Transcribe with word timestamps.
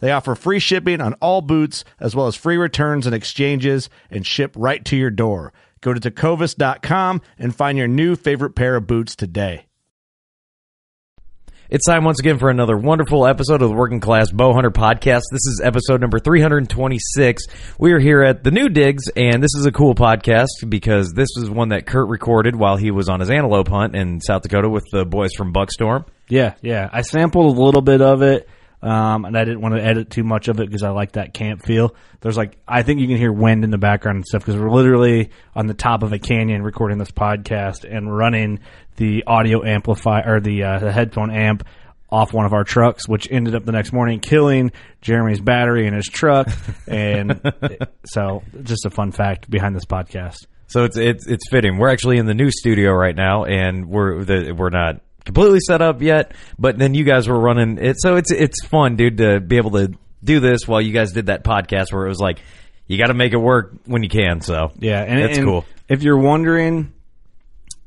They 0.00 0.12
offer 0.12 0.34
free 0.34 0.58
shipping 0.60 1.00
on 1.00 1.14
all 1.14 1.40
boots, 1.40 1.84
as 2.00 2.14
well 2.14 2.26
as 2.26 2.36
free 2.36 2.56
returns 2.56 3.06
and 3.06 3.14
exchanges, 3.14 3.90
and 4.10 4.26
ship 4.26 4.54
right 4.56 4.84
to 4.86 4.96
your 4.96 5.10
door. 5.10 5.52
Go 5.80 5.92
to 5.94 6.00
tecovas.com 6.00 7.22
and 7.38 7.54
find 7.54 7.78
your 7.78 7.88
new 7.88 8.16
favorite 8.16 8.54
pair 8.54 8.76
of 8.76 8.86
boots 8.86 9.14
today. 9.16 9.64
It's 11.70 11.84
time 11.84 12.02
once 12.04 12.18
again 12.18 12.38
for 12.38 12.48
another 12.48 12.78
wonderful 12.78 13.26
episode 13.26 13.60
of 13.60 13.68
the 13.68 13.74
Working 13.74 14.00
Class 14.00 14.32
Bowhunter 14.32 14.72
Podcast. 14.72 15.20
This 15.30 15.46
is 15.46 15.60
episode 15.62 16.00
number 16.00 16.18
326. 16.18 17.44
We 17.78 17.92
are 17.92 17.98
here 17.98 18.22
at 18.22 18.42
the 18.42 18.50
New 18.50 18.70
Digs, 18.70 19.08
and 19.14 19.42
this 19.42 19.54
is 19.54 19.66
a 19.66 19.70
cool 19.70 19.94
podcast 19.94 20.46
because 20.66 21.12
this 21.12 21.28
is 21.36 21.50
one 21.50 21.68
that 21.68 21.84
Kurt 21.84 22.08
recorded 22.08 22.56
while 22.56 22.78
he 22.78 22.90
was 22.90 23.10
on 23.10 23.20
his 23.20 23.28
antelope 23.28 23.68
hunt 23.68 23.94
in 23.94 24.22
South 24.22 24.40
Dakota 24.40 24.70
with 24.70 24.86
the 24.92 25.04
boys 25.04 25.34
from 25.36 25.52
Buckstorm. 25.52 26.06
Yeah, 26.30 26.54
yeah. 26.62 26.88
I 26.90 27.02
sampled 27.02 27.54
a 27.54 27.60
little 27.60 27.82
bit 27.82 28.00
of 28.00 28.22
it, 28.22 28.48
um, 28.82 29.24
and 29.24 29.36
I 29.36 29.44
didn't 29.44 29.60
want 29.60 29.74
to 29.74 29.82
edit 29.82 30.10
too 30.10 30.22
much 30.22 30.48
of 30.48 30.60
it 30.60 30.66
because 30.66 30.82
I 30.82 30.90
like 30.90 31.12
that 31.12 31.34
camp 31.34 31.64
feel. 31.64 31.94
There's 32.20 32.36
like, 32.36 32.56
I 32.66 32.82
think 32.82 33.00
you 33.00 33.08
can 33.08 33.16
hear 33.16 33.32
wind 33.32 33.64
in 33.64 33.70
the 33.70 33.78
background 33.78 34.16
and 34.16 34.26
stuff 34.26 34.44
because 34.44 34.60
we're 34.60 34.70
literally 34.70 35.30
on 35.54 35.66
the 35.66 35.74
top 35.74 36.02
of 36.02 36.12
a 36.12 36.18
canyon 36.18 36.62
recording 36.62 36.98
this 36.98 37.10
podcast 37.10 37.84
and 37.84 38.14
running 38.14 38.60
the 38.96 39.24
audio 39.26 39.64
amplifier 39.64 40.36
or 40.36 40.40
the, 40.40 40.62
uh, 40.62 40.78
the 40.78 40.92
headphone 40.92 41.30
amp 41.30 41.66
off 42.10 42.32
one 42.32 42.46
of 42.46 42.52
our 42.52 42.64
trucks, 42.64 43.08
which 43.08 43.28
ended 43.30 43.54
up 43.54 43.64
the 43.64 43.72
next 43.72 43.92
morning 43.92 44.20
killing 44.20 44.72
Jeremy's 45.00 45.40
battery 45.40 45.86
in 45.86 45.94
his 45.94 46.06
truck. 46.06 46.48
And 46.88 47.40
so, 48.06 48.42
just 48.62 48.86
a 48.86 48.90
fun 48.90 49.12
fact 49.12 49.50
behind 49.50 49.76
this 49.76 49.84
podcast. 49.84 50.46
So 50.68 50.84
it's 50.84 50.96
it's 50.96 51.26
it's 51.26 51.48
fitting. 51.50 51.76
We're 51.76 51.90
actually 51.90 52.16
in 52.16 52.24
the 52.24 52.32
new 52.32 52.50
studio 52.50 52.92
right 52.92 53.14
now, 53.14 53.44
and 53.44 53.90
we're 53.90 54.24
the, 54.24 54.52
we're 54.52 54.70
not 54.70 55.02
completely 55.28 55.60
set 55.60 55.82
up 55.82 56.00
yet. 56.00 56.32
But 56.58 56.78
then 56.78 56.94
you 56.94 57.04
guys 57.04 57.28
were 57.28 57.38
running 57.38 57.78
it, 57.78 57.96
so 57.98 58.16
it's 58.16 58.32
it's 58.32 58.64
fun, 58.64 58.96
dude, 58.96 59.18
to 59.18 59.40
be 59.40 59.58
able 59.58 59.72
to 59.72 59.92
do 60.24 60.40
this 60.40 60.66
while 60.66 60.80
you 60.80 60.92
guys 60.92 61.12
did 61.12 61.26
that 61.26 61.44
podcast 61.44 61.92
where 61.92 62.06
it 62.06 62.08
was 62.08 62.18
like 62.18 62.40
you 62.86 62.98
got 62.98 63.08
to 63.08 63.14
make 63.14 63.32
it 63.32 63.38
work 63.38 63.74
when 63.84 64.02
you 64.02 64.08
can. 64.08 64.40
So 64.40 64.72
Yeah, 64.78 65.02
and 65.02 65.20
it's 65.20 65.38
cool. 65.38 65.64
If 65.88 66.02
you're 66.02 66.18
wondering, 66.18 66.92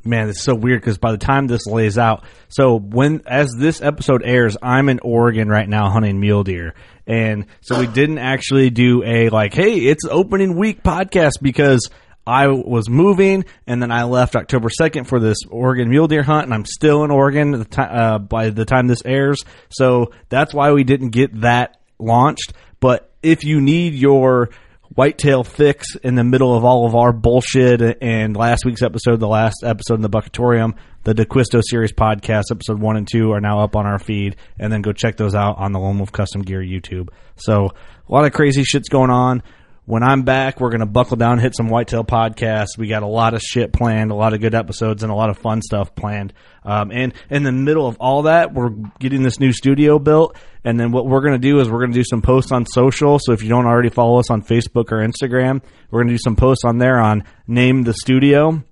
man, 0.04 0.30
it's 0.30 0.44
so 0.44 0.54
weird 0.56 0.82
because 0.82 1.00
by 1.00 1.12
the 1.12 1.18
time 1.18 1.48
this 1.48 1.66
lays 1.66 1.98
out, 1.98 2.24
so 2.48 2.78
when 2.78 3.24
as 3.26 3.54
this 3.58 3.82
episode 3.82 4.22
airs, 4.24 4.56
I'm 4.62 4.88
in 4.88 5.00
Oregon 5.00 5.50
right 5.50 5.68
now 5.68 5.90
hunting 5.90 6.20
mule 6.20 6.44
deer, 6.44 6.76
and 7.08 7.48
so 7.62 7.80
we 7.80 7.88
didn't 7.88 8.20
actually 8.20 8.70
do 8.70 9.04
a 9.04 9.30
like, 9.30 9.54
hey, 9.56 9.78
it's 9.78 10.06
opening 10.10 10.58
week 10.58 10.84
podcast 10.84 11.42
because. 11.42 11.90
I 12.32 12.48
was 12.48 12.90
moving, 12.90 13.44
and 13.68 13.82
then 13.82 13.92
I 13.92 14.04
left 14.04 14.38
October 14.38 14.70
second 14.70 15.04
for 15.04 15.20
this 15.20 15.40
Oregon 15.50 15.90
mule 15.90 16.08
deer 16.08 16.24
hunt, 16.24 16.46
and 16.46 16.54
I'm 16.54 16.64
still 16.64 17.04
in 17.04 17.12
Oregon 17.12 17.68
uh, 17.78 18.20
by 18.20 18.52
the 18.52 18.64
time 18.64 18.88
this 18.88 19.04
airs. 19.04 19.44
So 19.70 20.14
that's 20.30 20.54
why 20.54 20.72
we 20.72 20.86
didn't 20.86 21.10
get 21.10 21.42
that 21.42 21.82
launched. 22.00 22.54
But 22.80 23.12
if 23.22 23.44
you 23.44 23.60
need 23.60 23.96
your 23.96 24.50
whitetail 24.96 25.44
fix 25.44 25.96
in 25.98 26.16
the 26.16 26.24
middle 26.24 26.56
of 26.56 26.64
all 26.64 26.86
of 26.86 26.96
our 26.96 27.12
bullshit 27.12 27.98
and 28.02 28.36
last 28.36 28.64
week's 28.66 28.82
episode, 28.82 29.20
the 29.20 29.28
last 29.28 29.64
episode 29.66 29.96
in 29.96 30.02
the 30.02 30.10
Buckatorium, 30.10 30.76
the 31.04 31.14
DeQuisto 31.14 31.62
series 31.66 31.92
podcast, 31.92 32.44
episode 32.52 32.80
one 32.80 32.96
and 32.96 33.08
two 33.08 33.32
are 33.34 33.42
now 33.42 33.60
up 33.60 33.76
on 33.76 33.86
our 33.86 34.00
feed, 34.00 34.38
and 34.58 34.72
then 34.72 34.82
go 34.82 34.94
check 34.94 35.18
those 35.18 35.36
out 35.36 35.58
on 35.58 35.74
the 35.74 35.80
Lone 35.80 35.98
Wolf 35.98 36.14
Custom 36.14 36.44
Gear 36.44 36.62
YouTube. 36.62 37.10
So 37.36 37.72
a 38.08 38.12
lot 38.12 38.24
of 38.24 38.32
crazy 38.32 38.64
shit's 38.64 38.88
going 38.88 39.10
on. 39.10 39.44
When 39.86 40.04
I'm 40.04 40.22
back, 40.22 40.60
we're 40.60 40.70
gonna 40.70 40.86
buckle 40.86 41.18
down, 41.18 41.40
hit 41.40 41.56
some 41.56 41.68
whitetail 41.68 42.04
podcasts. 42.04 42.78
We 42.78 42.88
got 42.88 43.02
a 43.02 43.08
lot 43.08 43.34
of 43.34 43.42
shit 43.42 43.74
planned, 43.74 44.12
a 44.12 44.16
lot 44.16 44.34
of 44.34 44.40
good 44.40 44.54
episodes, 44.54 45.02
and 45.02 45.12
a 45.12 45.16
lot 45.16 45.30
of 45.32 45.40
fun 45.40 45.62
stuff 45.62 45.96
planned. 45.96 46.34
Um, 46.64 46.92
and 46.92 47.14
in 47.32 47.44
the 47.44 47.52
middle 47.52 47.88
of 47.88 47.98
all 48.00 48.24
that, 48.24 48.54
we're 48.54 48.70
getting 49.00 49.24
this 49.24 49.40
new 49.40 49.52
studio 49.52 49.98
built. 49.98 50.38
And 50.64 50.80
then 50.80 50.92
what 50.92 51.08
we're 51.08 51.22
gonna 51.22 51.40
do 51.40 51.60
is 51.60 51.70
we're 51.70 51.82
gonna 51.82 51.94
do 51.94 52.04
some 52.04 52.22
posts 52.22 52.52
on 52.52 52.68
social. 52.68 53.18
So 53.20 53.34
if 53.34 53.42
you 53.42 53.50
don't 53.50 53.66
already 53.66 53.90
follow 53.90 54.20
us 54.20 54.30
on 54.30 54.44
Facebook 54.44 54.92
or 54.92 55.06
Instagram, 55.06 55.62
we're 55.90 56.04
gonna 56.04 56.14
do 56.14 56.22
some 56.24 56.36
posts 56.36 56.64
on 56.64 56.78
there 56.78 57.00
on 57.00 57.24
name 57.48 57.82
the 57.82 57.94
studio. 57.94 58.50
And 58.50 58.64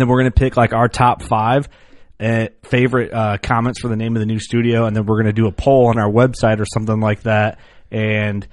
then 0.00 0.08
we're 0.08 0.20
gonna 0.20 0.30
pick 0.30 0.56
like 0.56 0.72
our 0.72 0.88
top 0.88 1.22
five 1.22 1.68
uh, 2.20 2.48
favorite 2.64 3.12
uh, 3.12 3.38
comments 3.42 3.80
for 3.80 3.88
the 3.88 3.96
name 3.96 4.14
of 4.14 4.20
the 4.20 4.26
new 4.26 4.38
studio, 4.38 4.84
and 4.86 4.94
then 4.94 5.06
we're 5.06 5.16
going 5.16 5.26
to 5.26 5.32
do 5.32 5.46
a 5.46 5.52
poll 5.52 5.86
on 5.86 5.98
our 5.98 6.10
website 6.10 6.60
or 6.60 6.66
something 6.66 7.00
like 7.00 7.22
that. 7.22 7.58
And 7.90 8.46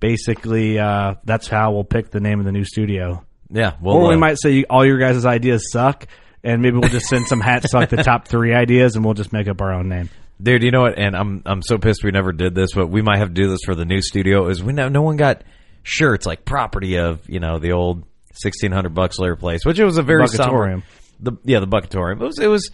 basically, 0.00 0.78
uh, 0.78 1.14
that's 1.24 1.48
how 1.48 1.72
we'll 1.72 1.84
pick 1.84 2.10
the 2.10 2.20
name 2.20 2.38
of 2.38 2.46
the 2.46 2.52
new 2.52 2.64
studio. 2.64 3.24
Yeah, 3.50 3.74
well, 3.80 3.96
or 3.96 4.08
we 4.08 4.14
uh, 4.14 4.18
might 4.18 4.38
say 4.40 4.64
all 4.64 4.84
your 4.84 4.98
guys' 4.98 5.24
ideas 5.24 5.70
suck, 5.70 6.06
and 6.42 6.62
maybe 6.62 6.78
we'll 6.78 6.90
just 6.90 7.06
send 7.06 7.26
some 7.26 7.40
hats 7.40 7.70
suck 7.70 7.88
the 7.90 8.02
top 8.02 8.26
three 8.28 8.54
ideas, 8.54 8.96
and 8.96 9.04
we'll 9.04 9.14
just 9.14 9.32
make 9.32 9.48
up 9.48 9.60
our 9.60 9.72
own 9.72 9.88
name. 9.88 10.10
Dude, 10.42 10.62
you 10.62 10.70
know 10.70 10.82
what? 10.82 10.98
And 10.98 11.16
I'm 11.16 11.42
I'm 11.46 11.62
so 11.62 11.78
pissed 11.78 12.04
we 12.04 12.10
never 12.10 12.32
did 12.32 12.54
this, 12.54 12.72
but 12.74 12.88
we 12.88 13.02
might 13.02 13.18
have 13.18 13.28
to 13.28 13.34
do 13.34 13.48
this 13.48 13.60
for 13.64 13.74
the 13.74 13.84
new 13.84 14.02
studio. 14.02 14.48
Is 14.48 14.62
we 14.62 14.72
no, 14.72 14.88
no 14.88 15.02
one 15.02 15.16
got 15.16 15.44
shirts 15.82 16.26
like 16.26 16.44
property 16.44 16.98
of 16.98 17.28
you 17.28 17.40
know 17.40 17.58
the 17.58 17.72
old 17.72 18.04
sixteen 18.32 18.72
hundred 18.72 18.94
bucks 18.94 19.18
layer 19.18 19.36
place, 19.36 19.64
which 19.64 19.78
it 19.78 19.84
was 19.84 19.96
a 19.96 20.02
very 20.02 20.26
somber. 20.28 20.82
The 21.20 21.32
yeah, 21.44 21.60
the 21.60 21.66
buckatorium. 21.66 22.20
It 22.20 22.24
was 22.24 22.38
it 22.38 22.48
was 22.48 22.70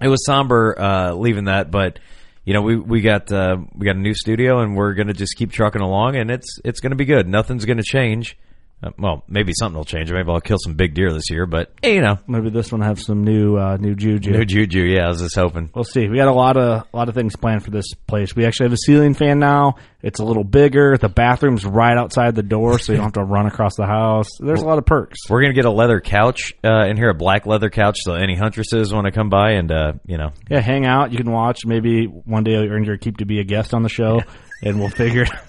it 0.00 0.08
was 0.08 0.24
somber 0.24 0.74
uh, 0.78 1.12
leaving 1.12 1.44
that, 1.44 1.70
but 1.70 2.00
you 2.48 2.54
know 2.54 2.62
we 2.62 2.76
we 2.76 3.02
got 3.02 3.30
uh, 3.30 3.58
we 3.74 3.84
got 3.84 3.96
a 3.96 3.98
new 3.98 4.14
studio 4.14 4.60
and 4.60 4.74
we're 4.74 4.94
gonna 4.94 5.12
just 5.12 5.36
keep 5.36 5.52
trucking 5.52 5.82
along, 5.82 6.16
and 6.16 6.30
it's 6.30 6.58
it's 6.64 6.80
gonna 6.80 6.96
be 6.96 7.04
good. 7.04 7.28
Nothing's 7.28 7.66
gonna 7.66 7.82
change. 7.82 8.38
Uh, 8.80 8.90
well, 8.96 9.24
maybe 9.26 9.52
something 9.58 9.76
will 9.76 9.84
change. 9.84 10.12
Maybe 10.12 10.30
I'll 10.30 10.40
kill 10.40 10.58
some 10.62 10.74
big 10.74 10.94
deer 10.94 11.12
this 11.12 11.30
year, 11.30 11.46
but 11.46 11.72
eh, 11.82 11.94
you 11.94 12.00
know, 12.00 12.16
Maybe 12.28 12.50
this 12.50 12.70
one 12.70 12.80
have 12.80 13.00
some 13.00 13.24
new 13.24 13.56
uh, 13.56 13.76
new 13.76 13.96
juju. 13.96 14.30
New 14.30 14.44
juju. 14.44 14.82
Yeah, 14.82 15.06
I 15.06 15.08
was 15.08 15.20
just 15.20 15.34
hoping. 15.34 15.70
We'll 15.74 15.82
see. 15.82 16.06
We 16.08 16.16
got 16.16 16.28
a 16.28 16.32
lot 16.32 16.56
of 16.56 16.84
a 16.92 16.96
lot 16.96 17.08
of 17.08 17.14
things 17.16 17.34
planned 17.34 17.64
for 17.64 17.70
this 17.72 17.86
place. 18.06 18.36
We 18.36 18.46
actually 18.46 18.66
have 18.66 18.72
a 18.74 18.84
ceiling 18.86 19.14
fan 19.14 19.40
now. 19.40 19.74
It's 20.00 20.20
a 20.20 20.24
little 20.24 20.44
bigger. 20.44 20.96
The 20.96 21.08
bathroom's 21.08 21.64
right 21.66 21.96
outside 21.98 22.36
the 22.36 22.44
door, 22.44 22.78
so 22.78 22.92
you 22.92 22.98
don't 22.98 23.06
have 23.06 23.12
to 23.14 23.24
run 23.24 23.46
across 23.46 23.74
the 23.74 23.86
house. 23.86 24.28
There's 24.38 24.62
a 24.62 24.66
lot 24.66 24.78
of 24.78 24.86
perks. 24.86 25.28
We're 25.28 25.42
gonna 25.42 25.54
get 25.54 25.64
a 25.64 25.72
leather 25.72 26.00
couch 26.00 26.52
uh, 26.62 26.86
in 26.86 26.96
here, 26.96 27.08
a 27.08 27.14
black 27.14 27.46
leather 27.46 27.70
couch, 27.70 27.96
so 28.02 28.14
any 28.14 28.36
huntresses 28.36 28.94
want 28.94 29.06
to 29.06 29.10
come 29.12 29.28
by 29.28 29.54
and 29.54 29.72
uh, 29.72 29.92
you 30.06 30.18
know, 30.18 30.30
Yeah, 30.48 30.60
hang 30.60 30.86
out. 30.86 31.10
You 31.10 31.18
can 31.18 31.32
watch. 31.32 31.66
Maybe 31.66 32.04
one 32.04 32.44
day 32.44 32.52
you'll 32.52 32.70
earn 32.72 32.84
your 32.84 32.96
keep 32.96 33.16
to 33.16 33.24
be 33.24 33.40
a 33.40 33.44
guest 33.44 33.74
on 33.74 33.82
the 33.82 33.88
show, 33.88 34.20
and 34.62 34.78
we'll 34.78 34.88
figure. 34.90 35.22
it 35.22 35.30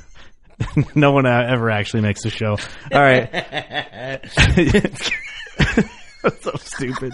no 0.95 1.11
one 1.11 1.25
uh, 1.25 1.47
ever 1.49 1.69
actually 1.69 2.01
makes 2.01 2.23
the 2.23 2.29
show. 2.29 2.57
All 2.91 3.01
right. 3.01 3.31
That's 3.31 4.35
so 6.41 6.51
stupid. 6.57 7.13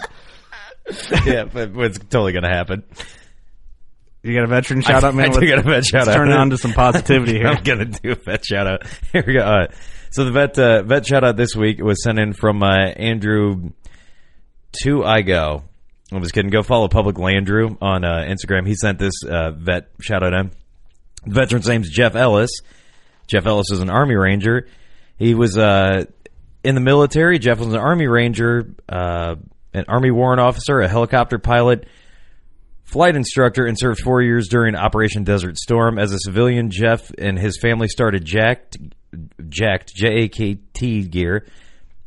yeah, 1.24 1.44
but 1.44 1.70
it's 1.76 1.98
totally 1.98 2.32
gonna 2.32 2.52
happen. 2.52 2.84
You 4.22 4.34
got 4.34 4.44
a 4.44 4.48
veteran 4.48 4.80
shout 4.80 5.04
out, 5.04 5.14
man. 5.14 5.30
I 5.30 5.38
do 5.38 5.46
got 5.48 5.60
a 5.60 5.62
vet 5.62 5.84
shout 5.84 6.06
let's 6.06 6.08
out. 6.08 6.16
Turn 6.16 6.30
it 6.30 6.36
on 6.36 6.50
to 6.50 6.58
some 6.58 6.72
positivity 6.72 7.34
here. 7.34 7.46
I'm 7.46 7.62
gonna 7.62 7.84
do 7.84 8.12
a 8.12 8.16
vet 8.16 8.44
shout 8.44 8.66
out. 8.66 8.82
Here 9.12 9.22
we 9.26 9.34
go. 9.34 9.44
All 9.44 9.58
right. 9.58 9.70
So 10.10 10.24
the 10.24 10.32
vet 10.32 10.58
uh, 10.58 10.82
vet 10.82 11.06
shout 11.06 11.24
out 11.24 11.36
this 11.36 11.54
week 11.54 11.80
was 11.80 12.02
sent 12.02 12.18
in 12.18 12.32
from 12.32 12.62
uh, 12.62 12.74
Andrew 12.76 13.70
to 14.82 15.04
I 15.04 15.22
go. 15.22 15.62
I'm 16.12 16.22
just 16.22 16.34
kidding. 16.34 16.50
Go 16.50 16.62
follow 16.62 16.88
Public 16.88 17.16
Landrew 17.16 17.78
on 17.80 18.04
uh, 18.04 18.24
Instagram. 18.28 18.66
He 18.66 18.74
sent 18.74 18.98
this 18.98 19.22
uh, 19.28 19.50
vet 19.52 19.88
shout 20.00 20.22
out 20.22 20.32
in. 20.34 20.50
The 21.24 21.34
veteran's 21.34 21.68
name's 21.68 21.90
Jeff 21.90 22.14
Ellis. 22.14 22.50
Jeff 23.26 23.46
Ellis 23.46 23.70
is 23.72 23.80
an 23.80 23.90
Army 23.90 24.14
Ranger. 24.14 24.68
He 25.18 25.34
was 25.34 25.56
uh, 25.56 26.04
in 26.62 26.74
the 26.74 26.80
military. 26.80 27.38
Jeff 27.38 27.58
was 27.58 27.68
an 27.68 27.80
Army 27.80 28.06
Ranger, 28.06 28.74
uh, 28.88 29.36
an 29.72 29.84
Army 29.88 30.10
warrant 30.10 30.40
officer, 30.40 30.80
a 30.80 30.88
helicopter 30.88 31.38
pilot, 31.38 31.86
flight 32.84 33.16
instructor, 33.16 33.66
and 33.66 33.78
served 33.78 34.00
four 34.00 34.22
years 34.22 34.48
during 34.48 34.74
Operation 34.74 35.24
Desert 35.24 35.56
Storm. 35.56 35.98
As 35.98 36.12
a 36.12 36.18
civilian, 36.18 36.70
Jeff 36.70 37.10
and 37.18 37.38
his 37.38 37.58
family 37.60 37.88
started 37.88 38.24
Jacked, 38.24 38.76
Jacked 39.48 39.94
J 39.94 40.24
A 40.24 40.28
K 40.28 40.58
T 40.72 41.02
Gear, 41.02 41.46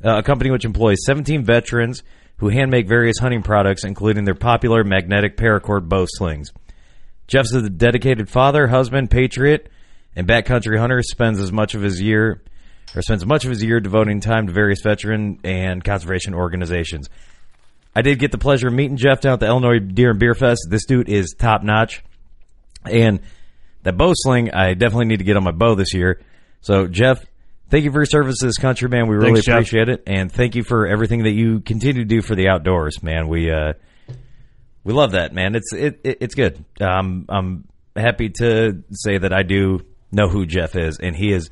uh, 0.04 0.19
a 0.19 0.24
company 0.24 0.51
which 0.51 0.66
employs 0.66 0.98
17 1.06 1.44
veterans 1.44 2.04
who 2.38 2.48
hand 2.50 2.71
make 2.71 2.88
various 2.88 3.18
hunting 3.18 3.44
products, 3.44 3.83
including 3.83 4.24
their 4.24 4.36
popular 4.36 4.83
magnetic 4.83 5.36
paracord 5.36 5.89
bow 5.89 6.06
slings. 6.07 6.51
Jeff's 7.27 7.54
a 7.54 7.69
dedicated 7.69 8.30
father, 8.30 8.68
husband, 8.68 9.12
patriot, 9.12 9.69
and 10.16 10.28
backcountry 10.28 10.78
hunter. 10.78 11.02
Spends 11.02 11.40
as 11.40 11.52
much 11.52 11.76
of 11.76 11.82
his 11.82 12.02
year, 12.02 12.42
or 12.96 13.02
spends 13.02 13.26
much 13.26 13.46
of 13.46 13.50
his 13.50 13.64
year 13.64 13.80
devoting 13.80 14.20
time 14.20 14.48
to 14.48 14.54
various 14.54 14.82
veteran 14.82 15.40
and 15.44 15.84
conservation 15.84 16.34
organizations. 16.34 17.10
I 17.96 18.02
did 18.02 18.20
get 18.20 18.32
the 18.32 18.38
pleasure 18.38 18.68
of 18.68 18.74
meeting 18.74 18.98
Jeff 18.98 19.22
down 19.22 19.34
at 19.34 19.40
the 19.40 19.48
Illinois 19.48 19.80
Deer 19.80 20.12
and 20.12 20.20
Beer 20.20 20.36
Fest. 20.36 20.68
This 20.70 20.86
dude 20.86 21.10
is 21.10 21.36
top 21.38 21.64
notch, 21.64 22.04
and 22.86 23.20
that 23.84 23.98
bow 23.98 24.14
sling 24.16 24.52
I 24.52 24.74
definitely 24.74 25.06
need 25.06 25.18
to 25.18 25.24
get 25.24 25.38
on 25.38 25.44
my 25.44 25.52
bow 25.52 25.76
this 25.76 25.94
year. 25.94 26.22
So 26.62 26.88
Jeff, 26.88 27.26
thank 27.70 27.86
you 27.86 27.92
for 27.92 28.00
your 28.00 28.06
service 28.06 28.38
to 28.40 28.46
this 28.46 28.58
country, 28.58 28.90
man. 28.90 29.08
We 29.08 29.16
really 29.16 29.34
Thanks, 29.34 29.46
Jeff. 29.46 29.56
appreciate 29.56 29.90
it, 29.90 30.04
and 30.08 30.32
thank 30.32 30.56
you 30.56 30.64
for 30.64 30.88
everything 30.88 31.24
that 31.24 31.32
you 31.32 31.62
continue 31.62 32.04
to 32.04 32.08
do 32.08 32.22
for 32.22 32.36
the 32.36 32.50
outdoors, 32.50 33.02
man. 33.02 33.28
We 33.28 33.52
uh, 33.52 33.74
we 34.84 34.94
love 34.94 35.12
that, 35.12 35.34
man. 35.34 35.56
It's 35.56 35.74
it, 35.74 36.02
it 36.04 36.18
it's 36.22 36.36
good. 36.36 36.64
Um, 36.80 37.26
I'm 37.30 37.68
happy 37.96 38.30
to 38.40 38.84
say 38.92 39.18
that 39.18 39.34
I 39.34 39.44
do 39.44 39.86
know 40.12 40.28
who 40.30 40.46
Jeff 40.46 40.76
is, 40.76 41.00
and 41.02 41.16
he 41.16 41.32
is. 41.32 41.50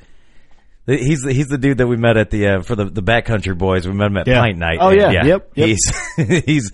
He's 0.85 1.19
the, 1.19 1.33
he's 1.33 1.47
the 1.47 1.57
dude 1.57 1.79
that 1.79 1.87
we 1.87 1.97
met 1.97 2.15
at 2.15 2.29
the 2.29 2.47
uh, 2.47 2.61
for 2.61 2.75
the 2.75 2.85
the 2.85 3.03
backcountry 3.03 3.57
boys. 3.57 3.85
We 3.87 3.93
met 3.93 4.07
him 4.07 4.17
at 4.17 4.27
Yeah. 4.27 4.39
Pint 4.41 4.57
Night. 4.57 4.77
Oh, 4.79 4.89
and 4.89 4.99
yeah. 5.01 5.11
Yep, 5.11 5.51
yep. 5.55 5.67
He's 5.67 5.79
he's 6.45 6.71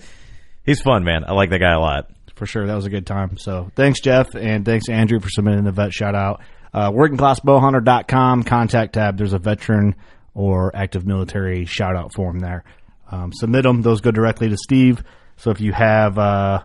he's 0.64 0.80
fun, 0.82 1.02
man. 1.02 1.24
I 1.26 1.32
like 1.32 1.50
that 1.50 1.58
guy 1.58 1.72
a 1.72 1.80
lot. 1.80 2.10
for 2.36 2.46
sure. 2.46 2.66
That 2.66 2.74
was 2.76 2.86
a 2.86 2.90
good 2.90 3.06
time. 3.06 3.38
So 3.38 3.70
thanks, 3.74 4.00
Jeff, 4.00 4.34
and 4.36 4.64
thanks, 4.64 4.88
Andrew, 4.88 5.18
for 5.18 5.28
submitting 5.30 5.64
the 5.64 5.72
vet 5.72 5.92
shout 5.92 6.14
out. 6.14 6.42
Uh, 6.72 6.90
workingclassbowhunter.com, 6.92 8.42
contact 8.44 8.94
tab. 8.94 9.16
There's 9.16 9.32
a 9.32 9.38
veteran 9.38 9.94
or 10.34 10.74
active 10.74 11.06
military 11.06 11.64
shout 11.64 11.96
out 11.96 12.12
form 12.14 12.38
there. 12.40 12.64
Um, 13.10 13.32
submit 13.32 13.62
them. 13.64 13.82
Those 13.82 14.00
go 14.00 14.10
directly 14.10 14.48
to 14.48 14.56
Steve. 14.56 15.02
So 15.36 15.50
if 15.50 15.60
you 15.60 15.72
have, 15.72 16.18
uh, 16.18 16.64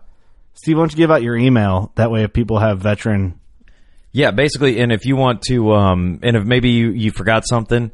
Steve, 0.54 0.78
why 0.78 0.82
don't 0.82 0.92
you 0.92 0.98
give 0.98 1.12
out 1.12 1.22
your 1.24 1.36
email? 1.38 1.92
That 1.96 2.12
way, 2.12 2.24
if 2.24 2.34
people 2.34 2.60
have 2.60 2.80
veteran, 2.80 3.39
Yeah, 4.12 4.32
basically, 4.32 4.80
and 4.80 4.92
if 4.92 5.06
you 5.06 5.16
want 5.16 5.44
to, 5.44 5.72
um, 5.74 6.20
and 6.24 6.36
if 6.36 6.44
maybe 6.44 6.72
you, 6.72 6.92
you 6.92 7.12
forgot 7.12 7.44
something, 7.48 7.92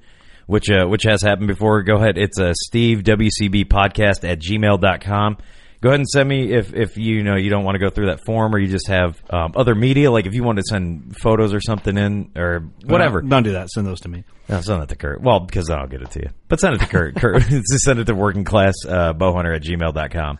which 0.47 0.69
uh, 0.69 0.85
which 0.85 1.03
has 1.03 1.21
happened 1.21 1.47
before, 1.47 1.83
go 1.83 1.95
ahead. 1.95 2.17
It's 2.17 2.39
a 2.39 2.53
Steve 2.56 3.00
WCB 3.00 3.65
podcast 3.65 4.27
at 4.29 4.39
gmail.com. 4.39 5.38
Go 5.81 5.89
ahead 5.89 6.00
and 6.00 6.07
send 6.07 6.27
me 6.27 6.51
if, 6.53 6.73
if 6.73 6.97
you 6.97 7.21
know 7.21 7.35
you 7.35 7.50
don't 7.50 7.63
want 7.63 7.75
to 7.75 7.79
go 7.79 7.89
through 7.89 8.07
that 8.07 8.25
form 8.25 8.56
or 8.56 8.59
you 8.59 8.67
just 8.67 8.88
have 8.88 9.21
um, 9.29 9.51
other 9.56 9.75
media, 9.75 10.09
like 10.09 10.25
if 10.25 10.33
you 10.33 10.44
want 10.44 10.57
to 10.57 10.63
send 10.67 11.15
photos 11.17 11.53
or 11.53 11.59
something 11.59 11.97
in 11.97 12.31
or 12.35 12.71
whatever. 12.85 13.21
Don't 13.21 13.44
do 13.44 13.51
that. 13.51 13.69
Send 13.69 13.85
those 13.85 14.00
to 14.01 14.09
me. 14.09 14.23
No, 14.47 14.61
send 14.61 14.81
it 14.81 14.89
to 14.89 14.95
Kurt. 14.95 15.21
Well, 15.21 15.41
because 15.41 15.68
then 15.68 15.77
I'll 15.77 15.88
get 15.88 16.01
it 16.01 16.11
to 16.11 16.21
you. 16.21 16.29
But 16.47 16.59
send 16.59 16.75
it 16.75 16.79
to 16.79 16.88
Kurt. 16.88 17.15
Kurt, 17.21 17.41
just 17.50 17.83
send 17.83 18.00
it 18.00 18.06
to 18.06 18.15
working 18.15 18.45
class 18.45 18.73
uh, 18.88 19.13
bowhunter 19.13 19.56
at 19.56 19.63
gmail.com. 19.63 20.39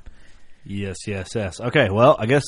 Yes, 0.63 0.98
yes, 1.06 1.30
yes. 1.36 1.60
Okay, 1.60 1.89
well, 1.89 2.16
I 2.18 2.25
guess 2.25 2.44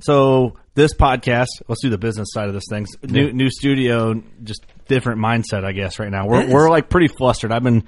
so. 0.00 0.56
This 0.74 0.94
podcast, 0.94 1.48
let's 1.68 1.82
do 1.82 1.90
the 1.90 1.98
business 1.98 2.28
side 2.32 2.48
of 2.48 2.54
this 2.54 2.64
thing. 2.70 2.86
New 3.02 3.32
new 3.32 3.50
studio, 3.50 4.22
just 4.42 4.64
different 4.86 5.20
mindset, 5.20 5.64
I 5.64 5.72
guess. 5.72 5.98
Right 5.98 6.10
now, 6.10 6.26
we're 6.26 6.48
we're 6.48 6.70
like 6.70 6.88
pretty 6.88 7.08
flustered. 7.08 7.50
I've 7.52 7.64
been 7.64 7.84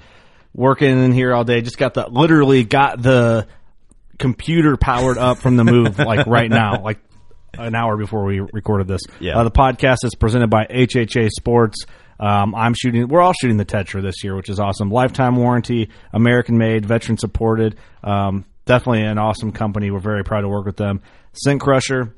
working 0.52 1.02
in 1.02 1.12
here 1.12 1.32
all 1.32 1.44
day. 1.44 1.61
Just 1.61 1.79
got 1.79 1.94
the 1.94 2.08
literally 2.08 2.64
got 2.64 3.00
the 3.00 3.46
computer 4.19 4.76
powered 4.76 5.19
up 5.19 5.38
from 5.38 5.56
the 5.56 5.64
move 5.64 5.99
like 5.99 6.26
right 6.26 6.50
now, 6.50 6.82
like 6.82 6.99
an 7.55 7.75
hour 7.75 7.96
before 7.96 8.25
we 8.25 8.40
recorded 8.40 8.88
this. 8.88 9.02
Yeah. 9.20 9.38
Uh, 9.38 9.44
the 9.44 9.50
podcast 9.50 9.99
is 10.05 10.14
presented 10.14 10.50
by 10.50 10.64
HHA 10.67 11.29
Sports. 11.31 11.87
Um, 12.19 12.55
I'm 12.55 12.75
shooting. 12.75 13.08
We're 13.08 13.20
all 13.20 13.32
shooting 13.32 13.56
the 13.56 13.64
Tetra 13.64 14.02
this 14.02 14.23
year, 14.23 14.37
which 14.37 14.49
is 14.49 14.61
awesome. 14.61 14.90
Lifetime 14.90 15.37
warranty, 15.37 15.90
American 16.12 16.56
made, 16.56 16.87
veteran 16.87 17.19
supported. 17.19 17.76
Um, 18.05 18.44
definitely 18.64 19.02
an 19.02 19.19
awesome 19.19 19.52
company. 19.52 19.90
We're 19.90 20.00
very 20.00 20.25
proud 20.25 20.43
to 20.43 20.49
work 20.49 20.67
with 20.67 20.76
them. 20.76 21.00
Scent 21.32 21.61
Crusher. 21.61 22.14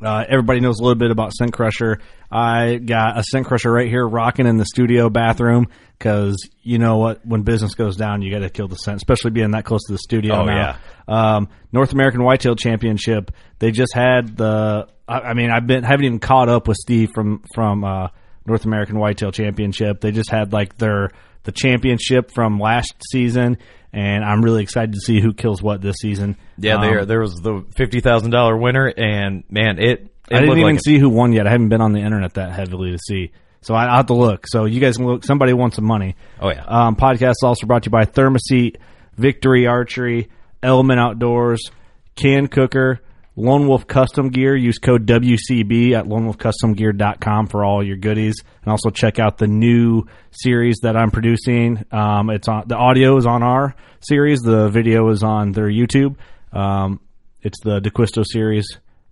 Uh, 0.00 0.24
everybody 0.28 0.60
knows 0.60 0.78
a 0.78 0.82
little 0.82 0.98
bit 0.98 1.10
about 1.10 1.32
Scent 1.32 1.52
Crusher. 1.52 1.98
I 2.30 2.76
got 2.76 3.18
a 3.18 3.24
Scent 3.24 3.46
Crusher 3.46 3.70
right 3.70 3.88
here 3.88 4.06
rocking 4.06 4.46
in 4.46 4.56
the 4.56 4.64
studio 4.64 5.10
bathroom 5.10 5.66
because 5.98 6.36
you 6.62 6.78
know 6.78 6.98
what? 6.98 7.24
When 7.26 7.42
business 7.42 7.74
goes 7.74 7.96
down, 7.96 8.22
you 8.22 8.32
got 8.32 8.40
to 8.40 8.50
kill 8.50 8.68
the 8.68 8.76
scent, 8.76 8.96
especially 8.96 9.30
being 9.32 9.50
that 9.52 9.64
close 9.64 9.82
to 9.86 9.92
the 9.92 9.98
studio 9.98 10.40
Oh, 10.40 10.44
now. 10.44 10.76
Um, 11.06 11.48
North 11.72 11.92
American 11.92 12.22
Whitetail 12.24 12.56
Championship. 12.56 13.32
They 13.58 13.70
just 13.70 13.94
had 13.94 14.36
the. 14.36 14.88
I, 15.06 15.18
I 15.20 15.34
mean, 15.34 15.50
I've 15.50 15.66
been 15.66 15.84
haven't 15.84 16.04
even 16.04 16.18
caught 16.20 16.48
up 16.48 16.68
with 16.68 16.76
Steve 16.78 17.10
from 17.14 17.42
from 17.54 17.84
uh, 17.84 18.08
North 18.46 18.64
American 18.64 18.98
Whitetail 18.98 19.30
Championship. 19.32 20.00
They 20.00 20.10
just 20.10 20.30
had 20.30 20.52
like 20.52 20.78
their 20.78 21.10
the 21.44 21.52
championship 21.52 22.30
from 22.32 22.58
last 22.58 22.94
season, 23.10 23.58
and 23.92 24.24
I'm 24.24 24.42
really 24.42 24.62
excited 24.62 24.94
to 24.94 25.00
see 25.00 25.20
who 25.20 25.32
kills 25.34 25.62
what 25.62 25.80
this 25.82 25.96
season. 26.00 26.36
Yeah, 26.58 26.76
Um, 26.76 26.80
there 26.82 27.04
there 27.04 27.20
was 27.20 27.34
the 27.34 27.64
fifty 27.76 28.00
thousand 28.00 28.30
dollar 28.30 28.56
winner, 28.56 28.86
and 28.86 29.44
man, 29.50 29.78
it, 29.78 30.00
it 30.00 30.12
I 30.30 30.40
didn't 30.40 30.58
even 30.58 30.74
like 30.76 30.84
see 30.84 30.98
who 30.98 31.08
won 31.10 31.32
yet. 31.32 31.46
I 31.46 31.50
haven't 31.50 31.68
been 31.68 31.80
on 31.80 31.92
the 31.92 32.00
internet 32.00 32.34
that 32.34 32.52
heavily 32.52 32.92
to 32.92 32.98
see. 32.98 33.32
So 33.60 33.74
I, 33.74 33.84
I'll 33.86 33.96
have 33.98 34.06
to 34.06 34.14
look. 34.14 34.46
So 34.48 34.64
you 34.64 34.80
guys 34.80 34.96
can 34.96 35.06
look. 35.06 35.24
Somebody 35.24 35.52
wants 35.52 35.76
some 35.76 35.84
money. 35.84 36.16
Oh, 36.40 36.50
yeah. 36.50 36.64
Um, 36.66 36.96
podcast 36.96 37.32
is 37.32 37.42
also 37.44 37.66
brought 37.66 37.84
to 37.84 37.88
you 37.88 37.92
by 37.92 38.06
Thermacell, 38.06 38.76
Victory 39.16 39.66
Archery, 39.68 40.30
Element 40.62 40.98
Outdoors, 40.98 41.60
Can 42.16 42.48
Cooker, 42.48 43.00
Lone 43.34 43.66
Wolf 43.66 43.86
Custom 43.86 44.28
Gear. 44.28 44.54
Use 44.54 44.78
code 44.78 45.06
WCB 45.06 45.92
at 45.92 46.04
lonewolfcustomgear.com 46.04 47.46
for 47.46 47.64
all 47.64 47.82
your 47.82 47.96
goodies. 47.96 48.34
And 48.62 48.70
also 48.70 48.90
check 48.90 49.18
out 49.18 49.38
the 49.38 49.46
new 49.46 50.04
series 50.30 50.78
that 50.82 50.96
I'm 50.96 51.10
producing. 51.10 51.84
Um, 51.90 52.30
it's 52.30 52.48
on 52.48 52.64
the 52.66 52.76
audio 52.76 53.16
is 53.16 53.26
on 53.26 53.42
our 53.42 53.74
series. 54.00 54.40
The 54.40 54.68
video 54.68 55.08
is 55.08 55.22
on 55.22 55.52
their 55.52 55.68
YouTube. 55.68 56.16
Um, 56.52 57.00
it's 57.40 57.60
the 57.62 57.80
DeQuisto 57.80 58.24
series 58.26 58.66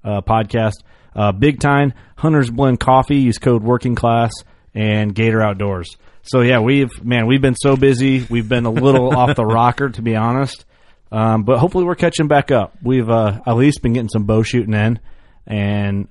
uh, 0.05 0.21
podcast. 0.21 0.75
Uh, 1.15 1.33
Big 1.33 1.61
Time 1.61 1.93
Hunters 2.17 2.51
Blend 2.51 2.79
Coffee. 2.79 3.17
Use 3.17 3.39
code 3.39 3.63
Working 3.63 3.95
Class 3.95 4.33
and 4.75 5.15
Gator 5.15 5.43
Outdoors. 5.43 5.97
So 6.23 6.43
yeah, 6.43 6.61
we've 6.61 7.03
man, 7.03 7.27
we've 7.27 7.41
been 7.41 7.57
so 7.57 7.77
busy. 7.77 8.27
We've 8.29 8.49
been 8.49 8.67
a 8.67 8.71
little 8.71 9.17
off 9.17 9.35
the 9.35 9.47
rocker, 9.47 9.89
to 9.89 10.03
be 10.03 10.15
honest. 10.15 10.65
Um, 11.13 11.43
but 11.43 11.59
hopefully, 11.59 11.85
we're 11.85 11.97
catching 11.97 12.29
back 12.29 12.51
up. 12.51 12.75
We've 12.83 13.09
uh, 13.09 13.41
at 13.47 13.57
least 13.57 13.83
been 13.83 13.93
getting 13.93 14.09
some 14.09 14.25
bow 14.25 14.43
shooting 14.43 14.75
in, 14.75 14.99
and 15.47 16.09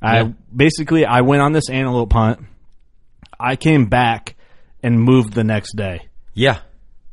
I 0.00 0.20
Yeah. 0.20 0.28
basically 0.54 1.04
I 1.04 1.22
went 1.22 1.42
on 1.42 1.52
this 1.52 1.68
antelope 1.68 2.12
hunt. 2.12 2.40
I 3.38 3.56
came 3.56 3.86
back 3.86 4.36
and 4.82 5.00
moved 5.02 5.32
the 5.34 5.44
next 5.44 5.74
day. 5.76 6.08
yeah. 6.34 6.58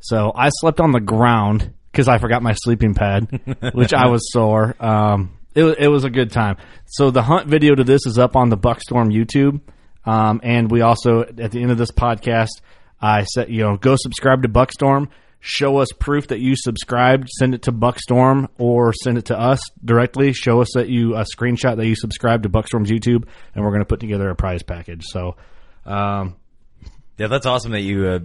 So 0.00 0.30
I 0.34 0.50
slept 0.60 0.78
on 0.80 0.92
the 0.92 1.00
ground 1.00 1.72
because 1.90 2.06
I 2.06 2.18
forgot 2.18 2.40
my 2.40 2.52
sleeping 2.52 2.94
pad, 2.94 3.28
which 3.74 3.92
I 3.92 4.06
was 4.06 4.30
sore. 4.32 4.76
Um, 4.78 5.36
it, 5.56 5.64
it 5.80 5.88
was 5.88 6.04
a 6.04 6.10
good 6.10 6.30
time. 6.30 6.56
So 6.86 7.10
the 7.10 7.20
hunt 7.22 7.48
video 7.48 7.74
to 7.74 7.82
this 7.82 8.06
is 8.06 8.16
up 8.16 8.36
on 8.36 8.48
the 8.48 8.56
Buckstorm 8.56 9.10
YouTube. 9.12 9.60
Um, 10.08 10.40
and 10.44 10.70
we 10.70 10.82
also, 10.82 11.22
at 11.22 11.50
the 11.50 11.60
end 11.60 11.72
of 11.72 11.78
this 11.78 11.90
podcast, 11.90 12.60
I 13.00 13.24
said, 13.24 13.50
you 13.50 13.62
know, 13.64 13.76
go 13.76 13.96
subscribe 13.98 14.42
to 14.42 14.48
Buckstorm. 14.48 15.08
Show 15.40 15.76
us 15.78 15.88
proof 15.98 16.28
that 16.28 16.40
you 16.40 16.54
subscribed. 16.56 17.28
Send 17.38 17.54
it 17.54 17.62
to 17.62 17.72
Buckstorm 17.72 18.48
or 18.58 18.92
send 18.92 19.18
it 19.18 19.26
to 19.26 19.38
us 19.38 19.60
directly. 19.84 20.32
Show 20.32 20.60
us 20.60 20.68
that 20.74 20.88
you, 20.88 21.14
a 21.14 21.24
screenshot 21.24 21.76
that 21.76 21.86
you 21.86 21.94
subscribed 21.94 22.42
to 22.42 22.48
Buckstorm's 22.48 22.90
YouTube, 22.90 23.24
and 23.54 23.64
we're 23.64 23.70
going 23.70 23.80
to 23.80 23.86
put 23.86 24.00
together 24.00 24.28
a 24.30 24.34
prize 24.34 24.62
package. 24.64 25.04
So, 25.06 25.36
um, 25.86 26.36
Yeah, 27.18 27.28
that's 27.28 27.46
awesome 27.46 27.70
that 27.72 27.82
you 27.82 28.06
uh, 28.06 28.18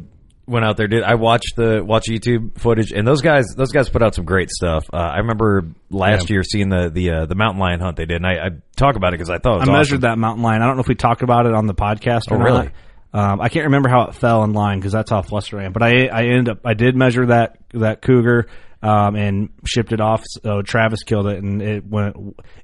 went 0.47 0.65
out 0.65 0.75
there. 0.77 0.87
Did 0.87 1.03
I 1.03 1.15
watched 1.15 1.55
the 1.55 1.83
watch 1.85 2.05
YouTube 2.09 2.57
footage 2.59 2.91
and 2.91 3.07
those 3.07 3.21
guys? 3.21 3.45
Those 3.55 3.71
guys 3.71 3.89
put 3.89 4.01
out 4.01 4.15
some 4.15 4.25
great 4.25 4.49
stuff. 4.49 4.83
Uh, 4.91 4.97
I 4.97 5.17
remember 5.19 5.67
last 5.91 6.29
Yeah. 6.29 6.33
year 6.35 6.43
seeing 6.43 6.69
the 6.69 6.89
the 6.91 7.11
uh, 7.11 7.25
the 7.27 7.35
mountain 7.35 7.59
lion 7.59 7.79
hunt 7.79 7.95
they 7.97 8.05
did, 8.05 8.17
and 8.17 8.27
I, 8.27 8.47
I 8.47 8.49
talk 8.75 8.95
about 8.95 9.09
it 9.13 9.17
because 9.19 9.29
I 9.29 9.37
thought 9.37 9.57
it 9.57 9.59
was 9.59 9.69
I 9.69 9.71
awesome. 9.71 9.73
measured 9.73 10.01
that 10.01 10.17
mountain 10.17 10.43
lion. 10.43 10.61
I 10.61 10.65
don't 10.67 10.77
know 10.77 10.81
if 10.81 10.87
we 10.87 10.95
talked 10.95 11.21
about 11.21 11.45
it 11.45 11.53
on 11.53 11.67
the 11.67 11.75
podcast 11.75 12.31
or 12.31 12.35
Oh, 12.35 12.53
not. 12.53 12.71
Um, 13.13 13.39
I 13.39 13.49
can't 13.49 13.65
remember 13.65 13.89
how 13.89 14.07
it 14.07 14.15
fell 14.15 14.43
in 14.43 14.53
line 14.53 14.79
because 14.79 14.91
that's 14.91 15.11
how 15.11 15.21
flustered 15.21 15.61
I 15.61 15.65
am. 15.65 15.73
But 15.73 15.83
I 15.83 16.07
I 16.07 16.23
ended 16.23 16.49
up 16.49 16.59
I 16.65 16.73
did 16.73 16.95
measure 16.95 17.27
that 17.27 17.57
that 17.73 18.01
cougar 18.01 18.47
um, 18.81 19.15
and 19.15 19.49
shipped 19.65 19.91
it 19.91 20.01
off. 20.01 20.23
So 20.25 20.61
Travis 20.61 21.03
killed 21.03 21.27
it 21.27 21.41
and 21.41 21.61
it 21.61 21.85
went. 21.85 22.15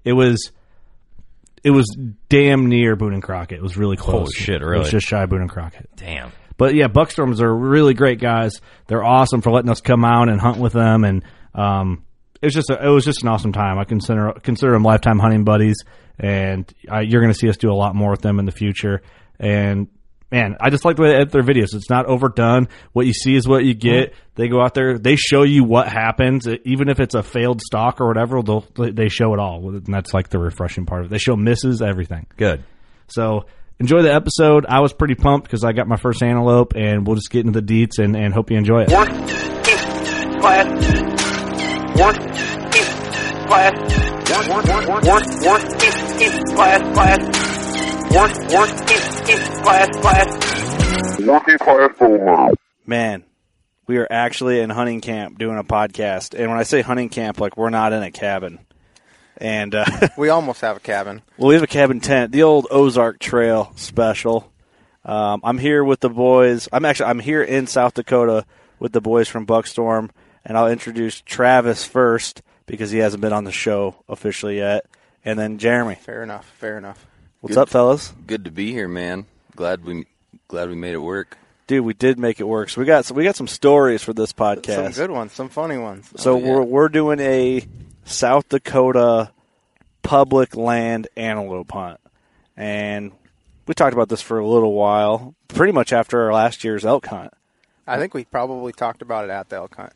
It 0.03 0.13
was 0.13 0.51
it 1.63 1.71
was 1.71 1.85
damn 2.29 2.67
near 2.67 2.95
Boone 2.95 3.13
and 3.13 3.23
Crockett. 3.23 3.59
It 3.59 3.63
was 3.63 3.77
really 3.77 3.97
close. 3.97 4.13
Holy 4.13 4.33
shit, 4.33 4.61
really? 4.61 4.77
It 4.77 4.79
was 4.79 4.91
just 4.91 5.07
shy 5.07 5.23
of 5.23 5.29
Boone 5.29 5.41
and 5.41 5.49
Crockett. 5.49 5.89
Damn. 5.95 6.31
But 6.57 6.75
yeah, 6.75 6.87
Buckstorms 6.87 7.39
are 7.41 7.55
really 7.55 7.93
great 7.93 8.19
guys. 8.19 8.59
They're 8.87 9.03
awesome 9.03 9.41
for 9.41 9.51
letting 9.51 9.69
us 9.69 9.81
come 9.81 10.03
out 10.03 10.27
and 10.29 10.41
hunt 10.41 10.57
with 10.57 10.73
them, 10.73 11.05
and 11.05 11.23
um, 11.53 12.03
it 12.41 12.47
was 12.47 12.53
just 12.53 12.69
a, 12.69 12.85
it 12.85 12.89
was 12.89 13.05
just 13.05 13.23
an 13.23 13.29
awesome 13.29 13.53
time. 13.53 13.79
I 13.79 13.85
consider 13.85 14.33
consider 14.43 14.73
them 14.73 14.83
lifetime 14.83 15.19
hunting 15.19 15.45
buddies, 15.45 15.77
and 16.17 16.71
uh, 16.91 16.99
you're 16.99 17.21
going 17.21 17.31
to 17.31 17.39
see 17.39 17.47
us 17.47 17.55
do 17.55 17.71
a 17.71 17.73
lot 17.73 17.95
more 17.95 18.11
with 18.11 18.21
them 18.21 18.39
in 18.39 18.45
the 18.45 18.51
future. 18.51 19.01
And 19.39 19.87
man, 20.31 20.57
I 20.59 20.69
just 20.69 20.85
like 20.85 20.95
the 20.95 21.03
way 21.03 21.09
they 21.09 21.15
edit 21.15 21.31
their 21.31 21.43
videos. 21.43 21.73
It's 21.73 21.89
not 21.89 22.05
overdone. 22.05 22.67
What 22.93 23.05
you 23.05 23.13
see 23.13 23.35
is 23.35 23.47
what 23.47 23.65
you 23.65 23.73
get. 23.73 24.13
They 24.35 24.47
go 24.47 24.61
out 24.61 24.73
there, 24.73 24.97
they 24.97 25.15
show 25.15 25.43
you 25.43 25.63
what 25.63 25.87
happens, 25.87 26.47
even 26.63 26.89
if 26.89 26.99
it's 26.99 27.15
a 27.15 27.23
failed 27.23 27.61
stock 27.61 27.99
or 27.99 28.07
whatever. 28.07 28.41
They'll 28.41 28.65
they 28.75 29.09
show 29.09 29.33
it 29.33 29.39
all, 29.39 29.69
and 29.69 29.85
that's 29.85 30.13
like 30.13 30.29
the 30.29 30.39
refreshing 30.39 30.85
part 30.85 31.01
of 31.01 31.07
it. 31.07 31.09
They 31.11 31.17
show 31.17 31.35
misses, 31.35 31.81
everything. 31.81 32.27
Good. 32.37 32.63
So 33.07 33.45
enjoy 33.79 34.01
the 34.01 34.13
episode. 34.13 34.65
I 34.67 34.79
was 34.79 34.93
pretty 34.93 35.15
pumped 35.15 35.47
because 35.47 35.63
I 35.63 35.73
got 35.73 35.87
my 35.87 35.97
first 35.97 36.23
antelope, 36.23 36.73
and 36.75 37.05
we'll 37.05 37.15
just 37.15 37.31
get 37.31 37.45
into 37.45 37.59
the 37.59 37.65
deets 37.65 38.01
and, 38.03 38.15
and 38.15 38.33
hope 38.33 38.51
you 38.51 38.57
enjoy 38.57 38.83
it. 38.83 38.91
One, 38.91 39.07
two, 39.07 40.39
class. 40.39 40.67
One, 41.99 42.15
two, 42.15 43.47
class. 43.47 43.95
One, 44.29 44.47
one, 44.47 44.67
one, 44.67 44.87
one, 44.87 45.05
one, 45.05 45.23
one, 45.43 45.61
two, 45.79 46.19
two, 46.19 46.55
class, 46.55 46.93
class. 46.93 47.48
One, 48.11 48.31
one, 48.51 48.69
two, 48.87 48.99
two, 49.25 49.37
class, 49.63 49.89
class. 49.97 51.19
One, 51.21 51.45
two, 51.45 51.57
class, 51.59 51.91
full 51.97 52.55
Man, 52.85 53.23
we 53.87 53.97
are 53.97 54.07
actually 54.09 54.59
in 54.59 54.69
hunting 54.71 54.99
camp 54.99 55.37
doing 55.37 55.57
a 55.57 55.63
podcast, 55.63 56.33
and 56.37 56.49
when 56.49 56.59
I 56.59 56.63
say 56.63 56.81
hunting 56.81 57.09
camp, 57.09 57.39
like 57.39 57.55
we're 57.55 57.69
not 57.69 57.93
in 57.93 58.01
a 58.01 58.11
cabin. 58.11 58.59
And 59.37 59.73
uh, 59.75 59.85
We 60.17 60.29
almost 60.29 60.61
have 60.61 60.77
a 60.77 60.79
cabin. 60.79 61.21
well, 61.37 61.49
we 61.49 61.53
have 61.53 61.63
a 61.63 61.67
cabin 61.67 61.99
tent, 61.99 62.31
the 62.31 62.43
old 62.43 62.67
Ozark 62.71 63.19
Trail 63.19 63.71
special. 63.75 64.51
Um, 65.05 65.41
I'm 65.43 65.57
here 65.57 65.83
with 65.83 65.99
the 66.01 66.09
boys. 66.09 66.67
I'm 66.73 66.85
actually 66.85 67.07
I'm 67.11 67.19
here 67.19 67.43
in 67.43 67.67
South 67.67 67.93
Dakota 67.93 68.45
with 68.79 68.91
the 68.91 69.01
boys 69.01 69.27
from 69.29 69.45
Buckstorm, 69.45 70.09
and 70.43 70.57
I'll 70.57 70.67
introduce 70.69 71.21
Travis 71.21 71.85
first 71.85 72.41
because 72.65 72.91
he 72.91 72.99
hasn't 72.99 73.21
been 73.21 73.33
on 73.33 73.43
the 73.45 73.51
show 73.51 73.95
officially 74.09 74.57
yet, 74.57 74.85
and 75.23 75.37
then 75.39 75.57
Jeremy. 75.57 75.95
Fair 75.95 76.23
enough. 76.23 76.45
Fair 76.57 76.77
enough. 76.77 77.05
What's 77.41 77.57
up, 77.57 77.69
fellas? 77.69 78.13
Good 78.27 78.45
to 78.45 78.51
be 78.51 78.71
here, 78.71 78.87
man. 78.87 79.25
Glad 79.55 79.85
we 79.85 80.05
glad 80.47 80.69
we 80.69 80.75
made 80.75 80.93
it 80.93 80.97
work. 81.01 81.37
Dude, 81.67 81.85
we 81.85 81.93
did 81.93 82.19
make 82.19 82.39
it 82.39 82.45
work. 82.47 82.69
So 82.69 82.81
we 82.81 82.85
got 82.85 83.05
so 83.05 83.13
we 83.13 83.23
got 83.23 83.35
some 83.35 83.47
stories 83.47 84.03
for 84.03 84.13
this 84.13 84.33
podcast. 84.33 84.75
Some 84.75 84.91
good 84.91 85.11
ones. 85.11 85.31
Some 85.33 85.49
funny 85.49 85.77
ones. 85.77 86.09
Oh, 86.17 86.21
so 86.21 86.33
Oh, 86.35 86.37
yeah. 86.39 86.47
we're 86.51 86.63
we're 86.63 86.89
doing 86.89 87.19
a 87.19 87.65
South 88.05 88.49
Dakota 88.49 89.31
public 90.01 90.55
land 90.55 91.07
antelope 91.15 91.71
hunt, 91.71 91.99
and 92.57 93.11
we 93.67 93.73
talked 93.73 93.93
about 93.93 94.09
this 94.09 94.21
for 94.21 94.39
a 94.39 94.47
little 94.47 94.73
while. 94.73 95.35
Pretty 95.47 95.73
much 95.73 95.93
after 95.93 96.21
our 96.23 96.33
last 96.33 96.63
year's 96.63 96.85
elk 96.85 97.05
hunt. 97.07 97.31
I 97.87 97.97
think 97.97 98.13
we 98.13 98.25
probably 98.25 98.71
talked 98.73 99.01
about 99.01 99.25
it 99.25 99.31
at 99.31 99.49
the 99.49 99.55
elk 99.57 99.75
hunt. 99.75 99.93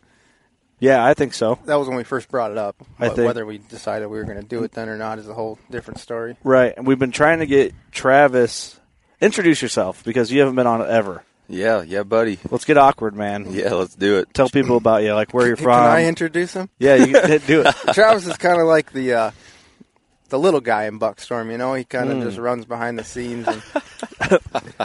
Yeah, 0.83 1.05
I 1.05 1.13
think 1.13 1.33
so. 1.33 1.57
That 1.63 1.75
was 1.75 1.87
when 1.87 1.95
we 1.95 2.03
first 2.03 2.27
brought 2.27 2.51
it 2.51 2.57
up. 2.57 2.75
I 2.99 3.07
think- 3.07 3.25
Whether 3.25 3.45
we 3.45 3.57
decided 3.57 4.07
we 4.07 4.17
were 4.17 4.25
going 4.25 4.41
to 4.41 4.43
do 4.45 4.63
it 4.65 4.73
then 4.73 4.89
or 4.89 4.97
not 4.97 5.17
is 5.17 5.29
a 5.29 5.33
whole 5.33 5.57
different 5.71 6.01
story. 6.01 6.35
Right, 6.43 6.73
and 6.75 6.85
we've 6.85 6.99
been 6.99 7.11
trying 7.11 7.39
to 7.39 7.45
get 7.45 7.73
Travis 7.91 8.77
introduce 9.21 9.61
yourself 9.61 10.03
because 10.03 10.29
you 10.29 10.41
haven't 10.41 10.55
been 10.55 10.67
on 10.67 10.81
it 10.81 10.89
ever. 10.89 11.23
Yeah, 11.47 11.83
yeah, 11.83 12.03
buddy. 12.03 12.37
Let's 12.51 12.65
get 12.65 12.77
awkward, 12.77 13.15
man. 13.15 13.53
Yeah, 13.53 13.73
let's 13.75 13.95
do 13.95 14.17
it. 14.17 14.33
Tell 14.33 14.49
people 14.49 14.75
about 14.75 15.03
you, 15.03 15.13
like 15.13 15.33
where 15.33 15.47
you're 15.47 15.55
from. 15.55 15.79
Can. 15.79 15.89
I 15.89 16.05
introduce 16.05 16.53
him? 16.53 16.69
yeah, 16.79 16.95
you 16.95 17.13
can 17.13 17.39
do 17.47 17.61
it. 17.65 17.75
Travis 17.93 18.27
is 18.27 18.35
kind 18.35 18.59
of 18.59 18.67
like 18.67 18.91
the 18.91 19.13
uh, 19.13 19.31
the 20.29 20.39
little 20.39 20.61
guy 20.61 20.85
in 20.87 20.99
Buckstorm. 20.99 21.49
You 21.49 21.57
know, 21.57 21.75
he 21.75 21.85
kind 21.85 22.11
of 22.11 22.23
just 22.23 22.37
runs 22.37 22.65
behind 22.65 22.99
the 22.99 23.05
scenes, 23.05 23.47
and 23.47 23.61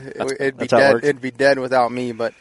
it, 0.05 0.19
would 0.21 0.39
be 0.59 0.67
That's 0.67 0.73
it 0.73 0.77
dead. 0.77 0.97
It'd 1.03 1.21
be 1.21 1.31
dead 1.33 1.59
without 1.59 1.91
me. 1.91 2.13
But 2.13 2.35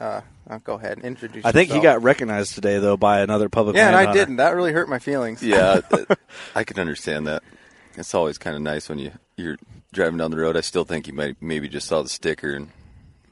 uh, 0.00 0.20
I'll 0.50 0.58
go 0.58 0.74
ahead 0.74 0.96
and 0.98 1.06
introduce. 1.06 1.44
I 1.44 1.52
think 1.52 1.70
he 1.70 1.80
got 1.80 2.02
recognized 2.02 2.54
today 2.54 2.78
though 2.78 2.96
by 2.96 3.20
another 3.20 3.48
public. 3.48 3.76
Yeah, 3.76 3.86
and 3.86 3.96
I 3.96 4.04
hunter. 4.06 4.18
didn't. 4.20 4.36
That 4.36 4.54
really 4.56 4.72
hurt 4.72 4.88
my 4.88 4.98
feelings. 4.98 5.42
Yeah, 5.42 5.80
I 6.54 6.64
can 6.64 6.78
understand 6.78 7.26
that. 7.28 7.42
It's 7.96 8.14
always 8.14 8.36
kind 8.38 8.56
of 8.56 8.62
nice 8.62 8.88
when 8.88 8.98
you 8.98 9.12
you're 9.36 9.56
driving 9.92 10.18
down 10.18 10.30
the 10.32 10.36
road. 10.38 10.56
I 10.56 10.60
still 10.62 10.84
think 10.84 11.06
he 11.06 11.12
might 11.12 11.36
maybe 11.40 11.68
just 11.68 11.86
saw 11.88 12.02
the 12.02 12.08
sticker 12.08 12.52
and 12.54 12.70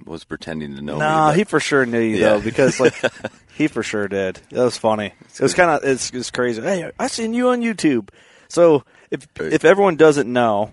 was 0.04 0.22
pretending 0.25 0.76
to 0.76 0.82
know 0.82 0.94
me. 0.94 0.98
No, 1.00 1.06
but- 1.28 1.37
he 1.37 1.44
for 1.44 1.58
sure 1.60 1.84
knew 1.84 2.00
you 2.00 2.18
Yeah. 2.18 2.34
though 2.34 2.40
because 2.40 2.78
like 2.78 2.94
he 3.54 3.66
for 3.66 3.82
sure 3.82 4.06
did. 4.08 4.37
That 4.50 4.62
was 4.64 4.78
funny. 4.78 5.12
It 5.34 5.40
was 5.40 5.54
kind 5.54 5.70
of 5.70 5.82
it's, 5.88 6.10
it's 6.10 6.30
crazy. 6.30 6.62
Hey, 6.62 6.90
I 6.98 7.08
seen 7.08 7.34
you 7.34 7.48
on 7.48 7.62
YouTube. 7.62 8.10
So 8.48 8.84
if 9.10 9.26
Right. 9.38 9.52
if 9.52 9.64
everyone 9.64 9.96
doesn't 9.96 10.32
know, 10.32 10.72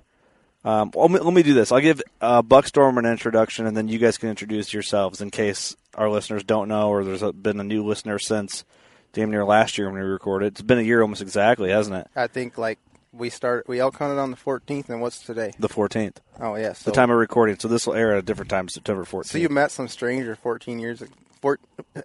um, 0.65 0.91
let 0.95 1.11
me, 1.11 1.19
let 1.19 1.33
me 1.33 1.43
do 1.43 1.53
this. 1.53 1.71
I'll 1.71 1.79
give 1.79 2.01
uh, 2.19 2.41
Buckstorm 2.41 2.97
an 2.97 3.05
introduction, 3.05 3.65
and 3.67 3.77
then 3.77 3.87
you 3.87 3.97
guys 3.99 4.17
can 4.17 4.29
introduce 4.29 4.73
yourselves 4.73 5.21
in 5.21 5.31
case 5.31 5.75
our 5.93 6.09
listeners 6.09 6.43
don't 6.43 6.67
know, 6.67 6.89
or 6.89 7.03
there's 7.05 7.21
a, 7.21 7.31
been 7.31 7.59
a 7.59 7.63
new 7.63 7.85
listener 7.85 8.19
since 8.19 8.65
damn 9.13 9.31
near 9.31 9.45
last 9.45 9.77
year 9.77 9.87
when 9.87 9.95
we 9.95 10.01
recorded. 10.05 10.47
It's 10.53 10.61
been 10.61 10.79
a 10.79 10.81
year 10.81 11.01
almost 11.01 11.21
exactly, 11.21 11.69
hasn't 11.69 11.95
it? 11.95 12.07
I 12.15 12.27
think 12.27 12.57
like 12.57 12.79
we 13.13 13.29
start 13.29 13.65
we 13.69 13.79
elk 13.79 13.95
hunted 13.97 14.19
on 14.19 14.31
the 14.31 14.37
14th, 14.37 14.89
and 14.89 14.99
what's 15.01 15.19
today? 15.19 15.53
The 15.57 15.69
14th, 15.69 16.17
Oh 16.41 16.55
yeah, 16.55 16.73
so 16.73 16.89
the 16.89 16.95
time 16.95 17.09
of 17.11 17.17
recording. 17.17 17.57
So 17.59 17.67
this 17.69 17.87
will 17.87 17.93
air 17.93 18.11
at 18.13 18.19
a 18.19 18.21
different 18.23 18.49
time, 18.49 18.67
September 18.67 19.05
14th. 19.05 19.27
so 19.27 19.37
you 19.37 19.47
met 19.49 19.71
some 19.71 19.87
stranger 19.87 20.35
14 20.35 20.79
years, 20.79 21.01
four, 21.41 21.59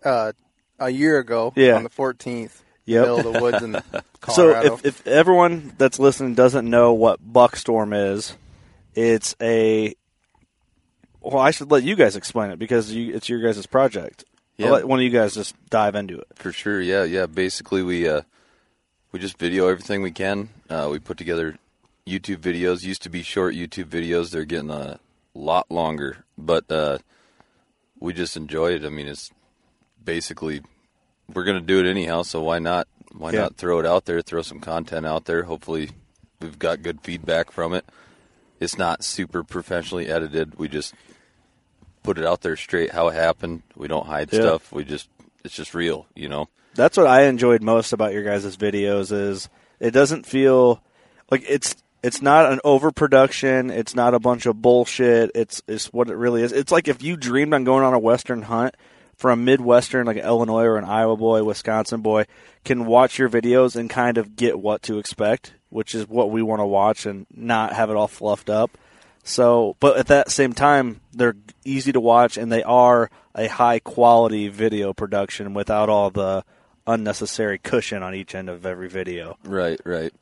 uh, 0.05 0.33
a 0.79 0.91
year 0.91 1.19
ago 1.19 1.53
Yeah. 1.57 1.77
on 1.77 1.83
the 1.83 1.91
14th. 1.91 2.61
Yep. 2.87 3.03
middle 3.03 3.19
of 3.19 3.33
the 3.35 3.41
woods 3.41 3.63
in 3.63 3.83
So 4.35 4.75
if, 4.75 4.85
if 4.85 5.07
everyone 5.07 5.73
that's 5.79 5.99
listening 6.01 6.35
doesn't 6.35 6.69
know 6.69 6.93
what 6.93 7.21
Buckstorm 7.21 7.93
is, 8.15 8.37
it's 8.95 9.35
a. 9.41 9.95
Well, 11.21 11.39
I 11.39 11.51
should 11.51 11.71
let 11.71 11.83
you 11.83 11.97
guys 11.97 12.17
explain 12.17 12.51
it 12.51 12.59
because 12.59 12.93
you, 12.93 13.15
it's 13.15 13.29
your 13.29 13.41
guys' 13.41 13.67
project. 13.67 14.25
I'll 14.59 14.67
Yeah. 14.67 14.73
let 14.73 14.89
one 14.89 14.99
of 15.01 15.03
you 15.05 15.11
guys 15.11 15.35
just 15.35 15.55
dive 15.69 15.95
into 15.95 16.19
it. 16.19 16.27
For 16.35 16.53
sure, 16.53 16.81
yeah, 16.81 17.05
yeah. 17.05 17.27
Basically, 17.27 17.83
we 17.83 18.09
uh, 18.09 18.23
we 19.13 19.19
just 19.21 19.39
video 19.39 19.69
everything 19.69 20.03
we 20.03 20.13
can. 20.13 20.49
Uh, 20.69 20.89
we 20.91 20.99
put 20.99 21.19
together 21.19 21.59
YouTube 22.07 22.39
videos. 22.39 22.85
Used 22.85 23.03
to 23.03 23.11
be 23.11 23.23
short 23.23 23.55
YouTube 23.55 23.87
videos. 23.87 24.31
They're 24.31 24.45
getting 24.47 24.71
a 24.71 24.99
lot 25.35 25.71
longer, 25.71 26.25
but 26.39 26.71
uh, 26.71 26.99
we 27.99 28.13
just 28.15 28.37
enjoy 28.37 28.73
it. 28.73 28.85
I 28.85 28.89
mean, 28.89 29.07
it's 29.07 29.31
basically 30.03 30.63
we're 31.33 31.45
gonna 31.45 31.61
do 31.61 31.85
it 31.85 31.89
anyhow, 31.89 32.23
so 32.23 32.43
why 32.43 32.59
not? 32.61 32.89
Why 33.13 33.33
Yeah. 33.33 33.41
not 33.43 33.57
throw 33.57 33.79
it 33.79 33.87
out 33.87 34.07
there? 34.07 34.23
Throw 34.23 34.41
some 34.43 34.61
content 34.61 35.05
out 35.05 35.27
there. 35.27 35.43
Hopefully, 35.45 35.91
we've 36.41 36.59
got 36.59 36.83
good 36.83 37.03
feedback 37.03 37.51
from 37.51 37.75
it. 37.75 37.85
It's 38.61 38.79
not 38.79 39.03
super 39.03 39.43
professionally 39.43 40.07
edited. 40.09 40.59
We 40.59 40.69
just 40.69 40.95
put 42.03 42.19
it 42.19 42.25
out 42.27 42.43
there 42.43 42.57
straight 42.57 42.93
how 42.93 43.09
it 43.09 43.15
happened. 43.15 43.63
We 43.75 43.89
don't 43.89 44.07
hide 44.07 44.33
Yeah. 44.33 44.41
stuff. 44.41 44.71
We 44.73 44.85
just 44.85 45.09
it's 45.45 45.55
just 45.55 45.75
real, 45.75 46.07
you 46.15 46.29
know. 46.29 46.49
That's 46.75 46.97
what 46.97 47.07
I 47.07 47.23
enjoyed 47.23 47.63
most 47.63 47.93
about 47.93 48.13
your 48.13 48.23
guys' 48.23 48.57
videos 48.57 49.11
is 49.11 49.49
it 49.81 49.91
doesn't 49.93 50.27
feel 50.27 50.83
like 51.31 51.43
it's 51.49 51.75
it's 52.03 52.23
not 52.23 52.51
an 52.53 52.61
overproduction. 52.65 53.71
It's 53.71 53.95
not 53.95 54.15
a 54.15 54.19
bunch 54.21 54.47
of 54.47 54.61
bullshit. 54.63 55.31
It's 55.35 55.63
it's 55.67 55.87
what 55.93 56.09
it 56.11 56.17
really 56.17 56.43
is. 56.43 56.53
It's 56.53 56.73
like 56.73 56.89
if 56.89 57.03
you 57.03 57.17
dreamed 57.17 57.55
on 57.55 57.65
going 57.65 57.85
on 57.85 57.95
a 57.95 57.99
western 57.99 58.43
hunt 58.43 58.75
for 59.17 59.31
a 59.31 59.37
midwestern 59.37 60.07
like 60.07 60.17
an 60.17 60.25
Illinois 60.25 60.65
or 60.65 60.77
an 60.77 60.85
Iowa 60.85 61.17
boy, 61.17 61.43
Wisconsin 61.45 62.01
boy 62.01 62.25
can 62.65 62.87
watch 62.87 63.19
your 63.19 63.29
videos 63.29 63.77
and 63.77 63.91
kind 63.91 64.17
of 64.19 64.37
get 64.37 64.59
what 64.59 64.83
to 64.83 64.99
expect, 64.99 65.53
which 65.71 65.95
is 65.95 66.09
what 66.09 66.31
we 66.31 66.43
want 66.43 66.61
to 66.61 66.67
watch 66.67 67.07
and 67.07 67.27
not 67.35 67.73
have 67.73 67.91
it 67.91 67.97
all 67.97 68.09
fluffed 68.09 68.51
up. 68.51 68.77
So, 69.23 69.77
but 69.81 69.97
at 69.97 70.07
that 70.09 70.31
same 70.31 70.53
time, 70.53 71.01
they're 71.13 71.37
easy 71.65 71.93
to 71.93 72.01
watch 72.01 72.37
and 72.37 72.51
they 72.51 72.63
are 72.63 73.11
a 73.35 73.49
high 73.49 73.79
quality 73.79 74.49
video 74.49 74.93
production 74.93 75.55
without 75.55 75.89
all 75.89 76.11
the 76.11 76.45
unnecessary 76.87 77.59
cushion 77.59 78.03
on 78.03 78.15
each 78.15 78.35
end 78.35 78.49
of 78.49 78.67
every 78.67 78.89
video. 78.89 79.37
Right, 79.45 79.81
right. 79.85 80.13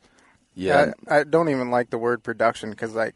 Yeah, 0.55 0.93
I, 1.09 1.21
I 1.21 1.25
don't 1.25 1.49
even 1.49 1.71
like 1.71 1.91
the 1.91 1.99
word 1.99 2.23
production 2.23 2.71
because 2.71 2.93
like 2.93 3.15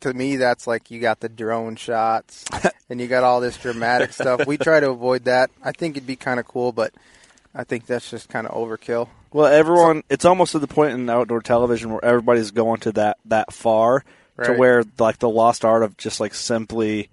to 0.00 0.12
me 0.12 0.36
that's 0.36 0.66
like 0.66 0.90
you 0.90 1.00
got 1.00 1.20
the 1.20 1.28
drone 1.28 1.76
shots 1.76 2.44
and 2.90 3.00
you 3.00 3.06
got 3.06 3.24
all 3.24 3.40
this 3.40 3.56
dramatic 3.56 4.12
stuff. 4.12 4.46
We 4.46 4.58
try 4.58 4.80
to 4.80 4.90
avoid 4.90 5.24
that. 5.24 5.50
I 5.62 5.72
think 5.72 5.96
it'd 5.96 6.06
be 6.06 6.16
kind 6.16 6.38
of 6.38 6.46
cool, 6.46 6.72
but 6.72 6.92
I 7.58 7.64
think 7.64 7.86
that's 7.86 8.10
just 8.10 8.28
kind 8.28 8.46
of 8.46 8.52
overkill. 8.54 9.08
Well, 9.32 9.46
everyone, 9.46 10.02
it's 10.10 10.24
almost 10.26 10.52
to 10.52 10.58
the 10.58 10.66
point 10.68 10.92
in 10.92 11.08
outdoor 11.08 11.40
television 11.40 11.90
where 11.90 12.04
everybody's 12.04 12.50
going 12.50 12.80
to 12.80 12.92
that 12.92 13.16
that 13.24 13.52
far 13.52 14.04
to 14.44 14.52
where 14.52 14.84
like 14.98 15.18
the 15.18 15.30
lost 15.30 15.64
art 15.64 15.82
of 15.82 15.96
just 15.96 16.20
like 16.20 16.34
simply 16.34 17.08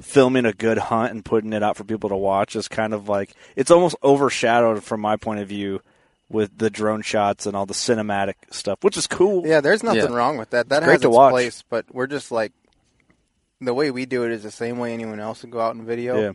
filming 0.00 0.46
a 0.46 0.52
good 0.52 0.78
hunt 0.78 1.10
and 1.12 1.24
putting 1.24 1.52
it 1.52 1.62
out 1.62 1.76
for 1.76 1.84
people 1.84 2.08
to 2.10 2.16
watch 2.16 2.54
is 2.56 2.68
kind 2.68 2.94
of 2.94 3.08
like 3.08 3.34
it's 3.56 3.70
almost 3.70 3.96
overshadowed 4.02 4.82
from 4.84 5.00
my 5.00 5.16
point 5.16 5.40
of 5.40 5.48
view 5.48 5.80
with 6.28 6.56
the 6.56 6.70
drone 6.70 7.02
shots 7.02 7.44
and 7.46 7.54
all 7.56 7.66
the 7.66 7.74
cinematic 7.74 8.34
stuff, 8.50 8.78
which 8.82 8.96
is 8.96 9.06
cool. 9.06 9.46
Yeah, 9.46 9.60
there's 9.60 9.82
nothing 9.82 10.10
Yeah. 10.10 10.16
wrong 10.16 10.38
with 10.38 10.50
that. 10.50 10.68
That 10.70 10.78
It's 10.78 10.84
great 10.86 10.92
has 10.94 11.00
to 11.02 11.08
its 11.08 11.16
watch. 11.16 11.30
place, 11.32 11.64
but 11.68 11.84
we're 11.92 12.06
just 12.06 12.30
like 12.32 12.52
the 13.60 13.74
way 13.74 13.90
we 13.90 14.06
do 14.06 14.24
it 14.24 14.30
is 14.32 14.42
the 14.42 14.50
same 14.50 14.78
way 14.78 14.92
anyone 14.94 15.20
else 15.20 15.42
would 15.42 15.50
go 15.50 15.60
out 15.60 15.74
and 15.74 15.84
video. 15.84 16.20
Yeah. 16.20 16.32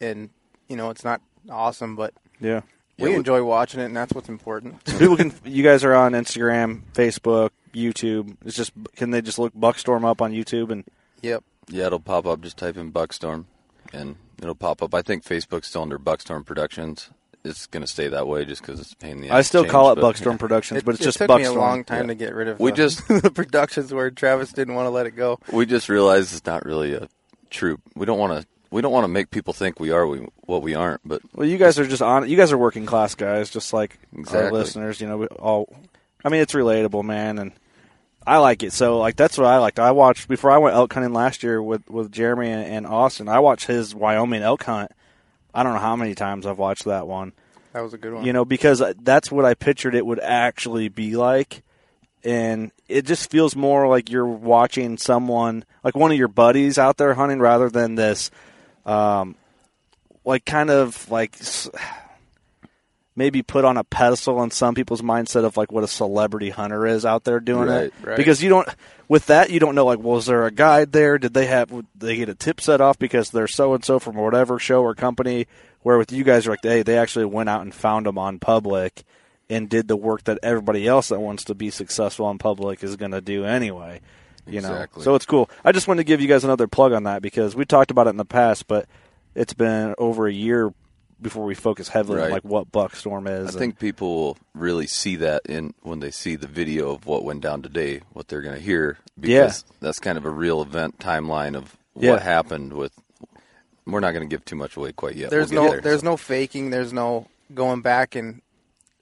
And 0.00 0.30
you 0.68 0.76
know, 0.76 0.90
it's 0.90 1.04
not 1.04 1.20
awesome, 1.50 1.94
but 1.96 2.14
Yeah. 2.40 2.60
we 2.98 3.10
Yeah, 3.10 3.16
enjoy 3.16 3.42
watching 3.42 3.80
it, 3.80 3.84
and 3.86 3.96
that's 3.96 4.12
what's 4.12 4.28
important. 4.28 4.84
people 4.98 5.16
can 5.16 5.32
you 5.44 5.62
guys 5.62 5.84
are 5.84 5.94
on 5.94 6.12
Instagram, 6.12 6.82
Facebook, 6.94 7.50
YouTube. 7.74 8.36
It's 8.44 8.56
just 8.56 8.72
can 8.96 9.10
they 9.10 9.20
just 9.22 9.38
look 9.38 9.54
Buckstorm 9.54 10.04
up 10.04 10.20
on 10.22 10.32
YouTube 10.32 10.70
and 10.70 10.84
yep. 11.22 11.42
yeah. 11.68 11.86
It'll 11.86 12.00
pop 12.00 12.26
up. 12.26 12.40
Just 12.40 12.56
type 12.56 12.76
in 12.76 12.90
Buckstorm. 12.92 13.44
and 13.92 14.16
it'll 14.42 14.54
pop 14.54 14.82
up. 14.82 14.94
I 14.94 15.02
think 15.02 15.24
Facebook's 15.24 15.68
still 15.68 15.82
under 15.82 15.98
Buckstorm 15.98 16.44
Productions. 16.44 17.10
It's 17.44 17.66
going 17.68 17.82
to 17.82 17.86
stay 17.86 18.08
that 18.08 18.26
way 18.26 18.44
just 18.44 18.60
because 18.62 18.80
it's 18.80 18.92
a 18.92 18.96
pain 18.96 19.12
in 19.12 19.20
the. 19.22 19.30
I 19.30 19.38
ass 19.38 19.44
to 19.44 19.48
still 19.48 19.62
change, 19.62 19.70
call 19.72 19.92
it 19.92 19.94
but, 19.94 20.02
Buckstorm 20.02 20.32
yeah. 20.32 20.36
Productions, 20.38 20.78
It, 20.78 20.84
but 20.84 20.94
it's 20.96 21.00
it 21.00 21.04
just 21.04 21.18
took 21.18 21.28
Buckstorm. 21.30 21.38
me 21.40 21.44
a 21.46 21.52
long 21.52 21.84
time 21.84 22.02
Yeah. 22.02 22.06
to 22.08 22.14
get 22.16 22.34
rid 22.34 22.48
of 22.48 22.58
We 22.60 22.72
the, 22.72 22.76
just- 22.76 23.06
the 23.22 23.30
productions 23.30 23.94
where 23.94 24.10
Travis 24.10 24.52
didn't 24.52 24.74
want 24.74 24.86
to 24.86 24.90
let 24.90 25.06
it 25.06 25.12
go. 25.12 25.38
We 25.52 25.64
just 25.64 25.88
realized 25.88 26.34
it's 26.34 26.44
not 26.44 26.64
really 26.64 26.94
a 26.94 27.08
true. 27.48 27.78
We 27.94 28.06
don't 28.06 28.18
want 28.18 28.42
to. 28.42 28.46
We 28.70 28.82
don't 28.82 28.92
want 28.92 29.04
to 29.04 29.08
make 29.08 29.30
people 29.30 29.54
think 29.54 29.80
we 29.80 29.90
are 29.90 30.06
we, 30.06 30.26
what 30.40 30.62
we 30.62 30.74
aren't. 30.74 31.00
But 31.06 31.22
Well, 31.34 31.48
you 31.48 31.56
guys 31.56 31.78
are 31.78 31.86
just 31.86 32.02
on. 32.02 32.28
You 32.28 32.36
guys 32.36 32.52
are 32.52 32.58
working 32.58 32.86
class 32.86 33.14
guys, 33.14 33.50
just 33.50 33.72
like 33.72 33.98
our 34.32 34.52
listeners. 34.52 35.00
You 35.00 35.08
know, 35.08 35.16
we 35.18 35.26
all. 35.26 35.74
I 36.24 36.28
mean, 36.28 36.42
it's 36.42 36.52
relatable, 36.52 37.04
man, 37.04 37.38
and 37.38 37.52
I 38.26 38.38
like 38.38 38.62
it. 38.62 38.72
So, 38.72 38.98
like, 38.98 39.16
that's 39.16 39.38
what 39.38 39.46
I 39.46 39.58
liked. 39.58 39.78
I 39.78 39.92
watched 39.92 40.28
before 40.28 40.50
I 40.50 40.58
went 40.58 40.76
elk 40.76 40.92
hunting 40.92 41.14
last 41.14 41.42
year 41.42 41.62
with 41.62 41.88
with 41.88 42.12
Jeremy 42.12 42.50
and, 42.50 42.64
and 42.64 42.86
Austin. 42.86 43.28
I 43.28 43.38
watched 43.38 43.66
his 43.66 43.94
Wyoming 43.94 44.42
elk 44.42 44.64
hunt. 44.64 44.90
I 45.54 45.62
don't 45.62 45.72
know 45.72 45.80
how 45.80 45.96
many 45.96 46.14
times 46.14 46.44
I've 46.44 46.58
watched 46.58 46.84
that 46.84 47.06
one. 47.06 47.32
That 47.72 47.80
was 47.80 47.94
a 47.94 47.98
good 47.98 48.12
one. 48.12 48.24
You 48.24 48.32
know, 48.32 48.44
because 48.44 48.82
that's 49.00 49.32
what 49.32 49.44
I 49.44 49.54
pictured 49.54 49.94
it 49.94 50.04
would 50.04 50.20
actually 50.20 50.88
be 50.88 51.16
like. 51.16 51.62
And 52.24 52.72
it 52.88 53.06
just 53.06 53.30
feels 53.30 53.54
more 53.54 53.86
like 53.88 54.10
you're 54.10 54.26
watching 54.26 54.98
someone, 54.98 55.64
like 55.84 55.94
one 55.94 56.10
of 56.10 56.18
your 56.18 56.28
buddies 56.28 56.76
out 56.76 56.96
there 56.96 57.14
hunting 57.14 57.38
rather 57.38 57.70
than 57.70 57.94
this, 57.94 58.30
um, 58.88 59.34
like 60.24 60.44
kind 60.44 60.70
of 60.70 61.10
like 61.10 61.36
maybe 63.14 63.42
put 63.42 63.64
on 63.64 63.76
a 63.76 63.84
pedestal 63.84 64.42
in 64.42 64.50
some 64.50 64.74
people's 64.74 65.02
mindset 65.02 65.44
of 65.44 65.56
like 65.56 65.72
what 65.72 65.82
a 65.82 65.88
celebrity 65.88 66.50
hunter 66.50 66.86
is 66.86 67.04
out 67.04 67.24
there 67.24 67.40
doing 67.40 67.68
it. 67.68 67.72
Right, 67.72 67.92
right. 68.02 68.16
Because 68.16 68.42
you 68.42 68.48
don't, 68.48 68.68
with 69.08 69.26
that, 69.26 69.50
you 69.50 69.58
don't 69.58 69.74
know 69.74 69.84
like, 69.84 69.98
was 69.98 70.26
there 70.26 70.46
a 70.46 70.52
guide 70.52 70.92
there? 70.92 71.18
Did 71.18 71.34
they 71.34 71.46
have, 71.46 71.68
did 71.68 71.86
they 71.98 72.16
get 72.16 72.28
a 72.28 72.34
tip 72.34 72.60
set 72.60 72.80
off 72.80 72.98
because 72.98 73.30
they're 73.30 73.48
so 73.48 73.74
and 73.74 73.84
so 73.84 73.98
from 73.98 74.16
whatever 74.16 74.58
show 74.58 74.82
or 74.82 74.94
company? 74.94 75.46
Where 75.82 75.98
with 75.98 76.12
you 76.12 76.24
guys, 76.24 76.46
are 76.46 76.50
like, 76.50 76.60
hey, 76.62 76.82
they 76.82 76.98
actually 76.98 77.24
went 77.24 77.48
out 77.48 77.62
and 77.62 77.74
found 77.74 78.06
them 78.06 78.18
on 78.18 78.38
public 78.38 79.04
and 79.50 79.68
did 79.68 79.88
the 79.88 79.96
work 79.96 80.24
that 80.24 80.38
everybody 80.42 80.86
else 80.86 81.08
that 81.08 81.20
wants 81.20 81.44
to 81.44 81.54
be 81.54 81.70
successful 81.70 82.26
on 82.26 82.38
public 82.38 82.82
is 82.84 82.96
going 82.96 83.12
to 83.12 83.20
do 83.20 83.44
anyway. 83.44 84.00
You 84.48 84.60
know, 84.60 84.72
Exactly. 84.72 85.02
so 85.04 85.14
it's 85.14 85.26
cool. 85.26 85.50
I 85.64 85.72
just 85.72 85.86
wanted 85.88 86.00
to 86.00 86.04
give 86.04 86.20
you 86.20 86.28
guys 86.28 86.44
another 86.44 86.66
plug 86.66 86.92
on 86.92 87.04
that 87.04 87.22
because 87.22 87.54
we 87.54 87.64
talked 87.64 87.90
about 87.90 88.06
it 88.06 88.10
in 88.10 88.16
the 88.16 88.24
past, 88.24 88.66
but 88.66 88.86
it's 89.34 89.52
been 89.52 89.94
over 89.98 90.26
a 90.26 90.32
year 90.32 90.72
before 91.20 91.44
we 91.44 91.54
focus 91.54 91.88
heavily 91.88 92.22
on 92.22 92.30
like 92.30 92.44
what 92.44 92.70
Buckstorm 92.70 93.26
is. 93.28 93.46
I 93.46 93.48
and- 93.50 93.58
think 93.58 93.78
people 93.78 94.14
will 94.14 94.38
really 94.54 94.86
see 94.86 95.16
that 95.16 95.42
in 95.46 95.74
when 95.82 96.00
they 96.00 96.10
see 96.12 96.36
the 96.36 96.46
video 96.46 96.94
of 96.94 97.06
what 97.06 97.24
went 97.24 97.40
down 97.40 97.60
today, 97.62 98.02
what 98.12 98.28
they're 98.28 98.40
going 98.42 98.54
to 98.54 98.60
hear, 98.60 98.98
because 99.18 99.64
that's 99.80 99.98
kind 99.98 100.16
of 100.16 100.24
a 100.24 100.30
real 100.30 100.62
event 100.62 100.98
timeline 100.98 101.56
of 101.56 101.76
Yeah. 101.96 102.12
what 102.12 102.22
happened 102.22 102.72
with. 102.72 102.92
We're 103.86 104.00
not 104.00 104.12
going 104.12 104.28
to 104.28 104.32
give 104.32 104.44
too 104.44 104.54
much 104.56 104.76
away 104.76 104.92
quite 104.92 105.16
yet. 105.16 105.30
there's 105.30 105.50
We'll 105.50 105.64
no 105.64 105.70
there, 105.72 105.80
there's 105.80 106.00
so. 106.00 106.06
no 106.10 106.16
faking. 106.16 106.70
There's 106.70 106.92
no 106.92 107.26
going 107.54 107.80
back 107.80 108.14
and 108.14 108.42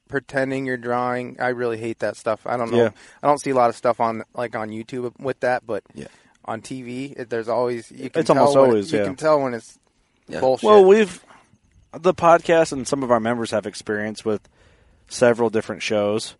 pretending 0.08 0.66
you're 0.66 0.76
drawing. 0.76 1.36
I 1.40 1.48
really 1.48 1.78
hate 1.78 1.98
that 2.00 2.16
stuff. 2.16 2.46
I 2.46 2.56
don't 2.56 2.70
know. 2.70 2.78
Yeah. 2.78 2.90
I 3.22 3.26
don't 3.26 3.38
see 3.38 3.50
a 3.50 3.54
lot 3.54 3.70
of 3.70 3.76
stuff 3.76 4.00
on 4.00 4.22
like 4.34 4.54
on 4.56 4.70
YouTube 4.70 5.18
with 5.18 5.40
that, 5.40 5.66
but 5.66 5.82
Yeah. 5.94 6.06
on 6.44 6.60
TV, 6.62 7.12
it, 7.18 7.30
there's 7.30 7.48
always 7.48 7.90
you 7.90 8.10
can 8.10 8.20
It's 8.20 8.26
tell 8.28 8.38
almost 8.38 8.56
when 8.56 8.76
it- 8.78 8.92
you 8.92 8.98
yeah. 8.98 9.04
can 9.04 9.16
tell 9.16 9.40
when 9.40 9.54
it's 9.54 9.78
Yeah. 10.28 10.40
bullshit. 10.40 10.64
Well, 10.68 10.84
we've 10.84 11.24
the 11.92 12.14
podcast 12.14 12.72
and 12.72 12.86
some 12.86 13.02
of 13.02 13.10
our 13.10 13.20
members 13.20 13.50
have 13.52 13.66
experience 13.66 14.24
with 14.24 14.48
several 15.08 15.50
different 15.50 15.82
shows, 15.82 16.34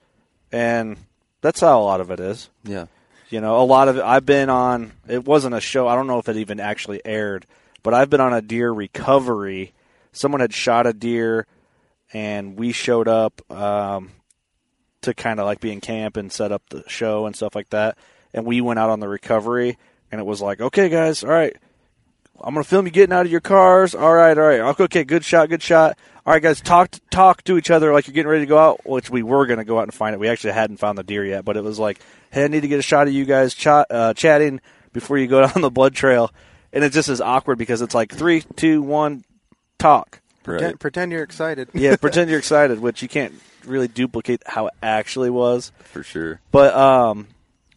and 0.53 0.97
that's 1.41 1.61
how 1.61 1.81
a 1.81 1.83
lot 1.83 2.01
of 2.01 2.11
it 2.11 2.21
is. 2.21 2.51
yeah. 2.65 2.87
You 3.29 3.41
know, 3.41 3.61
a 3.61 3.65
lot 3.65 3.89
of 3.89 3.97
it. 3.97 4.05
I've 4.05 4.25
been 4.25 4.49
on. 4.49 4.93
It 5.09 5.25
wasn't 5.25 5.57
a 5.57 5.61
show. 5.61 5.89
I 5.89 5.97
don't 5.97 6.07
know 6.07 6.21
if 6.21 6.29
it 6.29 6.37
even 6.37 6.61
actually 6.61 7.01
aired, 7.05 7.45
but 7.83 7.93
I've 7.93 8.09
been 8.09 8.21
on 8.21 8.33
a 8.33 8.41
deer 8.41 8.71
recovery. 8.71 9.73
Someone 10.13 10.41
had 10.41 10.55
shot 10.55 10.87
a 10.87 10.93
deer, 10.93 11.45
and 12.13 12.59
we 12.59 12.73
showed 12.73 13.09
up 13.09 13.41
um, 13.51 14.11
to 15.03 15.15
kind 15.15 15.41
of 15.41 15.47
like 15.47 15.61
be 15.61 15.73
in 15.73 15.81
camp 15.81 16.17
and 16.17 16.33
set 16.33 16.53
up 16.53 16.63
the 16.71 16.85
show 16.89 17.27
and 17.27 17.35
stuff 17.35 17.55
like 17.55 17.71
that. 17.71 17.97
And 18.35 18.45
we 18.45 18.61
went 18.61 18.79
out 18.79 18.91
on 18.91 19.01
the 19.01 19.09
recovery, 19.09 19.79
and 20.11 20.21
it 20.21 20.25
was 20.25 20.43
like, 20.43 20.61
okay, 20.61 20.89
guys, 20.89 21.25
all 21.25 21.31
right, 21.31 21.57
I'm 22.41 22.55
gonna 22.55 22.65
film 22.65 22.87
you 22.87 22.93
getting 22.93 23.15
out 23.15 23.27
of 23.27 23.33
your 23.33 23.41
cars. 23.41 23.95
All 23.95 24.13
right, 24.13 24.37
all 24.37 24.45
right. 24.45 24.81
Okay, 24.81 25.05
good 25.05 25.25
shot, 25.25 25.49
good 25.49 25.63
shot. 25.63 25.97
All 26.27 26.33
right, 26.33 26.43
guys, 26.43 26.61
talk 26.61 26.95
talk 27.11 27.43
to 27.45 27.57
each 27.57 27.71
other 27.71 27.93
like 27.93 28.07
you're 28.07 28.15
getting 28.15 28.31
ready 28.31 28.43
to 28.43 28.49
go 28.49 28.59
out. 28.59 28.87
Which 28.87 29.11
we 29.11 29.23
were 29.23 29.47
gonna 29.47 29.65
go 29.65 29.79
out 29.79 29.85
and 29.85 29.95
find 29.95 30.15
it. 30.15 30.19
We 30.19 30.29
actually 30.29 30.53
hadn't 30.53 30.79
found 30.79 30.99
the 30.99 31.03
deer 31.03 31.25
yet, 31.25 31.45
but 31.45 31.57
it 31.57 31.65
was 31.65 31.79
like, 31.79 32.01
hey, 32.31 32.45
I 32.45 32.49
need 32.49 32.63
to 32.63 32.69
get 32.69 32.79
a 32.79 32.83
shot 32.83 33.07
of 33.09 33.15
you 33.15 33.25
guys 33.25 33.55
ch- 33.55 33.69
uh, 33.69 34.13
chatting 34.15 34.61
before 34.93 35.19
you 35.19 35.27
go 35.27 35.47
down 35.47 35.63
the 35.63 35.71
blood 35.71 35.95
trail. 35.95 36.33
And 36.73 36.85
it 36.85 36.93
just 36.93 37.09
is 37.09 37.21
awkward 37.21 37.59
because 37.59 37.81
it's 37.81 37.95
like 37.95 38.13
three, 38.13 38.43
two, 38.57 38.83
one, 38.83 39.25
talk. 39.79 40.21
Pretend, 40.47 40.73
Right. 40.73 40.79
pretend 40.81 41.13
you're 41.13 41.23
excited. 41.23 41.69
Yeah, 41.75 41.97
pretend 42.01 42.31
you're 42.31 42.39
excited, 42.39 42.81
which 42.81 43.03
you 43.03 43.09
can't 43.09 43.35
really 43.67 43.89
duplicate 43.89 44.43
how 44.47 44.69
it 44.69 44.75
actually 44.83 45.31
was. 45.31 45.73
For 45.85 46.03
sure. 46.03 46.41
But 46.51 46.75
um, 46.75 47.27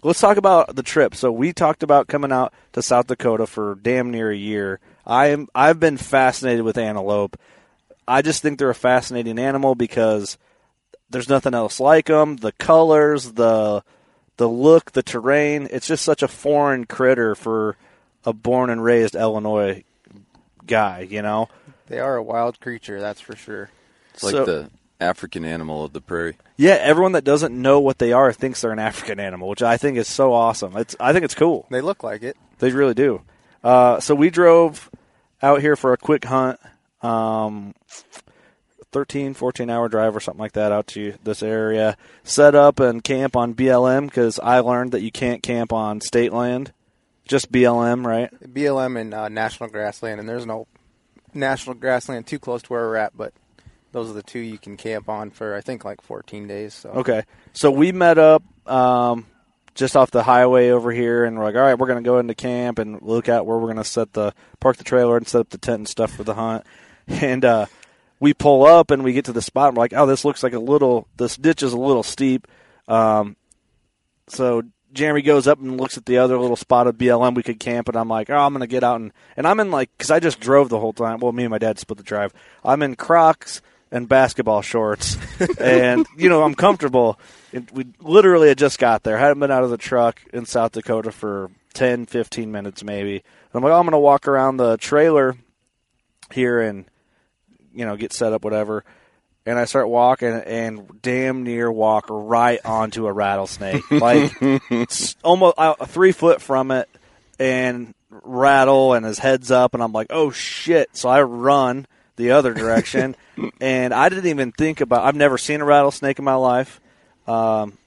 let's 0.04 0.20
talk 0.22 0.38
about 0.38 0.76
the 0.76 0.84
trip. 0.84 1.16
So 1.16 1.32
we 1.32 1.52
talked 1.52 1.84
about 1.84 2.08
coming 2.08 2.32
out 2.32 2.54
to 2.74 2.82
South 2.82 3.08
Dakota 3.08 3.46
for 3.48 3.76
damn 3.76 4.12
near 4.12 4.32
a 4.32 4.36
year. 4.38 4.80
I 5.06 5.28
am 5.28 5.48
I've 5.56 5.80
been 5.80 5.98
fascinated 5.98 6.64
with 6.64 6.78
antelope. 6.78 7.38
I 8.08 8.22
just 8.22 8.42
think 8.42 8.58
they're 8.60 8.70
a 8.70 8.76
fascinating 8.76 9.38
animal 9.40 9.76
because 9.76 10.38
there's 11.10 11.30
nothing 11.30 11.54
else 11.56 11.80
like 11.80 12.06
them. 12.06 12.36
The 12.38 12.52
colors, 12.54 13.32
the 13.34 13.84
the 14.38 14.48
look, 14.48 14.92
the 14.92 15.04
terrain. 15.04 15.68
It's 15.72 15.88
just 15.88 16.06
such 16.06 16.22
a 16.24 16.28
foreign 16.28 16.86
critter 16.86 17.34
for 17.36 17.76
a 18.26 18.32
born 18.34 18.70
and 18.70 18.84
raised 18.84 19.16
Illinois 19.16 19.84
guy. 20.68 21.08
You 21.10 21.22
know. 21.24 21.50
They 21.90 22.00
are 22.00 22.16
a 22.16 22.24
wild 22.24 22.60
creature, 22.60 23.02
that's 23.02 23.20
for 23.20 23.36
sure. 23.36 23.70
It's 24.14 24.24
like 24.24 24.32
So- 24.34 24.46
the 24.46 24.70
African 25.02 25.44
animal 25.46 25.84
of 25.86 25.94
the 25.94 26.02
prairie. 26.02 26.36
Yeah, 26.58 26.78
everyone 26.82 27.14
that 27.14 27.24
doesn't 27.24 27.60
know 27.60 27.80
what 27.80 28.00
they 28.00 28.12
are 28.14 28.32
thinks 28.34 28.62
they're 28.62 28.72
an 28.72 28.80
African 28.80 29.20
animal, 29.20 29.48
which 29.50 29.64
I 29.64 29.78
think 29.78 29.98
is 29.98 30.08
so 30.08 30.34
awesome. 30.34 30.76
It's 30.78 30.96
I 31.00 31.14
think 31.14 31.26
it's 31.26 31.36
cool. 31.36 31.66
They 31.72 31.82
look 31.82 32.04
like 32.04 32.22
it. 32.22 32.38
They 32.60 32.72
really 32.72 32.94
do. 32.94 33.22
Uh, 33.64 34.00
so 34.02 34.14
we 34.14 34.30
drove 34.30 34.90
out 35.42 35.62
here 35.62 35.76
for 35.78 35.94
a 35.94 35.98
quick 35.98 36.26
hunt, 36.26 36.60
um, 37.02 37.74
13, 38.92 39.34
14 39.34 39.70
hour 39.70 39.88
drive 39.88 40.16
or 40.16 40.20
something 40.20 40.40
like 40.40 40.54
that 40.54 40.72
out 40.72 40.88
to 40.88 41.14
this 41.24 41.42
area. 41.44 41.96
Set 42.24 42.56
up 42.56 42.80
and 42.80 43.04
camp 43.04 43.36
on 43.38 43.54
BLM 43.54 44.06
because 44.08 44.40
I 44.40 44.60
learned 44.60 44.92
that 44.92 45.02
you 45.02 45.12
can't 45.12 45.42
camp 45.44 45.72
on 45.72 46.02
state 46.02 46.34
land, 46.34 46.74
just 47.26 47.52
BLM, 47.52 48.06
right? 48.06 48.30
BLM 48.54 49.00
and 49.00 49.14
uh, 49.14 49.30
National 49.30 49.70
Grassland, 49.70 50.20
and 50.20 50.28
there's 50.28 50.46
no 50.46 50.68
National 51.34 51.76
Grassland 51.76 52.28
too 52.28 52.40
close 52.40 52.62
to 52.64 52.74
where 52.74 52.88
we're 52.88 52.96
at, 52.96 53.16
but 53.16 53.34
those 53.92 54.10
are 54.10 54.14
the 54.14 54.24
two 54.24 54.40
you 54.40 54.58
can 54.58 54.78
camp 54.78 55.10
on 55.10 55.32
for 55.32 55.56
I 55.56 55.62
think 55.62 55.84
like 55.84 56.02
14 56.02 56.48
days. 56.48 56.74
So 56.74 56.90
Okay. 56.90 57.24
So 57.54 57.72
we 57.72 57.92
met 57.92 58.18
up 58.18 58.44
um, 58.68 59.26
just 59.76 59.96
off 59.96 60.12
the 60.12 60.24
highway 60.24 60.70
over 60.70 60.92
here, 60.92 61.24
and 61.26 61.38
we're 61.38 61.46
like, 61.46 61.56
all 61.56 61.62
right, 61.62 61.78
we're 61.78 61.88
going 61.88 62.04
to 62.04 62.08
go 62.08 62.20
into 62.20 62.36
camp 62.36 62.80
and 62.80 63.02
look 63.02 63.30
at 63.30 63.46
where 63.46 63.58
we're 63.58 63.66
going 63.66 63.78
to 63.78 63.84
set 63.84 64.14
the 64.14 64.34
park 64.60 64.78
the 64.78 64.84
trailer 64.84 65.18
and 65.18 65.28
set 65.28 65.42
up 65.42 65.50
the 65.50 65.58
tent 65.58 65.80
and 65.80 65.88
stuff 65.88 66.12
for 66.12 66.24
the 66.24 66.36
hunt. 66.36 66.66
And 67.12 67.44
uh, 67.44 67.66
we 68.20 68.36
pull 68.36 68.66
up 68.66 68.92
and 68.92 69.04
we 69.04 69.14
get 69.14 69.26
to 69.26 69.34
the 69.34 69.42
spot. 69.42 69.70
And 69.70 69.78
we're 69.78 69.82
like, 69.82 69.94
oh, 69.96 70.06
this 70.06 70.24
looks 70.24 70.44
like 70.44 70.54
a 70.54 70.60
little. 70.60 71.08
This 71.18 71.36
ditch 71.36 71.64
is 71.64 71.74
a 71.74 71.78
little 71.78 72.04
steep. 72.04 72.48
Um, 72.88 73.36
so 74.28 74.62
Jeremy 74.94 75.22
goes 75.22 75.48
up 75.48 75.60
and 75.60 75.80
looks 75.80 75.98
at 75.98 76.06
the 76.06 76.18
other 76.18 76.38
little 76.38 76.56
spot 76.56 76.88
of 76.88 76.98
BLM 76.98 77.36
we 77.36 77.44
could 77.44 77.60
camp, 77.60 77.88
and 77.88 77.98
I'm 77.98 78.08
like, 78.08 78.30
oh, 78.30 78.38
I'm 78.38 78.54
gonna 78.54 78.68
get 78.68 78.84
out 78.84 79.00
and 79.00 79.12
and 79.38 79.48
I'm 79.48 79.60
in 79.60 79.72
like 79.72 79.90
because 79.98 80.12
I 80.12 80.20
just 80.20 80.40
drove 80.40 80.70
the 80.70 80.80
whole 80.80 80.94
time. 80.94 81.20
Well, 81.20 81.32
me 81.32 81.44
and 81.44 81.52
my 81.52 81.58
dad 81.58 81.80
split 81.80 81.98
the 81.98 82.04
drive. 82.04 82.34
I'm 82.64 82.82
in 82.82 82.96
Crocs 82.96 83.62
and 83.92 84.08
basketball 84.08 84.62
shorts, 84.62 85.18
and 85.60 86.06
you 86.18 86.30
know 86.30 86.44
I'm 86.44 86.56
comfortable. 86.56 87.20
It, 87.52 87.72
we 87.72 87.86
literally 88.00 88.50
had 88.50 88.58
just 88.58 88.80
got 88.80 89.04
there. 89.04 89.18
Hadn't 89.18 89.40
been 89.40 89.52
out 89.52 89.64
of 89.64 89.70
the 89.70 89.78
truck 89.78 90.22
in 90.34 90.46
South 90.46 90.72
Dakota 90.74 91.12
for 91.12 91.50
10, 91.74 92.06
15 92.06 92.52
minutes 92.52 92.84
maybe. 92.84 93.16
And 93.16 93.24
I'm 93.54 93.64
like, 93.64 93.72
oh, 93.72 93.80
I'm 93.80 93.86
gonna 93.86 94.00
walk 94.00 94.28
around 94.28 94.58
the 94.58 94.78
trailer 94.78 95.36
here 96.32 96.62
and 96.62 96.86
you 97.74 97.86
know 97.86 97.96
get 97.96 98.14
set 98.14 98.34
up, 98.34 98.44
whatever 98.44 98.84
and 99.50 99.60
I 99.60 99.66
start 99.66 99.90
walking 99.90 100.30
and 100.30 101.02
damn 101.02 101.44
near 101.44 101.72
walk 101.72 102.06
right 102.10 102.60
onto 102.66 103.08
a 103.08 103.12
rattlesnake, 103.12 103.90
like 103.92 104.32
s- 104.72 105.16
almost 105.24 105.56
uh, 105.58 105.74
three 105.86 106.12
foot 106.12 106.42
from 106.42 106.72
it, 106.72 106.88
and 107.40 107.94
rattle 108.10 108.94
and 108.94 109.06
his 109.06 109.20
head's 109.20 109.52
up, 109.52 109.74
and 109.74 109.82
I'm 109.84 109.92
like, 109.94 110.08
oh 110.10 110.32
shit! 110.32 110.96
So 110.96 111.10
I 111.10 111.22
run 111.22 111.88
the 112.16 112.32
other 112.32 112.54
direction, 112.54 113.16
and 113.62 113.94
I 113.94 114.10
didn't 114.10 114.28
even 114.28 114.52
think 114.52 114.82
about. 114.82 115.04
I've 115.04 115.16
never 115.16 115.38
seen 115.38 115.62
a 115.62 115.66
rattlesnake 115.66 116.20
in 116.20 116.26
my 116.26 116.36
life, 116.36 116.80
um, 117.28 117.78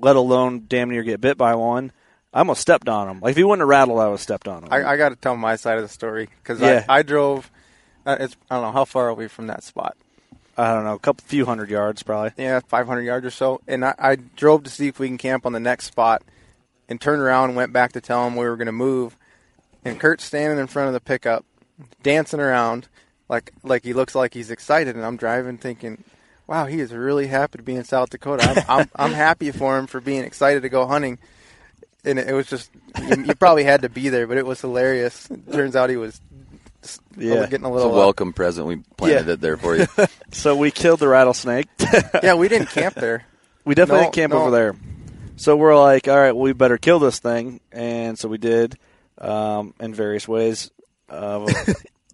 let 0.00 0.16
alone 0.16 0.64
damn 0.68 0.90
near 0.90 1.02
get 1.02 1.20
bit 1.20 1.36
by 1.38 1.54
one. 1.54 1.92
I 2.32 2.38
almost 2.38 2.60
stepped 2.60 2.88
on 2.88 3.08
him. 3.08 3.20
Like 3.20 3.32
if 3.32 3.36
he 3.36 3.44
wouldn't 3.44 3.60
have 3.62 3.68
rattled, 3.68 3.98
I 3.98 4.04
would 4.04 4.12
have 4.12 4.20
stepped 4.20 4.46
on 4.46 4.62
him. 4.62 4.68
I, 4.70 4.84
I 4.84 4.96
got 4.96 5.08
to 5.08 5.16
tell 5.16 5.36
my 5.36 5.56
side 5.56 5.78
of 5.78 5.82
the 5.82 5.88
story 5.88 6.28
because 6.42 6.60
Yeah. 6.60 6.84
I, 6.88 6.98
I 6.98 7.02
drove. 7.02 7.50
Uh, 8.06 8.16
it's 8.20 8.36
I 8.48 8.54
don't 8.54 8.64
know 8.66 8.72
how 8.72 8.84
far 8.84 9.08
are 9.08 9.14
we 9.14 9.26
from 9.28 9.48
that 9.48 9.64
spot. 9.64 9.96
I 10.56 10.74
don't 10.74 10.84
know, 10.84 10.94
a 10.94 10.98
couple 10.98 11.24
few 11.26 11.46
hundred 11.46 11.70
yards 11.70 12.02
probably. 12.02 12.32
Yeah, 12.36 12.60
500 12.60 13.02
yards 13.02 13.26
or 13.26 13.30
so. 13.30 13.60
And 13.66 13.84
I, 13.84 13.94
I 13.98 14.16
drove 14.16 14.64
to 14.64 14.70
see 14.70 14.88
if 14.88 14.98
we 14.98 15.08
can 15.08 15.18
camp 15.18 15.46
on 15.46 15.52
the 15.52 15.60
next 15.60 15.86
spot, 15.86 16.22
and 16.90 17.00
turned 17.00 17.22
around 17.22 17.50
and 17.50 17.56
went 17.56 17.72
back 17.72 17.92
to 17.92 18.00
tell 18.00 18.26
him 18.26 18.36
we 18.36 18.44
were 18.44 18.56
going 18.56 18.66
to 18.66 18.72
move. 18.72 19.16
And 19.84 19.98
Kurt's 19.98 20.24
standing 20.24 20.58
in 20.58 20.66
front 20.66 20.88
of 20.88 20.92
the 20.92 21.00
pickup, 21.00 21.46
dancing 22.02 22.40
around, 22.40 22.88
like 23.28 23.52
like 23.62 23.84
he 23.84 23.94
looks 23.94 24.14
like 24.14 24.34
he's 24.34 24.50
excited, 24.50 24.96
and 24.96 25.06
I'm 25.06 25.16
driving 25.16 25.56
thinking, 25.56 26.04
wow, 26.46 26.66
he 26.66 26.80
is 26.80 26.92
really 26.92 27.28
happy 27.28 27.58
to 27.58 27.64
be 27.64 27.76
in 27.76 27.84
South 27.84 28.10
Dakota. 28.10 28.44
I'm 28.44 28.80
I'm, 28.80 28.90
I'm 28.96 29.12
happy 29.12 29.52
for 29.52 29.78
him 29.78 29.86
for 29.86 30.00
being 30.00 30.24
excited 30.24 30.62
to 30.62 30.68
go 30.68 30.86
hunting. 30.86 31.18
And 32.04 32.18
it, 32.18 32.28
it 32.28 32.32
was 32.32 32.48
just 32.48 32.70
you, 33.00 33.24
you 33.24 33.34
probably 33.34 33.64
had 33.64 33.82
to 33.82 33.88
be 33.88 34.08
there, 34.08 34.26
but 34.26 34.36
it 34.36 34.44
was 34.44 34.60
hilarious. 34.60 35.28
Turns 35.52 35.76
out 35.76 35.90
he 35.90 35.96
was 35.96 36.20
Yeah. 37.16 37.46
getting 37.46 37.64
a 37.64 37.68
It's 37.68 37.76
little 37.76 37.92
a 37.92 37.96
welcome 37.96 38.32
present. 38.32 38.66
We 38.66 38.76
planted 38.96 39.26
Yeah. 39.26 39.32
it 39.34 39.40
there 39.40 39.56
for 39.56 39.76
you. 39.76 39.86
So 40.32 40.56
we 40.56 40.70
killed 40.70 41.00
the 41.00 41.08
rattlesnake. 41.08 41.66
yeah, 42.22 42.34
we 42.34 42.48
didn't 42.48 42.68
camp 42.70 42.94
there. 42.94 43.24
We 43.64 43.74
definitely 43.74 43.98
No, 43.98 44.04
didn't 44.06 44.14
camp 44.14 44.32
no. 44.32 44.38
over 44.42 44.50
there. 44.50 44.74
So 45.36 45.56
we're 45.56 45.78
like, 45.78 46.08
all 46.08 46.16
right, 46.16 46.32
well, 46.32 46.42
we 46.44 46.52
better 46.54 46.78
kill 46.78 46.98
this 46.98 47.18
thing, 47.18 47.60
and 47.70 48.18
so 48.18 48.26
we 48.28 48.38
did 48.38 48.78
um, 49.18 49.74
in 49.80 49.92
various 49.94 50.26
ways. 50.26 50.70
Uh, 51.08 51.46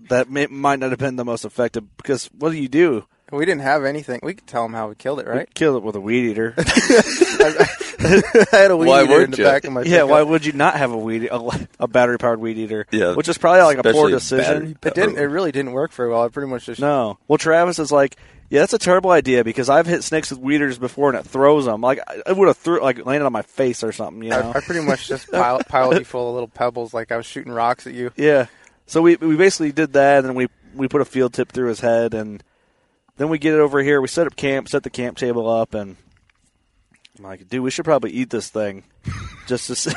that 0.08 0.28
may, 0.28 0.46
might 0.46 0.80
not 0.80 0.90
have 0.90 0.98
been 0.98 1.14
the 1.16 1.24
most 1.24 1.44
effective 1.44 1.84
because 1.98 2.26
what 2.36 2.50
do 2.50 2.56
you 2.56 2.68
do? 2.68 3.04
We 3.32 3.44
didn't 3.44 3.62
have 3.62 3.84
anything. 3.84 4.20
We 4.22 4.34
could 4.34 4.46
tell 4.46 4.64
him 4.64 4.72
how 4.72 4.88
we 4.88 4.94
killed 4.94 5.18
it, 5.20 5.26
We 5.26 5.32
right? 5.32 5.54
kill 5.54 5.76
it 5.76 5.82
with 5.82 5.96
a 5.96 6.00
weed 6.00 6.30
eater. 6.30 6.54
I 6.58 8.46
had 8.52 8.70
a 8.70 8.76
weed 8.76 8.86
Why 8.88 9.02
eater 9.04 9.14
in 9.14 9.20
would 9.22 9.32
the 9.32 9.38
you? 9.38 9.44
back 9.44 9.64
of 9.64 9.72
my 9.72 9.82
yeah, 9.82 9.96
pickup. 10.02 10.08
why 10.10 10.22
would 10.22 10.44
you 10.46 10.52
not 10.52 10.74
have 10.76 10.92
a 10.92 10.96
weed 10.96 11.24
a, 11.30 11.66
a 11.80 11.88
battery 11.88 12.18
powered 12.18 12.40
weed 12.40 12.58
eater? 12.58 12.86
Yeah, 12.90 13.14
which 13.14 13.28
is 13.28 13.38
probably 13.38 13.62
like 13.62 13.78
a 13.78 13.82
poor 13.82 14.14
especially 14.14 14.38
battery 14.44 14.66
decision. 14.66 14.78
It 14.84 14.94
didn't. 14.94 15.16
It 15.18 15.24
really 15.24 15.52
didn't 15.52 15.72
work 15.72 15.92
very 15.92 16.10
well. 16.10 16.22
I 16.22 16.28
pretty 16.28 16.48
much 16.50 16.66
just 16.66 16.80
No. 16.80 17.18
Well, 17.26 17.38
Travis 17.38 17.78
is 17.78 17.90
like, 17.90 18.16
yeah, 18.50 18.60
that's 18.60 18.74
a 18.74 18.78
terrible 18.78 19.10
idea 19.10 19.42
because 19.42 19.68
I've 19.68 19.86
hit 19.86 20.04
snakes 20.04 20.30
with 20.30 20.38
weed 20.38 20.56
eaters 20.56 20.78
before 20.78 21.10
and 21.10 21.18
it 21.18 21.24
throws 21.26 21.64
them. 21.64 21.80
Like 21.80 21.98
I- 22.06 22.22
it 22.30 22.36
would 22.36 22.48
have 22.48 22.56
threw 22.58 22.80
like 22.80 23.04
landed 23.04 23.26
on 23.26 23.32
my 23.32 23.42
face 23.42 23.82
or 23.82 23.90
something. 23.92 24.22
You 24.22 24.30
know? 24.30 24.52
I, 24.54 24.58
I 24.58 24.60
pretty 24.60 24.82
much 24.86 25.08
just 25.08 25.28
piled, 25.32 25.66
piled 25.66 25.98
you 25.98 26.04
full 26.04 26.28
of 26.28 26.34
little 26.34 26.48
pebbles, 26.48 26.94
like 26.94 27.10
I 27.10 27.16
was 27.16 27.26
shooting 27.26 27.52
rocks 27.52 27.86
at 27.86 27.94
you. 27.94 28.12
Yeah. 28.16 28.46
So 28.86 29.02
we 29.02 29.16
we 29.16 29.36
basically 29.36 29.72
did 29.72 29.94
that, 29.94 30.24
and 30.24 30.36
we 30.36 30.46
we 30.76 30.86
put 30.86 31.00
a 31.00 31.04
field 31.04 31.32
tip 31.32 31.50
through 31.50 31.68
his 31.70 31.80
head, 31.80 32.14
and 32.14 32.40
then 33.16 33.28
we 33.28 33.38
get 33.38 33.54
it 33.54 33.60
over 33.60 33.82
here. 33.82 34.00
We 34.00 34.08
set 34.08 34.26
up 34.26 34.36
camp, 34.36 34.68
set 34.68 34.82
the 34.82 34.90
camp 34.90 35.16
table 35.18 35.48
up, 35.48 35.74
and 35.74 35.96
I'm 37.18 37.24
like, 37.24 37.48
dude, 37.48 37.62
we 37.62 37.70
should 37.70 37.84
probably 37.84 38.10
eat 38.12 38.30
this 38.30 38.48
thing, 38.50 38.84
just 39.46 39.68
to 39.68 39.74
see, 39.74 39.92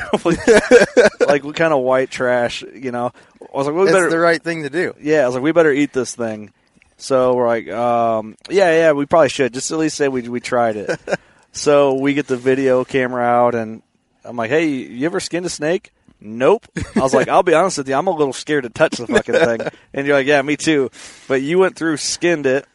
like 1.26 1.44
what 1.44 1.56
kind 1.56 1.72
of 1.72 1.80
white 1.82 2.10
trash, 2.10 2.62
you 2.74 2.90
know? 2.92 3.12
I 3.42 3.56
was 3.56 3.66
like, 3.66 3.76
we 3.76 3.82
It's 3.82 3.92
better, 3.92 4.10
the 4.10 4.18
right 4.18 4.42
thing 4.42 4.62
to 4.62 4.70
do. 4.70 4.94
yeah, 5.00 5.22
I 5.22 5.26
was 5.26 5.34
like, 5.34 5.44
we 5.44 5.52
better 5.52 5.72
eat 5.72 5.92
this 5.92 6.14
thing. 6.14 6.52
So 6.96 7.34
we're 7.34 7.46
like, 7.46 7.68
um, 7.68 8.36
yeah, 8.50 8.72
yeah, 8.72 8.92
we 8.92 9.06
probably 9.06 9.30
should 9.30 9.54
just 9.54 9.70
at 9.70 9.78
least 9.78 9.96
say 9.96 10.08
we 10.08 10.28
we 10.28 10.40
tried 10.40 10.76
it. 10.76 11.00
so 11.52 11.94
we 11.94 12.12
get 12.14 12.26
the 12.26 12.36
video 12.36 12.84
camera 12.84 13.22
out, 13.24 13.54
and 13.54 13.82
I'm 14.24 14.36
like, 14.36 14.50
hey, 14.50 14.66
you 14.66 15.06
ever 15.06 15.18
skinned 15.20 15.46
a 15.46 15.50
snake? 15.50 15.92
Nope. 16.20 16.66
I 16.94 17.00
was 17.00 17.14
like, 17.14 17.28
I'll 17.28 17.42
be 17.42 17.54
honest 17.54 17.78
with 17.78 17.88
you, 17.88 17.94
I'm 17.94 18.06
a 18.06 18.10
little 18.10 18.34
scared 18.34 18.64
to 18.64 18.68
touch 18.70 18.98
the 18.98 19.06
fucking 19.06 19.34
thing. 19.34 19.60
And 19.94 20.06
you're 20.06 20.14
like, 20.14 20.26
yeah, 20.26 20.42
me 20.42 20.56
too. 20.58 20.90
But 21.26 21.40
you 21.40 21.58
went 21.58 21.74
through, 21.76 21.96
skinned 21.96 22.44
it, 22.44 22.66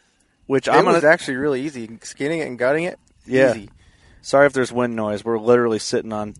which 0.47 0.67
It 0.67 0.71
I'm 0.73 0.85
was 0.85 1.01
gonna. 1.01 1.11
actually 1.13 1.37
really 1.37 1.61
easy. 1.61 1.89
Skinning 2.03 2.39
it 2.39 2.47
and 2.47 2.57
gutting 2.57 2.83
it, 2.85 2.99
Yeah. 3.25 3.51
easy. 3.51 3.69
Sorry 4.21 4.47
if 4.47 4.53
there's 4.53 4.71
wind 4.71 4.95
noise. 4.95 5.23
We're 5.23 5.37
literally 5.39 5.79
sitting 5.79 6.11
on 6.13 6.33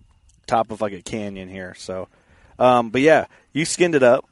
top 0.46 0.70
of 0.70 0.80
like 0.80 0.92
a 0.92 1.02
canyon 1.02 1.48
here. 1.48 1.74
So, 1.78 2.08
um, 2.58 2.90
but 2.90 3.00
yeah, 3.00 3.26
you 3.52 3.64
skinned 3.64 3.94
it 3.94 4.02
up, 4.02 4.24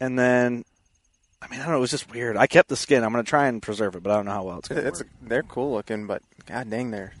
and 0.00 0.18
then, 0.18 0.64
I 1.42 1.48
mean, 1.48 1.60
I 1.60 1.64
don't 1.64 1.72
know. 1.72 1.78
It 1.78 1.80
was 1.80 1.90
just 1.90 2.10
weird. 2.12 2.36
I 2.36 2.46
kept 2.46 2.68
the 2.68 2.76
skin. 2.76 3.02
I'm 3.04 3.10
gonna 3.12 3.22
try 3.24 3.48
and 3.48 3.60
preserve 3.62 3.96
it, 3.96 4.02
but 4.02 4.10
I 4.12 4.16
don't 4.16 4.26
know 4.26 4.32
how 4.32 4.42
well 4.44 4.58
it's 4.58 4.68
gonna 4.68 4.82
It's 4.82 5.00
work. 5.00 5.08
they're 5.22 5.42
cool 5.42 5.72
looking, 5.72 6.06
but 6.06 6.22
god 6.46 6.70
dang, 6.70 6.90
they're 6.90 7.12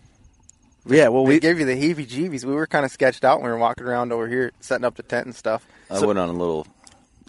Yeah, 0.86 1.08
well, 1.08 1.24
we 1.24 1.34
we 1.34 1.40
gave 1.40 1.58
you 1.58 1.64
the 1.64 1.72
heebie-jeebies. 1.80 2.44
We 2.44 2.52
were 2.54 2.66
kind 2.66 2.84
of 2.84 2.90
sketched 2.92 3.24
out 3.24 3.38
when 3.40 3.46
we 3.46 3.52
were 3.52 3.58
walking 3.58 3.84
around 3.86 4.12
over 4.12 4.28
here, 4.28 4.52
setting 4.60 4.84
up 4.84 4.96
the 4.96 5.02
tent 5.02 5.26
and 5.26 5.34
stuff. 5.34 5.66
I 5.90 5.98
went 6.04 6.18
on 6.18 6.28
a 6.28 6.32
little 6.32 6.66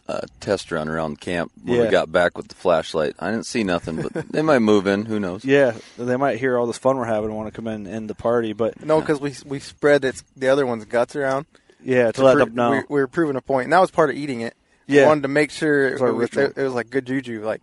uh, 0.07 0.21
test 0.39 0.71
run 0.71 0.87
around 0.87 1.19
camp 1.19 1.51
when 1.63 1.77
Yeah. 1.77 1.83
we 1.85 1.89
got 1.89 2.11
back 2.11 2.37
with 2.37 2.47
the 2.47 2.55
flashlight. 2.55 3.15
I 3.19 3.31
didn't 3.31 3.45
see 3.47 3.63
nothing, 3.63 4.01
but 4.03 4.13
they 4.31 4.41
might 4.43 4.59
move 4.59 4.85
in. 4.87 5.05
Who 5.05 5.19
knows? 5.19 5.43
yeah, 5.43 5.73
they 5.97 6.15
might 6.17 6.37
hear 6.39 6.57
all 6.57 6.67
this 6.67 6.77
fun 6.77 6.97
we're 6.97 7.05
having 7.05 7.29
and 7.29 7.35
want 7.35 7.47
to 7.47 7.55
come 7.55 7.67
in 7.67 7.73
and 7.73 7.87
end 7.87 8.09
the 8.09 8.15
party. 8.15 8.53
But 8.53 8.83
No, 8.85 8.99
because 8.99 9.19
we 9.19 9.33
we 9.45 9.59
spread 9.59 10.05
its, 10.05 10.23
the 10.37 10.49
other 10.49 10.65
one's 10.65 10.85
guts 10.85 11.15
around. 11.15 11.45
yeah, 11.83 12.07
to, 12.07 12.13
to 12.13 12.23
let 12.23 12.35
pro- 12.35 12.45
them 12.45 12.55
know. 12.55 12.71
we, 12.71 12.77
we 12.89 12.99
were 13.01 13.07
proving 13.07 13.35
a 13.35 13.41
point, 13.41 13.65
and 13.65 13.73
that 13.73 13.79
was 13.81 13.91
part 13.91 14.09
of 14.09 14.15
eating 14.15 14.41
it. 14.41 14.55
Yeah. 14.87 15.01
we 15.01 15.07
wanted 15.07 15.21
to 15.23 15.27
make 15.29 15.49
sure 15.49 15.87
it, 15.87 15.93
It's 15.93 16.01
our 16.03 16.13
was, 16.13 16.29
it, 16.37 16.53
it 16.57 16.63
was 16.63 16.73
like 16.73 16.91
good 16.91 17.07
juju. 17.07 17.43
Like 17.43 17.61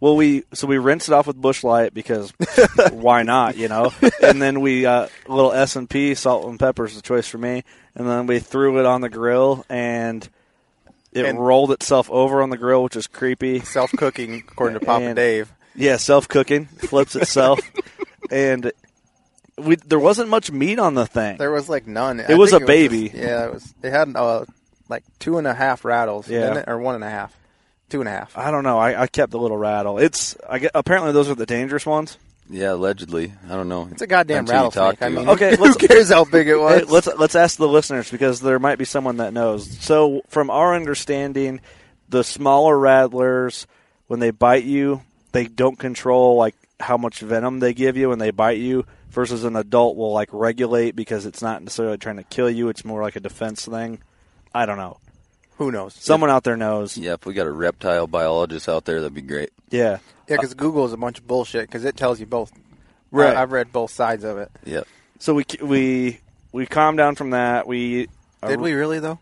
Well, 0.00 0.14
we 0.16 0.42
so 0.52 0.66
we 0.66 0.76
rinsed 0.76 1.08
it 1.08 1.14
off 1.14 1.26
with 1.26 1.36
Busch 1.40 1.64
Light 1.64 1.94
because 1.94 2.30
why 2.92 3.22
not, 3.22 3.56
you 3.56 3.68
know? 3.68 3.92
And 4.22 4.42
then 4.42 4.60
we 4.60 4.84
uh, 4.84 5.08
a 5.26 5.34
little 5.34 5.52
S 5.54 5.76
and 5.76 5.88
P 5.88 6.14
salt 6.14 6.46
and 6.46 6.60
pepper 6.60 6.84
is 6.84 6.94
the 6.96 7.00
choice 7.00 7.26
for 7.26 7.38
me. 7.38 7.64
And 7.94 8.06
then 8.06 8.26
we 8.26 8.38
threw 8.40 8.78
it 8.78 8.84
on 8.84 9.00
the 9.00 9.08
grill 9.08 9.64
and 9.70 10.28
it 11.12 11.24
And- 11.24 11.38
rolled 11.44 11.72
itself 11.72 12.08
over 12.10 12.42
on 12.42 12.50
the 12.50 12.56
grill, 12.56 12.82
which 12.84 12.96
is 12.96 13.06
creepy. 13.06 13.60
self 13.60 13.90
cooking, 13.92 14.44
according 14.48 14.78
to 14.78 14.84
Papa 14.86 15.04
And- 15.06 15.16
Dave. 15.16 15.52
Yeah, 15.74 15.96
self 15.98 16.28
cooking 16.28 16.66
flips 16.66 17.14
itself, 17.16 17.60
and 18.30 18.72
we 19.56 19.76
there 19.76 20.00
wasn't 20.00 20.28
much 20.28 20.50
meat 20.50 20.78
on 20.80 20.94
the 20.94 21.06
thing. 21.06 21.36
There 21.38 21.52
was 21.52 21.68
like 21.68 21.86
none. 21.86 22.18
It 22.20 22.36
was 22.36 22.52
a 22.52 22.60
baby. 22.60 23.08
just- 23.08 23.14
yeah, 23.22 23.44
it 23.46 23.52
was. 23.54 23.74
It 23.82 23.90
had 23.90 24.16
uh, 24.16 24.44
like 24.88 25.04
two 25.20 25.38
and 25.38 25.46
a 25.46 25.54
half 25.54 25.84
rattles. 25.84 26.28
Yeah. 26.28 26.58
it? 26.58 26.64
or 26.68 26.78
one 26.78 26.96
and 26.96 27.04
a 27.04 27.08
half, 27.10 27.32
two 27.88 28.00
and 28.00 28.08
a 28.08 28.12
half. 28.12 28.36
I 28.36 28.50
don't 28.50 28.64
know. 28.64 28.78
I, 28.78 29.02
I 29.02 29.06
kept 29.06 29.30
the 29.30 29.38
little 29.38 29.56
rattle. 29.56 29.98
It's 29.98 30.36
I 30.48 30.58
get, 30.58 30.72
apparently 30.74 31.12
those 31.12 31.28
are 31.30 31.34
the 31.36 31.46
dangerous 31.46 31.86
ones. 31.86 32.18
Yeah, 32.52 32.72
allegedly. 32.72 33.32
I 33.48 33.50
don't 33.54 33.68
know. 33.68 33.88
It's 33.92 34.02
a 34.02 34.06
goddamn 34.08 34.40
Until 34.40 34.54
you 34.56 34.60
rattlesnake. 34.70 34.98
talk 34.98 35.02
I 35.02 35.08
to 35.08 35.14
mean. 35.16 35.28
Okay, 35.28 35.56
who 35.56 35.62
let's- 35.64 35.76
cares 35.76 36.08
how 36.10 36.24
big 36.24 36.48
it 36.48 36.56
was? 36.60 36.80
Hey, 36.80 36.84
let's 36.84 37.06
let's 37.16 37.34
ask 37.36 37.56
the 37.58 37.68
listeners 37.68 38.10
because 38.10 38.40
there 38.40 38.58
might 38.58 38.76
be 38.78 38.84
someone 38.84 39.18
that 39.18 39.32
knows. 39.32 39.70
So, 39.80 40.22
from 40.28 40.50
our 40.50 40.74
understanding, 40.74 41.60
the 42.08 42.24
smaller 42.24 42.76
rattlers, 42.78 43.66
when 44.08 44.18
they 44.20 44.30
bite 44.32 44.64
you, 44.64 45.02
they 45.32 45.46
don't 45.46 45.78
control 45.78 46.36
like 46.36 46.56
how 46.80 46.96
much 46.96 47.20
venom 47.20 47.60
they 47.60 47.72
give 47.74 47.96
you 47.96 48.08
when 48.08 48.18
they 48.18 48.30
bite 48.32 48.58
you. 48.58 48.84
Versus 49.10 49.42
an 49.42 49.56
adult 49.56 49.96
will 49.96 50.12
like 50.12 50.28
regulate 50.32 50.94
because 50.94 51.26
it's 51.26 51.42
not 51.42 51.62
necessarily 51.64 51.98
trying 51.98 52.18
to 52.18 52.22
kill 52.22 52.48
you; 52.48 52.68
it's 52.68 52.84
more 52.84 53.02
like 53.02 53.16
a 53.16 53.20
defense 53.20 53.64
thing. 53.66 53.98
I 54.54 54.66
don't 54.66 54.76
know. 54.76 54.98
Who 55.56 55.72
knows? 55.72 55.94
Someone 55.94 56.30
out 56.30 56.44
there 56.44 56.56
knows. 56.56 56.96
Yeah, 56.96 57.14
if 57.14 57.26
we 57.26 57.34
got 57.34 57.48
a 57.48 57.50
reptile 57.50 58.06
biologist 58.06 58.68
out 58.68 58.84
there, 58.84 59.00
that'd 59.00 59.12
be 59.12 59.20
great. 59.20 59.50
Yeah. 59.70 59.98
Yeah, 60.30 60.36
because 60.36 60.54
Google 60.54 60.84
is 60.86 60.92
a 60.92 60.96
bunch 60.96 61.18
of 61.18 61.26
bullshit 61.26 61.62
because 61.62 61.84
it 61.84 61.96
tells 61.96 62.20
you 62.20 62.26
both. 62.26 62.52
Right. 63.10 63.36
I, 63.36 63.42
I've 63.42 63.50
read 63.52 63.72
both 63.72 63.90
sides 63.90 64.22
of 64.24 64.38
it. 64.38 64.50
Yep. 64.64 64.86
So 65.18 65.34
we 65.34 65.44
we 65.60 66.20
we 66.52 66.66
calmed 66.66 66.98
down 66.98 67.16
from 67.16 67.30
that. 67.30 67.66
We 67.66 68.08
Did 68.46 68.60
we 68.60 68.72
really 68.72 69.00
though? 69.00 69.18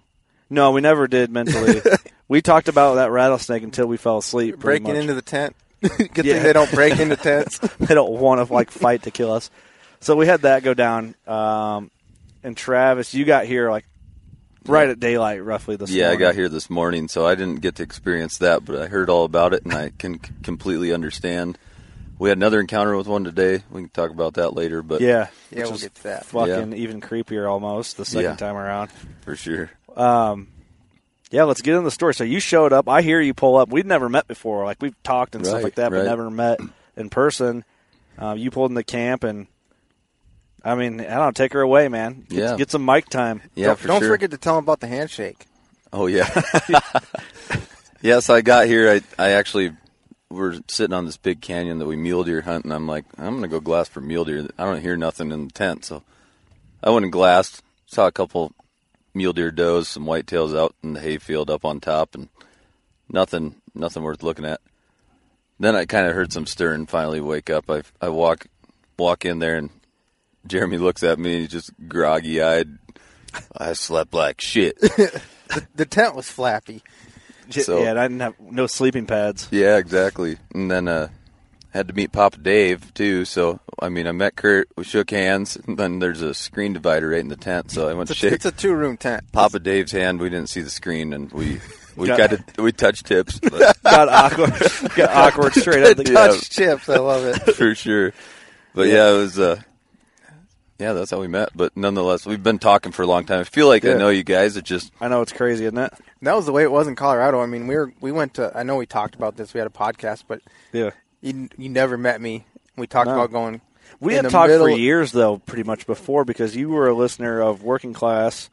No, 0.51 0.71
we 0.73 0.81
never 0.81 1.09
did 1.09 1.31
mentally. 1.31 1.81
we 2.29 2.43
talked 2.43 2.69
about 2.69 2.95
that 2.95 3.11
rattlesnake 3.11 3.63
until 3.63 3.87
we 3.87 3.97
fell 3.97 4.19
asleep. 4.19 4.59
Breaking 4.59 4.89
much. 4.89 4.97
into 4.97 5.15
the 5.15 5.23
tent. 5.23 5.57
Good 5.81 6.25
Yeah. 6.25 6.35
thing 6.35 6.43
they 6.43 6.53
don't 6.53 6.71
break 6.73 6.99
into 6.99 7.17
tents. 7.17 7.59
they 7.79 7.95
don't 7.95 8.13
want 8.13 8.47
to 8.47 8.53
like 8.53 8.71
fight 8.71 9.03
to 9.05 9.11
kill 9.11 9.33
us. 9.33 9.51
So 10.01 10.15
we 10.15 10.27
had 10.27 10.43
that 10.43 10.63
go 10.63 10.75
down. 10.75 11.15
Um, 11.27 11.91
and 12.43 12.57
Travis, 12.57 13.15
you 13.15 13.25
got 13.25 13.47
here 13.47 13.71
like 13.71 13.85
right 14.69 14.89
at 14.89 15.01
daylight, 15.01 15.43
roughly 15.45 15.77
this 15.77 15.91
yeah, 15.91 16.05
morning. 16.09 16.19
I 16.19 16.27
got 16.29 16.35
here 16.35 16.49
this 16.49 16.69
morning, 16.71 17.09
so 17.09 17.27
I 17.27 17.35
didn't 17.35 17.61
get 17.61 17.77
to 17.77 17.83
experience 17.83 18.39
that, 18.39 18.65
but 18.65 18.81
I 18.81 18.87
heard 18.87 19.11
all 19.11 19.25
about 19.25 19.55
it, 19.55 19.65
and 19.65 19.73
I 19.75 19.91
can 19.99 20.19
completely 20.19 20.93
understand. 20.93 21.59
We 22.19 22.29
had 22.29 22.39
another 22.39 22.61
encounter 22.61 22.97
with 22.97 23.07
one 23.07 23.25
today. 23.25 23.63
We 23.71 23.83
can 23.83 23.91
talk 23.91 24.11
about 24.11 24.35
that 24.35 24.55
later, 24.55 24.83
but 24.83 25.01
Yeah, 25.01 25.29
Yeah, 25.51 25.65
we'll 25.65 25.79
get 25.79 25.95
to 25.97 26.03
that. 26.05 26.27
Fucking 26.27 26.73
even 26.75 27.01
creepier 27.01 27.49
almost 27.49 27.97
the 27.97 28.05
second 28.05 28.23
Yeah. 28.31 28.37
time 28.37 28.57
around. 28.57 28.91
for 29.23 29.37
sure. 29.37 29.71
Um, 29.97 30.49
yeah, 31.31 31.45
let's 31.45 31.61
get 31.63 31.75
in 31.77 31.85
the 31.85 31.91
story. 31.91 32.15
So 32.15 32.25
you 32.25 32.41
showed 32.41 32.73
up. 32.73 32.89
I 32.89 33.03
hear 33.03 33.21
you 33.21 33.35
pull 33.35 33.57
up. 33.57 33.69
We'd 33.69 33.87
never 33.87 34.09
met 34.09 34.27
before. 34.27 34.65
Like 34.65 34.81
we've 34.81 35.01
talked 35.03 35.35
and 35.35 35.45
stuff 35.47 35.63
like 35.63 35.75
that, 35.77 35.91
but 35.91 36.05
never 36.05 36.31
met 36.31 36.59
in 36.97 37.09
person. 37.11 37.65
Uh, 38.19 38.35
you 38.37 38.51
pulled 38.51 38.71
into 38.73 38.83
camp, 38.83 39.23
and 39.23 39.47
I 40.65 40.75
mean, 40.75 41.01
I 41.01 41.05
don't 41.05 41.19
know, 41.27 41.31
take 41.33 41.53
her 41.53 41.61
away, 41.61 41.89
man. 41.89 42.25
Get, 42.29 42.39
Yeah. 42.39 42.57
get 42.57 42.71
some 42.71 42.85
mic 42.85 43.09
time. 43.09 43.43
Yeah, 43.55 43.69
don't 43.69 43.79
for 43.79 43.89
don't 43.89 44.01
sure. 44.01 44.09
forget 44.11 44.31
to 44.33 44.37
tell 44.39 44.57
them 44.57 44.65
about 44.65 44.81
the 44.81 44.87
handshake. 44.89 45.47
Oh 45.93 46.07
yeah. 46.07 46.29
yes, 48.03 48.29
I 48.31 48.41
got 48.41 48.67
here. 48.67 48.91
I 48.91 49.01
I 49.23 49.31
actually 49.31 49.73
we're 50.31 50.59
sitting 50.69 50.93
on 50.95 51.07
this 51.07 51.17
big 51.17 51.41
canyon 51.41 51.79
that 51.79 51.87
we 51.87 51.97
mule 51.97 52.25
deer 52.25 52.43
hunt, 52.43 52.65
and 52.65 52.73
I'm 52.75 52.87
like, 52.87 53.05
I'm 53.17 53.35
gonna 53.37 53.49
go 53.49 53.61
glass 53.61 53.89
for 53.89 54.01
mule 54.01 54.25
deer. 54.25 54.47
I 54.59 54.65
don't 54.65 54.83
hear 54.83 54.97
nothing 54.97 55.33
in 55.33 55.47
the 55.47 55.53
tent, 55.53 55.85
so 55.85 56.03
I 56.83 56.91
went 56.91 57.05
and 57.05 57.13
glassed. 57.13 57.63
Saw 57.87 58.07
a 58.07 58.13
couple 58.13 58.53
mule 59.15 59.33
deer 59.33 59.51
does, 59.51 59.89
some 59.89 60.05
whitetails 60.05 60.57
out 60.57 60.75
in 60.83 60.93
the 60.93 61.01
hayfield 61.01 61.49
up 61.51 61.65
on 61.65 61.81
top, 61.81 62.15
and 62.15 62.29
nothing 63.09 63.55
nothing 63.75 64.03
worth 64.03 64.23
looking 64.23 64.45
at. 64.45 64.61
Then 65.59 65.75
I 65.75 65.87
kind 65.87 66.07
of 66.07 66.15
heard 66.15 66.33
some 66.33 66.47
stir 66.47 66.75
and 66.75 66.89
finally 66.89 67.21
wake 67.21 67.49
up. 67.49 67.71
I 67.71 67.83
I 68.01 68.11
walk 68.11 68.47
walk 68.99 69.25
in 69.25 69.39
there 69.39 69.57
and 69.57 69.71
Jeremy 70.49 70.79
looks 70.79 71.03
at 71.03 71.19
me 71.19 71.33
and 71.35 71.43
he's 71.43 71.51
just 71.51 71.71
groggy 71.89 72.43
eyed. 72.43 72.69
I 73.57 73.75
slept 73.75 74.15
like 74.15 74.41
shit. 74.41 74.77
The 75.75 75.87
tent 75.87 76.15
was 76.15 76.29
flappy. 76.31 76.83
So- 77.51 77.83
yeah, 77.83 77.91
and 77.91 77.99
I 77.99 78.05
didn't 78.09 78.21
have 78.21 78.35
no 78.39 78.67
sleeping 78.67 79.07
pads. 79.07 79.49
Yeah, 79.51 79.79
exactly. 79.79 80.37
And 80.55 80.71
then 80.71 80.89
uh 80.89 81.09
had 81.71 81.89
to 81.89 81.95
meet 81.95 82.13
Papa 82.13 82.37
Dave 82.39 82.93
too. 82.93 83.25
So 83.25 83.59
I 83.81 83.89
mean, 83.89 84.07
I 84.07 84.13
met 84.13 84.37
Kurt. 84.37 84.69
We 84.77 84.85
shook 84.85 85.11
hands. 85.11 85.57
And 85.57 85.79
then 85.79 86.01
there's 86.01 86.21
a 86.21 86.35
screen 86.35 86.75
divider 86.75 87.09
right 87.11 87.21
in 87.21 87.29
the 87.29 87.37
tent. 87.37 87.71
So 87.71 87.89
I 87.89 87.95
went 87.95 88.11
It's 88.11 88.21
to 88.21 88.27
a, 88.27 88.31
shake 88.31 88.37
it's 88.37 88.45
a 88.45 88.53
two 88.53 88.75
room 88.75 88.99
tent. 88.99 89.25
Papa 89.33 89.59
Dave's 89.59 89.93
hand. 89.93 90.21
We 90.21 90.29
didn't 90.29 90.51
see 90.51 90.61
the 90.61 90.69
screen, 90.71 91.15
and 91.15 91.33
we 91.33 91.61
We 91.97 92.09
Got- 92.09 92.19
got 92.19 92.31
to 92.57 92.63
we 92.63 92.71
touched 92.73 93.07
tips 93.07 93.39
but 93.43 93.83
got 93.83 94.09
awkward. 94.11 94.53
got 94.97 95.11
awkward 95.33 95.55
straight 95.55 95.83
up. 95.85 95.99
of 95.99 96.05
the 96.05 96.13
Yeah. 96.13 96.27
Touch 96.29 96.51
chips. 96.51 96.89
I 96.91 96.99
love 96.99 97.25
it. 97.25 97.55
for 97.55 97.75
sure. 97.75 98.13
But 98.75 98.89
yeah, 98.89 99.11
it 99.15 99.17
was. 99.17 99.39
Uh, 99.39 99.61
yeah, 100.79 100.93
that's 100.93 101.11
how 101.11 101.21
we 101.21 101.29
met. 101.29 101.51
But 101.55 101.77
nonetheless, 101.77 102.25
we've 102.27 102.43
been 102.43 102.59
talking 102.59 102.93
for 102.93 103.03
a 103.03 103.07
long 103.07 103.25
time. 103.25 103.41
I 103.41 103.45
feel 103.45 103.67
like 103.69 103.83
Yeah. 103.85 103.95
I 103.95 103.99
know 103.99 104.09
you 104.11 104.25
guys. 104.25 104.57
It 104.57 104.65
just 104.65 104.93
I 105.01 105.09
know 105.09 105.23
it's 105.23 105.33
crazy, 105.33 105.65
isn't 105.65 105.79
it? 105.79 105.93
That 106.23 106.35
was 106.35 106.47
the 106.47 106.53
way 106.53 106.63
it 106.63 106.71
was 106.73 106.87
in 106.89 106.97
Colorado. 106.97 107.41
I 107.41 107.47
mean, 107.47 107.67
we 107.67 107.77
were 107.77 107.93
we 108.01 108.13
went 108.13 108.35
to. 108.35 108.53
I 108.57 108.63
know 108.63 108.77
we 108.77 108.87
talked 108.87 109.15
about 109.15 109.37
this. 109.37 109.55
We 109.55 109.59
had 109.59 109.67
a 109.67 109.71
podcast, 109.71 110.25
but 110.29 110.41
Yeah. 110.73 110.91
you 111.21 111.49
you 111.57 111.69
never 111.69 111.97
met 111.97 112.21
me. 112.21 112.45
We 112.77 112.87
talked 112.87 113.09
No. 113.09 113.15
about 113.15 113.33
going. 113.33 113.61
We 114.01 114.15
had 114.15 114.25
the 114.27 114.31
talked 114.31 114.53
for 114.53 114.69
years 114.71 115.13
though, 115.13 115.39
pretty 115.39 115.65
much 115.65 115.87
before 115.87 116.25
because 116.25 116.55
you 116.55 116.69
were 116.69 116.89
a 116.89 116.95
listener 116.95 117.41
of 117.41 117.63
Working 117.63 117.93
Class, 117.95 118.51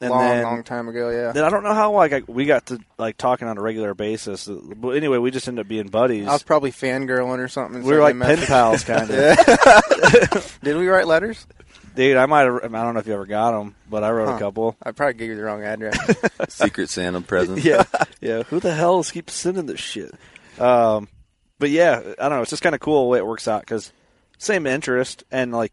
and 0.00 0.10
long, 0.10 0.20
then 0.28 0.44
long 0.44 0.62
time 0.62 0.88
ago. 0.88 1.10
Yeah. 1.10 1.32
then 1.32 1.44
I 1.44 1.50
don't 1.50 1.62
know 1.64 1.74
how 1.74 1.92
like 1.92 2.12
I, 2.12 2.22
we 2.26 2.44
got 2.44 2.66
to 2.66 2.78
like 2.98 3.16
talking 3.16 3.48
on 3.48 3.58
a 3.58 3.60
regular 3.62 3.94
basis. 3.94 4.46
But 4.48 4.90
anyway, 4.90 5.18
we 5.18 5.30
just 5.30 5.48
ended 5.48 5.64
up 5.66 5.68
being 5.68 5.88
buddies. 5.88 6.26
I 6.28 6.32
was 6.32 6.42
probably 6.42 6.70
fangirling 6.72 7.38
or 7.38 7.48
something. 7.48 7.82
we 7.82 7.92
were 7.92 8.00
like 8.00 8.18
pen 8.18 8.38
pals, 8.46 8.84
kind 8.84 9.10
of. 9.10 9.16
Yeah. 9.18 10.40
Did 10.62 10.76
we 10.76 10.86
write 10.88 11.06
letters? 11.06 11.46
Dude, 11.94 12.16
I 12.16 12.26
might 12.26 12.42
have. 12.42 12.62
I 12.74 12.82
don't 12.84 12.94
know 12.94 13.00
if 13.00 13.06
you 13.08 13.14
ever 13.14 13.26
got 13.26 13.50
them, 13.52 13.74
but 13.90 14.04
I 14.04 14.10
wrote 14.10 14.28
Huh. 14.28 14.36
a 14.36 14.38
couple. 14.38 14.76
I 14.82 14.92
probably 14.92 15.14
gave 15.14 15.30
you 15.30 15.36
the 15.36 15.42
wrong 15.42 15.64
address. 15.64 15.98
secret 16.48 16.88
Santa 16.90 17.20
present. 17.20 17.64
yeah, 17.64 17.82
yeah. 18.20 18.44
Who 18.44 18.60
the 18.60 18.72
hell 18.72 19.00
is 19.00 19.10
keeps 19.10 19.32
sending 19.34 19.66
this 19.66 19.80
shit? 19.80 20.12
Um, 20.60 21.08
but 21.58 21.70
yeah, 21.70 21.98
I 22.18 22.28
don't 22.28 22.36
know. 22.38 22.42
It's 22.42 22.50
just 22.50 22.62
kind 22.62 22.74
of 22.76 22.80
cool 22.80 23.02
the 23.02 23.08
way 23.08 23.18
it 23.18 23.26
works 23.26 23.48
out 23.48 23.62
because 23.62 23.92
same 24.38 24.66
interest 24.66 25.24
and 25.32 25.50
like, 25.52 25.72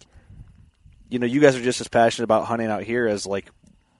you 1.09 1.19
know, 1.19 1.27
you 1.27 1.39
guys 1.39 1.55
are 1.55 1.61
just 1.61 1.81
as 1.81 1.87
passionate 1.87 2.23
about 2.25 2.45
hunting 2.45 2.67
out 2.69 2.81
here 2.83 3.07
as 3.07 3.27
like 3.27 3.49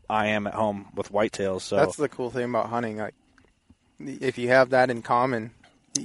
I 0.10 0.28
am 0.28 0.48
at 0.48 0.54
home 0.54 0.88
with 0.96 1.12
whitetails. 1.12 1.62
So 1.62 1.76
That's 1.78 1.96
the 1.98 2.10
cool 2.10 2.30
thing 2.30 2.46
about 2.50 2.68
hunting. 2.70 2.98
Like, 2.98 3.16
if 4.00 4.38
you 4.38 4.50
have 4.50 4.70
that 4.72 4.90
in 4.90 5.02
common, 5.02 5.52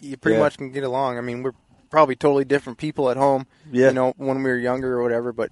you 0.02 0.16
pretty 0.16 0.36
Yeah. 0.36 0.42
much 0.44 0.56
can 0.58 0.70
get 0.72 0.84
along. 0.84 1.18
I 1.18 1.20
mean, 1.20 1.42
we're 1.42 1.54
probably 1.90 2.16
totally 2.16 2.44
different 2.44 2.78
people 2.78 3.10
at 3.10 3.16
home. 3.16 3.46
Yeah. 3.70 3.88
You 3.88 3.94
know, 3.94 4.14
when 4.16 4.42
we 4.42 4.50
were 4.50 4.56
younger 4.56 4.98
or 4.98 5.02
whatever, 5.02 5.32
but 5.32 5.50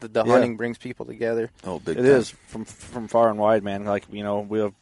the, 0.00 0.08
the 0.08 0.24
Yeah. 0.24 0.32
hunting 0.32 0.56
brings 0.56 0.78
people 0.78 1.06
together. 1.06 1.50
Oh, 1.64 1.78
big. 1.78 1.96
It 1.98 2.02
time. 2.02 2.10
is 2.12 2.30
from 2.30 2.64
from 2.64 3.08
far 3.08 3.28
and 3.30 3.38
wide, 3.38 3.62
man. 3.64 3.84
Like 3.84 4.04
you 4.10 4.22
know, 4.22 4.40
we 4.40 4.58
have 4.60 4.74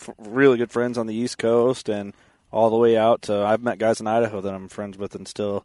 f- 0.00 0.14
really 0.18 0.56
good 0.58 0.70
friends 0.70 0.96
on 0.98 1.06
the 1.06 1.14
East 1.14 1.38
Coast 1.38 1.88
and 1.88 2.14
all 2.50 2.70
the 2.70 2.76
way 2.76 2.96
out 2.96 3.22
to. 3.22 3.34
I've 3.44 3.62
met 3.62 3.78
guys 3.78 4.00
in 4.00 4.06
Idaho 4.06 4.40
that 4.40 4.54
I'm 4.54 4.68
friends 4.68 4.96
with 4.98 5.14
and 5.14 5.28
still 5.28 5.64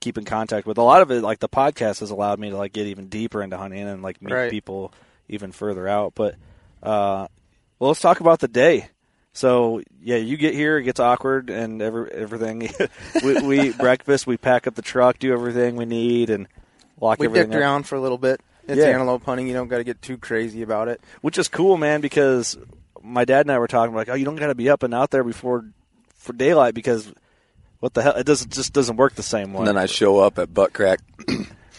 keep 0.00 0.16
in 0.16 0.24
contact 0.24 0.66
with. 0.66 0.78
A 0.78 0.82
lot 0.82 1.02
of 1.02 1.10
it, 1.10 1.22
like 1.22 1.40
the 1.40 1.48
podcast, 1.48 2.00
has 2.00 2.10
allowed 2.10 2.38
me 2.38 2.50
to 2.50 2.56
like 2.56 2.72
get 2.72 2.86
even 2.86 3.08
deeper 3.08 3.42
into 3.42 3.56
hunting 3.56 3.82
and 3.86 4.00
like 4.02 4.22
meet 4.22 4.32
Right. 4.32 4.50
people 4.50 4.92
even 5.30 5.52
further 5.52 5.88
out. 5.88 6.12
But 6.14 6.34
uh, 6.82 7.26
well, 7.78 7.88
let's 7.90 8.00
talk 8.00 8.20
about 8.20 8.40
the 8.40 8.48
day. 8.48 8.88
So 9.32 9.80
yeah, 10.02 10.16
you 10.16 10.36
get 10.36 10.54
here, 10.54 10.78
it 10.78 10.82
gets 10.84 11.00
awkward 11.00 11.50
and 11.50 11.80
every, 11.80 12.10
everything. 12.12 12.68
we, 13.24 13.40
we 13.40 13.70
breakfast, 13.78 14.26
we 14.26 14.36
pack 14.36 14.66
up 14.66 14.74
the 14.74 14.82
truck, 14.82 15.18
do 15.18 15.32
everything 15.32 15.76
we 15.76 15.84
need, 15.86 16.30
and 16.30 16.46
lock 17.00 17.18
We 17.20 17.26
everything 17.26 17.50
dicked 17.50 17.54
up. 17.56 17.60
around 17.60 17.84
for 17.84 17.94
a 17.94 18.00
little 18.00 18.18
bit. 18.18 18.40
It's 18.68 18.78
Yeah. 18.78 18.88
antelope 18.88 19.24
hunting. 19.24 19.46
You 19.46 19.54
don't 19.54 19.68
got 19.68 19.78
to 19.78 19.84
get 19.84 20.02
too 20.02 20.18
crazy 20.18 20.62
about 20.62 20.88
it. 20.88 21.00
which 21.22 21.38
is 21.38 21.48
cool, 21.48 21.76
man. 21.76 22.00
Because 22.00 22.58
my 23.02 23.24
dad 23.24 23.42
and 23.46 23.52
I 23.52 23.58
were 23.58 23.68
talking 23.68 23.94
like, 23.94 24.08
oh, 24.08 24.14
you 24.14 24.24
don't 24.24 24.36
got 24.36 24.48
to 24.48 24.54
be 24.54 24.68
up 24.68 24.82
and 24.82 24.92
out 24.92 25.10
there 25.10 25.24
before 25.24 25.64
for 26.16 26.32
daylight 26.32 26.74
because 26.74 27.10
what 27.78 27.94
the 27.94 28.02
hell? 28.02 28.16
It 28.16 28.26
doesn't 28.26 28.52
just 28.52 28.72
doesn't 28.72 28.96
work 28.96 29.14
the 29.14 29.22
same 29.22 29.52
way. 29.54 29.60
And 29.60 29.68
then 29.68 29.78
I 29.78 29.86
show 29.86 30.18
up 30.18 30.38
at 30.38 30.52
butt 30.52 30.72
crack. 30.72 31.00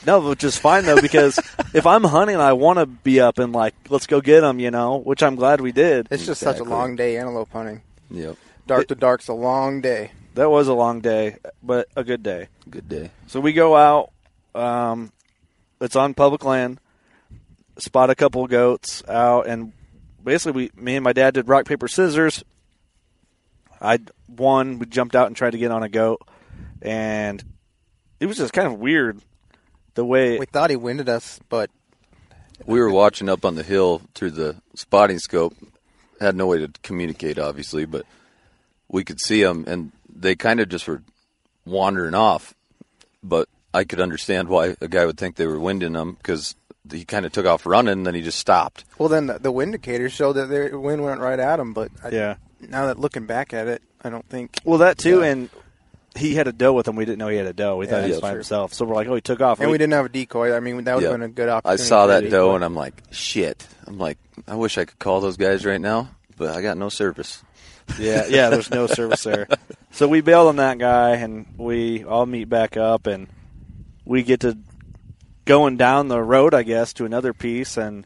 no, 0.06 0.20
which 0.30 0.44
is 0.44 0.58
fine 0.58 0.86
though 0.86 1.00
because 1.00 1.40
if 1.74 1.86
I'm 1.86 2.04
hunting, 2.04 2.38
I 2.38 2.54
want 2.54 2.80
to 2.80 2.86
be 2.86 3.20
up 3.20 3.40
and 3.40 3.54
like 3.54 3.76
let's 3.90 4.08
go 4.08 4.22
get 4.22 4.42
them, 4.42 4.60
you 4.60 4.72
know. 4.72 4.98
Which 4.98 5.24
I'm 5.24 5.36
glad 5.36 5.62
we 5.62 5.72
did. 5.72 6.08
It's 6.12 6.26
just 6.26 6.42
such 6.42 6.60
a 6.60 6.64
long 6.64 6.96
day 6.96 7.18
antelope 7.18 7.52
hunting. 7.52 7.82
Yep. 8.10 8.38
Dark 8.68 8.88
to 8.88 8.96
dark's 8.96 9.28
a 9.28 9.34
long 9.34 9.82
day. 9.82 10.12
That 10.36 10.50
was 10.50 10.68
a 10.68 10.74
long 10.74 11.02
day, 11.02 11.38
but 11.62 11.88
a 11.96 12.04
good 12.04 12.24
day. 12.24 12.48
Good 12.70 12.88
day. 12.88 13.12
So 13.28 13.40
we 13.40 13.54
go 13.54 13.76
out. 13.76 14.12
Um, 14.56 15.12
it's 15.80 15.96
on 15.96 16.14
public 16.14 16.46
land. 16.46 16.80
Spot 17.78 18.10
a 18.10 18.16
couple 18.16 18.46
goats 18.48 19.04
out, 19.08 19.48
and 19.48 19.74
basically, 20.24 20.70
we, 20.76 20.82
me 20.82 20.96
and 20.96 21.04
my 21.04 21.14
dad 21.14 21.34
did 21.34 21.48
rock 21.48 21.66
paper 21.66 21.88
scissors. 21.88 22.44
I 23.82 24.00
won. 24.28 24.80
We 24.80 24.86
jumped 24.86 25.16
out 25.16 25.28
and 25.28 25.36
tried 25.36 25.52
to 25.52 25.58
get 25.58 25.72
on 25.72 25.84
a 25.84 25.90
goat, 25.90 26.22
and 26.82 27.44
it 28.20 28.28
was 28.28 28.38
just 28.38 28.54
kind 28.54 28.68
of 28.68 28.80
weird 28.80 29.22
the 29.96 30.06
way. 30.06 30.38
We 30.38 30.46
thought 30.46 30.70
he 30.70 30.76
winded 30.76 31.10
us, 31.10 31.40
but 31.50 31.70
We 32.66 32.80
were 32.80 32.92
watching 32.92 33.28
up 33.30 33.44
on 33.46 33.56
the 33.56 33.64
hill 33.64 34.02
through 34.14 34.32
the 34.32 34.56
spotting 34.76 35.20
scope. 35.20 35.56
Had 36.20 36.36
no 36.36 36.46
way 36.48 36.60
to 36.60 36.72
communicate, 36.84 37.40
obviously, 37.40 37.86
but 37.86 38.06
we 38.88 39.04
could 39.04 39.20
see 39.20 39.42
them, 39.42 39.64
and 39.68 39.92
they 40.14 40.36
kind 40.36 40.60
of 40.60 40.70
just 40.70 40.88
were 40.88 41.02
wandering 41.66 42.14
off. 42.14 42.54
But 43.24 43.50
I 43.74 43.84
could 43.86 44.00
understand 44.00 44.48
why 44.48 44.76
a 44.82 44.88
guy 44.88 45.06
would 45.06 45.18
think 45.18 45.36
they 45.36 45.48
were 45.48 45.60
winding 45.60 45.94
them 45.94 46.14
because 46.14 46.56
he 46.92 47.06
kind 47.06 47.26
of 47.26 47.32
took 47.32 47.46
off 47.48 47.66
running, 47.66 47.94
and 47.94 48.06
then 48.06 48.14
he 48.16 48.22
just 48.22 48.38
stopped. 48.40 48.84
well, 49.00 49.10
then 49.10 49.28
the, 49.28 49.40
the 49.40 49.52
wind 49.52 49.70
indicator 49.70 50.10
showed 50.10 50.34
that 50.34 50.48
the 50.48 50.78
wind 50.80 51.04
went 51.04 51.22
right 51.22 51.40
at 51.40 51.60
him. 51.60 51.74
But 51.74 51.90
I, 52.04 52.10
Yeah. 52.10 52.36
now 52.60 52.86
that 52.88 53.00
looking 53.00 53.26
back 53.26 53.54
at 53.54 53.68
it, 53.68 53.82
I 54.04 54.10
don't 54.12 54.28
think. 54.30 54.60
Well, 54.64 54.80
that 54.80 54.98
too, 55.00 55.22
Yeah. 55.22 55.28
and 55.28 55.50
he 56.16 56.36
had 56.36 56.48
a 56.48 56.52
doe 56.52 56.74
with 56.74 56.88
him. 56.88 56.96
We 56.96 57.06
didn't 57.06 57.20
know 57.20 57.28
he 57.30 57.38
had 57.38 57.46
a 57.48 57.54
doe. 57.54 57.78
We 57.78 57.86
thought 57.86 58.02
Yeah, 58.02 58.06
he 58.08 58.12
was 58.12 58.22
by 58.22 58.30
true. 58.30 58.38
himself. 58.38 58.74
So 58.74 58.86
we're 58.86 58.96
like, 58.96 59.08
oh, 59.08 59.16
he 59.16 59.22
took 59.22 59.40
off. 59.42 59.60
And 59.60 59.72
we 59.72 59.78
didn't 59.78 59.94
have 59.94 60.06
a 60.06 60.10
decoy. 60.10 60.54
I 60.56 60.60
mean, 60.60 60.84
that 60.84 60.96
would 60.96 61.04
have 61.04 61.12
Yeah. 61.12 61.18
been 61.18 61.22
a 61.24 61.30
good 61.30 61.50
opportunity. 61.50 61.84
I 61.84 61.86
saw 61.86 62.08
that 62.08 62.24
a 62.24 62.30
doe, 62.30 62.48
decoy. 62.48 62.56
and 62.56 62.66
I'm 62.66 62.76
like, 62.76 63.02
shit. 63.12 63.66
I'm 63.88 63.98
like, 63.98 64.18
I 64.48 64.56
wish 64.56 64.78
I 64.78 64.86
could 64.86 65.00
call 65.00 65.22
those 65.22 65.38
guys 65.38 65.66
right 65.66 65.80
now, 65.82 66.10
but 66.38 66.56
I 66.56 66.62
got 66.62 66.78
no 66.78 66.90
service. 66.90 67.42
Yeah, 68.00 68.26
yeah. 68.28 68.50
There's 68.50 68.70
no 68.72 68.88
service 68.88 69.24
there. 69.24 69.48
So 69.92 70.08
we 70.08 70.22
bailed 70.22 70.48
on 70.50 70.56
that 70.58 70.78
guy, 70.78 71.12
and 71.16 71.46
we 71.58 72.04
all 72.04 72.26
meet 72.26 72.50
back 72.50 72.78
up, 72.78 73.08
and 73.08 73.28
we 74.06 74.24
get 74.24 74.42
to 74.42 74.58
going 75.46 75.78
down 75.78 76.08
the 76.08 76.22
road, 76.22 76.54
I 76.54 76.64
guess, 76.64 76.94
to 76.94 77.06
another 77.06 77.34
piece, 77.34 77.78
and 77.78 78.06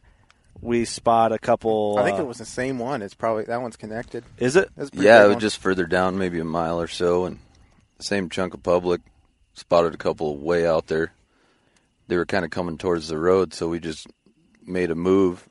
we 0.61 0.85
spot 0.85 1.31
a 1.31 1.37
couple. 1.37 1.97
I 1.99 2.03
think 2.05 2.17
uh, 2.19 2.23
it 2.23 2.27
was 2.27 2.37
the 2.37 2.45
same 2.45 2.79
one. 2.79 3.01
It's 3.01 3.13
probably 3.13 3.43
that 3.45 3.61
one's 3.61 3.75
connected. 3.75 4.23
Is 4.39 4.55
it? 4.55 4.69
That's 4.75 4.89
a 4.89 4.91
pretty 4.93 5.05
Yeah, 5.05 5.23
it 5.23 5.27
was 5.27 5.35
one. 5.35 5.41
just 5.41 5.57
further 5.57 5.85
down, 5.85 6.17
maybe 6.17 6.39
a 6.39 6.45
mile 6.45 6.79
or 6.81 6.87
so, 6.87 7.25
and 7.25 7.39
same 7.99 8.29
chunk 8.29 8.53
of 8.53 8.63
public. 8.63 9.01
Spotted 9.53 9.93
a 9.93 9.97
couple 9.97 10.37
way 10.37 10.67
out 10.67 10.87
there. 10.87 11.13
They 12.07 12.17
were 12.17 12.25
kind 12.25 12.45
of 12.45 12.51
coming 12.51 12.77
towards 12.77 13.07
the 13.07 13.17
road, 13.17 13.53
so 13.53 13.69
we 13.69 13.79
just 13.79 14.07
made 14.65 14.91
a 14.91 14.95
move, 14.95 15.47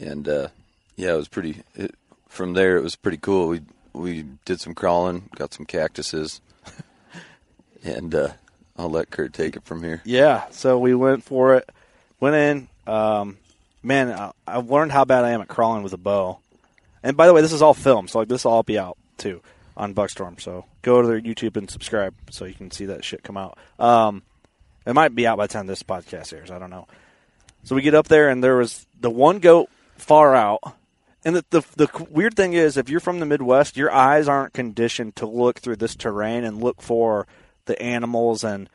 and 0.00 0.26
uh, 0.26 0.48
yeah, 0.96 1.12
it 1.12 1.16
was 1.16 1.28
pretty. 1.28 1.62
It, 1.74 1.94
from 2.28 2.54
there, 2.54 2.76
it 2.76 2.82
was 2.82 2.96
pretty 2.96 3.18
cool. 3.18 3.48
We 3.48 3.62
we 3.92 4.24
did 4.44 4.60
some 4.60 4.74
crawling, 4.74 5.28
got 5.34 5.52
some 5.52 5.66
cactuses, 5.66 6.40
and 7.84 8.14
uh, 8.14 8.28
I'll 8.78 8.90
let 8.90 9.10
Kurt 9.10 9.34
take 9.34 9.56
it 9.56 9.64
from 9.64 9.82
here. 9.82 10.00
Yeah. 10.04 10.44
So 10.50 10.78
we 10.78 10.94
went 10.94 11.24
for 11.24 11.56
it. 11.56 11.68
Went 12.20 12.36
in. 12.36 12.68
Um, 12.92 13.36
man, 13.82 14.12
I, 14.12 14.32
I've 14.46 14.70
learned 14.70 14.92
how 14.92 15.04
bad 15.04 15.24
I 15.24 15.30
am 15.30 15.42
at 15.42 15.48
crawling 15.48 15.82
with 15.82 15.92
a 15.92 15.98
bow. 15.98 16.38
And 17.02 17.16
by 17.16 17.26
the 17.26 17.34
way, 17.34 17.42
this 17.42 17.52
is 17.52 17.60
all 17.60 17.74
filmed, 17.74 18.08
so 18.08 18.20
like 18.20 18.28
this 18.28 18.44
will 18.44 18.52
all 18.52 18.62
be 18.62 18.78
out 18.78 18.96
too 19.18 19.42
on 19.76 19.94
Buckstorm. 19.94 20.38
So 20.38 20.64
go 20.82 21.02
to 21.02 21.08
their 21.08 21.20
YouTube 21.20 21.56
and 21.56 21.70
subscribe 21.70 22.14
so 22.30 22.44
you 22.44 22.54
can 22.54 22.70
see 22.70 22.86
that 22.86 23.04
shit 23.04 23.22
come 23.22 23.36
out. 23.36 23.58
Um, 23.78 24.22
it 24.86 24.94
might 24.94 25.14
be 25.14 25.26
out 25.26 25.38
by 25.38 25.46
the 25.46 25.52
time 25.52 25.66
this 25.66 25.82
podcast 25.82 26.32
airs. 26.32 26.50
I 26.50 26.58
don't 26.58 26.70
know. 26.70 26.86
So 27.64 27.76
we 27.76 27.82
get 27.82 27.94
up 27.94 28.08
there, 28.08 28.28
and 28.28 28.42
there 28.42 28.56
was 28.56 28.86
the 29.00 29.10
one 29.10 29.38
goat 29.38 29.68
far 29.96 30.34
out. 30.34 30.60
And 31.24 31.36
the, 31.36 31.44
the 31.50 31.60
the 31.76 32.06
weird 32.10 32.34
thing 32.34 32.54
is, 32.54 32.76
if 32.76 32.88
you're 32.88 32.98
from 32.98 33.20
the 33.20 33.26
Midwest, 33.26 33.76
your 33.76 33.92
eyes 33.92 34.26
aren't 34.26 34.52
conditioned 34.52 35.14
to 35.16 35.26
look 35.26 35.60
through 35.60 35.76
this 35.76 35.94
terrain 35.94 36.42
and 36.42 36.60
look 36.60 36.82
for 36.82 37.28
the 37.66 37.80
animals 37.80 38.42
and 38.42 38.68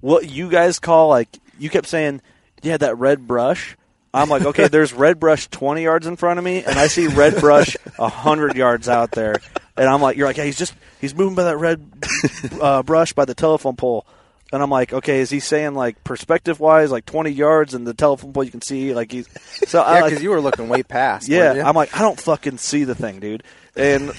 what 0.00 0.30
you 0.30 0.48
guys 0.48 0.78
call 0.78 1.08
like. 1.08 1.28
You 1.58 1.70
kept 1.70 1.88
saying, 1.88 2.22
"Yeah, 2.62 2.76
that 2.76 2.96
red 2.98 3.26
brush." 3.26 3.76
I'm 4.14 4.28
like, 4.28 4.42
okay, 4.42 4.68
there's 4.72 4.92
red 4.92 5.20
brush 5.20 5.48
20 5.48 5.82
yards 5.82 6.06
in 6.06 6.16
front 6.16 6.38
of 6.38 6.44
me, 6.44 6.64
and 6.64 6.78
I 6.78 6.86
see 6.86 7.08
red 7.08 7.40
brush 7.40 7.76
100 7.96 8.56
yards 8.56 8.88
out 8.88 9.10
there, 9.10 9.36
and 9.78 9.88
I'm 9.88 10.02
like, 10.02 10.16
you're 10.16 10.26
like, 10.26 10.36
yeah, 10.36 10.44
he's 10.44 10.58
just 10.58 10.74
he's 11.00 11.14
moving 11.14 11.34
by 11.34 11.44
that 11.44 11.56
red 11.56 11.86
uh, 12.60 12.82
brush 12.82 13.12
by 13.12 13.24
the 13.24 13.34
telephone 13.34 13.76
pole. 13.76 14.06
And 14.50 14.62
I'm 14.62 14.70
like, 14.70 14.94
okay, 14.94 15.20
is 15.20 15.28
he 15.28 15.40
saying 15.40 15.74
like 15.74 16.02
perspective 16.04 16.58
wise, 16.58 16.90
like 16.90 17.04
20 17.04 17.30
yards, 17.30 17.74
and 17.74 17.86
the 17.86 17.92
telephone 17.92 18.32
pole 18.32 18.44
you 18.44 18.50
can 18.50 18.62
see, 18.62 18.94
like 18.94 19.12
he's 19.12 19.28
so 19.68 19.80
I 19.82 19.96
Yeah, 19.96 20.00
like, 20.00 20.10
because 20.10 20.22
you 20.22 20.30
were 20.30 20.40
looking 20.40 20.68
way 20.70 20.82
past. 20.82 21.28
yeah. 21.28 21.62
I'm 21.68 21.74
like, 21.74 21.94
I 21.94 22.00
don't 22.00 22.18
fucking 22.18 22.56
see 22.58 22.84
the 22.84 22.94
thing, 22.94 23.20
dude. 23.20 23.42
And 23.76 24.10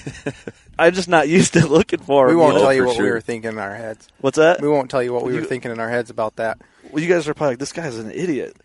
I'm 0.78 0.94
just 0.94 1.08
not 1.08 1.28
used 1.28 1.52
to 1.54 1.66
looking 1.66 1.98
for 1.98 2.26
we 2.26 2.32
him. 2.32 2.38
won't 2.38 2.52
you 2.54 2.58
know? 2.60 2.64
tell 2.64 2.74
you 2.74 2.86
what 2.86 2.96
we 2.98 3.10
were 3.10 3.20
thinking 3.20 3.50
in 3.50 3.58
our 3.58 3.74
heads. 3.74 4.08
What's 4.20 4.38
that? 4.38 4.60
We 4.62 4.68
won't 4.68 4.88
tell 4.90 5.02
you 5.02 5.12
what 5.12 5.24
we 5.24 5.34
You- 5.34 5.40
were 5.40 5.46
thinking 5.46 5.70
in 5.72 5.80
our 5.80 5.88
heads 5.90 6.10
about 6.10 6.36
that. 6.36 6.60
Well, 6.90 7.02
you 7.02 7.08
guys 7.12 7.26
are 7.28 7.34
probably 7.34 7.52
like, 7.54 7.58
this 7.58 7.72
guy's 7.72 7.98
an 7.98 8.10
idiot. 8.12 8.56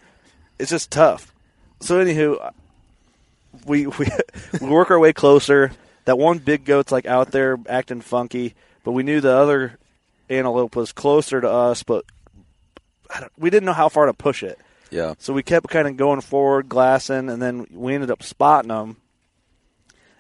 It's 0.60 0.70
just 0.70 0.92
tough. 0.92 1.34
So, 1.82 2.04
anywho, 2.04 2.52
we 3.66 3.88
we, 3.88 4.08
we 4.62 4.70
work 4.70 4.92
our 4.92 5.00
way 5.00 5.14
closer. 5.14 5.72
That 6.06 6.18
one 6.18 6.38
big 6.40 6.66
goat's 6.66 6.92
like 6.92 7.06
out 7.06 7.32
there 7.32 7.58
acting 7.68 8.02
funky, 8.02 8.56
but 8.84 8.92
we 8.94 9.04
knew 9.04 9.22
the 9.22 9.36
other 9.36 9.78
antelope 10.30 10.76
was 10.76 10.92
closer 10.92 11.42
to 11.42 11.50
us, 11.50 11.84
but 11.84 12.06
I 13.14 13.22
don't, 13.22 13.32
we 13.38 13.50
didn't 13.50 13.66
know 13.66 13.74
how 13.74 13.90
far 13.90 14.06
to 14.06 14.14
push 14.14 14.44
it. 14.44 14.60
Yeah, 14.92 15.16
So 15.18 15.34
we 15.34 15.42
kept 15.44 15.68
kind 15.70 15.88
of 15.88 15.98
going 15.98 16.22
forward, 16.22 16.70
glassing, 16.70 17.30
and 17.30 17.42
then 17.42 17.66
we 17.72 17.96
ended 17.96 18.12
up 18.12 18.22
spotting 18.24 18.70
them. 18.70 18.98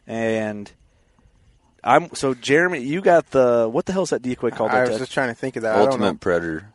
and 0.08 0.71
I'm 1.84 2.13
so 2.15 2.34
Jeremy. 2.34 2.80
You 2.82 3.00
got 3.02 3.30
the 3.30 3.69
what 3.71 3.86
the 3.86 3.93
hell's 3.93 4.10
that 4.10 4.24
decoy 4.24 4.50
called? 4.50 4.71
I 4.71 4.78
that 4.80 4.82
was 4.82 4.89
Ted? 4.91 5.00
just 5.00 5.12
trying 5.13 5.30
to 5.30 5.36
think 5.36 5.56
of 5.56 5.62
that. 5.63 5.76
I 5.76 5.78
don't 5.86 5.86
know. 6.00 6.08
Ultimate 6.08 6.19
Predator. 6.19 6.74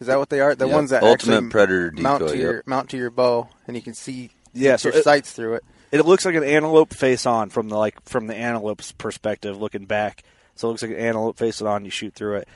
Is 0.00 0.08
that 0.08 0.18
what 0.18 0.30
they 0.30 0.40
are? 0.40 0.54
The 0.56 0.66
Yeah, 0.66 0.74
ones 0.74 0.90
that 0.90 1.02
Ultimate 1.04 1.34
actually 1.36 1.50
Predator 1.50 1.92
mount 1.96 2.20
decoy, 2.22 2.32
to 2.32 2.38
your 2.38 2.62
mount 2.66 2.90
to 2.90 2.96
your 2.96 3.10
bow, 3.10 3.48
and 3.68 3.76
you 3.76 3.82
can 3.82 3.94
see 3.94 4.30
Yeah, 4.52 4.74
so 4.76 4.88
your 4.88 4.98
it- 4.98 5.04
sights 5.04 5.32
through 5.32 5.54
it. 5.54 5.64
It 5.90 6.04
looks 6.04 6.24
like 6.24 6.34
an 6.34 6.44
antelope 6.44 6.92
face 6.92 7.26
on 7.26 7.50
from 7.50 7.68
the 7.68 7.76
like 7.76 8.02
from 8.02 8.26
the 8.26 8.36
antelope's 8.36 8.92
perspective 8.92 9.60
looking 9.60 9.86
back. 9.86 10.22
So 10.54 10.68
it 10.68 10.72
looks 10.72 10.82
like 10.82 10.90
an 10.90 10.98
antelope 10.98 11.38
face 11.38 11.62
on. 11.62 11.84
You 11.84 11.90
shoot 11.90 12.14
through 12.14 12.36
it. 12.36 12.48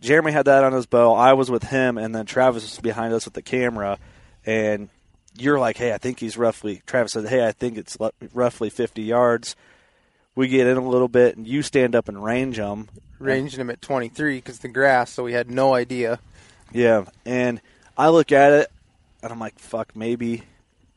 Jeremy 0.00 0.32
had 0.32 0.46
that 0.46 0.64
on 0.64 0.72
his 0.72 0.86
bow. 0.86 1.14
I 1.14 1.34
was 1.34 1.50
with 1.50 1.64
him, 1.64 1.98
and 1.98 2.14
then 2.14 2.24
Travis 2.24 2.62
was 2.62 2.80
behind 2.80 3.12
us 3.12 3.26
with 3.26 3.34
the 3.34 3.42
camera. 3.42 3.98
And 4.46 4.88
you're 5.36 5.58
like, 5.58 5.76
"Hey, 5.76 5.92
I 5.92 5.98
think 5.98 6.20
he's 6.20 6.38
roughly." 6.38 6.82
Travis 6.86 7.12
said, 7.12 7.28
"Hey, 7.28 7.46
I 7.46 7.52
think 7.52 7.76
it's 7.76 7.98
roughly 8.32 8.70
50 8.70 9.02
yards." 9.02 9.56
We 10.34 10.48
get 10.48 10.66
in 10.66 10.76
a 10.76 10.88
little 10.88 11.08
bit, 11.08 11.36
and 11.36 11.46
you 11.46 11.62
stand 11.62 11.94
up 11.94 12.08
and 12.08 12.24
range 12.24 12.56
them. 12.56 12.88
Ranged 13.18 13.58
him 13.58 13.68
at 13.68 13.82
23 13.82 14.36
because 14.36 14.60
the 14.60 14.68
grass, 14.68 15.10
so 15.10 15.24
we 15.24 15.32
had 15.32 15.50
no 15.50 15.74
idea. 15.74 16.20
Yeah, 16.72 17.04
and 17.26 17.60
I 17.98 18.08
look 18.08 18.32
at 18.32 18.52
it, 18.52 18.70
and 19.22 19.32
I'm 19.32 19.40
like, 19.40 19.58
"Fuck, 19.58 19.94
maybe 19.94 20.44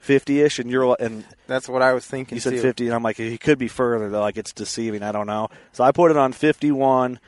50ish." 0.05 0.59
And 0.59 0.69
you're 0.69 0.95
and 0.99 1.25
That's 1.47 1.67
what 1.67 1.81
I 1.81 1.93
was 1.93 2.05
thinking. 2.05 2.35
You 2.35 2.41
said 2.41 2.53
too. 2.53 2.61
50, 2.61 2.85
and 2.85 2.95
I'm 2.95 3.03
like, 3.03 3.17
he 3.17 3.37
could 3.37 3.57
be 3.57 3.67
further. 3.67 4.09
Though, 4.09 4.21
like 4.21 4.37
it's 4.37 4.53
deceiving. 4.53 5.03
I 5.03 5.11
don't 5.11 5.27
know. 5.27 5.49
So 5.71 5.83
I 5.83 5.91
put 5.91 6.11
it 6.11 6.17
on 6.17 6.33
51, 6.33 7.19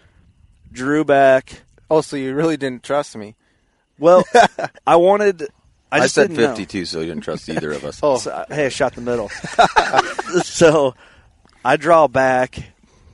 drew 0.71 1.03
back. 1.03 1.61
Oh, 1.89 2.01
so 2.01 2.15
you 2.15 2.33
really 2.33 2.57
didn't 2.57 2.83
trust 2.83 3.15
me? 3.15 3.35
Well, 3.99 4.23
I 4.87 4.95
wanted. 4.97 5.47
I, 5.91 5.99
I, 5.99 6.07
said 6.07 6.29
didn't 6.29 6.43
know. 6.43 6.49
52, 6.49 6.85
so 6.85 6.99
you 6.99 7.07
didn't 7.07 7.23
trust 7.23 7.47
either 7.47 7.71
of 7.71 7.85
us. 7.85 7.99
Oh, 8.03 8.17
So, 8.17 8.31
uh, 8.31 8.45
hey, 8.49 8.65
I 8.65 8.69
shot 8.69 8.95
the 8.95 9.01
middle. 9.01 9.29
so 10.43 10.95
I 11.63 11.77
draw 11.77 12.07
back. 12.07 12.57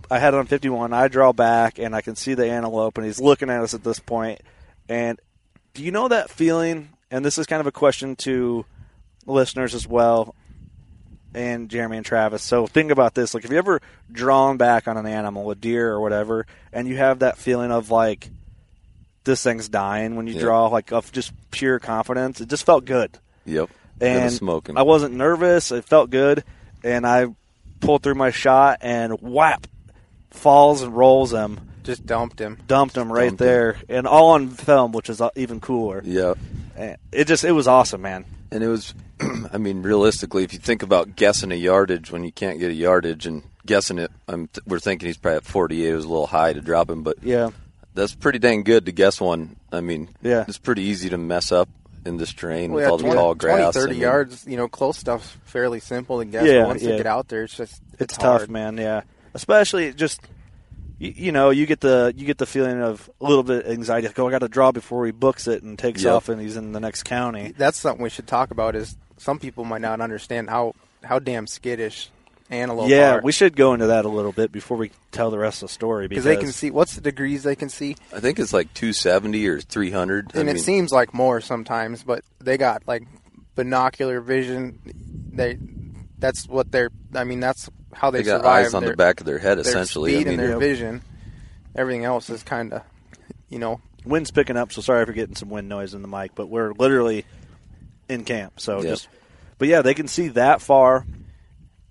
I 0.10 0.19
had 0.19 0.34
it 0.34 0.38
on 0.38 0.47
51. 0.47 0.91
I 0.93 1.08
draw 1.08 1.32
back, 1.32 1.80
and 1.80 1.95
I 1.95 2.02
can 2.02 2.15
see 2.15 2.34
the 2.34 2.50
antelope, 2.50 2.97
and 2.97 3.06
he's 3.06 3.21
looking 3.21 3.50
at 3.50 3.62
us 3.62 3.74
at 3.74 3.84
this 3.84 4.00
point. 4.00 4.41
And 4.89 5.19
do 5.74 5.84
you 5.84 5.91
know 5.91 6.08
that 6.08 6.30
feeling? 6.30 6.89
And 7.12 7.24
this 7.24 7.38
is 7.38 7.45
kind 7.45 7.62
of 7.62 7.67
a 7.67 7.71
question 7.71 8.15
to 8.17 8.65
listeners 9.31 9.73
as 9.75 9.87
well, 9.87 10.35
and 11.33 11.69
Jeremy 11.69 11.97
and 11.97 12.05
Travis. 12.05 12.41
So 12.43 12.67
think 12.67 12.91
about 12.91 13.13
this: 13.15 13.33
like, 13.33 13.43
have 13.43 13.51
you 13.51 13.57
ever 13.57 13.81
drawn 14.11 14.57
back 14.57 14.87
on 14.87 14.97
an 14.97 15.05
animal, 15.05 15.49
a 15.51 15.55
deer 15.55 15.89
or 15.91 16.01
whatever, 16.01 16.45
and 16.73 16.87
you 16.87 16.97
have 16.97 17.19
that 17.19 17.37
feeling 17.37 17.71
of 17.71 17.89
like 17.91 18.29
this 19.23 19.43
thing's 19.43 19.69
dying 19.69 20.15
when 20.15 20.27
you 20.27 20.33
Yeah. 20.35 20.41
draw, 20.41 20.67
like 20.67 20.91
of 20.91 21.11
just 21.11 21.31
pure 21.51 21.79
confidence? 21.79 22.41
It 22.41 22.49
just 22.49 22.65
felt 22.65 22.85
good 22.85 23.17
Yep. 23.45 23.69
and 23.99 24.31
smoking. 24.31 24.77
I 24.77 24.81
wasn't 24.81 25.13
nervous. 25.15 25.71
It 25.71 25.85
felt 25.85 26.09
good, 26.09 26.43
and 26.83 27.05
I 27.07 27.27
pulled 27.79 28.03
through 28.03 28.15
my 28.15 28.31
shot 28.31 28.79
and 28.81 29.13
whap 29.21 29.67
falls 30.31 30.81
and 30.81 30.95
rolls 30.95 31.33
him, 31.33 31.59
just 31.83 32.05
dumped 32.05 32.39
him. 32.39 32.57
dumped 32.67 32.95
him 32.95 33.11
right 33.11 33.27
Dumped 33.29 33.41
him. 33.41 33.47
there, 33.47 33.77
and 33.89 34.07
all 34.07 34.31
on 34.31 34.49
film, 34.49 34.91
which 34.91 35.09
is 35.09 35.19
uh, 35.21 35.29
even 35.35 35.59
cooler. 35.59 36.01
Yep. 36.05 36.37
And 36.77 36.97
It 37.11 37.25
just 37.27 37.43
it 37.43 37.51
was 37.51 37.67
awesome, 37.67 38.01
man. 38.01 38.25
And 38.51 38.63
it 38.63 38.67
was, 38.67 38.93
I 39.53 39.57
mean, 39.57 39.81
realistically, 39.84 40.43
if 40.43 40.53
you 40.53 40.60
think 40.60 40.84
about 40.84 41.15
guessing 41.15 41.51
a 41.51 41.55
yardage 41.55 42.12
when 42.12 42.23
you 42.23 42.31
can't 42.31 42.60
get 42.60 42.71
a 42.71 42.73
yardage 42.73 43.25
and 43.25 43.43
guessing 43.65 43.99
it, 43.99 44.12
I'm 44.27 44.49
we're 44.65 44.79
thinking 44.79 45.07
he's 45.07 45.17
probably 45.17 45.38
at 45.38 45.45
48. 45.45 45.89
It 45.89 45.95
was 45.95 46.05
a 46.05 46.10
little 46.10 46.27
high 46.27 46.53
to 46.53 46.62
drop 46.62 46.89
him, 46.89 47.03
but 47.03 47.17
Yeah, 47.23 47.49
that's 47.93 48.15
pretty 48.15 48.39
dang 48.39 48.63
good 48.63 48.86
to 48.86 48.91
guess 48.91 49.19
one. 49.21 49.55
I 49.71 49.81
mean, 49.81 50.10
Yeah. 50.21 50.45
it's 50.47 50.57
pretty 50.57 50.84
easy 50.84 51.10
to 51.10 51.17
mess 51.17 51.51
up 51.51 51.69
in 52.05 52.17
this 52.17 52.34
terrain 52.34 52.71
Well, 52.71 52.75
with 52.77 52.84
yeah, 52.84 52.89
all 52.89 52.97
the 52.97 53.03
20, 53.03 53.15
tall 53.15 53.36
20, 53.36 53.55
grass. 53.62 53.73
30 53.75 53.89
I 53.89 53.93
mean, 53.93 54.01
yards, 54.01 54.47
you 54.47 54.57
know, 54.57 54.67
close 54.67 54.97
stuff's 54.97 55.38
fairly 55.45 55.79
simple 55.79 56.19
to 56.19 56.25
guess. 56.25 56.43
Yeah, 56.45 56.62
but 56.62 56.67
once 56.67 56.81
yeah. 56.84 56.91
you 56.91 56.97
get 56.97 57.05
out 57.05 57.27
there, 57.27 57.43
it's 57.43 57.55
just 57.55 57.81
it's, 57.99 58.17
tough, 58.17 58.39
hard. 58.41 58.49
man. 58.49 58.77
Yeah, 58.77 59.01
especially 59.34 59.93
just. 59.93 60.21
You, 60.97 61.13
you 61.15 61.31
know, 61.31 61.49
you 61.49 61.65
get 61.65 61.79
the 61.79 62.13
you 62.15 62.27
get 62.27 62.38
the 62.38 62.45
feeling 62.45 62.79
of 62.79 63.10
a 63.19 63.25
little 63.25 63.41
bit 63.41 63.65
of 63.65 63.71
anxiety. 63.71 64.05
Like, 64.07 64.19
oh, 64.19 64.27
I 64.27 64.31
got 64.31 64.39
to 64.39 64.47
draw 64.47 64.71
before 64.71 65.03
he 65.07 65.12
books 65.12 65.47
it 65.47 65.63
and 65.63 65.77
takes 65.77 66.03
Yep. 66.03 66.13
off, 66.13 66.29
and 66.29 66.39
he's 66.39 66.57
in 66.57 66.73
the 66.73 66.79
next 66.79 67.03
county. 67.05 67.55
That's 67.57 67.79
something 67.79 68.03
we 68.03 68.12
should 68.12 68.27
talk 68.27 68.51
about. 68.51 68.75
Is 68.75 68.95
some 69.21 69.38
people 69.38 69.63
might 69.63 69.81
not 69.81 70.01
understand 70.01 70.49
how 70.49 70.73
how 71.03 71.19
damn 71.19 71.47
skittish 71.47 72.10
antelope 72.49 72.88
are. 72.88 72.89
yeah, 72.89 73.15
are. 73.15 73.21
we 73.21 73.31
should 73.31 73.55
go 73.55 73.73
into 73.73 73.88
that 73.88 74.03
a 74.03 74.10
little 74.10 74.31
bit 74.31 74.51
before 74.51 74.77
we 74.77 74.91
tell 75.12 75.31
the 75.31 75.38
rest 75.38 75.62
of 75.63 75.69
the 75.69 75.73
story 75.73 76.07
because 76.07 76.23
they 76.23 76.36
can 76.38 76.51
see 76.51 76.71
what's 76.71 76.95
the 76.95 77.01
degrees 77.01 77.43
they 77.43 77.55
can 77.55 77.69
see, 77.69 77.95
I 78.13 78.19
think 78.19 78.39
it's 78.39 78.51
like 78.51 78.73
270 78.73 79.47
or 79.47 79.62
300. 79.62 80.31
and 80.34 80.38
I 80.38 80.41
it 80.41 80.45
mean, 80.55 80.57
seems 80.57 80.91
like 80.91 81.13
more 81.13 81.39
sometimes. 81.39 82.03
But 82.03 82.23
they 82.39 82.57
got 82.57 82.88
like 82.88 83.03
binocular 83.55 84.21
vision. 84.21 84.79
They 85.34 85.60
that's 86.17 86.47
what 86.47 86.71
they're. 86.71 86.89
I 87.13 87.23
mean, 87.23 87.39
that's 87.39 87.69
how 87.93 88.10
they, 88.10 88.19
they 88.19 88.25
got 88.25 88.38
survive. 88.39 88.65
eyes 88.65 88.73
on 88.73 88.81
their, 88.81 88.91
the 88.91 88.97
back 88.97 89.19
of 89.19 89.25
their 89.27 89.39
head, 89.39 89.57
their 89.57 89.62
essentially. 89.62 90.13
speed 90.15 90.27
I 90.27 90.31
mean, 90.31 90.39
and 90.39 90.49
their 90.49 90.57
vision. 90.57 91.01
Everything 91.75 92.03
else 92.03 92.29
is 92.29 92.43
kind 92.43 92.73
of, 92.73 92.81
you 93.49 93.60
know, 93.60 93.79
wind's 94.03 94.31
picking 94.31 94.57
up, 94.57 94.73
so 94.73 94.81
sorry 94.81 95.05
for 95.05 95.13
getting 95.13 95.36
some 95.36 95.49
wind 95.49 95.69
noise 95.69 95.93
in 95.93 96.01
the 96.01 96.07
mic, 96.07 96.36
but 96.36 96.47
we're 96.47 96.73
literally 96.73 97.23
in 98.12 98.24
camp. 98.26 98.60
So 98.60 98.78
Yep. 98.82 98.84
just, 98.86 99.08
but 99.58 99.67
yeah, 99.67 99.82
they 99.82 99.93
can 99.93 100.08
see 100.08 100.30
that 100.30 100.62
far. 100.62 101.06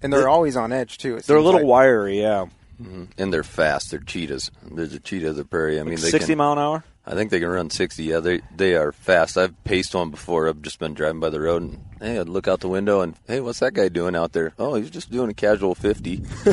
and 0.02 0.10
they're 0.12 0.20
They- 0.20 0.26
always 0.26 0.56
on 0.56 0.72
edge 0.72 0.96
too. 0.98 1.20
They're 1.26 1.36
a 1.36 1.42
little 1.42 1.60
like. 1.60 1.68
wiry, 1.68 2.20
yeah. 2.20 2.46
Mm-hmm. 2.80 3.04
and 3.18 3.30
they're 3.32 3.42
fast. 3.42 3.90
They're 3.90 4.00
cheetahs. 4.00 4.50
There's 4.70 4.94
a 4.94 4.98
cheetah 5.00 5.28
of 5.28 5.36
the 5.36 5.44
prairie. 5.44 5.78
I 5.78 5.82
mean, 5.82 5.96
they 5.96 6.10
Sixty 6.10 6.32
can, 6.32 6.38
mile 6.38 6.52
an 6.52 6.58
hour. 6.58 6.84
I 7.06 7.12
think 7.14 7.30
they 7.30 7.38
can 7.40 7.50
run 7.50 7.68
60. 7.68 8.04
Yeah, 8.04 8.20
they 8.20 8.40
they 8.56 8.74
are 8.76 8.92
fast. 8.92 9.36
I've 9.36 9.52
paced 9.64 9.94
one 9.94 10.08
before. 10.10 10.48
I've 10.48 10.62
just 10.62 10.78
been 10.78 10.94
driving 10.94 11.20
by 11.20 11.28
the 11.28 11.40
road 11.40 11.60
and 11.62 11.84
hey, 12.00 12.18
I'd 12.18 12.30
look 12.30 12.48
out 12.48 12.60
the 12.60 12.68
window 12.68 13.02
and 13.02 13.14
hey, 13.26 13.40
what's 13.40 13.58
that 13.58 13.74
guy 13.74 13.88
doing 13.90 14.16
out 14.16 14.32
there? 14.32 14.54
Oh, 14.58 14.76
he's 14.76 14.88
just 14.88 15.10
doing 15.10 15.28
a 15.28 15.34
casual 15.34 15.74
50. 15.74 16.16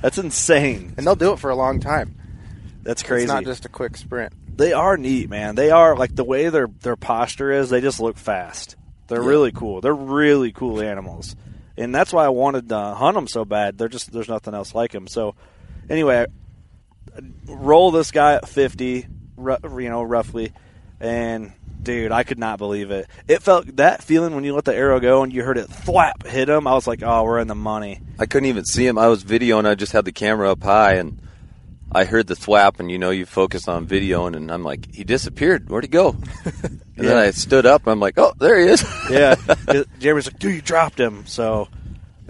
That's 0.00 0.18
insane. 0.18 0.94
and 0.96 1.06
they'll 1.06 1.14
do 1.14 1.32
it 1.32 1.38
for 1.38 1.50
a 1.50 1.56
long 1.56 1.78
time. 1.78 2.16
That's 2.82 3.04
crazy. 3.04 3.24
It's 3.24 3.32
not 3.32 3.44
just 3.44 3.64
a 3.64 3.68
quick 3.68 3.96
sprint. 3.96 4.32
they 4.56 4.72
are 4.72 4.96
neat, 4.96 5.30
man. 5.30 5.54
They 5.54 5.70
are 5.70 5.94
like 5.96 6.16
the 6.16 6.24
way 6.24 6.48
their 6.48 6.66
their 6.80 6.96
posture 6.96 7.52
is. 7.52 7.70
They 7.70 7.80
just 7.80 8.00
look 8.00 8.16
fast. 8.16 8.74
They're 9.12 9.22
Yeah. 9.22 9.28
really 9.28 9.52
cool. 9.52 9.80
They're 9.80 9.94
really 9.94 10.52
cool 10.52 10.80
animals, 10.80 11.36
and 11.76 11.94
that's 11.94 12.12
why 12.12 12.24
I 12.24 12.30
wanted 12.30 12.68
to 12.70 12.78
hunt 12.78 13.14
them 13.14 13.28
so 13.28 13.44
bad. 13.44 13.76
They're 13.78 13.88
just 13.88 14.10
there's 14.12 14.28
nothing 14.28 14.54
else 14.54 14.74
like 14.74 14.92
them. 14.92 15.06
So 15.06 15.34
anyway, 15.90 16.26
roll 17.46 17.90
this 17.90 18.10
guy 18.10 18.34
at 18.34 18.48
fifty, 18.48 19.06
you 19.38 19.88
know, 19.88 20.02
roughly, 20.02 20.52
and 21.00 21.52
dude, 21.82 22.12
I 22.12 22.22
could 22.22 22.38
not 22.38 22.58
believe 22.58 22.90
it. 22.90 23.08
It 23.28 23.42
felt 23.42 23.76
that 23.76 24.02
feeling 24.02 24.34
when 24.34 24.44
you 24.44 24.54
let 24.54 24.64
the 24.64 24.74
arrow 24.74 25.00
go 25.00 25.22
and 25.22 25.32
you 25.32 25.42
heard 25.42 25.58
it 25.58 25.68
thwap 25.68 26.26
hit 26.26 26.48
him. 26.48 26.66
I 26.66 26.74
was 26.74 26.86
like, 26.86 27.02
oh, 27.02 27.24
we're 27.24 27.40
in 27.40 27.48
the 27.48 27.54
money. 27.56 28.00
I 28.18 28.26
couldn't 28.26 28.48
even 28.48 28.64
see 28.64 28.86
him. 28.86 28.98
I 28.98 29.08
was 29.08 29.24
videoing. 29.24 29.66
I 29.66 29.74
just 29.74 29.92
had 29.92 30.04
the 30.04 30.12
camera 30.12 30.50
up 30.52 30.62
high 30.62 30.94
and 30.94 31.20
I 31.94 32.04
heard 32.04 32.26
the 32.26 32.34
thwap 32.34 32.80
and 32.80 32.90
you 32.90 32.98
know 32.98 33.10
you 33.10 33.26
focus 33.26 33.68
on 33.68 33.86
video, 33.86 34.26
and 34.26 34.50
I'm 34.50 34.62
like 34.62 34.94
he 34.94 35.04
disappeared. 35.04 35.68
Where'd 35.68 35.84
he 35.84 35.88
go? 35.88 36.16
And 36.94 37.08
then 37.08 37.16
I 37.16 37.30
stood 37.32 37.66
up. 37.66 37.82
and 37.82 37.92
I'm 37.92 38.00
like, 38.00 38.16
oh, 38.18 38.32
there 38.38 38.60
he 38.60 38.66
is. 38.66 38.84
yeah, 39.10 39.34
Jeremy's 39.98 40.26
like, 40.26 40.38
dude, 40.38 40.54
you 40.54 40.60
dropped 40.60 41.00
him. 41.00 41.26
So 41.26 41.68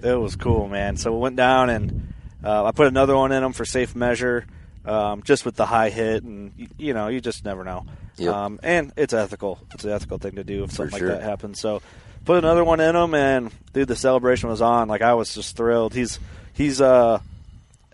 it 0.02 0.14
was 0.14 0.36
cool, 0.36 0.68
man. 0.68 0.96
So 0.96 1.12
we 1.12 1.18
went 1.18 1.36
down 1.36 1.68
and 1.68 2.14
uh, 2.42 2.64
I 2.64 2.70
put 2.70 2.86
another 2.86 3.14
one 3.14 3.32
in 3.32 3.42
him 3.42 3.52
for 3.52 3.64
safe 3.64 3.94
measure, 3.94 4.46
um, 4.86 5.22
just 5.24 5.44
with 5.44 5.56
the 5.56 5.66
high 5.66 5.90
hit, 5.90 6.22
and 6.22 6.52
y- 6.58 6.68
you 6.78 6.94
know, 6.94 7.08
you 7.08 7.20
just 7.20 7.44
never 7.44 7.64
know. 7.64 7.84
Yep. 8.16 8.34
Um, 8.34 8.60
and 8.62 8.92
it's 8.96 9.12
ethical. 9.12 9.58
It's 9.74 9.84
an 9.84 9.90
ethical 9.90 10.18
thing 10.18 10.36
to 10.36 10.44
do 10.44 10.64
if 10.64 10.72
something 10.72 10.98
sure. 10.98 11.08
like 11.08 11.18
that 11.18 11.24
happens. 11.24 11.60
So 11.60 11.82
put 12.24 12.38
another 12.38 12.64
one 12.64 12.80
in 12.80 12.94
him, 12.96 13.14
and 13.14 13.50
dude, 13.72 13.88
the 13.88 13.96
celebration 13.96 14.48
was 14.48 14.62
on. 14.62 14.88
Like 14.88 15.02
I 15.02 15.14
was 15.14 15.34
just 15.34 15.56
thrilled. 15.56 15.92
He's 15.92 16.18
he's 16.52 16.80
uh 16.80 17.20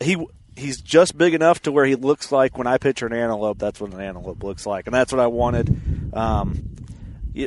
he. 0.00 0.16
He's 0.59 0.81
just 0.81 1.16
big 1.16 1.35
enough 1.35 1.62
to 1.62 1.73
where 1.73 1.85
he 1.85 1.94
looks 1.94 2.31
like 2.33 2.59
when 2.59 2.66
I 2.66 2.79
picture 2.79 3.07
an 3.07 3.12
antelope, 3.12 3.59
that's 3.59 3.81
what 3.81 3.92
an 3.92 4.01
antelope 4.01 4.42
looks 4.42 4.66
like, 4.66 4.87
and 4.87 4.94
that's 4.94 5.12
what 5.12 5.21
I 5.21 5.27
wanted. 5.29 6.12
Um, 6.14 6.64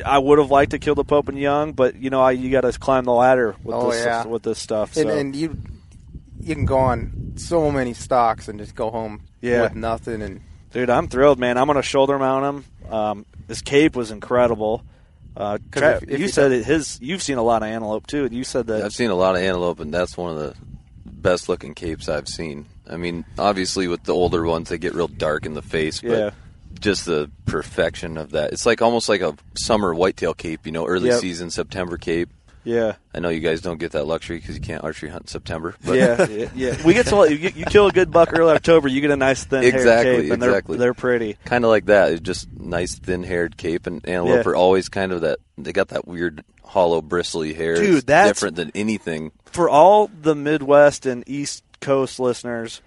I 0.06 0.18
would 0.18 0.38
have 0.38 0.50
liked 0.50 0.70
to 0.70 0.78
kill 0.78 0.94
the 0.94 1.04
Pope 1.04 1.28
and 1.28 1.38
Young, 1.38 1.72
but 1.72 1.96
you 1.96 2.08
know, 2.10 2.20
I, 2.22 2.30
you 2.32 2.50
got 2.50 2.62
to 2.62 2.72
climb 2.78 3.04
the 3.04 3.12
ladder 3.12 3.54
with 3.62 3.76
Oh, 3.76 3.90
this 3.90 4.04
yeah. 4.04 4.24
with 4.24 4.42
this 4.42 4.58
stuff. 4.58 4.96
And, 4.96 5.08
so. 5.10 5.16
and 5.16 5.36
you 5.36 5.56
you 6.40 6.54
can 6.54 6.64
go 6.64 6.78
on 6.78 7.34
so 7.36 7.70
many 7.70 7.92
stalks 7.94 8.48
and 8.48 8.58
just 8.58 8.74
go 8.74 8.90
home 8.90 9.22
Yeah. 9.40 9.62
with 9.62 9.74
nothing. 9.74 10.22
And 10.22 10.40
Dude, 10.72 10.88
I'm 10.90 11.06
thrilled, 11.08 11.38
man. 11.38 11.58
I'm 11.58 11.66
going 11.66 11.76
to 11.76 11.82
shoulder 11.82 12.18
mount 12.18 12.64
him. 12.86 12.92
Um, 12.92 13.26
this 13.46 13.60
cape 13.60 13.94
was 13.94 14.10
incredible. 14.10 14.82
Uh, 15.36 15.58
'Cause 15.70 15.80
Tra- 15.80 15.96
if- 15.96 16.02
if 16.04 16.10
you 16.18 16.26
you 16.26 16.28
said 16.28 16.52
it, 16.52 16.64
his. 16.64 16.98
You've 17.02 17.22
seen 17.22 17.36
a 17.38 17.42
lot 17.42 17.62
of 17.62 17.68
antelope 17.68 18.06
too, 18.06 18.24
and 18.24 18.34
you 18.34 18.44
said 18.44 18.66
that. 18.68 18.82
I've 18.82 18.92
seen 18.92 19.10
a 19.10 19.14
lot 19.14 19.34
of 19.36 19.42
antelope, 19.42 19.80
and 19.80 19.92
that's 19.92 20.16
one 20.16 20.30
of 20.32 20.38
the 20.38 20.54
best 21.04 21.48
looking 21.48 21.74
capes 21.74 22.08
I've 22.08 22.28
seen. 22.28 22.66
I 22.88 22.96
mean, 22.96 23.24
obviously 23.38 23.86
with 23.88 24.02
the 24.04 24.14
older 24.14 24.44
ones, 24.44 24.68
they 24.68 24.78
get 24.78 24.94
real 24.94 25.08
dark 25.08 25.46
in 25.46 25.54
the 25.54 25.62
face, 25.62 26.00
but 26.00 26.10
Yeah. 26.18 26.30
just 26.80 27.06
the 27.06 27.30
perfection 27.46 28.16
of 28.18 28.30
that. 28.32 28.52
It's 28.52 28.66
like 28.66 28.82
almost 28.82 29.08
like 29.08 29.20
a 29.20 29.34
summer 29.56 29.94
whitetail 29.94 30.34
cape, 30.34 30.66
you 30.66 30.72
know, 30.72 30.86
early 30.86 31.08
Yep. 31.10 31.20
season 31.20 31.50
September 31.50 31.96
cape. 31.96 32.28
Yeah. 32.64 32.94
I 33.12 33.18
know 33.18 33.28
you 33.28 33.40
guys 33.40 33.60
don't 33.60 33.78
get 33.80 33.90
that 33.92 34.06
luxury 34.06 34.38
because 34.38 34.54
you 34.54 34.60
can't 34.60 34.84
archery 34.84 35.08
hunt 35.10 35.24
in 35.24 35.26
September. 35.28 35.74
But 35.84 35.96
yeah, 35.98 36.26
yeah, 36.28 36.48
yeah. 36.54 36.76
We 36.84 36.94
get 36.94 37.06
to 37.06 37.26
you, 37.28 37.50
you 37.56 37.64
kill 37.64 37.88
a 37.88 37.92
good 37.92 38.12
buck 38.12 38.28
early 38.32 38.52
October, 38.52 38.86
you 38.86 39.00
get 39.00 39.10
a 39.10 39.16
nice 39.16 39.42
thin 39.42 39.62
haired 39.64 39.74
Exactly, 39.74 40.12
cape, 40.22 40.32
and 40.32 40.42
exactly. 40.44 40.76
they're 40.76 40.86
they're 40.86 40.94
pretty. 40.94 41.36
kind 41.44 41.64
of 41.64 41.70
like 41.70 41.86
that. 41.86 42.12
It's 42.12 42.20
just 42.20 42.48
nice 42.56 42.94
thin-haired 42.94 43.56
cape 43.56 43.88
and 43.88 44.00
antelope 44.08 44.44
Yeah. 44.44 44.50
are 44.52 44.54
always 44.54 44.88
kind 44.88 45.10
of 45.10 45.22
that. 45.22 45.40
They 45.58 45.72
got 45.72 45.88
that 45.88 46.06
weird 46.06 46.44
hollow 46.62 47.00
bristly 47.02 47.52
hair. 47.52 47.74
Dude, 47.74 48.06
that's- 48.06 48.28
different 48.28 48.54
than 48.56 48.70
anything. 48.76 49.32
For 49.46 49.68
all 49.68 50.08
the 50.22 50.36
Midwest 50.36 51.04
and 51.04 51.24
East 51.26 51.64
Coast 51.82 52.18
listeners, 52.18 52.80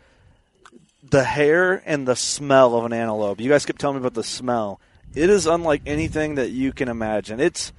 the 1.04 1.24
hair 1.24 1.84
and 1.86 2.08
the 2.08 2.16
smell 2.16 2.76
of 2.76 2.86
an 2.86 2.93
antelope. 2.93 3.39
You 3.39 3.50
guys 3.50 3.66
kept 3.66 3.80
telling 3.80 3.98
me 3.98 4.00
about 4.00 4.16
the 4.16 4.24
smell. 4.24 4.80
It 5.14 5.30
is 5.30 5.46
unlike 5.46 5.84
anything 5.86 6.36
that 6.36 6.50
you 6.50 6.74
can 6.74 6.89
imagine. 6.89 7.39
It's 7.39 7.72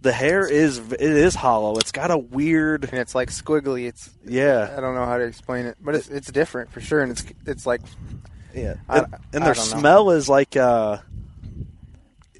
the 0.00 0.12
hair 0.12 0.46
is 0.46 0.78
it 0.78 1.00
is 1.00 1.34
hollow. 1.34 1.76
It's 1.78 1.92
got 1.92 2.10
a 2.10 2.16
weird 2.18 2.84
and 2.84 3.00
it's 3.00 3.14
like 3.14 3.30
squiggly. 3.30 3.88
It's 3.88 4.08
yeah 4.24 4.72
I 4.76 4.80
don't 4.80 4.94
know 4.94 5.04
how 5.04 5.18
to 5.18 5.24
explain 5.24 5.66
it, 5.66 5.76
but 5.80 5.96
it's 5.96 6.08
it's 6.08 6.30
different 6.30 6.70
for 6.70 6.80
sure, 6.80 7.00
and 7.00 7.12
it's 7.12 7.24
it's 7.46 7.66
like 7.66 7.80
yeah. 8.54 8.76
I- 8.88 9.00
and, 9.00 9.12
their 9.32 9.54
don't 9.54 9.56
know. 9.56 9.78
smell 9.80 10.10
is 10.12 10.28
like 10.28 10.56
uh 10.56 10.98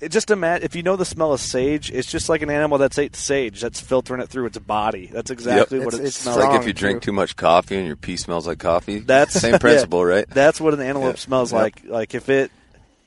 it 0.01 0.11
just 0.11 0.31
imagine 0.31 0.65
if 0.65 0.75
you 0.77 0.83
know 0.83 0.97
the 0.97 1.05
smell 1.05 1.33
of 1.33 1.41
sage, 1.41 1.91
it's 1.91 2.11
just 2.11 2.29
like 2.29 2.43
an 2.43 2.51
animal 2.51 2.79
that's 2.79 2.99
ate 2.99 3.17
sage 3.17 3.61
that's 3.61 3.81
filtering 3.81 4.21
it 4.21 4.29
through 4.29 4.47
its 4.47 4.59
body. 4.59 5.07
That's 5.13 5.31
exactly 5.31 5.79
what 5.79 5.89
It's- 5.95 6.01
it 6.03 6.07
it's 6.09 6.17
smells 6.19 6.37
It's 6.37 6.45
like. 6.45 6.53
like 6.53 6.61
if 6.63 6.67
you 6.67 6.73
drink 6.73 7.03
too 7.03 7.13
much 7.13 7.37
coffee 7.37 7.77
and 7.77 7.87
your 7.87 7.97
pee 7.97 8.17
smells 8.17 8.47
like 8.47 8.59
coffee. 8.59 8.99
That's 9.01 9.35
same 9.35 9.59
principle, 9.61 10.01
yeah, 10.09 10.15
right? 10.15 10.31
That's 10.31 10.61
what 10.61 10.75
an 10.75 10.81
antelope 10.81 11.17
Yeah. 11.17 11.21
smells 11.21 11.53
Yep. 11.53 11.61
like. 11.63 11.83
Like 11.87 12.15
if 12.15 12.29
it 12.29 12.51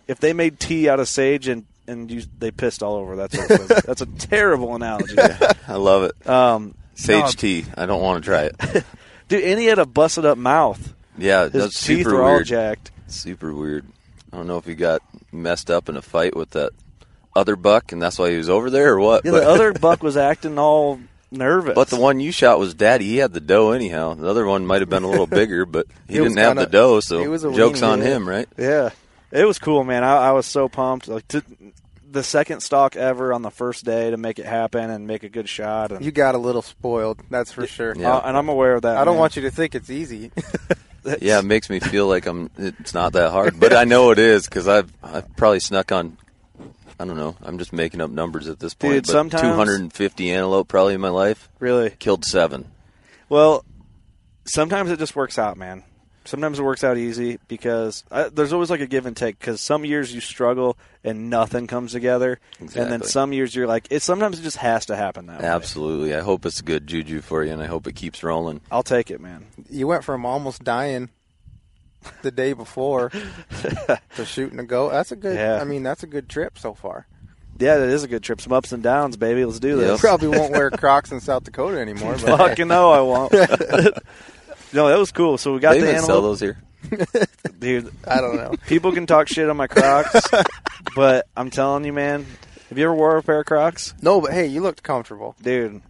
if 0.08 0.20
they 0.20 0.34
made 0.34 0.60
tea 0.60 0.90
out 0.90 1.00
of 1.00 1.08
sage 1.08 1.48
and 1.48 1.66
and 1.88 2.10
you, 2.12 2.24
they 2.40 2.52
pissed 2.52 2.84
all 2.84 2.96
over. 2.96 3.16
That's 3.16 3.38
what 3.38 3.52
it 3.52 3.68
that's 3.86 4.02
a 4.02 4.06
terrible 4.06 4.76
analogy. 4.76 5.16
I 5.68 5.76
love 5.76 6.04
it. 6.04 6.30
Um, 6.30 6.76
Sage 6.96 7.22
no, 7.24 7.30
tea. 7.32 7.66
I 7.76 7.86
don't 7.86 8.02
want 8.02 8.24
to 8.24 8.30
try 8.30 8.44
it. 8.44 8.84
dude, 9.28 9.44
and 9.44 9.60
he 9.60 9.66
had 9.66 9.80
a 9.80 9.86
busted 9.86 10.26
up 10.26 10.38
mouth. 10.38 10.94
Yeah, 11.18 11.44
His 11.46 11.52
that's 11.54 11.84
teeth 11.86 12.00
super 12.06 12.16
were 12.18 12.24
all 12.24 12.34
weird. 12.36 12.46
jacked. 12.48 12.92
Super 13.08 13.54
weird. 13.54 13.86
I 14.32 14.38
don't 14.38 14.48
know 14.48 14.58
if 14.58 14.66
he 14.66 14.76
got 14.76 15.02
messed 15.32 15.70
up 15.72 15.90
in 15.90 15.98
a 15.98 16.02
fight 16.02 16.36
with 16.36 16.52
that 16.52 16.72
other 17.36 17.56
buck, 17.56 17.92
and 17.92 18.02
that's 18.02 18.20
why 18.20 18.32
he 18.32 18.38
was 18.38 18.50
over 18.50 18.70
there, 18.70 18.94
or 18.94 19.00
what. 19.00 19.26
Yeah, 19.26 19.32
the 19.32 19.48
other 19.48 19.74
buck 19.80 20.04
was 20.04 20.18
acting 20.18 20.58
all 20.58 21.00
nervous. 21.32 21.76
but 21.76 21.90
the 21.90 22.00
one 22.00 22.20
you 22.20 22.32
shot 22.32 22.60
was 22.60 22.74
Daddy. 22.74 23.06
He 23.06 23.18
had 23.18 23.34
the 23.34 23.40
doe 23.40 23.72
anyhow. 23.72 24.14
The 24.14 24.28
other 24.28 24.46
one 24.46 24.66
might 24.66 24.82
have 24.82 24.90
been 24.90 25.04
a 25.04 25.10
little 25.10 25.28
bigger, 25.42 25.66
but 25.66 25.88
he 26.08 26.16
didn't 26.16 26.38
have 26.38 26.50
kinda- 26.52 26.66
the 26.66 26.72
doe, 26.72 27.00
so 27.00 27.20
it 27.20 27.28
was 27.28 27.44
a 27.44 27.54
jokes 27.54 27.82
on 27.82 28.00
yeah. 28.00 28.06
him, 28.06 28.28
right? 28.28 28.48
Yeah, 28.58 28.90
it 29.32 29.46
was 29.46 29.60
cool, 29.60 29.84
man. 29.84 30.04
I, 30.04 30.30
I 30.30 30.32
was 30.32 30.46
so 30.46 30.68
pumped. 30.68 31.08
Like 31.08 31.28
to, 31.30 31.44
the 32.12 32.24
second 32.24 32.62
stock 32.62 32.96
ever 32.96 33.32
on 33.34 33.42
the 33.42 33.52
first 33.52 33.86
day 33.86 34.12
to 34.12 34.18
make 34.18 34.38
it 34.38 34.46
happen 34.46 34.90
and 34.90 35.08
make 35.08 35.24
a 35.24 35.30
good 35.30 35.48
shot. 35.48 35.92
And, 35.92 36.04
you 36.04 36.12
got 36.12 36.36
a 36.36 36.38
little 36.38 36.62
spoiled. 36.62 37.22
That's 37.30 37.52
for 37.52 37.66
sure. 37.66 37.96
Yeah. 37.96 38.18
uh, 38.18 38.22
and 38.26 38.38
I'm 38.38 38.50
aware 38.50 38.76
of 38.76 38.82
that. 38.82 38.98
I 38.98 39.06
don't 39.06 39.14
man. 39.14 39.22
want 39.22 39.36
you 39.38 39.44
to 39.44 39.52
think 39.52 39.76
it's 39.76 39.90
easy. 39.90 40.32
Yeah, 41.22 41.40
it 41.40 41.46
makes 41.46 41.70
me 41.70 41.80
feel 41.80 42.08
like 42.08 42.26
I'm. 42.28 42.50
It's 42.58 42.94
not 42.94 43.14
that 43.14 43.32
hard, 43.32 43.60
but 43.60 43.74
I 43.74 43.86
know 43.86 44.12
it 44.12 44.20
is 44.20 44.46
because 44.46 44.68
I've 44.68 44.92
I've 45.02 45.36
probably 45.36 45.60
snuck 45.60 45.92
on. 45.92 46.18
I 47.00 47.06
don't 47.06 47.18
know. 47.18 47.36
I'm 47.42 47.58
just 47.58 47.74
making 47.74 48.02
up 48.02 48.12
numbers 48.12 48.48
at 48.48 48.60
this 48.60 48.76
point. 48.76 48.94
Dude, 48.94 49.06
but 49.08 49.12
sometimes- 49.12 49.42
250 49.42 50.32
antelope 50.32 50.68
probably 50.68 50.94
in 50.94 51.02
my 51.02 51.10
life. 51.10 51.50
really. 51.60 51.90
Killed 51.98 52.24
seven. 52.26 52.70
Well, 53.30 53.66
sometimes 54.46 54.92
it 54.92 55.00
just 55.00 55.16
works 55.16 55.40
out, 55.40 55.58
man. 55.58 55.84
Sometimes 56.24 56.60
it 56.60 56.64
works 56.64 56.84
out 56.84 56.98
easy 56.98 57.40
because 57.48 58.04
I, 58.12 58.30
there's 58.30 58.54
always 58.54 58.70
like 58.70 58.80
a 58.80 58.86
give 58.86 59.06
and 59.08 59.18
take. 59.18 59.40
Because 59.40 59.60
some 59.60 59.84
years 59.86 60.14
you 60.14 60.22
struggle 60.22 60.78
and 61.04 61.30
nothing 61.32 61.66
comes 61.66 61.94
together, 61.94 62.40
and 62.60 62.70
then 62.70 63.02
some 63.02 63.34
years 63.34 63.56
you're 63.56 63.66
like, 63.68 63.88
it. 63.90 64.02
Sometimes 64.04 64.40
it 64.40 64.44
just 64.44 64.58
has 64.58 64.86
to 64.86 64.96
happen 64.96 65.26
that 65.26 65.42
way. 65.42 65.48
Absolutely. 65.48 66.14
I 66.16 66.20
hope 66.20 66.46
it's 66.46 66.60
a 66.60 66.64
good 66.64 66.86
juju 66.86 67.22
for 67.22 67.44
you, 67.44 67.52
and 67.52 67.62
I 67.62 67.66
hope 67.66 67.88
it 67.88 67.96
keeps 67.96 68.22
rolling. 68.24 68.62
I'll 68.72 68.84
take 68.84 69.10
it, 69.10 69.20
man. 69.20 69.48
you 69.70 69.88
went 69.88 70.04
from 70.04 70.26
almost 70.26 70.64
dying 70.64 71.10
the 72.22 72.32
day 72.32 72.54
before 72.54 73.10
to 74.16 74.26
shooting 74.26 74.60
a 74.60 74.64
goat. 74.64 74.92
That's 74.92 75.12
a 75.12 75.16
good. 75.16 75.36
Yeah. 75.36 75.60
I 75.60 75.64
mean, 75.64 75.82
that's 75.84 76.04
a 76.04 76.08
good 76.08 76.30
trip 76.30 76.60
so 76.60 76.74
far. 76.76 77.08
Yeah, 77.60 77.78
that 77.78 77.90
is 77.90 78.04
a 78.04 78.08
good 78.08 78.24
trip. 78.24 78.42
Some 78.42 78.54
ups 78.54 78.72
and 78.72 78.82
downs, 78.82 79.18
baby. 79.18 79.46
Let's 79.46 79.60
do 79.60 79.70
You 79.70 79.76
this. 79.78 80.02
probably 80.02 80.30
won't 80.30 80.52
wear 80.52 80.72
Crocs 80.72 81.12
in 81.12 81.20
South 81.20 81.44
Dakota 81.44 81.80
anymore. 81.80 82.14
But 82.22 82.30
hey. 82.30 82.38
Fucking 82.38 82.68
no, 82.68 82.92
I 82.92 83.02
won't. 83.02 83.34
no, 84.74 84.88
that 84.88 84.98
was 84.98 85.12
cool. 85.12 85.38
So 85.38 85.54
we 85.54 85.60
got 85.60 85.74
they 85.74 85.82
the 85.82 85.90
even 85.90 86.02
sell 86.02 86.18
animal. 86.18 86.30
those 86.30 86.40
here. 86.40 86.58
Dude, 87.60 87.94
I 88.08 88.22
don't 88.22 88.36
know. 88.36 88.54
people 88.68 88.92
can 88.92 89.06
talk 89.06 89.28
shit 89.28 89.50
on 89.50 89.56
my 89.58 89.68
Crocs, 89.68 90.20
but 90.96 91.28
I'm 91.38 91.50
telling 91.50 91.86
you, 91.86 91.94
man. 91.94 92.26
Have 92.70 92.78
you 92.78 92.86
ever 92.86 92.96
wore 92.96 93.18
a 93.18 93.22
pair 93.24 93.42
of 93.42 93.46
Crocs, 93.46 93.94
No, 94.02 94.22
but 94.22 94.32
hey, 94.32 94.48
you 94.48 94.62
looked 94.62 94.82
comfortable 94.82 95.36
dude? 95.42 95.82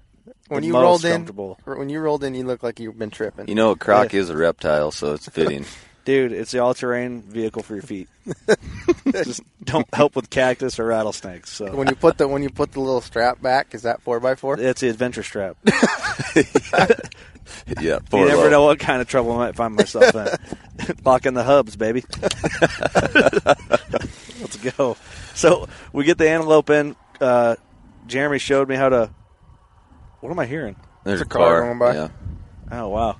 when 0.47 0.61
the 0.61 0.67
you 0.67 0.73
most 0.73 0.81
rolled 0.81 1.05
in. 1.05 1.11
comfortable. 1.11 1.59
When 1.63 1.89
you 1.89 1.99
rolled 1.99 2.23
in, 2.23 2.33
you 2.33 2.43
looked 2.43 2.63
like 2.63 2.79
you've 2.79 2.97
been 2.97 3.11
tripping. 3.11 3.47
You 3.47 3.53
know, 3.55 3.69
a 3.71 3.75
croc 3.75 4.13
is 4.15 4.29
a 4.31 4.35
reptile, 4.35 4.91
so 4.91 5.13
it's 5.13 5.27
fitting. 5.29 5.65
Dude, 6.03 6.31
it's 6.31 6.49
the 6.49 6.57
all-terrain 6.57 7.21
vehicle 7.21 7.61
for 7.61 7.75
your 7.75 7.83
feet. 7.83 8.09
Just 9.11 9.41
don't 9.63 9.85
help 9.93 10.15
with 10.15 10.31
cactus 10.31 10.79
or 10.79 10.85
rattlesnakes. 10.87 11.51
So 11.51 11.75
when 11.75 11.87
you 11.89 11.95
put 11.95 12.17
the 12.17 12.27
when 12.27 12.41
you 12.41 12.49
put 12.49 12.71
the 12.71 12.79
little 12.79 13.01
strap 13.01 13.39
back, 13.39 13.75
is 13.75 13.83
that 13.83 14.01
four 14.01 14.19
by 14.19 14.33
four? 14.33 14.59
it's 14.59 14.81
the 14.81 14.89
adventure 14.89 15.21
strap. 15.21 15.57
yeah, 17.81 17.99
you 18.13 18.25
never 18.25 18.43
low. 18.43 18.49
know 18.49 18.63
what 18.63 18.79
kind 18.79 19.01
of 19.01 19.07
trouble 19.07 19.31
I 19.33 19.37
might 19.37 19.55
find 19.55 19.75
myself 19.75 20.15
in. 20.15 20.95
Locking 21.05 21.33
the 21.33 21.43
hubs, 21.43 21.75
baby. 21.75 22.03
Let's 24.41 24.57
go. 24.57 24.97
So 25.35 25.67
we 25.93 26.03
get 26.03 26.17
the 26.17 26.29
antelope 26.29 26.69
in. 26.69 26.95
Uh, 27.19 27.55
Jeremy 28.07 28.39
showed 28.39 28.67
me 28.67 28.75
how 28.75 28.89
to. 28.89 29.11
What 30.19 30.31
am 30.31 30.39
I 30.39 30.45
hearing? 30.45 30.75
There's 31.03 31.21
a 31.21 31.25
car 31.25 31.61
going 31.61 31.79
by. 31.79 31.93
Yeah, 31.95 32.07
Oh 32.71 32.89
wow, 32.89 33.17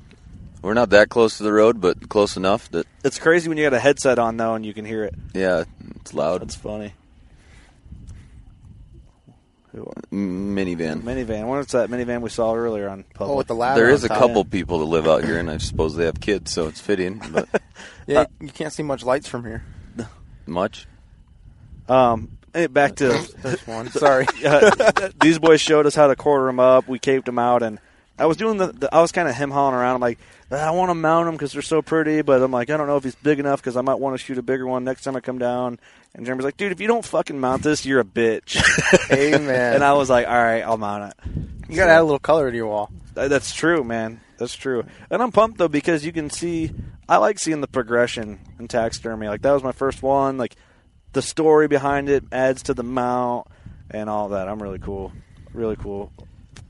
we're 0.61 0.73
not 0.73 0.91
that 0.91 1.09
close 1.09 1.37
to 1.37 1.43
the 1.43 1.51
road, 1.51 1.81
but 1.81 2.07
close 2.09 2.37
enough 2.37 2.69
that 2.71 2.85
it's 3.03 3.19
crazy 3.19 3.49
when 3.49 3.57
you 3.57 3.65
got 3.65 3.73
a 3.73 3.79
headset 3.79 4.17
on 4.19 4.37
though 4.37 4.53
and 4.55 4.65
you 4.65 4.73
can 4.73 4.85
hear 4.85 5.03
it. 5.03 5.13
yeah, 5.33 5.63
it's 5.97 6.13
loud. 6.13 6.41
That's 6.41 6.55
funny. 6.55 6.93
Who- 9.73 9.91
M- 10.11 10.55
minivan. 10.55 11.01
Minivan. 11.01 11.45
What's 11.47 11.71
that 11.71 11.89
minivan 11.89 12.21
we 12.21 12.29
saw 12.29 12.53
earlier 12.53 12.89
on 12.89 13.03
public? 13.13 13.33
Oh, 13.33 13.37
with 13.37 13.47
the 13.47 13.55
ladder. 13.55 13.79
There 13.79 13.89
on 13.89 13.93
is 13.95 14.03
a 14.03 14.09
top. 14.09 14.17
couple 14.19 14.43
people 14.45 14.79
that 14.79 14.85
live 14.85 15.07
out 15.07 15.23
here, 15.23 15.37
and 15.39 15.49
I 15.49 15.57
suppose 15.59 15.95
they 15.95 16.05
have 16.05 16.19
kids, 16.19 16.51
so 16.51 16.67
it's 16.67 16.81
fitting. 16.81 17.21
But 17.31 17.47
Yeah, 18.07 18.25
you 18.39 18.49
can't 18.49 18.73
see 18.73 18.83
much 18.83 19.03
lights 19.03 19.27
from 19.29 19.45
here. 19.45 19.63
much. 20.45 20.87
Um, 21.87 22.37
eh, 22.53 22.67
back 22.67 22.95
to 22.97 23.09
There's 23.41 23.65
one. 23.67 23.89
Sorry. 23.91 24.25
uh, 24.45 25.09
these 25.21 25.39
boys 25.39 25.61
showed 25.61 25.85
us 25.85 25.95
how 25.95 26.07
to 26.07 26.15
quarter 26.15 26.45
them 26.47 26.59
up. 26.59 26.87
We 26.87 26.99
caped 26.99 27.25
them 27.25 27.39
out, 27.39 27.63
and 27.63 27.79
I 28.21 28.25
was 28.27 28.37
doing 28.37 28.57
the. 28.57 28.67
the 28.67 28.93
I 28.93 29.01
was 29.01 29.11
kind 29.11 29.27
of 29.27 29.33
hem 29.33 29.49
hawing 29.49 29.73
around. 29.73 29.95
I'm 29.95 30.01
like, 30.01 30.19
ah, 30.51 30.67
I 30.67 30.71
want 30.71 30.91
to 30.91 30.95
mount 30.95 31.25
them 31.25 31.33
because 31.33 31.53
they're 31.53 31.63
so 31.63 31.81
pretty, 31.81 32.21
but 32.21 32.39
I'm 32.41 32.51
like, 32.51 32.69
I 32.69 32.77
don't 32.77 32.85
know 32.85 32.97
if 32.97 33.03
he's 33.03 33.15
big 33.15 33.39
enough 33.39 33.59
because 33.61 33.75
I 33.75 33.81
might 33.81 33.95
want 33.95 34.13
to 34.13 34.23
shoot 34.23 34.37
a 34.37 34.43
bigger 34.43 34.67
one 34.67 34.83
next 34.83 35.03
time 35.03 35.15
I 35.15 35.21
come 35.21 35.39
down. 35.39 35.79
And 36.13 36.23
Jeremy's 36.23 36.45
like, 36.45 36.55
dude, 36.55 36.71
if 36.71 36.79
you 36.79 36.87
don't 36.87 37.03
fucking 37.03 37.39
mount 37.39 37.63
this, 37.63 37.83
you're 37.83 37.99
a 37.99 38.05
bitch. 38.05 38.61
Amen. 39.11 39.73
and 39.73 39.83
I 39.83 39.93
was 39.93 40.09
like, 40.09 40.27
all 40.27 40.33
right, 40.33 40.61
I'll 40.61 40.77
mount 40.77 41.11
it. 41.11 41.31
you 41.67 41.75
gotta 41.75 41.91
add 41.93 42.01
a 42.01 42.03
little 42.03 42.19
color 42.19 42.51
to 42.51 42.55
your 42.55 42.67
wall. 42.67 42.91
That's 43.15 43.53
true, 43.53 43.83
man. 43.83 44.21
That's 44.37 44.55
true. 44.55 44.83
And 45.09 45.21
I'm 45.23 45.31
pumped 45.31 45.57
though 45.57 45.67
because 45.67 46.05
you 46.05 46.11
can 46.11 46.29
see. 46.29 46.71
I 47.09 47.17
like 47.17 47.39
seeing 47.39 47.61
the 47.61 47.67
progression 47.67 48.39
in 48.59 48.67
taxidermy. 48.67 49.29
Like 49.29 49.41
that 49.41 49.51
was 49.51 49.63
my 49.63 49.71
first 49.71 50.03
one. 50.03 50.37
Like 50.37 50.55
the 51.13 51.21
story 51.23 51.67
behind 51.67 52.07
it 52.07 52.23
adds 52.31 52.63
to 52.63 52.73
the 52.73 52.83
mount 52.83 53.47
and 53.89 54.09
all 54.09 54.29
that. 54.29 54.47
I'm 54.47 54.61
really 54.61 54.79
cool. 54.79 55.11
Really 55.53 55.75
cool. 55.75 56.11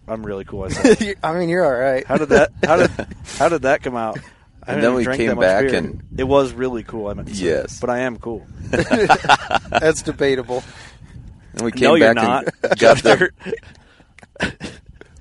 I'm 0.07 0.25
really 0.25 0.43
cool. 0.45 0.63
I 0.63 0.67
said. 0.69 1.15
I 1.23 1.33
mean, 1.33 1.49
you're 1.49 1.63
all 1.65 1.79
right. 1.79 2.05
How 2.05 2.17
did 2.17 2.29
that? 2.29 2.51
How 2.65 2.75
did 2.77 2.89
how 3.37 3.49
did 3.49 3.61
that 3.63 3.81
come 3.83 3.95
out? 3.95 4.17
I 4.63 4.73
And 4.73 4.83
then 4.83 4.93
we 4.93 5.05
came 5.05 5.37
back 5.39 5.67
beer. 5.67 5.75
and- 5.75 6.03
it 6.17 6.23
was 6.25 6.53
really 6.53 6.83
cool. 6.83 7.07
I 7.07 7.13
meant 7.13 7.29
to 7.29 7.35
say. 7.35 7.45
Yes. 7.45 7.79
but 7.79 7.89
I 7.89 7.99
am 7.99 8.17
cool. 8.17 8.45
That's 8.69 10.01
debatable. 10.03 10.63
And 11.53 11.61
we 11.63 11.71
came 11.71 11.81
no, 11.83 11.95
you're 11.95 12.13
back 12.13 12.23
not. 12.23 12.43
and 12.63 12.79
got 12.79 12.97
the, 13.03 13.31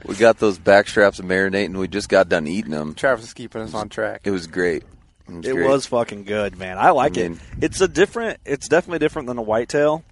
we 0.06 0.14
got 0.16 0.38
those 0.38 0.58
back 0.58 0.88
straps 0.88 1.20
marinating. 1.20 1.66
and 1.66 1.78
We 1.78 1.88
just 1.88 2.08
got 2.08 2.28
done 2.28 2.46
eating 2.46 2.70
them. 2.70 2.94
Travis 2.94 3.24
is 3.26 3.34
keeping 3.34 3.62
us 3.62 3.74
on 3.74 3.88
track. 3.88 4.22
It 4.24 4.30
was 4.30 4.46
great. 4.46 4.82
It 5.28 5.34
was, 5.34 5.46
It 5.46 5.52
great. 5.54 5.68
was 5.68 5.86
fucking 5.86 6.24
good, 6.24 6.58
man. 6.58 6.78
I 6.78 6.90
like 6.90 7.16
I 7.18 7.22
mean- 7.22 7.40
it. 7.58 7.64
It's 7.64 7.80
a 7.80 7.88
different. 7.88 8.38
It's 8.44 8.68
definitely 8.68 8.98
different 9.00 9.28
than 9.28 9.38
a 9.38 9.42
whitetail, 9.42 10.04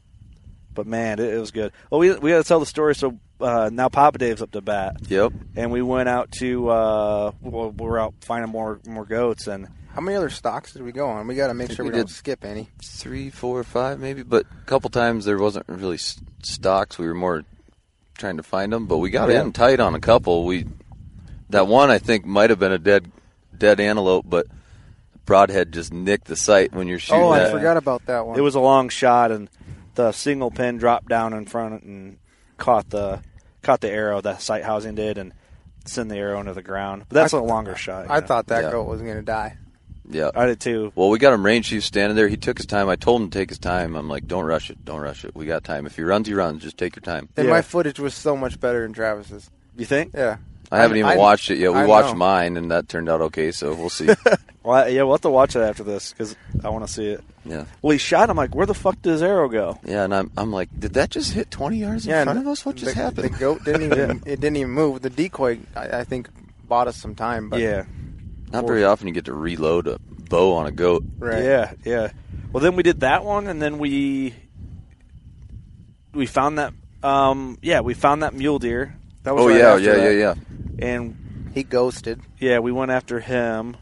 but 0.74 0.86
man, 0.86 1.18
it, 1.18 1.34
it 1.34 1.38
was 1.38 1.50
good. 1.50 1.72
Well, 1.90 1.98
we 2.00 2.12
we 2.14 2.30
got 2.30 2.38
to 2.38 2.44
tell 2.44 2.60
the 2.60 2.66
story. 2.66 2.94
So 2.94 3.18
uh, 3.40 3.70
now 3.72 3.88
Papa 3.88 4.18
Dave's 4.18 4.42
up 4.42 4.50
to 4.52 4.60
bat, 4.60 4.96
Yep. 5.08 5.32
and 5.56 5.70
we 5.72 5.82
went 5.82 6.08
out 6.08 6.30
to. 6.38 6.68
Uh, 6.68 7.32
well, 7.40 7.70
we're 7.70 7.98
out 7.98 8.14
finding 8.22 8.50
more 8.50 8.80
more 8.86 9.04
goats, 9.04 9.46
and 9.46 9.68
How 9.94 10.00
many 10.00 10.16
other 10.16 10.30
stalks 10.30 10.72
did 10.72 10.82
we 10.82 10.92
go 10.92 11.08
on? 11.08 11.26
We 11.26 11.34
got 11.34 11.48
to 11.48 11.54
make 11.54 11.72
sure 11.72 11.84
we 11.84 11.90
we, 11.90 11.96
don't 11.98 12.10
skip 12.10 12.44
any. 12.44 12.68
Three, 12.84 13.30
four, 13.30 13.62
five, 13.64 13.98
maybe. 14.00 14.22
But 14.22 14.46
a 14.62 14.64
couple 14.66 14.90
times 14.90 15.24
there 15.24 15.38
wasn't 15.38 15.66
really 15.68 15.96
s- 15.96 16.20
stalks. 16.42 16.98
We 16.98 17.06
were 17.06 17.14
more 17.14 17.44
trying 18.16 18.36
to 18.36 18.42
find 18.42 18.72
them, 18.72 18.86
but 18.86 18.98
we 18.98 19.10
got 19.10 19.28
Yeah. 19.30 19.42
in 19.42 19.52
tight 19.52 19.80
on 19.80 19.94
a 19.94 20.00
couple. 20.00 20.44
We 20.44 20.66
that 21.50 21.66
one 21.66 21.90
I 21.90 21.98
think 21.98 22.24
might 22.26 22.50
have 22.50 22.58
been 22.58 22.72
a 22.72 22.78
dead 22.78 23.10
dead 23.56 23.80
antelope, 23.80 24.24
but 24.28 24.46
broadhead 25.24 25.72
just 25.72 25.92
nicked 25.92 26.26
the 26.26 26.36
sight 26.36 26.72
when 26.72 26.88
you're 26.88 26.98
shooting 26.98 27.22
Oh, 27.22 27.30
I 27.30 27.40
that. 27.40 27.52
forgot 27.52 27.76
about 27.76 28.06
that 28.06 28.26
one. 28.26 28.38
it 28.38 28.40
was 28.42 28.54
a 28.54 28.60
long 28.60 28.88
shot, 28.88 29.30
and 29.30 29.48
the 29.94 30.12
single 30.12 30.50
pin 30.50 30.78
dropped 30.78 31.08
down 31.08 31.32
in 31.32 31.44
front 31.46 31.82
and 31.82 32.18
caught 32.58 32.90
the 32.90 33.20
caught 33.62 33.80
the 33.80 33.90
arrow. 33.90 34.20
that 34.20 34.42
sight 34.42 34.64
housing 34.64 34.94
did, 34.94 35.16
and 35.18 35.32
send 35.86 36.10
the 36.10 36.16
arrow 36.16 36.38
into 36.40 36.52
the 36.52 36.62
ground. 36.62 37.04
But 37.08 37.14
that's 37.14 37.32
I- 37.34 37.38
a 37.38 37.42
longer 37.42 37.74
shot. 37.76 38.10
I 38.10 38.16
yeah. 38.16 38.20
thought 38.26 38.48
that 38.48 38.64
Yeah. 38.64 38.70
goat 38.72 38.84
was 38.88 39.00
gonna 39.00 39.22
die. 39.22 39.56
Yeah. 40.10 40.30
I 40.34 40.46
did 40.46 40.60
too. 40.60 40.90
Well, 40.94 41.10
we 41.10 41.18
got 41.18 41.34
him 41.34 41.44
range. 41.44 41.68
He 41.68 41.74
was 41.76 41.84
standing 41.84 42.16
there. 42.16 42.28
He 42.28 42.36
took 42.38 42.56
his 42.56 42.66
time. 42.66 42.88
I 42.88 42.96
told 42.96 43.20
him 43.20 43.28
to 43.30 43.38
take 43.38 43.50
his 43.50 43.58
time. 43.58 43.94
I'm 43.94 44.08
like, 44.08 44.26
don't 44.26 44.44
rush 44.46 44.70
it. 44.70 44.82
Don't 44.84 45.00
rush 45.00 45.24
it. 45.24 45.34
We 45.36 45.44
got 45.44 45.64
time. 45.64 45.84
If 45.84 45.96
he 45.96 46.02
runs, 46.02 46.26
he 46.28 46.32
runs. 46.34 46.62
Just 46.62 46.78
take 46.78 46.96
your 46.96 47.02
time. 47.02 47.28
And 47.36 47.46
Yeah. 47.46 47.52
my 47.52 47.60
footage 47.62 48.00
was 48.00 48.14
so 48.14 48.34
much 48.34 48.58
better 48.58 48.82
than 48.82 48.94
Travis's. 48.94 49.50
You 49.76 49.84
think? 49.84 50.12
Yeah. 50.14 50.36
I 50.70 50.78
haven't 50.78 50.98
even 50.98 51.10
I- 51.10 51.16
watched 51.16 51.50
it 51.50 51.58
yet. 51.58 51.72
We 51.72 51.78
I 51.80 51.86
watched 51.86 52.12
know. 52.14 52.18
mine, 52.18 52.56
and 52.56 52.70
that 52.70 52.88
turned 52.88 53.08
out 53.08 53.20
okay. 53.22 53.50
So 53.52 53.74
we'll 53.74 53.90
see. 53.90 54.08
Well, 54.64 54.86
yeah, 54.90 55.04
we'll 55.04 55.14
have 55.14 55.22
to 55.22 55.30
watch 55.30 55.56
it 55.56 55.60
after 55.60 55.82
this 55.82 56.12
because 56.12 56.36
I 56.62 56.68
want 56.68 56.86
to 56.86 56.92
see 56.92 57.06
it. 57.06 57.24
yeah, 57.46 57.64
Well, 57.80 57.92
he 57.92 57.96
shot. 57.98 58.28
I'm 58.28 58.36
like, 58.36 58.54
where 58.54 58.66
the 58.66 58.74
fuck 58.74 59.00
does 59.00 59.22
arrow 59.22 59.48
go? 59.48 59.78
yeah. 59.82 60.04
And 60.04 60.14
I'm, 60.14 60.30
I'm 60.36 60.52
like, 60.52 60.68
did 60.78 60.92
that 60.94 61.08
just 61.08 61.32
hit 61.32 61.50
20 61.50 61.78
yards 61.78 62.04
in 62.04 62.10
Yeah. 62.10 62.24
front 62.24 62.40
of 62.40 62.46
us? 62.46 62.66
What 62.66 62.76
just 62.76 62.94
the, 62.94 63.00
happened? 63.00 63.32
The 63.32 63.38
goat 63.38 63.64
didn't 63.64 63.84
even. 63.84 64.10
It 64.26 64.40
didn't 64.40 64.56
even 64.56 64.72
move. 64.72 65.00
The 65.00 65.08
decoy, 65.08 65.60
I, 65.74 66.00
I 66.00 66.04
think, 66.04 66.28
bought 66.66 66.86
us 66.86 66.96
some 66.98 67.14
time. 67.14 67.48
But 67.48 67.60
yeah, 67.60 67.84
Not 68.52 68.66
very 68.66 68.84
often 68.84 69.06
you 69.08 69.14
get 69.14 69.24
to 69.24 69.32
reload 69.32 69.86
a 69.86 69.98
bow 70.28 70.52
on 70.56 70.66
a 70.66 70.70
goat. 70.72 71.02
Right. 71.18 71.42
yeah, 71.44 71.72
yeah. 71.86 72.10
Well, 72.52 72.62
then 72.62 72.76
we 72.76 72.82
did 72.82 73.00
that 73.00 73.24
one, 73.24 73.46
and 73.46 73.62
then 73.62 73.78
we 73.78 74.34
we 76.12 76.26
found 76.26 76.58
that. 76.58 76.74
Um, 77.02 77.58
yeah, 77.62 77.80
we 77.80 77.94
found 77.94 78.22
that 78.22 78.34
mule 78.34 78.58
deer. 78.58 78.96
That 79.28 79.34
was 79.34 79.44
Oh 79.44 79.48
right 79.48 79.58
yeah, 79.58 79.72
after 79.74 79.82
yeah, 79.84 79.94
that. 79.94 80.14
yeah, 80.14 80.34
yeah. 80.80 80.86
And 80.88 81.50
He 81.52 81.62
ghosted. 81.62 82.22
yeah, 82.38 82.60
we 82.60 82.72
went 82.72 82.90
after 82.90 83.20
him. 83.20 83.76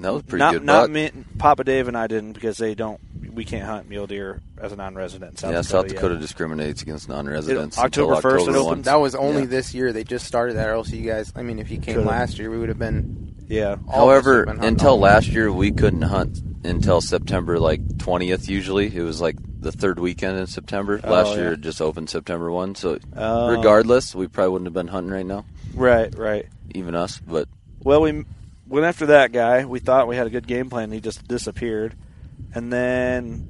That 0.00 0.12
was 0.12 0.22
pretty 0.24 0.40
not 0.40 0.52
good. 0.54 0.64
not 0.64 0.82
buck. 0.82 0.90
me, 0.90 1.10
Papa 1.38 1.62
Dave 1.62 1.86
and 1.86 1.96
I 1.96 2.08
didn't 2.08 2.32
because 2.32 2.58
they 2.58 2.74
don't. 2.74 3.00
We 3.32 3.44
can't 3.44 3.64
hunt 3.64 3.88
mule 3.88 4.08
deer 4.08 4.40
as 4.60 4.72
a 4.72 4.76
non-resident. 4.76 5.30
In 5.34 5.36
South 5.36 5.50
yeah, 5.52 5.58
Dakota 5.58 5.68
South 5.68 5.84
yet. 5.86 5.94
Dakota 5.94 6.16
discriminates 6.18 6.82
against 6.82 7.08
non-residents. 7.08 7.78
It- 7.78 7.84
October 7.84 8.14
1st 8.16 8.18
it 8.18 8.24
October 8.40 8.50
opened. 8.58 8.66
1. 8.78 8.82
That 8.82 8.96
was 8.96 9.14
only 9.14 9.42
Yeah. 9.42 9.46
this 9.46 9.74
year. 9.74 9.92
They 9.92 10.02
just 10.02 10.26
started 10.26 10.56
that. 10.56 10.68
Or 10.68 10.72
else 10.72 10.90
you 10.90 11.08
guys. 11.08 11.32
I 11.36 11.42
mean, 11.42 11.60
if 11.60 11.70
you 11.70 11.76
came 11.78 11.94
Could've. 11.94 12.08
last 12.08 12.40
year, 12.40 12.50
we 12.50 12.58
would 12.58 12.68
have 12.68 12.78
been. 12.80 13.32
Yeah. 13.46 13.76
all 13.86 14.10
of 14.10 14.16
us 14.18 14.24
However, 14.24 14.46
been 14.46 14.64
until 14.64 14.98
last 14.98 15.28
year, 15.28 15.52
we 15.52 15.70
couldn't 15.70 16.02
hunt 16.02 16.40
until 16.64 17.00
September 17.00 17.60
like 17.60 17.80
20th. 17.98 18.48
Usually, 18.48 18.92
it 18.92 19.02
was 19.02 19.20
like 19.20 19.36
the 19.64 19.72
third 19.72 19.98
weekend 19.98 20.38
in 20.38 20.46
September. 20.46 21.00
Oh, 21.02 21.10
last 21.12 21.30
yeah. 21.30 21.36
year, 21.42 21.52
it 21.54 21.60
just 21.62 21.80
opened 21.82 22.08
September 22.10 22.50
one. 22.52 22.74
So, 22.76 22.98
Oh. 23.16 23.48
regardless, 23.50 24.14
we 24.14 24.28
probably 24.28 24.52
wouldn't 24.52 24.66
have 24.68 24.74
been 24.74 24.86
hunting 24.88 25.12
right 25.12 25.26
now, 25.26 25.44
Right. 25.74 26.14
Right. 26.16 26.46
even 26.74 26.94
us. 26.94 27.18
But 27.26 27.48
Well, 27.82 28.02
we 28.02 28.24
went 28.68 28.86
after 28.86 29.06
that 29.06 29.32
guy. 29.32 29.64
We 29.64 29.80
thought 29.80 30.06
we 30.06 30.16
had 30.16 30.26
a 30.26 30.30
good 30.30 30.46
game 30.46 30.70
plan. 30.70 30.92
He 30.92 31.00
just 31.00 31.26
disappeared, 31.26 31.94
and 32.54 32.72
then 32.72 33.48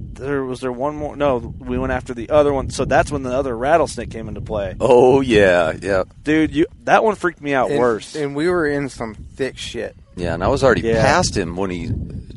there 0.00 0.44
was 0.44 0.60
there 0.60 0.70
one 0.72 0.94
more. 0.96 1.16
No, 1.16 1.38
we 1.58 1.76
went 1.78 1.92
after 1.92 2.14
the 2.14 2.30
other 2.30 2.52
one. 2.52 2.70
So 2.70 2.84
that's 2.84 3.10
when 3.10 3.22
the 3.24 3.32
other 3.32 3.56
rattlesnake 3.56 4.10
came 4.10 4.28
into 4.28 4.40
play. 4.40 4.76
oh 4.80 5.20
yeah, 5.20 5.72
yeah, 5.82 6.04
Dude, 6.24 6.54
you 6.54 6.66
that 6.84 7.02
one 7.02 7.14
freaked 7.16 7.40
me 7.42 7.52
out 7.54 7.70
and, 7.70 7.78
worse. 7.80 8.14
And 8.14 8.36
we 8.36 8.48
were 8.48 8.66
in 8.66 8.88
some 8.88 9.14
thick 9.14 9.56
shit. 9.58 9.96
yeah. 10.16 10.34
And 10.34 10.44
I 10.44 10.48
was 10.48 10.62
already 10.62 10.82
Yeah. 10.82 11.02
past 11.02 11.36
him 11.36 11.56
when 11.56 11.70
he 11.70 11.90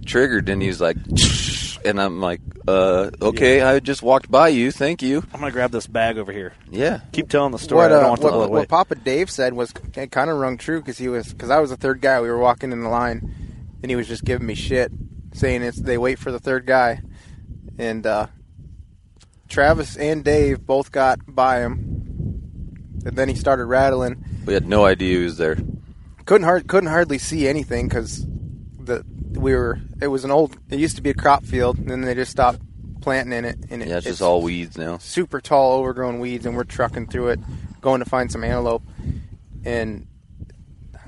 triggered, 0.05 0.49
and 0.49 0.62
he 0.62 0.68
was 0.70 0.82
like, 0.82 0.97
and 1.86 2.01
I'm 2.01 2.19
like, 2.19 2.41
uh, 2.67 3.11
okay, 3.21 3.61
I 3.61 3.79
just 3.79 4.01
walked 4.01 4.29
by 4.29 4.49
you. 4.49 4.71
Thank 4.71 5.01
you. 5.01 5.23
I'm 5.34 5.39
gonna 5.39 5.51
grab 5.51 5.71
this 5.71 5.88
bag 5.88 6.17
over 6.17 6.32
here. 6.32 6.53
Yeah. 6.69 7.01
Keep 7.11 7.29
telling 7.29 7.51
the 7.51 7.59
story. 7.59 7.77
What, 7.77 7.91
I 7.91 7.95
don't 7.95 8.05
uh, 8.05 8.09
want 8.09 8.21
to 8.21 8.27
what, 8.27 8.39
what, 8.39 8.51
what 8.51 8.69
Papa 8.69 8.95
Dave 8.95 9.29
said 9.29 9.53
was 9.53 9.73
it 9.95 10.11
kind 10.11 10.29
of 10.29 10.38
rung 10.38 10.57
true 10.57 10.79
because 10.79 10.97
he 10.97 11.07
was 11.07 11.32
because 11.32 11.49
I 11.49 11.59
was 11.59 11.69
the 11.69 11.77
third 11.77 12.01
guy. 12.01 12.21
We 12.21 12.29
were 12.29 12.38
walking 12.38 12.71
in 12.71 12.82
the 12.82 12.89
line, 12.89 13.75
and 13.82 13.89
he 13.89 13.95
was 13.95 14.07
just 14.07 14.23
giving 14.23 14.47
me 14.47 14.55
shit, 14.55 14.91
saying 15.34 15.63
it's 15.63 15.79
they 15.79 15.97
wait 15.97 16.19
for 16.19 16.32
the 16.32 16.39
third 16.39 16.65
guy, 16.65 17.01
and 17.77 18.05
uh, 18.05 18.27
Travis 19.49 19.97
and 19.97 20.23
Dave 20.23 20.65
both 20.65 20.91
got 20.91 21.19
by 21.27 21.61
him, 21.61 23.01
and 23.05 23.15
then 23.15 23.29
he 23.29 23.36
started 23.36 23.65
rattling. 23.65 24.23
We 24.45 24.53
had 24.53 24.67
no 24.67 24.86
idea 24.86 25.17
he 25.17 25.23
was 25.23 25.38
there. 25.38 25.57
couldn't 26.25 26.45
hard 26.45 26.67
couldn't 26.67 26.89
hardly 26.89 27.17
see 27.17 27.47
anything 27.47 27.88
because 27.88 28.25
the 28.25 28.30
we 29.38 29.53
were 29.55 29.79
it 30.01 30.07
was 30.07 30.23
an 30.25 30.32
old 30.32 30.55
it 30.69 30.79
used 30.79 30.95
to 30.97 31.01
be 31.01 31.09
a 31.09 31.13
crop 31.13 31.43
field 31.45 31.77
and 31.77 31.89
then 31.89 32.01
they 32.01 32.13
just 32.15 32.32
stopped 32.32 32.59
planting 33.01 33.34
in 33.38 33.45
it 33.45 33.57
and 33.69 33.82
it, 33.82 33.88
Yeah, 33.88 33.97
it's 33.97 34.05
just 34.05 34.21
all 34.21 34.41
weeds 34.41 34.77
now. 34.77 34.97
super 34.99 35.41
tall 35.41 35.79
overgrown 35.79 36.19
weeds 36.19 36.45
and 36.45 36.55
we're 36.55 36.63
trucking 36.63 37.07
through 37.07 37.29
it 37.29 37.39
going 37.82 37.99
to 37.99 38.05
find 38.09 38.32
some 38.32 38.43
antelope 38.43 38.84
and 39.65 40.05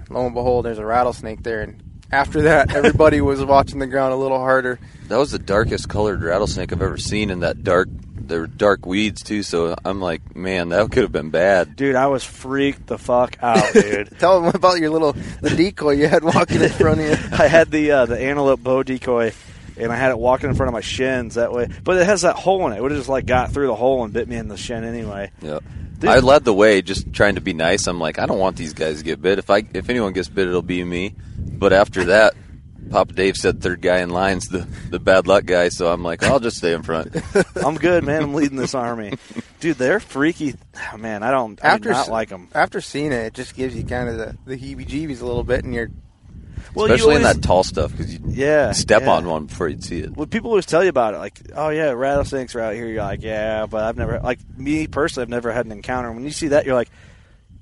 lo 0.09 0.25
and 0.25 0.33
behold 0.33 0.65
there's 0.65 0.79
a 0.79 0.85
rattlesnake 0.85 1.43
there 1.43 1.61
and 1.61 1.81
after 2.11 2.43
that 2.43 2.71
everybody 2.75 3.21
was 3.21 3.43
watching 3.43 3.79
the 3.79 3.87
ground 3.87 4.13
a 4.13 4.17
little 4.17 4.39
harder 4.39 4.79
That 5.07 5.17
was 5.17 5.31
the 5.31 5.39
darkest 5.39 5.89
colored 5.89 6.23
rattlesnake 6.23 6.71
I've 6.73 6.81
ever 6.81 6.97
seen, 6.97 7.29
in 7.29 7.41
that 7.41 7.63
dark. 7.63 7.89
There 8.25 8.39
were 8.39 8.47
dark 8.47 8.85
weeds 8.85 9.21
too, 9.21 9.43
so 9.43 9.75
I'm 9.83 9.99
like, 9.99 10.35
man, 10.35 10.69
that 10.69 10.91
could 10.91 11.03
have 11.03 11.11
been 11.11 11.29
bad. 11.29 11.75
Dude, 11.75 11.95
I 11.95 12.07
was 12.07 12.23
freaked 12.23 12.87
the 12.87 12.97
fuck 12.97 13.35
out, 13.43 13.61
dude. 13.73 14.17
tell 14.17 14.41
them 14.41 14.55
about 14.55 14.79
your 14.79 14.91
little 14.91 15.13
the 15.41 15.49
decoy 15.49 15.91
you 15.91 16.07
had 16.07 16.23
walking 16.23 16.61
in 16.61 16.69
front 16.69 17.01
of 17.01 17.05
you 17.05 17.11
I 17.37 17.47
had 17.47 17.69
the 17.69 17.91
uh, 17.91 18.05
the 18.05 18.19
antelope 18.19 18.61
bow 18.61 18.83
decoy, 18.83 19.33
and 19.77 19.91
I 19.91 19.95
had 19.95 20.11
it 20.11 20.17
walking 20.17 20.49
in 20.49 20.55
front 20.55 20.69
of 20.69 20.73
my 20.73 20.81
shins 20.81 21.35
that 21.35 21.51
way. 21.51 21.67
But 21.83 21.97
it 21.97 22.05
has 22.05 22.21
that 22.21 22.35
hole 22.37 22.65
in 22.67 22.73
it. 22.73 22.77
It 22.77 22.81
would 22.81 22.91
have 22.91 22.99
just 22.99 23.09
like 23.09 23.25
got 23.25 23.51
through 23.51 23.67
the 23.67 23.75
hole 23.75 24.03
and 24.03 24.13
bit 24.13 24.27
me 24.27 24.37
in 24.37 24.47
the 24.47 24.57
shin 24.57 24.83
anyway. 24.83 25.31
Yeah. 25.41 25.59
Dude. 25.99 26.09
I 26.09 26.19
led 26.19 26.43
the 26.43 26.53
way, 26.53 26.81
just 26.81 27.13
trying 27.13 27.35
to 27.35 27.41
be 27.41 27.53
nice. 27.53 27.87
I'm 27.87 27.99
like, 27.99 28.19
I 28.19 28.25
don't 28.25 28.39
want 28.39 28.57
these 28.57 28.73
guys 28.73 28.97
to 28.97 29.03
get 29.03 29.21
bit. 29.21 29.39
If 29.39 29.49
I 29.49 29.63
if 29.73 29.89
anyone 29.89 30.13
gets 30.13 30.29
bit, 30.29 30.47
it'll 30.47 30.61
be 30.61 30.83
me. 30.83 31.15
But 31.37 31.71
after 31.73 32.05
that, 32.05 32.33
Papa 32.89 33.13
Dave 33.13 33.35
said 33.37 33.61
third 33.61 33.81
guy 33.81 33.99
in 33.99 34.09
line's 34.09 34.47
the 34.47 34.67
the 34.89 34.99
bad 34.99 35.27
luck 35.27 35.45
guy, 35.45 35.69
so 35.69 35.91
I'm 35.91 36.03
like, 36.03 36.23
I'll 36.23 36.39
just 36.39 36.57
stay 36.57 36.73
in 36.73 36.83
front. 36.83 37.15
I'm 37.55 37.75
good, 37.75 38.03
man. 38.03 38.23
I'm 38.23 38.33
leading 38.33 38.57
this 38.57 38.75
army, 38.75 39.13
dude. 39.59 39.77
They're 39.77 39.99
freaky. 39.99 40.55
Oh, 40.93 40.97
man, 40.97 41.23
I 41.23 41.31
don't. 41.31 41.59
I 41.63 41.69
after 41.69 41.89
do 41.89 41.91
not 41.91 42.09
like 42.09 42.29
them. 42.29 42.49
after 42.53 42.81
seeing 42.81 43.11
it 43.11 43.25
it 43.25 43.33
just 43.33 43.55
gives 43.55 43.75
you 43.75 43.83
kind 43.83 44.09
of 44.09 44.17
the, 44.17 44.37
the 44.45 44.57
heebie-jeebies 44.57 45.21
a 45.21 45.25
little 45.25 45.43
bit 45.43 45.63
and 45.63 45.73
you're 45.73 45.89
Well, 46.75 46.87
you 46.87 46.93
Especially 46.95 47.15
in 47.17 47.23
that 47.23 47.41
tall 47.41 47.63
stuff, 47.63 47.91
because 47.91 48.13
you 48.13 48.19
Yeah, 48.27 48.71
step 48.71 49.03
yeah. 49.03 49.11
on 49.11 49.27
one 49.27 49.45
before 49.45 49.67
you'd 49.69 49.83
see 49.83 49.99
it. 49.99 50.15
Well, 50.15 50.27
people 50.27 50.49
always 50.51 50.65
tell 50.65 50.83
you 50.83 50.89
about 50.89 51.13
it, 51.13 51.17
like, 51.17 51.39
oh 51.55 51.69
yeah, 51.69 51.91
rattlesnakes 51.91 52.55
are 52.55 52.61
out 52.61 52.73
here. 52.75 52.87
You're 52.87 53.03
like, 53.03 53.21
yeah, 53.23 53.65
but 53.65 53.83
I've 53.83 53.97
never, 53.97 54.19
like 54.19 54.39
me 54.57 54.87
personally, 54.87 55.23
I've 55.23 55.29
never 55.29 55.51
had 55.51 55.65
an 55.65 55.71
encounter. 55.71 56.11
When 56.11 56.23
you 56.23 56.31
see 56.31 56.49
that, 56.49 56.65
you're 56.65 56.75
like, 56.75 56.89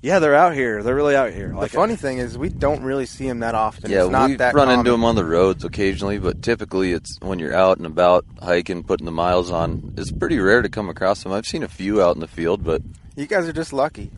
yeah, 0.02 0.18
they're 0.18 0.34
out 0.34 0.52
here. 0.54 0.82
They're 0.82 0.94
really 0.94 1.14
out 1.16 1.32
here. 1.32 1.54
Like, 1.54 1.70
the 1.70 1.76
funny 1.76 1.96
thing 1.96 2.18
is 2.18 2.36
we 2.36 2.48
don't 2.48 2.82
really 2.82 3.06
see 3.06 3.26
them 3.28 3.38
that 3.40 3.54
often. 3.54 3.90
Yeah, 3.90 4.02
it's 4.02 4.10
not 4.10 4.30
we 4.30 4.36
that 4.36 4.54
run 4.54 4.66
common. 4.66 4.80
into 4.80 4.90
them 4.90 5.04
on 5.04 5.14
the 5.14 5.24
roads 5.24 5.64
occasionally, 5.64 6.18
but 6.18 6.42
typically 6.42 6.92
it's 6.92 7.18
when 7.20 7.38
you're 7.38 7.54
out 7.54 7.78
and 7.78 7.86
about 7.86 8.24
hiking, 8.42 8.82
putting 8.82 9.06
the 9.06 9.12
miles 9.12 9.50
on. 9.50 9.94
It's 9.96 10.10
pretty 10.12 10.38
rare 10.38 10.60
to 10.62 10.68
come 10.68 10.88
across 10.88 11.22
them. 11.22 11.32
I've 11.32 11.46
seen 11.46 11.62
a 11.62 11.68
few 11.68 12.02
out 12.02 12.16
in 12.16 12.20
the 12.20 12.28
field, 12.28 12.64
but 12.64 12.82
You 13.16 13.26
guys 13.26 13.48
are 13.48 13.52
just 13.52 13.72
lucky. 13.72 14.10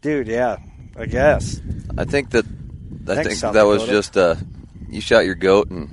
dude, 0.00 0.28
yeah, 0.28 0.56
I 0.96 1.06
guess. 1.06 1.60
I 1.98 2.04
think 2.04 2.30
that 2.30 2.44
I 2.46 3.14
Thanks, 3.16 3.28
think 3.28 3.38
South 3.40 3.54
that 3.54 3.64
was 3.66 3.84
just 3.84 4.16
uh, 4.16 4.36
you 4.88 5.00
shot 5.00 5.26
your 5.26 5.34
goat, 5.34 5.68
and 5.70 5.90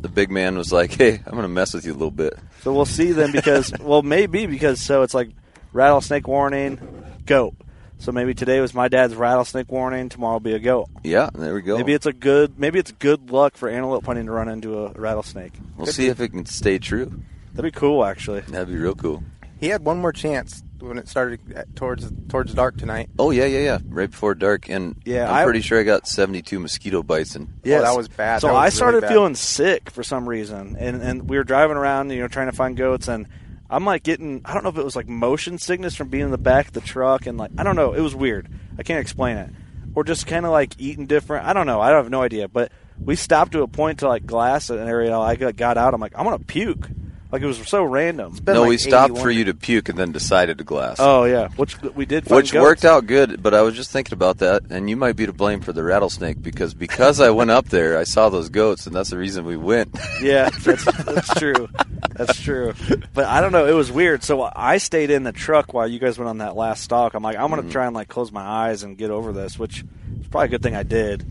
the 0.00 0.08
big 0.08 0.30
man 0.30 0.56
was 0.58 0.72
like, 0.72 0.92
"Hey, 0.92 1.20
I'm 1.24 1.34
gonna 1.34 1.48
mess 1.48 1.72
with 1.72 1.84
you 1.86 1.92
a 1.92 1.94
little 1.94 2.10
bit." 2.10 2.34
So 2.62 2.72
we'll 2.74 2.84
see 2.84 3.12
then 3.12 3.30
because, 3.32 3.72
well, 3.80 4.02
maybe 4.02 4.46
because 4.46 4.80
so 4.82 5.02
it's 5.02 5.14
like 5.14 5.30
rattlesnake 5.72 6.26
warning, 6.26 6.78
goat. 7.26 7.54
So 7.98 8.12
maybe 8.12 8.34
today 8.34 8.60
was 8.60 8.74
my 8.74 8.88
dad's 8.88 9.14
rattlesnake 9.14 9.70
warning. 9.72 10.08
Tomorrow 10.10 10.34
will 10.34 10.40
be 10.40 10.52
a 10.52 10.58
goat. 10.58 10.88
Yeah, 11.02 11.30
there 11.34 11.54
we 11.54 11.62
go. 11.62 11.76
Maybe 11.78 11.92
it's 11.94 12.06
a 12.06 12.12
good. 12.12 12.58
Maybe 12.58 12.78
it's 12.78 12.92
good 12.92 13.30
luck 13.30 13.56
for 13.56 13.68
antelope 13.68 14.04
hunting 14.06 14.26
to 14.26 14.32
run 14.32 14.48
into 14.48 14.84
a 14.84 14.92
rattlesnake. 14.92 15.52
we'll 15.76 15.86
see 15.86 16.08
if 16.08 16.20
it 16.20 16.28
can 16.28 16.44
stay 16.46 16.78
true. 16.78 17.20
That'd 17.54 17.72
be 17.72 17.78
cool, 17.78 18.04
actually. 18.04 18.40
That'd 18.40 18.68
be 18.68 18.76
real 18.76 18.94
cool. 18.94 19.22
He 19.58 19.68
had 19.68 19.82
one 19.84 19.98
more 19.98 20.12
chance 20.12 20.62
when 20.78 20.98
it 20.98 21.08
started 21.08 21.40
towards 21.74 22.12
towards 22.28 22.52
dark 22.52 22.76
tonight. 22.76 23.08
Oh 23.18 23.30
yeah, 23.30 23.46
yeah, 23.46 23.60
yeah. 23.60 23.78
Right 23.88 24.10
before 24.10 24.34
dark, 24.34 24.68
and 24.68 24.96
Yeah, 25.06 25.28
I'm 25.30 25.34
I- 25.36 25.44
pretty 25.44 25.62
sure 25.62 25.80
I 25.80 25.82
got 25.82 26.06
72 26.06 26.60
mosquito 26.60 27.02
bites, 27.02 27.34
and 27.34 27.48
yeah, 27.64 27.78
Oh, 27.78 27.82
that 27.82 27.96
was 27.96 28.08
bad. 28.08 28.42
So 28.42 28.48
was 28.48 28.54
I 28.56 28.60
really 28.64 28.70
started 28.72 29.00
bad. 29.00 29.10
feeling 29.10 29.34
sick 29.34 29.88
for 29.90 30.02
some 30.02 30.28
reason, 30.28 30.76
and 30.78 31.00
and 31.02 31.30
we 31.30 31.38
were 31.38 31.44
driving 31.44 31.78
around, 31.78 32.10
you 32.10 32.20
know, 32.20 32.28
trying 32.28 32.50
to 32.50 32.56
find 32.56 32.76
goats, 32.76 33.08
and 33.08 33.26
I'm 33.68 33.84
like 33.84 34.02
getting, 34.02 34.42
I 34.44 34.54
don't 34.54 34.62
know 34.62 34.68
if 34.68 34.78
it 34.78 34.84
was 34.84 34.96
like 34.96 35.08
motion 35.08 35.58
sickness 35.58 35.96
from 35.96 36.08
being 36.08 36.24
in 36.24 36.30
the 36.30 36.38
back 36.38 36.68
of 36.68 36.72
the 36.72 36.80
truck, 36.80 37.26
and 37.26 37.36
like 37.38 37.50
I 37.58 37.62
don't 37.62 37.76
know, 37.76 37.92
it 37.92 38.00
was 38.00 38.14
weird. 38.14 38.48
I 38.78 38.82
can't 38.82 39.00
explain 39.00 39.36
it, 39.36 39.50
or 39.94 40.04
just 40.04 40.26
kind 40.26 40.46
of 40.46 40.52
like 40.52 40.74
eating 40.78 41.06
different. 41.06 41.46
I 41.46 41.52
don't 41.52 41.66
know. 41.66 41.80
I 41.80 41.90
have 41.90 42.10
no 42.10 42.22
idea, 42.22 42.48
but 42.48 42.70
we 43.02 43.16
stopped 43.16 43.52
to 43.52 43.62
a 43.62 43.68
point 43.68 44.00
to 44.00 44.08
like 44.08 44.26
glass 44.26 44.70
an 44.70 44.78
area. 44.78 45.18
I 45.18 45.36
got 45.36 45.56
got 45.56 45.78
out. 45.78 45.94
I'm 45.94 46.00
like, 46.00 46.16
I'm 46.16 46.24
gonna 46.24 46.38
puke. 46.38 46.88
Like 47.32 47.42
it 47.42 47.46
was 47.46 47.66
so 47.66 47.82
random. 47.82 48.34
been 48.34 48.54
no, 48.54 48.60
like 48.62 48.68
we 48.70 48.78
stopped 48.78 49.18
for 49.18 49.30
you 49.30 49.44
to 49.44 49.54
puke, 49.54 49.88
and 49.88 49.98
then 49.98 50.12
decided 50.12 50.58
to 50.58 50.64
glass. 50.64 50.98
Oh 51.00 51.24
yeah, 51.24 51.48
which 51.56 51.80
we 51.82 52.06
did. 52.06 52.24
Find 52.24 52.36
which 52.36 52.52
goats. 52.52 52.62
worked 52.62 52.84
out 52.84 53.06
good. 53.06 53.42
But 53.42 53.52
I 53.52 53.62
was 53.62 53.74
just 53.74 53.90
thinking 53.90 54.12
about 54.12 54.38
that, 54.38 54.62
and 54.70 54.88
you 54.88 54.96
might 54.96 55.16
be 55.16 55.26
to 55.26 55.32
blame 55.32 55.60
for 55.60 55.72
the 55.72 55.82
rattlesnake 55.82 56.40
because 56.40 56.72
because 56.72 57.20
I 57.20 57.30
went 57.30 57.50
up 57.50 57.68
there, 57.68 57.98
I 57.98 58.04
saw 58.04 58.28
those 58.28 58.48
goats, 58.48 58.86
and 58.86 58.94
that's 58.94 59.10
the 59.10 59.18
reason 59.18 59.44
we 59.44 59.56
went. 59.56 59.96
Yeah, 60.22 60.50
that's, 60.60 60.84
that's 60.84 61.34
true. 61.34 61.68
That's 62.12 62.40
true. 62.40 62.74
But 63.12 63.24
I 63.24 63.40
don't 63.40 63.52
know. 63.52 63.66
It 63.66 63.74
was 63.74 63.90
weird. 63.90 64.22
So 64.22 64.48
I 64.54 64.78
stayed 64.78 65.10
in 65.10 65.24
the 65.24 65.32
truck 65.32 65.74
while 65.74 65.88
you 65.88 65.98
guys 65.98 66.18
went 66.18 66.28
on 66.28 66.38
that 66.38 66.54
last 66.54 66.82
stalk. 66.84 67.14
I'm 67.14 67.22
like, 67.22 67.36
I'm 67.36 67.50
going 67.50 67.64
to 67.64 67.70
try 67.70 67.86
and 67.86 67.94
like 67.94 68.08
close 68.08 68.30
my 68.30 68.42
eyes 68.42 68.84
and 68.84 68.96
get 68.96 69.10
over 69.10 69.32
this, 69.32 69.58
which 69.58 69.84
is 70.20 70.28
probably 70.28 70.46
a 70.46 70.50
good 70.50 70.62
thing 70.62 70.76
I 70.76 70.84
did. 70.84 71.26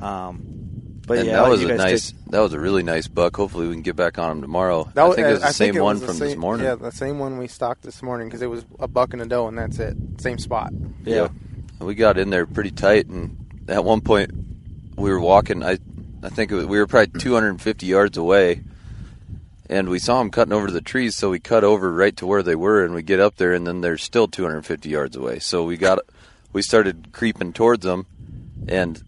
Um, 0.00 0.65
But 1.06 1.18
and 1.18 1.28
yeah, 1.28 1.34
that 1.36 1.42
like 1.42 1.50
was 1.50 1.62
a 1.62 1.74
nice. 1.76 2.10
did- 2.10 2.32
That 2.32 2.40
was 2.40 2.52
a 2.52 2.58
really 2.58 2.82
nice 2.82 3.06
buck. 3.06 3.36
Hopefully, 3.36 3.68
we 3.68 3.74
can 3.74 3.82
get 3.82 3.94
back 3.94 4.18
on 4.18 4.30
him 4.32 4.40
tomorrow. 4.42 4.90
That 4.94 5.04
I 5.04 5.14
think 5.14 5.28
it 5.28 5.30
was 5.30 5.40
the 5.40 5.46
I 5.46 5.50
same 5.52 5.76
it 5.76 5.80
one 5.80 5.94
was 5.94 6.00
the 6.00 6.06
from 6.08 6.18
this 6.18 6.36
morning. 6.36 6.66
Yeah, 6.66 6.74
the 6.74 6.90
same 6.90 7.18
one 7.20 7.38
we 7.38 7.46
stalked 7.46 7.82
this 7.82 8.02
morning 8.02 8.26
because 8.26 8.42
it 8.42 8.48
was 8.50 8.64
a 8.80 8.88
buck 8.88 9.12
and 9.12 9.22
a 9.22 9.26
doe, 9.26 9.46
and 9.46 9.56
that's 9.56 9.78
it. 9.78 9.96
Same 10.18 10.38
spot. 10.38 10.72
yeah. 11.04 11.28
we 11.78 11.94
got 11.94 12.18
in 12.18 12.30
there 12.30 12.44
pretty 12.44 12.72
tight, 12.72 13.06
and 13.06 13.36
at 13.68 13.84
one 13.84 14.00
point 14.00 14.32
we 14.96 15.10
were 15.10 15.20
walking. 15.20 15.62
I, 15.62 15.78
I 16.24 16.28
think 16.28 16.50
it 16.50 16.56
was, 16.56 16.66
we 16.66 16.78
were 16.78 16.88
probably 16.88 17.20
250 17.20 17.86
yards 17.86 18.16
away, 18.18 18.62
and 19.70 19.88
we 19.88 20.00
saw 20.00 20.18
them 20.18 20.30
cutting 20.32 20.52
over 20.52 20.72
the 20.72 20.80
trees. 20.80 21.14
So 21.14 21.30
we 21.30 21.38
cut 21.38 21.62
over 21.62 21.92
right 21.92 22.16
to 22.16 22.26
where 22.26 22.42
they 22.42 22.56
were, 22.56 22.84
and 22.84 22.94
we 22.94 23.02
get 23.02 23.20
up 23.20 23.36
there, 23.36 23.52
and 23.52 23.64
then 23.64 23.80
they're 23.80 23.98
still 23.98 24.26
250 24.26 24.88
yards 24.88 25.14
away. 25.14 25.38
So 25.38 25.62
we 25.64 25.76
got, 25.76 26.00
we 26.52 26.62
started 26.62 27.10
creeping 27.12 27.52
towards 27.52 27.84
them, 27.84 28.06
and 28.66 29.00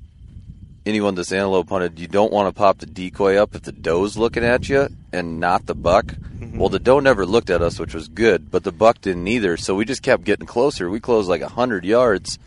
anyone 0.88 1.14
that's 1.14 1.32
antelope 1.32 1.68
hunted, 1.68 1.98
you 1.98 2.08
don't 2.08 2.32
want 2.32 2.48
to 2.48 2.58
pop 2.58 2.78
the 2.78 2.86
decoy 2.86 3.36
up 3.36 3.54
if 3.54 3.62
the 3.62 3.72
doe's 3.72 4.16
looking 4.16 4.44
at 4.44 4.68
you 4.68 4.88
and 5.12 5.38
not 5.38 5.66
the 5.66 5.74
buck. 5.74 6.06
Mm-hmm. 6.06 6.58
Well, 6.58 6.68
the 6.68 6.78
doe 6.78 7.00
never 7.00 7.26
looked 7.26 7.50
at 7.50 7.62
us, 7.62 7.78
which 7.78 7.94
was 7.94 8.08
good, 8.08 8.50
but 8.50 8.64
the 8.64 8.72
buck 8.72 9.00
didn't 9.00 9.28
either. 9.28 9.56
So 9.56 9.74
we 9.74 9.84
just 9.84 10.02
kept 10.02 10.24
getting 10.24 10.46
closer. 10.46 10.88
We 10.88 11.00
closed 11.00 11.28
like 11.28 11.42
100 11.42 11.84
yards. 11.84 12.38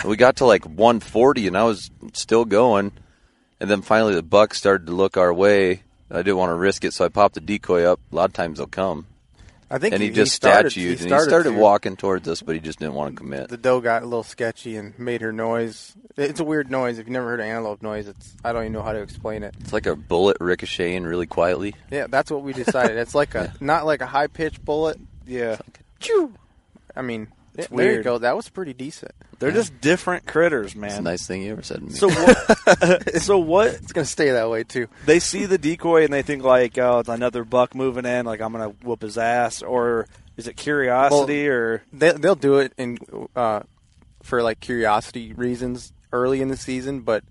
And 0.00 0.10
we 0.10 0.16
got 0.16 0.36
to 0.36 0.46
like 0.46 0.64
140, 0.64 1.46
and 1.46 1.56
I 1.56 1.64
was 1.64 1.90
still 2.12 2.44
going. 2.44 2.92
And 3.60 3.70
then 3.70 3.82
finally, 3.82 4.14
the 4.14 4.22
buck 4.22 4.54
started 4.54 4.86
to 4.86 4.92
look 4.92 5.16
our 5.16 5.32
way. 5.32 5.82
I 6.10 6.18
didn't 6.18 6.36
want 6.36 6.50
to 6.50 6.54
risk 6.54 6.84
it, 6.84 6.92
so 6.92 7.04
I 7.04 7.08
popped 7.08 7.34
the 7.34 7.40
decoy 7.40 7.84
up. 7.84 8.00
A 8.12 8.14
lot 8.14 8.30
of 8.30 8.34
times 8.34 8.58
they'll 8.58 8.66
come. 8.66 9.06
I 9.70 9.78
think 9.78 9.94
And 9.94 10.02
he, 10.02 10.10
he, 10.10 10.14
just 10.14 10.32
started, 10.32 10.70
statued, 10.70 11.00
and 11.00 11.10
he 11.12 11.20
started 11.20 11.50
to. 11.50 11.58
walking 11.58 11.96
towards 11.96 12.28
us, 12.28 12.40
but 12.40 12.54
he 12.54 12.60
just 12.60 12.78
didn't 12.78 12.94
want 12.94 13.10
to 13.12 13.16
commit. 13.16 13.48
The 13.48 13.56
doe 13.56 13.80
got 13.80 14.02
a 14.02 14.06
little 14.06 14.22
sketchy 14.22 14.76
and 14.76 14.96
made 14.98 15.22
her 15.22 15.32
noise. 15.32 15.94
It's 16.16 16.38
a 16.38 16.44
weird 16.44 16.70
noise. 16.70 16.98
If 16.98 17.06
you've 17.06 17.12
never 17.12 17.26
heard 17.26 17.40
of 17.40 17.46
antelope 17.46 17.82
noise, 17.82 18.06
it's 18.06 18.36
I 18.44 18.52
don't 18.52 18.62
even 18.62 18.72
know 18.72 18.82
how 18.82 18.92
to 18.92 19.00
explain 19.02 19.42
it. 19.42 19.54
It's 19.60 19.72
like 19.72 19.86
a 19.86 19.96
bullet 19.96 20.36
ricocheting 20.40 21.04
really 21.04 21.26
quietly. 21.26 21.74
Yeah, 21.90 22.06
that's 22.08 22.30
what 22.30 22.42
we 22.42 22.52
decided. 22.52 22.96
It's 22.96 23.14
like 23.14 23.34
a 23.34 23.52
not 23.60 23.86
like 23.86 24.00
a 24.00 24.06
high 24.06 24.28
pitched 24.28 24.64
bullet. 24.64 24.98
Yeah. 25.26 25.58
I 26.94 27.02
mean, 27.02 27.28
It's 27.56 27.68
there 27.68 27.94
you 27.94 28.02
go. 28.02 28.18
That 28.18 28.36
was 28.36 28.48
pretty 28.48 28.72
decent. 28.74 29.12
They're 29.38 29.50
just 29.50 29.80
different 29.80 30.26
critters, 30.26 30.74
man. 30.74 30.90
It's 30.90 30.98
a 30.98 31.02
nice 31.02 31.26
thing 31.26 31.42
you 31.42 31.52
ever 31.52 31.62
said 31.62 31.78
to 31.78 31.84
me. 31.84 31.92
So 31.92 32.08
what? 32.08 33.16
so 33.22 33.38
what? 33.38 33.68
It's 33.68 33.92
gonna 33.92 34.04
stay 34.04 34.30
that 34.30 34.50
way 34.50 34.64
too. 34.64 34.88
They 35.04 35.18
see 35.18 35.46
the 35.46 35.58
decoy 35.58 36.04
and 36.04 36.12
they 36.12 36.22
think 36.22 36.42
like, 36.42 36.76
oh, 36.78 37.00
it's 37.00 37.08
another 37.08 37.44
buck 37.44 37.74
moving 37.74 38.04
in. 38.04 38.26
Like 38.26 38.40
I'm 38.40 38.52
gonna 38.52 38.70
whoop 38.82 39.02
his 39.02 39.18
ass, 39.18 39.62
or 39.62 40.06
is 40.36 40.46
it 40.46 40.56
curiosity, 40.56 41.48
or 41.48 41.82
They, 41.92 42.12
they'll 42.12 42.34
do 42.34 42.58
it 42.58 42.72
in 42.76 42.98
uh, 43.34 43.60
for 44.22 44.42
like 44.42 44.60
curiosity 44.60 45.32
reasons 45.32 45.92
early 46.12 46.40
in 46.40 46.48
the 46.48 46.56
season, 46.56 47.00
but 47.00 47.24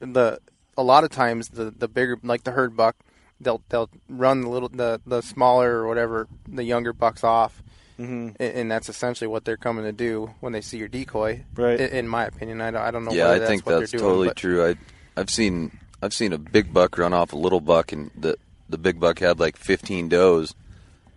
the 0.00 0.38
a 0.76 0.82
lot 0.82 1.04
of 1.04 1.10
times 1.10 1.48
the 1.48 1.70
the 1.70 1.88
bigger 1.88 2.18
like 2.22 2.44
the 2.44 2.52
herd 2.52 2.76
buck, 2.76 2.96
they'll 3.40 3.62
they'll 3.68 3.90
run 4.08 4.42
the 4.42 4.48
little 4.48 4.68
the 4.68 5.00
the 5.06 5.20
smaller 5.22 5.78
or 5.78 5.88
whatever 5.88 6.28
the 6.48 6.64
younger 6.64 6.92
bucks 6.92 7.24
off. 7.24 7.62
Mhm. 7.98 8.36
And, 8.38 8.54
and 8.54 8.70
that's 8.70 8.88
essentially 8.88 9.28
what 9.28 9.44
they're 9.44 9.56
coming 9.56 9.84
to 9.84 9.92
do 9.92 10.34
when 10.40 10.52
they 10.52 10.60
see 10.60 10.76
your 10.78 10.88
decoy. 10.88 11.44
Right. 11.54 11.80
In, 11.80 11.88
in 11.90 12.08
my 12.08 12.24
opinion, 12.26 12.60
I 12.60 12.70
don't, 12.70 12.82
I 12.82 12.90
don't 12.90 13.04
know. 13.04 13.12
yeah, 13.12 13.30
I 13.30 13.38
that's 13.38 13.50
think 13.50 13.66
what 13.66 13.80
that's 13.80 13.90
doing, 13.92 14.02
totally 14.02 14.28
but- 14.28 14.36
true. 14.36 14.66
I 14.66 14.74
I've 15.18 15.30
seen 15.30 15.78
I've 16.02 16.12
seen 16.12 16.32
a 16.32 16.38
big 16.38 16.72
buck 16.74 16.98
run 16.98 17.12
off 17.14 17.32
a 17.32 17.36
little 17.36 17.60
buck, 17.60 17.92
and 17.92 18.10
the 18.18 18.36
the 18.68 18.78
big 18.78 19.00
buck 19.00 19.18
had 19.20 19.40
like 19.40 19.56
15 19.56 20.08
does. 20.08 20.54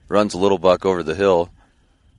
Runs 0.07 0.33
a 0.33 0.37
little 0.39 0.57
buck 0.57 0.85
over 0.85 1.03
the 1.03 1.15
hill, 1.15 1.49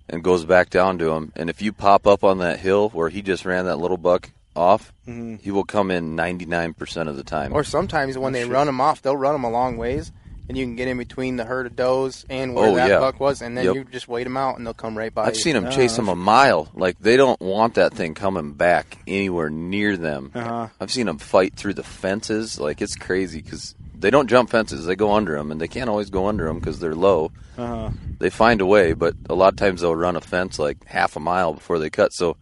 and 0.09 0.23
goes 0.23 0.45
back 0.45 0.71
down 0.71 0.99
to 0.99 1.11
him. 1.13 1.33
And 1.35 1.49
if 1.51 1.63
you 1.63 1.73
pop 1.73 2.07
up 2.07 2.23
on 2.23 2.39
that 2.39 2.61
hill 2.61 2.91
where 2.91 3.09
he 3.09 3.23
just 3.23 3.45
ran 3.45 3.65
that 3.65 3.77
little 3.79 3.97
buck 3.97 4.31
off, 4.55 4.93
he 5.07 5.51
will 5.51 5.65
come 5.65 5.91
in 5.91 6.17
99% 6.17 7.09
of 7.09 7.17
the 7.17 7.25
time. 7.25 7.53
Or 7.53 7.65
sometimes 7.65 8.19
when 8.19 8.33
they 8.33 8.45
run 8.45 8.69
him 8.69 8.81
off, 8.81 9.01
they'll 9.03 9.17
run 9.17 9.35
him 9.35 9.45
a 9.45 9.51
long 9.51 9.77
ways, 9.77 10.13
and 10.51 10.59
you 10.59 10.67
can 10.67 10.75
get 10.75 10.89
in 10.89 10.99
between 10.99 11.37
the 11.37 11.45
herd 11.45 11.65
of 11.67 11.77
does 11.77 12.27
and 12.29 12.55
where 12.57 12.69
Oh, 12.71 12.75
that 12.75 12.89
yeah. 12.89 12.99
buck 12.99 13.21
was, 13.21 13.41
and 13.41 13.57
then 13.57 13.67
Yep. 13.67 13.75
you 13.77 13.85
just 13.85 14.09
wait 14.09 14.25
them 14.25 14.37
out, 14.37 14.59
and 14.59 14.67
they'll 14.67 14.75
come 14.75 14.99
right 14.99 15.15
by. 15.15 15.27
I've 15.27 15.35
you. 15.37 15.41
seen 15.41 15.55
them 15.55 15.71
chase 15.71 15.95
them 15.95 16.09
a 16.09 16.17
mile. 16.17 16.69
Like 16.75 16.99
they 16.99 17.17
don't 17.17 17.41
want 17.41 17.75
that 17.75 17.95
thing 17.95 18.15
coming 18.15 18.53
back 18.55 18.99
anywhere 19.07 19.49
near 19.49 19.97
them. 19.97 20.33
Uh-huh. 20.35 20.67
I've 20.81 20.91
seen 20.91 21.07
them 21.07 21.19
fight 21.19 21.55
through 21.55 21.75
the 21.75 21.85
fences. 21.85 22.59
Like 22.59 22.83
it's 22.83 22.97
crazy 22.97 23.41
because 23.41 23.77
they 23.97 24.11
don't 24.11 24.29
jump 24.29 24.51
fences; 24.51 24.85
they 24.87 24.97
go 24.97 25.13
under 25.13 25.37
them, 25.37 25.53
and 25.53 25.61
they 25.61 25.69
can't 25.69 25.89
always 25.89 26.11
go 26.11 26.27
under 26.27 26.47
them 26.47 26.59
because 26.59 26.81
they're 26.81 26.97
low. 26.97 27.31
uh, 27.57 27.91
They 28.19 28.31
find 28.31 28.61
a 28.61 28.67
way, 28.67 28.93
but 28.95 29.15
a 29.29 29.35
lot 29.35 29.53
of 29.53 29.57
times 29.57 29.83
they'll 29.83 29.95
run 29.95 30.17
a 30.17 30.21
fence 30.21 30.59
like 30.59 30.85
half 30.87 31.15
a 31.15 31.21
mile 31.21 31.55
before 31.55 31.79
they 31.79 31.91
cut. 31.91 32.13
So 32.13 32.37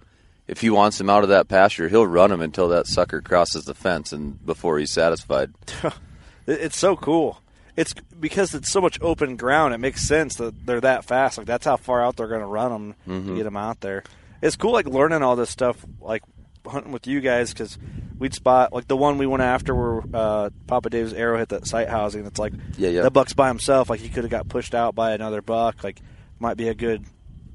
if 0.46 0.62
he 0.62 0.70
wants 0.70 0.98
him 0.98 1.10
out 1.10 1.24
of 1.24 1.28
that 1.28 1.48
pasture, 1.48 1.88
he'll 1.88 2.06
run 2.06 2.32
him 2.32 2.40
until 2.40 2.68
that 2.70 2.86
sucker 2.86 3.20
crosses 3.20 3.64
the 3.66 3.74
fence, 3.74 4.12
and 4.12 4.44
before 4.46 4.78
he's 4.78 4.90
satisfied. 4.92 5.52
it's 6.46 6.78
so 6.78 6.96
cool. 6.96 7.40
It's 7.78 7.94
because 7.94 8.54
it's 8.54 8.70
so 8.72 8.80
much 8.80 8.98
open 9.00 9.36
ground. 9.36 9.72
It 9.72 9.78
makes 9.78 10.06
sense 10.06 10.34
that 10.36 10.66
they're 10.66 10.80
that 10.80 11.04
fast. 11.04 11.38
Like 11.38 11.46
that's 11.46 11.64
how 11.64 11.76
far 11.76 12.02
out 12.04 12.16
they're 12.16 12.26
going 12.28 12.40
to 12.40 12.46
run 12.46 12.70
them 12.72 12.94
Mm-hmm. 13.06 13.28
to 13.28 13.36
get 13.36 13.44
them 13.44 13.56
out 13.56 13.80
there. 13.80 14.02
It's 14.42 14.56
cool, 14.56 14.72
like 14.72 14.86
learning 14.86 15.22
all 15.22 15.36
this 15.36 15.50
stuff, 15.50 15.76
like 16.00 16.22
hunting 16.66 16.92
with 16.92 17.06
you 17.06 17.20
guys, 17.20 17.52
because 17.52 17.78
we'd 18.18 18.34
spot 18.34 18.72
like 18.72 18.88
the 18.88 18.96
one 18.96 19.16
we 19.18 19.26
went 19.26 19.42
after 19.42 19.74
where 19.74 20.02
uh, 20.12 20.50
Papa 20.66 20.90
Dave's 20.90 21.12
arrow 21.12 21.38
hit 21.38 21.50
that 21.50 21.66
sight 21.66 21.88
housing. 21.88 22.26
It's 22.26 22.38
like 22.38 22.52
Yeah, 22.76 22.88
yeah. 22.90 23.02
that 23.02 23.12
buck's 23.12 23.32
by 23.32 23.48
himself. 23.48 23.88
Like 23.90 24.00
he 24.00 24.08
could 24.08 24.24
have 24.24 24.30
got 24.30 24.48
pushed 24.48 24.74
out 24.74 24.94
by 24.94 25.12
another 25.12 25.40
buck. 25.40 25.82
Like 25.84 26.00
might 26.40 26.56
be 26.56 26.68
a 26.68 26.74
good 26.74 27.04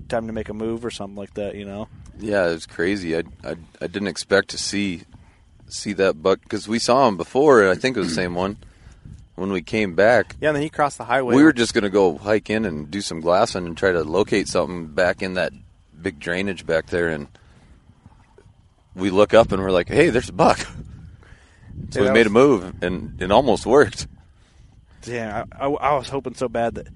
time 0.09 0.27
to 0.27 0.33
make 0.33 0.49
a 0.49 0.53
move 0.53 0.83
or 0.85 0.89
something 0.91 1.15
like 1.17 1.33
that. 1.35 1.55
You 1.55 1.65
know? 1.65 1.87
Yeah, 2.17 2.47
it 2.47 2.53
was 2.53 2.65
crazy. 2.65 3.15
I 3.17 3.23
I, 3.43 3.55
I 3.81 3.87
didn't 3.87 4.07
expect 4.07 4.49
to 4.51 4.57
see 4.57 5.03
see 5.67 5.93
that 5.93 6.21
buck 6.21 6.41
because 6.43 6.67
we 6.67 6.79
saw 6.79 7.07
him 7.07 7.17
before, 7.17 7.61
and 7.61 7.69
I 7.69 7.75
think 7.75 7.97
it 7.97 7.99
was 7.99 8.09
the 8.09 8.15
same 8.15 8.35
one. 8.35 8.57
When 9.35 9.51
we 9.51 9.63
came 9.63 9.95
back, 9.95 10.35
Yeah, 10.39 10.49
and 10.49 10.55
then 10.55 10.61
he 10.61 10.69
crossed 10.69 10.99
the 10.99 11.05
highway. 11.05 11.35
we 11.35 11.43
were 11.43 11.53
just 11.53 11.73
going 11.73 11.83
to 11.85 11.89
go 11.89 12.17
hike 12.19 12.51
in 12.51 12.65
and 12.65 12.91
do 12.91 13.01
some 13.01 13.19
glassing 13.19 13.65
and 13.65 13.75
try 13.75 13.91
to 13.91 14.03
locate 14.03 14.47
something 14.47 14.87
back 14.87 15.23
in 15.23 15.33
that 15.33 15.51
big 15.99 16.19
drainage 16.19 16.65
back 16.67 16.87
there, 16.87 17.07
and 17.09 17.27
we 18.95 19.09
look 19.09 19.33
up 19.33 19.51
and 19.51 19.61
we're 19.61 19.71
like, 19.71 19.87
"Hey, 19.87 20.09
there's 20.09 20.29
a 20.29 20.33
buck." 20.33 20.59
So 21.89 22.03
we 22.03 22.11
made 22.11 22.27
a 22.27 22.29
move, 22.29 22.75
and 22.83 23.19
it 23.21 23.31
almost 23.31 23.65
worked. 23.65 24.05
Yeah, 25.05 25.45
I, 25.51 25.65
I, 25.65 25.69
I 25.69 25.95
was 25.95 26.09
hoping 26.09 26.35
so 26.35 26.47
bad 26.47 26.75
that 26.75 26.87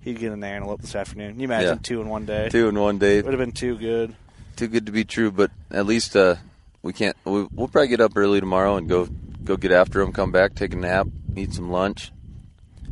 he'd 0.00 0.18
get 0.18 0.32
an 0.32 0.42
antelope 0.42 0.80
this 0.80 0.94
afternoon. 0.96 1.30
Can 1.32 1.40
you 1.40 1.44
imagine 1.44 1.68
Yeah. 1.76 1.78
two 1.82 2.00
in 2.00 2.08
one 2.08 2.26
day? 2.26 2.48
Two 2.50 2.68
in 2.68 2.78
one 2.78 2.98
day, 2.98 3.22
Would 3.22 3.32
have 3.32 3.38
been 3.38 3.52
too 3.52 3.76
good. 3.78 4.14
too 4.56 4.66
good 4.68 4.86
to 4.86 4.92
be 4.92 5.04
true. 5.04 5.30
But 5.30 5.52
at 5.70 5.86
least 5.86 6.16
uh, 6.16 6.36
we 6.82 6.92
can't. 6.92 7.16
We, 7.24 7.46
we'll 7.52 7.68
probably 7.68 7.88
get 7.88 8.00
up 8.00 8.12
early 8.16 8.40
tomorrow 8.40 8.76
and 8.76 8.88
go 8.88 9.06
go 9.44 9.56
get 9.56 9.70
after 9.70 10.00
him. 10.00 10.12
Come 10.12 10.32
back, 10.32 10.56
take 10.56 10.72
a 10.74 10.76
nap, 10.76 11.06
eat 11.36 11.52
some 11.52 11.70
lunch. 11.70 12.12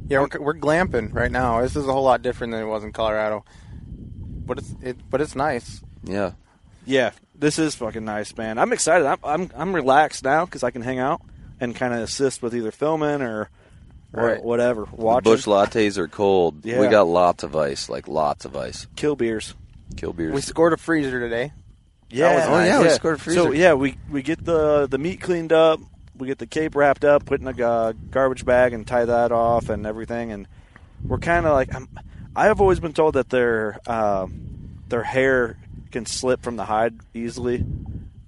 yeah, 0.09 0.21
we're, 0.21 0.41
we're 0.41 0.55
glamping 0.55 1.13
right 1.15 1.31
now. 1.31 1.61
This 1.63 1.77
is 1.77 1.87
a 1.87 1.93
whole 1.93 2.05
lot 2.05 2.23
different 2.23 2.53
than 2.53 2.63
it 2.63 2.67
was 2.67 2.85
in 2.85 2.93
Colorado, 2.93 3.45
but 3.87 4.59
it's 4.59 4.75
it, 4.83 4.97
but 5.11 5.21
it's 5.21 5.35
nice. 5.37 5.81
Yeah, 6.05 6.33
Yeah, 6.85 7.13
this 7.37 7.59
is 7.59 7.75
fucking 7.77 8.05
nice, 8.05 8.37
man. 8.37 8.59
I'm 8.59 8.73
excited. 8.73 9.07
I'm 9.07 9.19
I'm, 9.23 9.51
I'm 9.55 9.75
relaxed 9.75 10.25
now 10.25 10.45
because 10.45 10.63
I 10.63 10.71
can 10.71 10.83
hang 10.83 10.99
out 10.99 11.21
and 11.61 11.75
kind 11.77 11.95
of 11.95 12.01
assist 12.01 12.43
with 12.43 12.55
either 12.55 12.73
filming 12.73 13.23
or 13.23 13.49
or 14.15 14.27
Right. 14.27 14.43
whatever. 14.43 14.85
the 14.85 15.21
Busch 15.23 15.47
Lattes 15.47 15.97
are 15.97 16.09
cold. 16.09 16.67
Yeah. 16.67 16.81
We 16.81 16.89
got 16.89 17.07
lots 17.07 17.45
of 17.45 17.57
ice, 17.57 17.89
like 17.89 18.09
lots 18.09 18.45
of 18.45 18.57
ice. 18.57 18.87
kill 18.97 19.17
beers. 19.17 19.55
Kill 19.97 20.13
beers. 20.13 20.35
We 20.35 20.41
scored 20.43 20.73
a 20.73 20.77
freezer 20.77 21.19
today. 21.21 21.53
Yeah, 22.11 22.35
was 22.35 22.45
Oh, 22.47 22.51
nice. 22.51 22.69
yeah, 22.69 22.83
we 22.83 22.89
scored 22.91 23.17
a 23.17 23.19
freezer. 23.19 23.41
So 23.41 23.53
yeah, 23.53 23.73
we 23.75 23.97
we 24.11 24.23
get 24.23 24.45
the 24.45 24.87
the 24.87 24.99
meat 24.99 25.21
cleaned 25.23 25.53
up. 25.53 25.81
We 26.17 26.27
get 26.27 26.39
the 26.39 26.47
cape 26.47 26.75
wrapped 26.77 27.05
up, 27.05 27.25
put 27.25 27.41
in 27.41 27.49
a 27.49 27.67
uh, 27.67 27.93
garbage 28.11 28.45
bag, 28.45 28.73
and 28.75 28.87
tie 28.87 29.05
that 29.07 29.33
off 29.33 29.69
and 29.71 29.87
everything. 29.87 30.31
And 30.33 30.47
we're 31.03 31.19
kind 31.19 31.47
of 31.47 31.53
like 31.53 31.75
I'm, 31.75 31.89
I 32.37 32.47
have 32.47 32.61
always 32.61 32.81
been 32.81 32.93
told 32.93 33.15
that 33.15 33.31
their 33.31 33.79
um, 33.87 34.79
their 34.89 35.03
hair 35.03 35.57
can 35.91 36.07
slip 36.07 36.43
from 36.43 36.57
the 36.57 36.65
hide 36.65 36.95
easily, 37.15 37.65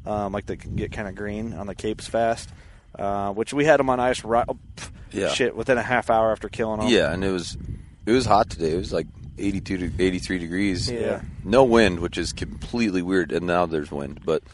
um, 0.07 0.33
like 0.33 0.47
they 0.47 0.57
can 0.57 0.77
get 0.77 0.93
kind 0.93 1.09
of 1.09 1.15
green 1.15 1.53
on 1.53 1.67
the 1.67 1.75
capes 1.75 2.07
fast. 2.07 2.49
Uh, 2.99 3.33
which 3.33 3.53
we 3.53 3.65
had 3.65 3.81
them 3.81 3.91
on 3.91 3.99
ice 3.99 4.23
right, 4.23 4.45
oh, 4.49 4.57
pff, 4.77 4.91
Yeah. 5.11 5.29
shit 5.31 5.57
within 5.57 5.79
a 5.79 5.83
half 5.83 6.11
hour 6.11 6.31
after 6.31 6.49
killing 6.49 6.79
them. 6.79 6.89
Yeah, 6.89 7.13
and 7.13 7.25
it 7.25 7.33
was 7.33 7.57
it 8.07 8.13
was 8.13 8.25
hot 8.25 8.51
today. 8.51 8.71
It 8.73 8.77
was 8.77 8.93
like 8.93 9.09
82 9.37 9.79
to 9.91 9.93
83 10.05 10.39
degrees. 10.39 10.89
Yeah. 10.91 11.23
No 11.43 11.65
wind, 11.65 11.99
which 11.99 12.17
is 12.19 12.33
completely 12.33 13.03
weird. 13.03 13.33
And 13.33 13.49
now 13.49 13.67
there's 13.67 13.91
wind, 13.91 14.21
but 14.25 14.45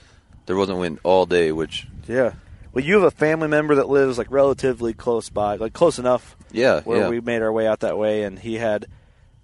there 0.46 0.56
wasn't 0.56 0.78
wind 0.78 1.00
all 1.02 1.26
day, 1.26 1.52
which 1.52 1.86
yeah. 2.08 2.32
Well, 2.72 2.84
you 2.84 2.94
have 2.94 3.02
a 3.02 3.10
family 3.10 3.48
member 3.48 3.74
that 3.76 3.88
lives 3.88 4.16
like 4.18 4.30
relatively 4.30 4.92
close 4.92 5.28
by, 5.28 5.56
like 5.56 5.72
close 5.72 5.98
enough 5.98 6.36
yeah, 6.52 6.80
where 6.82 7.00
yeah. 7.02 7.08
we 7.08 7.20
made 7.20 7.42
our 7.42 7.52
way 7.52 7.66
out 7.66 7.80
that 7.80 7.98
way, 7.98 8.22
and 8.22 8.38
he 8.38 8.54
had 8.56 8.86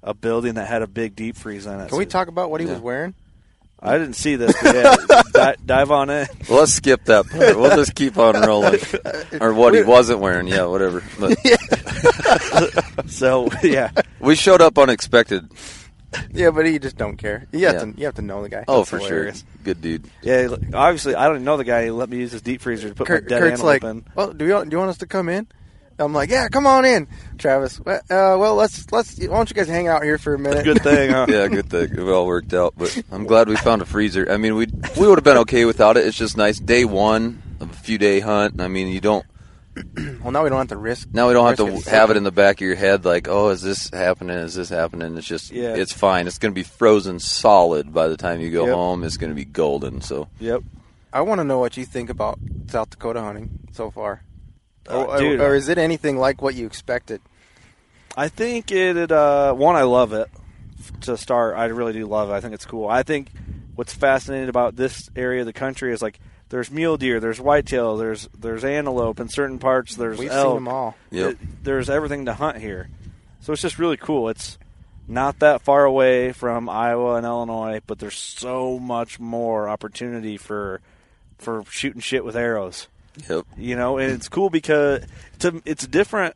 a 0.03 0.15
building 0.15 0.55
that 0.55 0.69
had 0.69 0.83
a 0.83 0.87
big 0.87 1.17
deep 1.17 1.37
freeze 1.37 1.67
in 1.67 1.81
it. 1.81 1.89
Can 1.89 1.99
we 1.99 2.07
talk 2.07 2.29
about 2.29 2.51
what 2.51 2.61
he 2.61 2.67
Yeah. 2.67 2.75
was 2.75 2.83
wearing? 2.83 3.15
I 3.79 3.99
didn't 3.99 4.15
see 4.15 4.37
this. 4.37 4.55
But 4.63 4.75
yeah, 4.75 4.97
di- 5.33 5.57
dive 5.67 5.91
on 5.91 6.09
in. 6.09 6.27
Well, 6.49 6.61
let's 6.61 6.73
skip 6.73 7.05
that 7.05 7.27
part. 7.29 7.57
We'll 7.59 7.77
just 7.77 7.95
keep 7.95 8.17
on 8.17 8.41
rolling. 8.41 8.81
or 9.41 9.53
what 9.53 9.75
he 9.75 9.83
wasn't 9.83 10.21
wearing. 10.21 10.47
Yeah, 10.49 10.65
whatever. 10.65 11.03
But 11.21 11.37
So 13.11 13.49
yeah, 13.63 13.91
we 14.19 14.35
showed 14.35 14.63
up 14.63 14.79
unexpected. 14.79 15.51
Yeah, 16.33 16.51
but 16.51 16.67
he 16.67 16.79
just 16.79 16.97
don't 16.97 17.17
care. 17.17 17.47
You 17.53 17.67
have 17.67 17.75
Yeah. 17.77 17.81
to 17.93 17.95
you 17.99 18.05
have 18.07 18.15
to 18.17 18.23
know 18.23 18.43
the 18.43 18.49
guy. 18.49 18.65
Oh, 18.69 18.79
That's 18.79 18.91
for 18.91 18.99
hilarious. 18.99 19.39
sure. 19.41 19.49
Good 19.65 19.81
dude. 19.81 20.11
Yeah, 20.23 20.49
obviously, 20.75 21.15
I 21.15 21.29
don't 21.29 21.45
know 21.45 21.57
the 21.57 21.65
guy. 21.65 21.85
He 21.85 21.91
let 21.91 22.09
me 22.09 22.19
use 22.19 22.33
his 22.33 22.43
deep 22.43 22.61
freezer 22.61 22.89
to 22.89 22.95
put 22.95 23.07
Kurt, 23.07 23.25
my 23.25 23.29
dead 23.29 23.41
Kurt's 23.41 23.53
antelope 23.61 23.83
like, 23.83 23.91
in. 23.91 24.05
well, 24.15 24.33
do 24.33 24.47
you 24.47 24.53
want, 24.55 24.71
do 24.71 24.75
you 24.75 24.79
want 24.79 24.91
us 24.91 24.99
to 24.99 25.07
come 25.07 25.29
in? 25.29 25.47
I'm 25.99 26.13
like, 26.13 26.29
yeah, 26.29 26.49
come 26.49 26.67
on 26.67 26.85
in, 26.85 27.09
Travis. 27.39 27.81
Well, 27.81 27.97
uh, 28.11 28.37
well, 28.39 28.55
let's 28.55 28.93
let's. 28.93 29.19
Why 29.19 29.29
don't 29.29 29.49
you 29.49 29.55
guys 29.55 29.67
hang 29.67 29.89
out 29.89 30.03
here 30.03 30.19
for 30.19 30.35
a 30.35 30.39
minute? 30.39 30.63
Good 30.65 30.83
thing, 30.83 31.11
huh? 31.11 31.25
Yeah, 31.31 31.49
good 31.49 31.71
thing 31.71 31.91
it 31.93 31.99
all 32.01 32.27
worked 32.27 32.53
out. 32.53 32.75
But 32.77 33.03
I'm 33.11 33.25
glad 33.25 33.49
we 33.49 33.57
found 33.57 33.81
a 33.81 33.87
freezer. 33.87 34.31
I 34.31 34.37
mean, 34.37 34.57
we 34.57 34.67
we 35.01 35.09
would 35.09 35.17
have 35.17 35.25
been 35.25 35.39
okay 35.39 35.65
without 35.65 35.97
it. 35.97 36.05
It's 36.07 36.17
just 36.19 36.37
nice. 36.37 36.59
Day 36.61 36.85
one 36.85 37.43
of 37.61 37.71
a 37.71 37.75
few 37.75 37.97
day 37.97 38.21
hunt. 38.21 38.61
I 38.61 38.69
mean, 38.69 38.89
you 38.89 39.01
don't 39.01 39.25
Well, 40.23 40.33
now 40.33 40.43
we 40.43 40.49
don't 40.49 40.59
have 40.59 40.69
to 40.69 40.77
risk. 40.77 41.09
now 41.13 41.29
we 41.29 41.35
don't 41.35 41.47
have 41.47 41.59
risk 41.67 41.85
to 41.85 41.91
have 41.91 42.11
it 42.11 42.17
in 42.17 42.25
the 42.25 42.33
back 42.33 42.57
of 42.57 42.61
your 42.67 42.75
head 42.75 43.05
like, 43.05 43.29
oh, 43.29 43.51
is 43.51 43.63
this 43.63 43.91
happening? 43.91 44.37
Is 44.39 44.55
this 44.55 44.69
happening? 44.69 45.17
It's 45.17 45.27
just 45.27 45.53
Yeah. 45.53 45.75
it's 45.75 45.93
fine. 45.93 46.27
It's 46.27 46.39
going 46.39 46.53
to 46.53 46.55
be 46.55 46.63
frozen 46.65 47.21
solid 47.21 47.93
by 47.95 48.09
the 48.09 48.17
time 48.17 48.41
you 48.41 48.51
go 48.51 48.65
Yep. 48.67 48.75
home. 48.75 49.05
It's 49.05 49.17
going 49.17 49.31
to 49.31 49.37
be 49.37 49.45
golden. 49.45 50.01
So 50.01 50.29
Yep. 50.41 50.63
I 51.13 51.21
want 51.21 51.39
to 51.41 51.45
know 51.45 51.59
what 51.59 51.77
you 51.77 51.85
think 51.85 52.11
about 52.11 52.39
South 52.69 52.91
Dakota 52.91 53.21
hunting 53.21 53.51
so 53.73 53.91
far, 53.91 54.23
Uh, 54.91 55.05
or, 55.05 55.19
dude, 55.19 55.41
or 55.41 55.55
is 55.55 55.69
it 55.69 55.79
anything 55.79 56.17
like 56.19 56.43
what 56.43 56.55
you 56.55 56.67
expected? 56.67 57.21
I 58.17 58.29
think 58.29 58.73
it. 58.73 58.97
it, 58.97 59.13
Uh, 59.13 59.53
one, 59.55 59.77
I 59.77 59.83
love 59.83 60.13
it. 60.13 60.29
To 61.03 61.17
start, 61.17 61.57
I 61.57 61.67
really 61.67 61.93
do 61.93 62.07
love 62.07 62.31
it. 62.31 62.33
I 62.33 62.41
think 62.41 62.55
it's 62.55 62.65
cool. 62.67 62.89
I 62.89 63.03
think 63.03 63.29
what's 63.75 63.93
fascinating 63.95 64.49
about 64.49 64.77
this 64.77 65.11
area 65.17 65.41
of 65.41 65.47
the 65.47 65.53
country 65.53 65.93
is 65.93 66.01
like 66.03 66.19
there's 66.49 66.71
mule 66.71 66.97
deer, 66.97 67.21
there's 67.21 67.41
whitetail, 67.41 67.97
there's 67.97 68.29
there's 68.39 68.65
antelope 68.65 69.21
in 69.21 69.29
certain 69.29 69.59
parts. 69.59 69.97
There's 69.97 70.19
We've 70.19 70.31
elk. 70.31 70.47
seen 70.47 70.55
them 70.57 70.69
all. 70.69 70.97
Yep. 71.11 71.31
It- 71.31 71.65
there's 71.65 71.91
everything 71.91 72.27
to 72.27 72.35
hunt 72.35 72.59
here, 72.59 72.89
so 73.41 73.53
it's 73.53 73.63
just 73.63 73.79
really 73.79 73.97
cool. 73.97 74.29
It's 74.29 74.59
not 75.09 75.39
that 75.41 75.63
far 75.63 75.85
away 75.85 76.33
from 76.33 76.69
Iowa 76.69 77.15
and 77.17 77.27
Illinois, 77.27 77.81
but 77.87 77.99
there's 77.99 78.17
so 78.17 78.79
much 78.79 79.19
more 79.21 79.69
opportunity 79.69 80.37
for 80.37 80.81
for 81.39 81.65
shooting 81.71 82.01
shit 82.01 82.25
with 82.25 82.37
arrows 82.37 82.89
yep. 83.29 83.45
you 83.57 83.77
know 83.77 83.99
and 83.99 84.13
it's 84.13 84.29
cool 84.29 84.51
because 84.51 85.05
it's, 85.35 85.45
a, 85.45 85.63
it's 85.65 85.87
different 85.87 86.35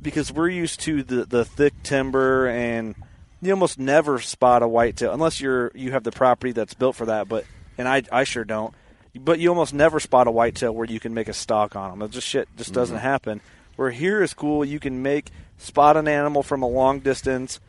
because 0.00 0.32
we're 0.32 0.48
used 0.48 0.80
to 0.80 1.02
the, 1.02 1.24
the 1.24 1.44
thick 1.44 1.74
timber 1.82 2.48
and 2.48 2.94
you 3.40 3.52
almost 3.52 3.78
never 3.78 4.18
spot 4.18 4.62
a 4.62 4.68
whitetail 4.68 5.12
unless 5.12 5.40
you're 5.40 5.70
you 5.74 5.92
have 5.92 6.04
the 6.04 6.12
property 6.12 6.52
that's 6.52 6.74
built 6.74 6.96
for 6.96 7.06
that 7.06 7.28
but 7.28 7.44
and 7.82 7.88
I, 7.88 8.20
I 8.20 8.24
sure 8.24 8.44
don't. 8.44 8.74
But 9.14 9.38
you 9.40 9.50
almost 9.50 9.74
never 9.74 10.00
spot 10.00 10.26
a 10.26 10.30
whitetail 10.30 10.74
where 10.74 10.86
you 10.86 10.98
can 10.98 11.12
make 11.12 11.28
a 11.28 11.34
stalk 11.34 11.76
on 11.76 11.90
them 11.90 12.02
it 12.02 12.12
just 12.12 12.26
shit. 12.26 12.48
Just 12.56 12.72
doesn't 12.72 12.96
mm-hmm. 12.96 13.04
happen. 13.04 13.40
Where 13.76 13.90
here 13.90 14.22
is 14.22 14.32
cool. 14.32 14.64
You 14.64 14.80
can 14.80 15.02
make 15.02 15.26
spot 15.58 15.96
an 15.96 16.08
animal 16.08 16.42
from 16.42 16.62
a 16.62 16.68
long 16.68 17.00
distance 17.00 17.60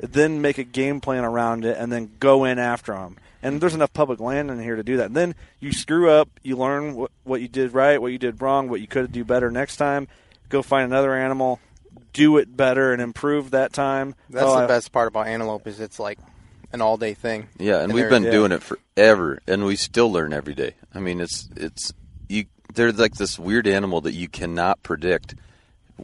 then 0.00 0.40
make 0.40 0.58
a 0.58 0.64
game 0.64 1.00
plan 1.00 1.24
around 1.24 1.64
it 1.64 1.76
and 1.76 1.92
then 1.92 2.10
go 2.18 2.44
in 2.44 2.58
after 2.58 2.92
them. 2.92 3.16
And 3.42 3.60
there's 3.60 3.72
mm-hmm. 3.72 3.80
enough 3.80 3.92
public 3.92 4.20
land 4.20 4.50
in 4.50 4.60
here 4.60 4.76
to 4.76 4.82
do 4.82 4.98
that. 4.98 5.06
And 5.06 5.16
then 5.16 5.34
you 5.60 5.72
screw 5.72 6.10
up, 6.10 6.28
you 6.42 6.56
learn 6.56 6.94
what, 6.94 7.10
what 7.24 7.40
you 7.40 7.48
did 7.48 7.72
right, 7.72 8.00
what 8.00 8.12
you 8.12 8.18
did 8.18 8.40
wrong, 8.40 8.68
what 8.68 8.80
you 8.80 8.86
could 8.86 9.12
do 9.12 9.24
better 9.24 9.50
next 9.50 9.76
time. 9.76 10.08
Go 10.48 10.62
find 10.62 10.84
another 10.84 11.14
animal, 11.14 11.60
do 12.12 12.38
it 12.38 12.54
better, 12.56 12.92
and 12.92 13.00
improve 13.00 13.50
that 13.50 13.72
time. 13.72 14.14
That's 14.28 14.46
Oh, 14.46 14.56
the 14.56 14.64
I- 14.64 14.66
best 14.66 14.92
part 14.92 15.08
about 15.08 15.26
antelope 15.26 15.66
is 15.66 15.80
it's 15.80 15.98
like 15.98 16.18
an 16.72 16.80
all 16.80 16.96
day 16.96 17.14
thing. 17.14 17.48
Yeah, 17.58 17.80
and, 17.80 17.92
we've 17.92 18.08
been 18.08 18.24
yeah. 18.24 18.30
doing 18.30 18.52
it 18.52 18.62
forever, 18.62 19.40
and 19.46 19.64
we 19.64 19.76
still 19.76 20.10
learn 20.10 20.32
every 20.32 20.54
day. 20.54 20.74
I 20.94 21.00
mean, 21.00 21.20
it's 21.20 21.48
it's 21.56 21.92
you. 22.28 22.46
They're 22.74 22.92
like 22.92 23.14
this 23.14 23.38
weird 23.38 23.66
animal 23.66 24.02
that 24.02 24.14
you 24.14 24.28
cannot 24.28 24.82
predict. 24.82 25.34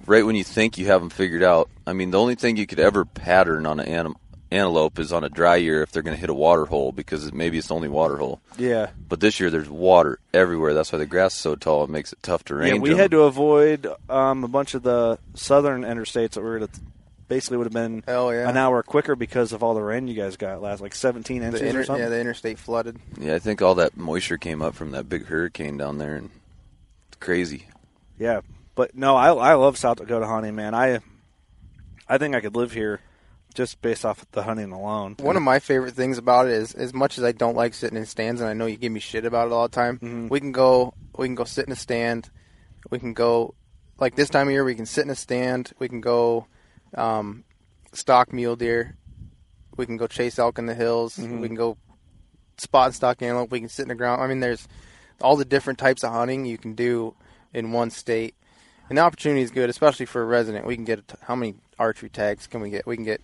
Right 0.07 0.27
when 0.27 0.37
you 0.37 0.45
think 0.45 0.77
you 0.77 0.87
have 0.87 1.01
them 1.01 1.09
figured 1.09 1.43
out, 1.43 1.71
I 1.87 1.95
mean, 1.95 2.11
the 2.11 2.21
only 2.21 2.35
thing 2.35 2.59
you 2.59 2.67
could 2.67 2.81
ever 2.81 3.07
pattern 3.07 3.65
on 3.65 3.81
an 3.81 3.89
anim- 3.89 4.17
antelope 4.51 4.99
is 4.99 5.13
on 5.13 5.25
a 5.25 5.29
dry 5.29 5.57
year 5.57 5.83
if 5.83 5.91
they're 5.91 6.03
going 6.03 6.15
to 6.15 6.21
hit 6.21 6.31
a 6.31 6.35
water 6.35 6.67
hole 6.67 6.93
because 6.93 7.33
maybe 7.33 7.59
it's 7.59 7.69
the 7.69 7.75
only 7.75 7.89
water 7.89 8.17
hole. 8.17 8.41
Yeah. 8.59 8.91
But 9.09 9.21
this 9.21 9.41
year 9.41 9.51
there's 9.51 9.69
water 9.69 10.19
everywhere. 10.33 10.75
That's 10.75 10.93
why 10.93 10.99
the 10.99 11.07
grass 11.07 11.35
is 11.35 11.41
so 11.41 11.55
tall. 11.57 11.85
It 11.85 11.91
makes 11.91 12.13
it 12.13 12.19
tough 12.23 12.45
to 12.45 12.55
range. 12.55 12.75
Yeah, 12.75 12.81
we 12.81 12.91
them. 12.91 12.99
had 12.99 13.11
to 13.13 13.23
avoid 13.23 13.87
um, 14.09 14.45
a 14.45 14.49
bunch 14.49 14.75
of 14.75 14.83
the 14.83 15.19
southern 15.35 15.83
interstates 15.83 16.33
that 16.33 16.43
we 16.43 16.49
were 16.49 16.59
going 16.59 16.71
to 16.71 16.81
basically 17.29 17.57
would 17.59 17.67
have 17.67 17.73
been 17.73 18.03
Hell 18.07 18.33
yeah. 18.33 18.49
an 18.49 18.57
hour 18.57 18.83
quicker 18.83 19.17
because 19.17 19.53
of 19.53 19.63
all 19.63 19.75
the 19.75 19.83
rain 19.83 20.07
you 20.09 20.15
guys 20.15 20.37
got 20.37 20.61
last, 20.63 20.81
like 20.81 20.95
17 20.95 21.43
inches 21.43 21.61
The 21.61 21.77
or 21.79 21.85
something. 21.85 22.03
yeah, 22.03 22.09
the 22.09 22.21
interstate 22.21 22.59
flooded. 22.59 22.99
Yeah, 23.21 23.35
I 23.35 23.39
think 23.39 23.61
all 23.63 23.75
that 23.77 23.97
moisture 23.97 24.39
came 24.39 24.63
up 24.63 24.75
from 24.75 24.93
that 24.93 25.09
big 25.09 25.27
hurricane 25.27 25.77
down 25.77 25.99
there, 25.99 26.15
and 26.17 26.31
it's 27.09 27.17
crazy. 27.19 27.67
Yeah, 28.19 28.41
but 28.75 28.95
no, 28.95 29.17
I 29.17 29.33
I 29.33 29.55
love 29.55 29.77
South 29.77 29.99
Dakota 29.99 30.27
hunting, 30.27 30.55
man. 30.55 30.75
I 30.75 31.01
I 32.09 32.19
think 32.19 32.35
I 32.35 32.41
could 32.41 32.55
live 32.57 32.73
here 32.73 33.01
just 33.55 33.81
based 33.81 34.05
off 34.05 34.25
the 34.33 34.43
hunting 34.43 34.71
alone. 34.71 35.17
One 35.19 35.37
of 35.37 35.43
my 35.43 35.59
favorite 35.61 35.95
things 35.95 36.19
about 36.19 36.47
it 36.47 36.53
is, 36.53 36.75
as 36.75 36.93
much 36.93 37.17
as 37.19 37.25
I 37.25 37.33
don't 37.33 37.57
like 37.57 37.73
sitting 37.75 37.97
in 37.97 38.05
stands, 38.07 38.41
and 38.41 38.49
I 38.51 38.53
know 38.53 38.67
you 38.67 38.77
give 38.77 38.93
me 38.93 39.01
shit 39.01 39.25
about 39.25 39.47
it 39.49 39.53
all 39.53 39.67
the 39.67 39.75
time, 39.75 39.97
Mm-hmm. 39.99 40.29
we 40.29 40.41
can 40.41 40.53
go, 40.53 40.93
we 41.17 41.27
can 41.27 41.35
go 41.35 41.45
sit 41.45 41.67
in 41.67 41.73
a 41.73 41.77
stand, 41.77 42.29
we 42.91 42.99
can 42.99 43.15
go, 43.15 43.55
like 43.99 44.15
this 44.15 44.29
time 44.29 44.47
of 44.49 44.53
year, 44.53 44.63
we 44.63 44.75
can 44.75 44.85
sit 44.87 45.05
in 45.05 45.11
a 45.11 45.15
stand, 45.15 45.73
we 45.79 45.89
can 45.89 46.03
go, 46.03 46.47
um, 46.97 47.45
stalk 47.93 48.33
mule 48.33 48.57
deer, 48.57 48.97
we 49.77 49.87
can 49.87 49.97
go 49.97 50.07
chase 50.07 50.39
elk 50.39 50.59
in 50.59 50.67
the 50.67 50.75
hills, 50.75 51.17
Mm-hmm. 51.17 51.41
we 51.41 51.49
can 51.49 51.57
go 51.57 51.77
spot 52.59 52.87
and 52.87 52.95
stalk 52.95 53.21
antelope, 53.23 53.51
we 53.51 53.61
can 53.61 53.69
sit 53.69 53.83
in 53.83 53.89
the 53.89 53.95
ground. 53.95 54.23
I 54.23 54.27
mean, 54.27 54.41
there's 54.41 54.67
all 55.21 55.37
the 55.37 55.45
different 55.45 55.79
types 55.79 56.03
of 56.05 56.13
hunting 56.13 56.45
you 56.47 56.59
can 56.59 56.75
do 56.75 57.15
in 57.55 57.73
one 57.73 57.91
state, 57.91 58.35
and 58.89 58.99
the 58.99 59.03
opportunity 59.03 59.43
is 59.43 59.51
good, 59.51 59.69
especially 59.71 60.07
for 60.07 60.23
a 60.23 60.25
resident. 60.27 60.67
We 60.67 60.75
can 60.77 60.85
get 60.85 61.01
how 61.23 61.35
many 61.35 61.55
archery 61.79 62.09
tags 62.09 62.47
can 62.47 62.61
we 62.61 62.71
get? 62.71 62.87
We 62.87 62.97
can 62.97 63.05
get 63.05 63.21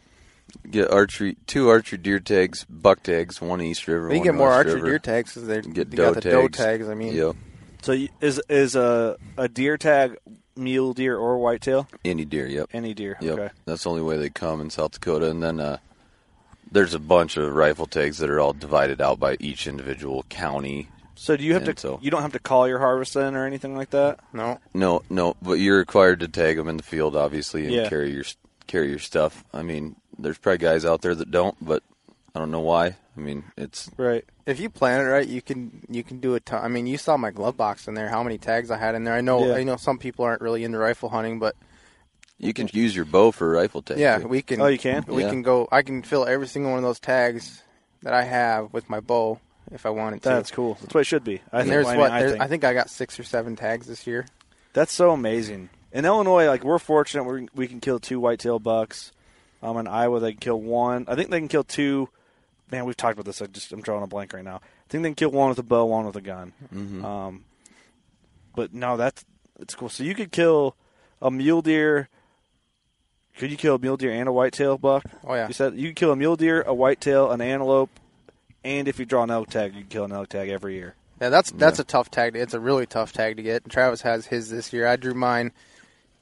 Get 0.70 0.90
archery, 0.90 1.38
two 1.46 1.70
archery 1.70 1.96
deer 1.98 2.18
tags, 2.20 2.64
buck 2.68 3.02
tags, 3.02 3.40
one 3.40 3.62
East 3.62 3.88
River. 3.88 4.08
We 4.08 4.16
one 4.18 4.26
can 4.26 4.34
get 4.34 4.38
more 4.38 4.48
West 4.48 4.56
archery 4.58 4.74
River. 4.74 4.86
deer 4.88 4.98
tags 4.98 5.32
because 5.34 5.48
they 5.48 5.60
Get 5.62 5.90
you 5.90 5.96
doe 5.96 6.12
got 6.12 6.22
the 6.22 6.30
doe 6.30 6.42
tags. 6.48 6.58
tags. 6.58 6.88
I 6.90 6.94
mean, 6.94 7.14
Yep, 7.14 7.36
So 7.80 7.96
is 8.20 8.42
is 8.50 8.74
a 8.76 9.16
a 9.38 9.48
deer 9.48 9.78
tag 9.78 10.18
mule 10.56 10.92
deer 10.92 11.16
or 11.16 11.38
whitetail? 11.38 11.88
any 12.04 12.24
deer. 12.24 12.46
Yep, 12.46 12.70
Any 12.72 12.94
deer. 12.94 13.16
yep. 13.20 13.38
Okay. 13.38 13.50
That's 13.64 13.84
the 13.84 13.90
only 13.90 14.02
way 14.02 14.16
they 14.18 14.30
come 14.30 14.60
in 14.60 14.70
South 14.70 14.92
Dakota. 14.92 15.30
And 15.30 15.42
then 15.42 15.60
uh, 15.60 15.78
there's 16.70 16.94
a 16.94 16.98
bunch 16.98 17.36
of 17.36 17.52
rifle 17.54 17.86
tags 17.86 18.18
that 18.18 18.30
are 18.30 18.40
all 18.40 18.52
divided 18.52 19.00
out 19.00 19.18
by 19.20 19.36
each 19.40 19.66
individual 19.66 20.24
county. 20.28 20.88
So 21.14 21.36
do 21.36 21.44
you 21.44 21.52
have 21.54 21.66
And 21.68 21.76
to? 21.76 21.80
so- 21.80 21.98
You 22.02 22.10
don't 22.10 22.22
have 22.22 22.32
to 22.32 22.38
call 22.38 22.66
your 22.66 22.78
harvest 22.78 23.14
then 23.14 23.34
or 23.36 23.46
anything 23.46 23.76
like 23.76 23.90
that. 23.90 24.20
no, 24.32 24.58
No, 24.74 25.02
no, 25.10 25.36
but 25.42 25.54
you're 25.54 25.78
required 25.78 26.20
to 26.20 26.28
tag 26.28 26.56
them 26.56 26.68
in 26.68 26.76
the 26.78 26.82
field, 26.82 27.14
obviously, 27.16 27.64
and 27.64 27.72
Yeah. 27.74 27.88
carry 27.88 28.12
your 28.12 28.24
carry 28.66 28.88
your 28.88 28.98
stuff. 28.98 29.44
I 29.52 29.62
mean, 29.62 29.96
there's 30.18 30.38
probably 30.38 30.58
guys 30.58 30.84
out 30.86 31.02
there 31.02 31.14
that 31.14 31.30
don't, 31.30 31.54
but 31.60 31.82
I 32.34 32.38
don't 32.38 32.50
know 32.50 32.60
why. 32.60 32.96
I 33.16 33.20
mean, 33.20 33.44
it's 33.58 33.90
Right. 33.98 34.24
if 34.46 34.58
you 34.58 34.70
plan 34.70 35.00
it 35.00 35.04
right, 35.04 35.26
you 35.26 35.42
can 35.42 35.84
you 35.90 36.02
can 36.02 36.18
do 36.20 36.34
a 36.34 36.40
ton. 36.40 36.64
I 36.64 36.68
mean, 36.68 36.86
you 36.86 36.96
saw 36.96 37.16
my 37.18 37.30
glove 37.30 37.56
box 37.56 37.86
in 37.88 37.94
there. 37.94 38.08
How 38.08 38.22
many 38.22 38.38
tags 38.38 38.70
I 38.70 38.78
had 38.78 38.94
in 38.94 39.04
there? 39.04 39.14
I 39.14 39.20
know 39.20 39.46
Yeah. 39.48 39.54
I 39.54 39.64
know 39.64 39.76
some 39.76 39.98
people 39.98 40.24
aren't 40.24 40.40
really 40.40 40.64
into 40.64 40.78
rifle 40.78 41.10
hunting, 41.10 41.38
but 41.38 41.54
you 42.38 42.52
can 42.54 42.68
use 42.72 42.96
your 42.96 43.04
bow 43.04 43.30
for 43.32 43.54
a 43.54 43.60
rifle 43.60 43.82
tag. 43.82 43.98
yeah, 43.98 44.18
too. 44.18 44.28
we 44.28 44.40
can. 44.42 44.60
Oh, 44.60 44.66
you 44.66 44.78
can? 44.78 45.04
We 45.06 45.22
Yeah. 45.24 45.30
can 45.30 45.42
go. 45.42 45.68
I 45.70 45.82
can 45.82 46.02
fill 46.02 46.24
every 46.26 46.46
single 46.48 46.70
one 46.72 46.78
of 46.78 46.84
those 46.84 47.00
tags 47.00 47.62
that 48.02 48.14
I 48.14 48.22
have 48.24 48.72
with 48.72 48.88
my 48.88 49.00
bow 49.00 49.38
if 49.70 49.84
I 49.84 49.90
wanted 49.90 50.22
to. 50.22 50.28
That's 50.30 50.50
cool. 50.50 50.78
That's 50.80 50.94
what 50.94 51.02
it 51.02 51.04
should 51.04 51.24
be. 51.24 51.34
I 51.52 51.60
and 51.60 51.64
think. 51.64 51.66
there's 51.68 51.86
I, 51.86 51.90
mean, 51.92 52.00
what 52.00 52.10
I 52.12 52.18
there's, 52.20 52.32
think. 52.32 52.42
I 52.42 52.46
think 52.48 52.64
I 52.64 52.72
got 52.74 52.88
six 52.90 53.20
or 53.20 53.24
seven 53.24 53.56
tags 53.56 53.86
this 53.86 54.06
year. 54.06 54.26
That's 54.72 54.92
so 54.92 55.10
amazing. 55.12 55.68
In 55.92 56.06
Illinois, 56.06 56.46
like 56.46 56.64
we're 56.64 56.78
fortunate 56.78 57.24
we 57.24 57.46
we 57.54 57.66
can 57.68 57.80
kill 57.80 57.98
two 58.00 58.18
whitetail 58.18 58.58
bucks. 58.58 59.12
Um, 59.62 59.76
in 59.76 59.86
Iowa, 59.86 60.18
they 60.18 60.32
can 60.32 60.40
kill 60.40 60.60
one. 60.60 61.04
I 61.08 61.14
think 61.14 61.28
they 61.30 61.38
can 61.38 61.48
kill 61.48 61.62
two. 61.62 62.08
Man, 62.72 62.84
we've 62.86 62.96
talked 62.96 63.12
about 63.12 63.26
this. 63.26 63.40
I 63.42 63.46
just 63.46 63.70
I'm 63.72 63.82
drawing 63.82 64.02
a 64.02 64.06
blank 64.06 64.32
right 64.32 64.42
now. 64.44 64.56
I 64.56 64.88
think 64.88 65.02
they 65.02 65.10
can 65.10 65.14
kill 65.14 65.30
one 65.30 65.50
with 65.50 65.58
a 65.58 65.62
bow, 65.62 65.84
one 65.84 66.06
with 66.06 66.16
a 66.16 66.20
gun. 66.22 66.52
Mm-hmm. 66.74 67.04
Um, 67.04 67.44
but 68.56 68.72
no, 68.74 68.96
that's 68.96 69.24
it's 69.60 69.74
cool. 69.74 69.88
So 69.90 70.02
you 70.02 70.14
could 70.14 70.32
kill 70.32 70.74
a 71.20 71.30
mule 71.30 71.62
deer. 71.62 72.08
Could 73.36 73.50
you 73.50 73.56
kill 73.56 73.76
a 73.76 73.78
mule 73.78 73.96
deer 73.96 74.10
and 74.12 74.28
a 74.28 74.32
whitetail 74.32 74.78
buck? 74.78 75.04
Oh 75.24 75.34
yeah, 75.34 75.48
You 75.48 75.54
said 75.54 75.74
you 75.76 75.88
could 75.90 75.96
kill 75.96 76.12
a 76.12 76.16
mule 76.16 76.36
deer, 76.36 76.62
a 76.62 76.74
whitetail, 76.74 77.30
an 77.30 77.40
antelope, 77.40 77.90
and 78.64 78.88
if 78.88 78.98
you 78.98 79.04
draw 79.06 79.22
an 79.22 79.30
elk 79.30 79.48
tag, 79.50 79.74
you 79.74 79.80
can 79.82 79.88
kill 79.90 80.04
an 80.04 80.12
elk 80.12 80.28
tag 80.28 80.48
every 80.48 80.74
year. 80.74 80.94
Yeah, 81.20 81.28
that's 81.28 81.50
that's 81.52 81.78
a 81.78 81.84
tough 81.84 82.10
tag. 82.10 82.32
To, 82.34 82.40
it's 82.40 82.54
a 82.54 82.60
really 82.60 82.86
tough 82.86 83.12
tag 83.12 83.36
to 83.36 83.42
get. 83.42 83.62
And 83.62 83.72
Travis 83.72 84.02
has 84.02 84.26
his 84.26 84.50
this 84.50 84.72
year. 84.72 84.86
I 84.86 84.96
drew 84.96 85.14
mine 85.14 85.52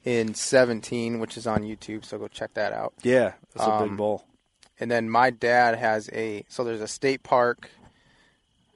in 0.03 0.33
17, 0.33 1.19
which 1.19 1.37
is 1.37 1.47
on 1.47 1.63
YouTube. 1.63 2.05
So 2.05 2.17
go 2.17 2.27
check 2.27 2.53
that 2.55 2.71
out. 2.73 2.93
Yeah, 3.03 3.33
that's 3.53 3.67
a 3.67 3.71
Um, 3.71 3.89
big 3.89 3.97
bull. 3.97 4.25
And 4.81 4.89
then 4.91 5.09
my 5.09 5.29
dad 5.29 5.77
has 5.77 6.09
a 6.11 6.43
so 6.49 6.63
there's 6.65 6.81
a 6.81 6.87
state 6.87 7.23
park 7.23 7.69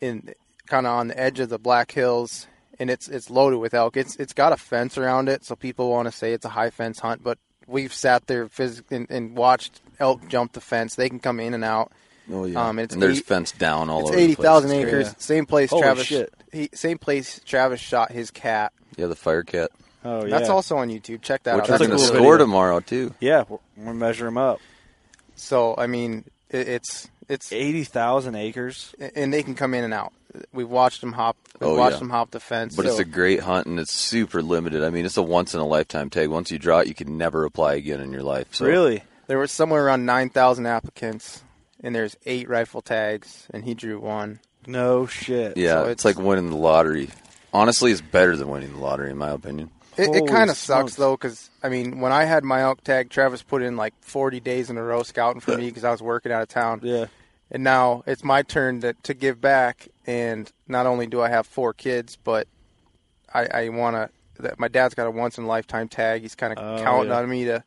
in 0.01 0.33
kind 0.67 0.85
of 0.85 0.93
on 0.93 1.07
the 1.07 1.19
edge 1.19 1.39
of 1.39 1.49
the 1.49 1.57
Black 1.59 1.91
Hills, 1.91 2.47
and 2.79 2.89
it's 2.89 3.07
it's 3.07 3.29
loaded 3.29 3.57
with 3.57 3.73
elk. 3.73 3.97
It's 3.97 4.15
it's 4.17 4.33
got 4.33 4.53
a 4.53 4.57
fence 4.57 4.97
around 4.97 5.29
it, 5.29 5.43
so 5.43 5.55
people 5.55 5.89
want 5.89 6.07
to 6.07 6.11
say 6.11 6.31
it's 6.33 6.45
a 6.45 6.49
high 6.49 6.69
fence 6.69 6.99
hunt, 6.99 7.23
but 7.23 7.37
we've 7.67 7.93
sat 7.93 8.27
there 8.27 8.45
phys- 8.47 8.83
and, 8.91 9.07
and 9.09 9.35
watched 9.35 9.81
elk 9.99 10.27
jump 10.27 10.53
the 10.53 10.61
fence. 10.61 10.95
They 10.95 11.09
can 11.09 11.19
come 11.19 11.39
in 11.39 11.53
and 11.55 11.63
out. 11.63 11.91
Oh 12.31 12.45
yeah. 12.45 12.67
Um, 12.69 12.79
it's 12.79 12.93
and 12.93 13.01
there's 13.01 13.19
eight- 13.19 13.25
fence 13.25 13.51
down 13.51 13.89
all 13.89 14.01
it's 14.01 14.09
over. 14.09 14.17
the 14.17 14.23
eighty 14.23 14.35
place. 14.35 14.45
thousand 14.45 14.71
It's 14.71 14.87
acres. 14.87 15.03
crazy. 15.05 15.15
Same 15.19 15.45
place 15.47 15.69
Holy 15.71 15.81
Travis. 15.81 16.05
shit. 16.05 16.33
He, 16.51 16.69
same 16.73 16.97
place 16.99 17.41
Travis 17.45 17.79
shot 17.79 18.11
his 18.11 18.29
cat. 18.31 18.73
Yeah, 18.95 19.07
the 19.07 19.15
fire 19.15 19.43
cat. 19.43 19.71
Oh 20.03 20.23
yeah, 20.23 20.37
That's 20.37 20.49
also 20.49 20.77
on 20.77 20.89
YouTube. 20.89 21.23
Check 21.23 21.43
that 21.43 21.55
Which 21.55 21.63
out. 21.63 21.69
we're 21.69 21.77
That's 21.79 21.87
going 21.87 21.89
to 21.89 21.95
cool 21.97 21.97
cool 21.97 22.15
score 22.21 22.33
video. 22.33 22.37
tomorrow 22.45 22.79
too. 22.79 23.13
Yeah, 23.19 23.43
we're, 23.49 23.57
we're 23.77 23.93
measure 23.95 24.25
them 24.25 24.37
up. 24.37 24.59
So 25.35 25.75
I 25.77 25.87
mean, 25.87 26.25
it, 26.49 26.67
it's 26.67 27.07
it's 27.29 27.51
Eighty 27.51 27.83
thousand 27.83 28.35
acres. 28.35 28.93
and 29.15 29.33
they 29.33 29.43
can 29.43 29.55
come 29.55 29.73
in 29.73 29.83
and 29.83 29.93
out. 29.93 30.13
We've 30.53 30.69
watched 30.69 30.99
them 31.01 31.13
hop. 31.13 31.37
We've 31.61 31.69
Oh, 31.69 31.75
watched 31.75 31.93
yeah. 31.95 31.99
them 31.99 32.09
hop 32.09 32.31
the 32.31 32.39
fence. 32.41 32.75
But 32.75 32.85
so- 32.85 32.91
it's 32.91 32.99
a 32.99 33.05
great 33.05 33.39
hunt 33.39 33.67
and 33.67 33.79
it's 33.79 33.93
super 33.93 34.41
limited. 34.41 34.83
I 34.83 34.89
mean, 34.89 35.05
it's 35.05 35.15
a 35.17 35.23
once 35.23 35.53
in 35.53 35.59
a 35.61 35.65
lifetime 35.65 36.09
tag. 36.09 36.29
Once 36.29 36.51
you 36.51 36.59
draw 36.59 36.79
it, 36.79 36.87
you 36.87 36.93
can 36.93 37.17
never 37.17 37.45
apply 37.45 37.75
again 37.75 38.01
in 38.01 38.11
your 38.11 38.23
life. 38.23 38.47
So 38.51 38.65
Really? 38.65 39.03
there 39.27 39.39
was 39.39 39.51
somewhere 39.51 39.85
around 39.85 40.05
nine 40.05 40.29
thousand 40.29 40.65
applicants, 40.65 41.41
and 41.81 41.95
there's 41.95 42.17
eight 42.25 42.49
rifle 42.49 42.81
tags, 42.81 43.47
and 43.51 43.63
he 43.63 43.73
drew 43.73 43.99
one. 43.99 44.39
No 44.67 45.05
shit. 45.05 45.55
Yeah, 45.57 45.75
So 45.75 45.81
it's, 45.83 46.05
it's- 46.05 46.05
like 46.17 46.25
winning 46.25 46.49
the 46.49 46.57
lottery. 46.57 47.09
Honestly, 47.53 47.91
it's 47.93 48.01
better 48.01 48.35
than 48.35 48.49
winning 48.49 48.73
the 48.73 48.79
lottery, 48.79 49.09
in 49.11 49.17
my 49.17 49.29
opinion. 49.29 49.69
It, 49.97 50.15
it 50.15 50.27
kind 50.27 50.49
of 50.49 50.57
sucks 50.57 50.95
though, 50.95 51.15
because 51.15 51.49
I 51.63 51.69
mean, 51.69 51.99
when 51.99 52.11
I 52.11 52.23
had 52.25 52.43
my 52.43 52.61
elk 52.61 52.83
tag, 52.83 53.09
Travis 53.09 53.41
put 53.43 53.61
in 53.61 53.77
like 53.77 53.93
40 54.01 54.39
days 54.39 54.69
in 54.69 54.77
a 54.77 54.83
row 54.83 55.03
scouting 55.03 55.39
for 55.41 55.57
me 55.57 55.65
because 55.69 55.83
I 55.83 55.91
was 55.91 56.01
working 56.01 56.31
out 56.31 56.41
of 56.41 56.47
town. 56.49 56.81
Yeah. 56.83 57.05
And 57.51 57.63
now 57.63 58.03
it's 58.07 58.23
my 58.23 58.41
turn 58.41 58.81
to, 58.81 58.93
to 59.03 59.13
give 59.13 59.39
back. 59.39 59.87
And 60.07 60.51
not 60.67 60.85
only 60.87 61.07
do 61.07 61.21
I 61.21 61.29
have 61.29 61.45
four 61.47 61.73
kids, 61.73 62.17
but 62.23 62.47
I, 63.33 63.45
I 63.45 63.69
want 63.69 63.95
to. 63.95 64.09
That 64.41 64.59
my 64.59 64.67
dad's 64.67 64.95
got 64.95 65.07
a 65.07 65.11
once 65.11 65.37
in 65.37 65.45
a 65.45 65.47
lifetime 65.47 65.87
tag. 65.87 66.21
He's 66.23 66.35
kind 66.35 66.51
of 66.51 66.59
Oh, 66.59 66.83
counting 66.83 67.11
yeah. 67.11 67.17
on 67.19 67.29
me 67.29 67.45
to 67.45 67.63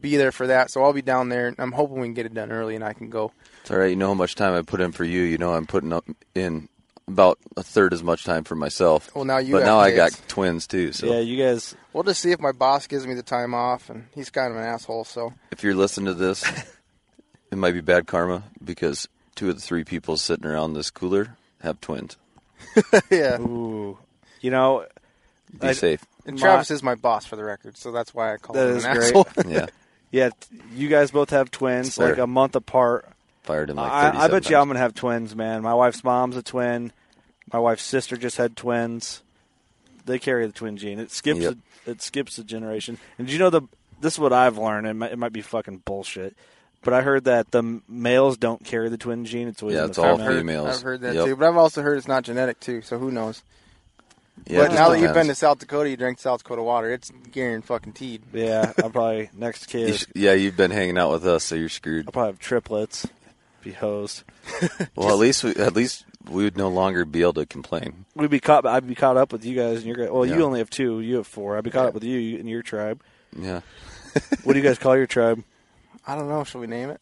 be 0.00 0.16
there 0.16 0.30
for 0.30 0.46
that. 0.46 0.70
So 0.70 0.84
I'll 0.84 0.92
be 0.92 1.02
down 1.02 1.28
there. 1.28 1.48
and 1.48 1.56
I'm 1.58 1.72
hoping 1.72 1.98
we 2.00 2.06
can 2.06 2.14
get 2.14 2.26
it 2.26 2.34
done 2.34 2.52
early 2.52 2.76
and 2.76 2.84
I 2.84 2.92
can 2.92 3.10
go. 3.10 3.32
It's 3.62 3.70
all 3.72 3.78
right. 3.78 3.90
You 3.90 3.96
know 3.96 4.08
how 4.08 4.14
much 4.14 4.36
time 4.36 4.54
I 4.54 4.62
put 4.62 4.80
in 4.80 4.92
for 4.92 5.04
you. 5.04 5.22
You 5.22 5.38
know 5.38 5.54
I'm 5.54 5.66
putting 5.66 5.92
up 5.92 6.04
in 6.36 6.68
about 7.06 7.38
a 7.56 7.62
third 7.62 7.92
as 7.92 8.02
much 8.02 8.24
time 8.24 8.44
for 8.44 8.54
myself. 8.54 9.10
Well, 9.14 9.24
now 9.24 9.38
you 9.38 9.52
but 9.52 9.58
have 9.58 9.66
now 9.66 9.78
I 9.78 9.94
got 9.94 10.18
twins 10.28 10.66
too. 10.66 10.92
So 10.92 11.06
Yeah, 11.06 11.20
you 11.20 11.36
guys. 11.42 11.74
We'll 11.92 12.02
just 12.04 12.20
see 12.20 12.32
if 12.32 12.40
my 12.40 12.52
boss 12.52 12.86
gives 12.86 13.06
me 13.06 13.14
the 13.14 13.22
time 13.22 13.54
off. 13.54 13.90
And 13.90 14.06
he's 14.14 14.30
kind 14.30 14.50
of 14.50 14.56
an 14.58 14.64
asshole. 14.64 15.04
So 15.04 15.32
if 15.50 15.62
you're 15.62 15.74
listening 15.74 16.06
to 16.06 16.14
this, 16.14 16.44
it 17.52 17.56
might 17.58 17.72
be 17.72 17.80
bad 17.80 18.06
karma 18.06 18.44
because 18.62 19.08
two 19.34 19.50
of 19.50 19.56
the 19.56 19.60
three 19.62 19.84
people 19.84 20.16
sitting 20.16 20.46
around 20.46 20.74
this 20.74 20.90
cooler 20.90 21.36
have 21.60 21.80
twins. 21.80 22.16
yeah. 23.10 23.38
Ooh. 23.40 23.98
You 24.40 24.50
know, 24.50 24.86
Be 25.60 25.68
I- 25.68 25.72
safe. 25.72 26.04
And 26.26 26.36
My- 26.36 26.40
Travis 26.40 26.70
is 26.70 26.82
my 26.82 26.94
boss 26.94 27.26
for 27.26 27.36
the 27.36 27.44
record, 27.44 27.76
so 27.76 27.92
that's 27.92 28.14
why 28.14 28.32
I 28.32 28.38
call 28.38 28.54
That 28.54 28.70
him 28.70 28.76
is 28.78 28.84
an 28.86 28.94
great. 28.96 29.04
asshole. 29.14 29.26
Yeah, 29.46 29.66
yeah, 30.10 30.30
you 30.74 30.88
guys 30.88 31.10
both 31.10 31.28
have 31.30 31.50
twins, 31.50 31.94
Sir. 31.94 32.08
like 32.08 32.18
a 32.18 32.26
month 32.26 32.56
apart. 32.56 33.06
Fired 33.44 33.70
him 33.70 33.76
like 33.76 33.90
I, 33.92 34.08
I 34.08 34.10
37 34.28 34.30
bet 34.32 34.50
you 34.50 34.56
I'm 34.56 34.66
gonna 34.68 34.78
have 34.80 34.94
twins, 34.94 35.36
man. 35.36 35.62
My 35.62 35.74
wife's 35.74 36.02
mom's 36.02 36.36
a 36.36 36.42
twin. 36.42 36.92
My 37.52 37.58
wife's 37.58 37.82
sister 37.84 38.16
just 38.16 38.36
had 38.36 38.56
twins. 38.56 39.22
They 40.06 40.18
carry 40.18 40.46
the 40.46 40.52
twin 40.52 40.76
gene. 40.76 40.98
It 40.98 41.10
skips. 41.10 41.40
Yep. 41.40 41.56
A, 41.86 41.90
it 41.92 42.02
skips 42.02 42.38
a 42.38 42.44
generation. 42.44 42.98
And 43.18 43.30
you 43.30 43.38
know 43.38 43.50
the? 43.50 43.62
This 44.00 44.14
is 44.14 44.18
what 44.18 44.32
I've 44.32 44.58
learned. 44.58 44.86
It 44.86 44.94
might, 44.94 45.12
it 45.12 45.18
might 45.18 45.32
be 45.32 45.40
fucking 45.40 45.78
bullshit, 45.84 46.34
but 46.82 46.92
I 46.92 47.00
heard 47.02 47.24
that 47.24 47.50
the 47.52 47.80
males 47.88 48.36
don't 48.36 48.62
carry 48.64 48.88
the 48.90 48.98
twin 48.98 49.24
gene. 49.24 49.48
It's 49.48 49.62
always 49.62 49.76
Yeah, 49.76 49.86
it's 49.86 49.98
all 49.98 50.16
female. 50.18 50.32
Females. 50.38 50.76
I've 50.78 50.82
heard 50.82 51.00
that 51.02 51.14
Yep. 51.14 51.24
too, 51.26 51.36
but 51.36 51.48
I've 51.48 51.56
also 51.56 51.80
heard 51.82 51.96
it's 51.96 52.08
not 52.08 52.24
genetic 52.24 52.60
too. 52.60 52.82
So 52.82 52.98
who 52.98 53.10
knows? 53.10 53.42
Yeah, 54.46 54.58
but 54.58 54.64
just 54.70 54.78
now 54.78 54.88
that 54.90 54.98
you've 55.00 55.14
been 55.14 55.28
to 55.28 55.34
South 55.34 55.60
Dakota, 55.60 55.88
you 55.88 55.96
drink 55.96 56.18
South 56.18 56.42
Dakota 56.42 56.62
water. 56.62 56.90
It's 56.92 57.10
guaranteed 57.30 57.66
fucking 57.66 57.92
teed. 57.92 58.22
Yeah, 58.32 58.72
I'm 58.82 58.90
probably 58.90 59.30
next 59.32 59.66
kid. 59.68 59.88
You 59.88 59.94
sh- 59.94 60.06
yeah, 60.14 60.32
you've 60.32 60.56
been 60.56 60.72
hanging 60.72 60.98
out 60.98 61.12
with 61.12 61.24
us, 61.26 61.44
so 61.44 61.54
you're 61.54 61.68
screwed. 61.68 62.06
I'll 62.08 62.12
probably 62.12 62.32
have 62.32 62.40
triplets. 62.40 63.06
Be 63.64 63.72
hosed. 63.72 64.22
Well, 64.94 65.08
at 65.10 65.16
least 65.18 65.42
we, 65.42 65.54
at 65.56 65.74
least 65.74 66.04
we 66.30 66.44
would 66.44 66.56
no 66.56 66.68
longer 66.68 67.04
be 67.04 67.22
able 67.22 67.32
to 67.34 67.46
complain. 67.46 68.04
We'd 68.14 68.30
be 68.30 68.40
caught. 68.40 68.64
I'd 68.66 68.86
be 68.86 68.94
caught 68.94 69.16
up 69.16 69.32
with 69.32 69.44
you 69.44 69.56
guys 69.56 69.78
and 69.78 69.86
your 69.86 69.96
guys. 69.96 70.10
Well, 70.10 70.24
Yeah. 70.26 70.36
you 70.36 70.44
only 70.44 70.58
have 70.60 70.70
two. 70.70 71.00
You 71.00 71.16
have 71.16 71.26
four. 71.26 71.56
I'd 71.58 71.64
be 71.64 71.70
caught 71.70 71.86
up 71.86 71.94
with 71.94 72.04
you 72.04 72.38
and 72.38 72.48
your 72.48 72.62
tribe. 72.62 73.02
Yeah, 73.36 73.60
What 74.44 74.52
do 74.52 74.58
you 74.58 74.64
guys 74.64 74.78
call 74.78 74.96
your 74.96 75.06
tribe? 75.06 75.42
I 76.06 76.14
don't 76.14 76.28
know. 76.28 76.44
Should 76.44 76.60
we 76.60 76.66
name 76.68 76.90
it? 76.90 77.00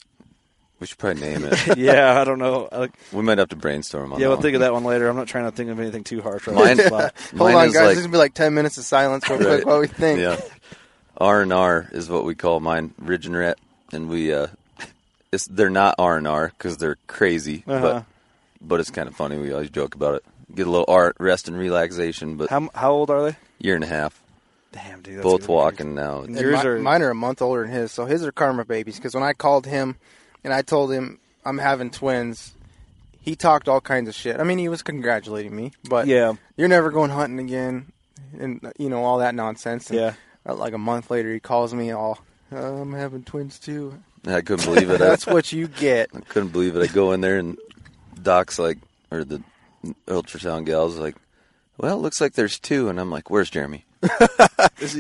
we 0.81 0.87
should 0.87 0.99
probably 0.99 1.21
name 1.21 1.45
it. 1.45 1.77
yeah, 1.77 2.21
I 2.21 2.25
don't 2.25 2.39
know. 2.41 2.69
I, 2.73 2.89
we 3.13 3.23
might 3.23 3.39
have 3.39 3.51
to 3.51 3.57
brainstorm 3.57 4.13
on 4.13 4.19
yeah, 4.19 4.25
that 4.25 4.29
we'll 4.31 4.37
one. 4.39 4.43
think 4.43 4.55
of 4.55 4.61
that 4.63 4.73
one 4.73 4.83
later. 4.85 5.09
I'm 5.09 5.15
not 5.17 5.29
trying 5.29 5.45
to 5.45 5.53
think 5.53 5.71
of 5.71 5.79
anything 5.79 6.03
too 6.05 6.23
harsh. 6.23 6.47
Right 6.49 6.77
Mine- 6.77 6.81
on. 6.93 7.11
Hold 7.39 7.51
on, 7.53 7.67
guys. 7.69 7.75
like- 7.75 7.89
this 7.91 7.99
is 7.99 8.03
gonna 8.05 8.13
be 8.13 8.19
like 8.19 8.35
ten 8.35 8.55
minutes 8.55 8.79
of 8.79 8.85
silence, 8.85 9.29
real 9.29 9.39
quick, 9.39 9.49
Right. 9.49 9.65
while 9.67 9.79
we 9.81 9.87
think. 9.87 10.19
Yeah, 10.21 10.41
R 11.19 11.43
and 11.43 11.53
R 11.53 11.89
is 11.93 12.09
what 12.09 12.25
we 12.25 12.35
call 12.35 12.59
mine, 12.61 12.95
Ridge 12.99 13.27
and 13.27 13.37
Ret, 13.37 13.59
and 13.93 14.09
we 14.09 14.33
uh, 14.33 14.49
it's 15.33 15.47
they're 15.47 15.71
not 15.71 15.95
R 15.99 16.17
and 16.19 16.29
R 16.29 16.49
because 16.57 16.77
they're 16.77 16.99
crazy, 17.07 17.65
Uh-huh. 17.67 17.81
but 17.81 18.05
but 18.61 18.81
it's 18.81 18.91
kind 18.91 19.09
of 19.09 19.17
funny. 19.17 19.39
We 19.39 19.53
always 19.53 19.71
joke 19.71 19.95
about 19.95 20.17
it. 20.17 20.25
Get 20.55 20.67
a 20.67 20.71
little 20.71 20.85
art, 20.89 21.17
rest, 21.19 21.49
and 21.49 21.57
relaxation, 21.57 22.37
but 22.37 22.51
How 22.51 22.69
how 22.75 22.93
old 22.93 23.11
are 23.11 23.31
they? 23.31 23.37
year 23.59 23.75
and 23.75 23.85
a 23.85 23.89
half, 23.89 24.21
Damn, 24.73 25.01
dude. 25.03 25.17
That's 25.19 25.23
both 25.25 25.49
walking 25.49 25.95
now. 25.95 26.23
And 26.23 26.37
Yours 26.37 26.63
mi- 26.63 26.69
are- 26.71 26.79
mine 26.79 27.03
are 27.03 27.11
a 27.11 27.15
month 27.15 27.41
older 27.43 27.63
than 27.63 27.71
his, 27.73 27.93
so 27.93 28.05
his 28.07 28.25
are 28.25 28.33
karma 28.33 28.65
babies. 28.65 28.97
Because 28.97 29.15
when 29.15 29.23
I 29.25 29.33
called 29.35 29.67
him 29.67 29.97
and 30.45 30.53
I 30.53 30.63
told 30.63 30.93
him 30.93 31.19
I'm 31.45 31.59
having 31.59 31.91
twins, 31.91 32.55
he 33.21 33.35
talked 33.37 33.69
all 33.69 33.81
kinds 33.81 34.09
of 34.09 34.15
shit. 34.15 34.39
I 34.41 34.45
mean, 34.45 34.59
he 34.59 34.69
was 34.69 34.83
congratulating 34.83 35.55
me, 35.55 35.73
but 35.89 36.07
Yeah, 36.07 36.35
you're 36.57 36.69
never 36.69 36.91
going 36.91 37.11
hunting 37.11 37.39
again, 37.39 37.93
and 38.39 38.61
you 38.79 38.89
know 38.89 39.05
all 39.05 39.19
that 39.19 39.35
nonsense. 39.35 39.91
And, 39.91 39.99
yeah. 39.99 40.13
uh, 40.47 40.55
Like 40.55 40.73
a 40.75 40.79
month 40.79 41.11
later, 41.11 41.33
he 41.33 41.41
calls 41.41 41.73
me 41.73 41.91
all, 41.93 42.19
"Uh, 42.53 42.57
"I'm 42.81 42.93
having 42.93 43.23
twins 43.25 43.59
too." 43.59 43.95
I 44.27 44.41
couldn't 44.41 44.65
believe 44.65 44.91
it. 44.91 44.95
I, 45.01 45.09
That's 45.09 45.27
what 45.27 45.53
you 45.53 45.67
get. 45.69 46.11
I 46.15 46.21
couldn't 46.21 46.51
believe 46.51 46.77
it. 46.77 46.83
I 46.83 46.93
go 46.93 47.13
in 47.13 47.21
there 47.21 47.39
and 47.39 47.59
Doc's 48.23 48.59
like, 48.59 48.79
or 49.11 49.25
the 49.25 49.43
ultrasound 50.07 50.67
gal's 50.67 50.97
like, 50.97 51.17
well, 51.79 51.97
it 51.99 52.03
looks 52.03 52.21
like 52.21 52.35
there's 52.35 52.59
two, 52.61 52.89
and 52.89 53.01
I'm 53.01 53.11
like, 53.11 53.31
where's 53.31 53.51
Jeremy? 53.51 53.85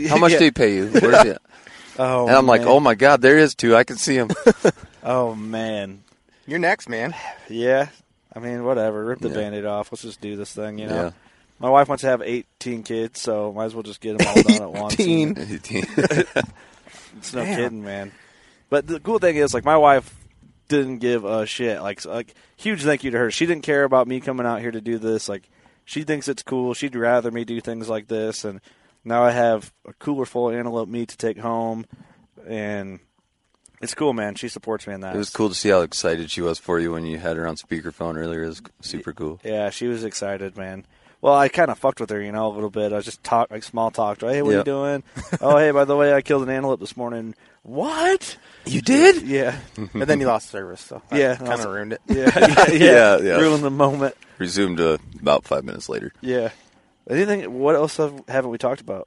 How 0.08 0.16
much 0.16 0.32
Yeah. 0.32 0.38
did 0.38 0.40
he 0.40 0.50
pay 0.50 0.74
you? 0.74 0.86
Where's 0.88 1.22
he? 1.22 1.34
Oh, 1.98 2.26
And 2.26 2.36
I'm 2.36 2.46
like, 2.46 2.62
oh 2.62 2.80
my 2.80 2.94
god, 2.94 3.20
there 3.20 3.38
is 3.38 3.54
two. 3.54 3.76
I 3.76 3.84
can 3.84 3.96
see 3.96 4.14
him. 4.16 4.30
oh 5.04 5.34
man. 5.34 6.02
You're 6.46 6.58
next, 6.58 6.88
man. 6.88 7.14
Yeah. 7.48 7.88
I 8.34 8.38
mean, 8.40 8.64
whatever. 8.64 9.04
Rip 9.04 9.20
the 9.20 9.28
Yeah. 9.28 9.34
band-aid 9.34 9.66
off. 9.66 9.92
Let's 9.92 10.02
just 10.02 10.20
do 10.20 10.34
this 10.36 10.52
thing. 10.52 10.78
You 10.78 10.86
know. 10.88 10.94
Yeah. 10.94 11.10
My 11.60 11.68
wife 11.70 11.88
wants 11.88 12.00
to 12.00 12.08
have 12.08 12.22
18 12.22 12.82
kids, 12.82 13.20
so 13.20 13.52
might 13.52 13.66
as 13.66 13.74
well 13.74 13.84
just 13.84 14.00
get 14.00 14.18
them 14.18 14.26
all 14.26 14.42
done 14.42 14.62
at 14.62 14.72
once. 14.72 14.98
18. 14.98 15.34
It's 15.36 17.34
no 17.34 17.44
Damn. 17.44 17.56
kidding, 17.56 17.84
man. 17.84 18.10
But 18.72 18.86
the 18.86 19.00
cool 19.00 19.18
thing 19.18 19.36
is, 19.36 19.52
like, 19.52 19.66
my 19.66 19.76
wife 19.76 20.18
didn't 20.68 21.00
give 21.00 21.26
a 21.26 21.44
shit. 21.44 21.82
Like, 21.82 22.06
like 22.06 22.34
huge 22.56 22.82
thank 22.82 23.04
you 23.04 23.10
to 23.10 23.18
her. 23.18 23.30
She 23.30 23.44
didn't 23.44 23.64
care 23.64 23.84
about 23.84 24.08
me 24.08 24.18
coming 24.18 24.46
out 24.46 24.62
here 24.62 24.70
to 24.70 24.80
do 24.80 24.96
this. 24.96 25.28
Like, 25.28 25.50
she 25.84 26.04
thinks 26.04 26.26
it's 26.26 26.42
cool. 26.42 26.72
She'd 26.72 26.96
rather 26.96 27.30
me 27.30 27.44
do 27.44 27.60
things 27.60 27.90
like 27.90 28.08
this. 28.08 28.46
And 28.46 28.62
now 29.04 29.24
I 29.24 29.32
have 29.32 29.74
a 29.86 29.92
cooler 29.92 30.24
full 30.24 30.48
of 30.48 30.54
antelope 30.54 30.88
meat 30.88 31.10
to 31.10 31.18
take 31.18 31.36
home, 31.36 31.84
and 32.48 33.00
it's 33.82 33.94
cool, 33.94 34.14
man. 34.14 34.36
She 34.36 34.48
supports 34.48 34.86
me 34.86 34.94
in 34.94 35.00
that. 35.00 35.14
It 35.14 35.18
was 35.18 35.28
cool 35.28 35.50
to 35.50 35.54
see 35.54 35.68
how 35.68 35.82
excited 35.82 36.30
she 36.30 36.40
was 36.40 36.58
for 36.58 36.80
you 36.80 36.92
when 36.92 37.04
you 37.04 37.18
had 37.18 37.36
her 37.36 37.46
on 37.46 37.56
speakerphone 37.56 38.16
earlier. 38.16 38.44
It 38.44 38.48
was 38.48 38.62
super 38.80 39.12
cool. 39.12 39.38
Yeah, 39.44 39.68
she 39.68 39.86
was 39.86 40.02
excited, 40.02 40.56
man. 40.56 40.86
Well, 41.20 41.34
I 41.34 41.48
kind 41.48 41.70
of 41.70 41.78
fucked 41.78 42.00
with 42.00 42.08
her, 42.08 42.22
you 42.22 42.32
know, 42.32 42.46
a 42.46 42.54
little 42.54 42.70
bit. 42.70 42.92
I 42.92 42.96
was 42.96 43.04
just 43.04 43.22
talk 43.22 43.50
like 43.50 43.64
small 43.64 43.90
talk. 43.90 44.22
Hey, 44.22 44.40
what 44.40 44.54
are 44.54 44.58
you 44.58 44.64
doing? 44.64 45.04
oh, 45.42 45.58
hey, 45.58 45.72
by 45.72 45.84
the 45.84 45.94
way, 45.94 46.14
I 46.14 46.22
killed 46.22 46.42
an 46.42 46.48
antelope 46.48 46.80
this 46.80 46.96
morning. 46.96 47.34
What? 47.62 48.36
You 48.66 48.80
did? 48.80 49.22
Yeah, 49.22 49.56
But 49.94 50.08
then 50.08 50.20
you 50.20 50.26
lost 50.26 50.50
service, 50.50 50.80
so 50.80 51.00
Yeah, 51.12 51.36
kind 51.36 51.60
of 51.60 51.66
ruined 51.66 51.92
it. 51.94 52.00
yeah, 52.08 52.30
yeah, 52.36 52.64
yeah. 52.68 52.74
Yeah, 52.74 53.16
yeah. 53.18 53.36
Ruined 53.40 53.62
the 53.62 53.70
moment. 53.70 54.16
Resumed 54.38 54.80
uh, 54.80 54.98
about 55.20 55.44
five 55.44 55.64
minutes 55.64 55.88
later. 55.88 56.12
Yeah. 56.20 56.50
Anything? 57.08 57.58
What 57.58 57.74
else 57.76 57.96
have, 57.98 58.22
haven't 58.28 58.50
we 58.50 58.58
talked 58.58 58.80
about? 58.80 59.06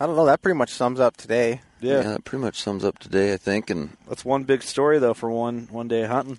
I 0.00 0.06
don't 0.06 0.16
know. 0.16 0.26
That 0.26 0.42
pretty 0.42 0.56
much 0.56 0.70
sums 0.70 1.00
up 1.00 1.16
today. 1.16 1.60
Yeah, 1.80 2.00
that 2.02 2.24
pretty 2.24 2.42
much 2.44 2.60
sums 2.62 2.84
up 2.84 2.98
today, 2.98 3.32
I 3.34 3.36
think. 3.36 3.70
And 3.70 3.96
that's 4.08 4.24
one 4.24 4.44
big 4.44 4.62
story 4.62 4.98
though 4.98 5.14
for 5.14 5.30
one 5.30 5.68
one 5.70 5.88
day 5.88 6.04
hunting. 6.04 6.38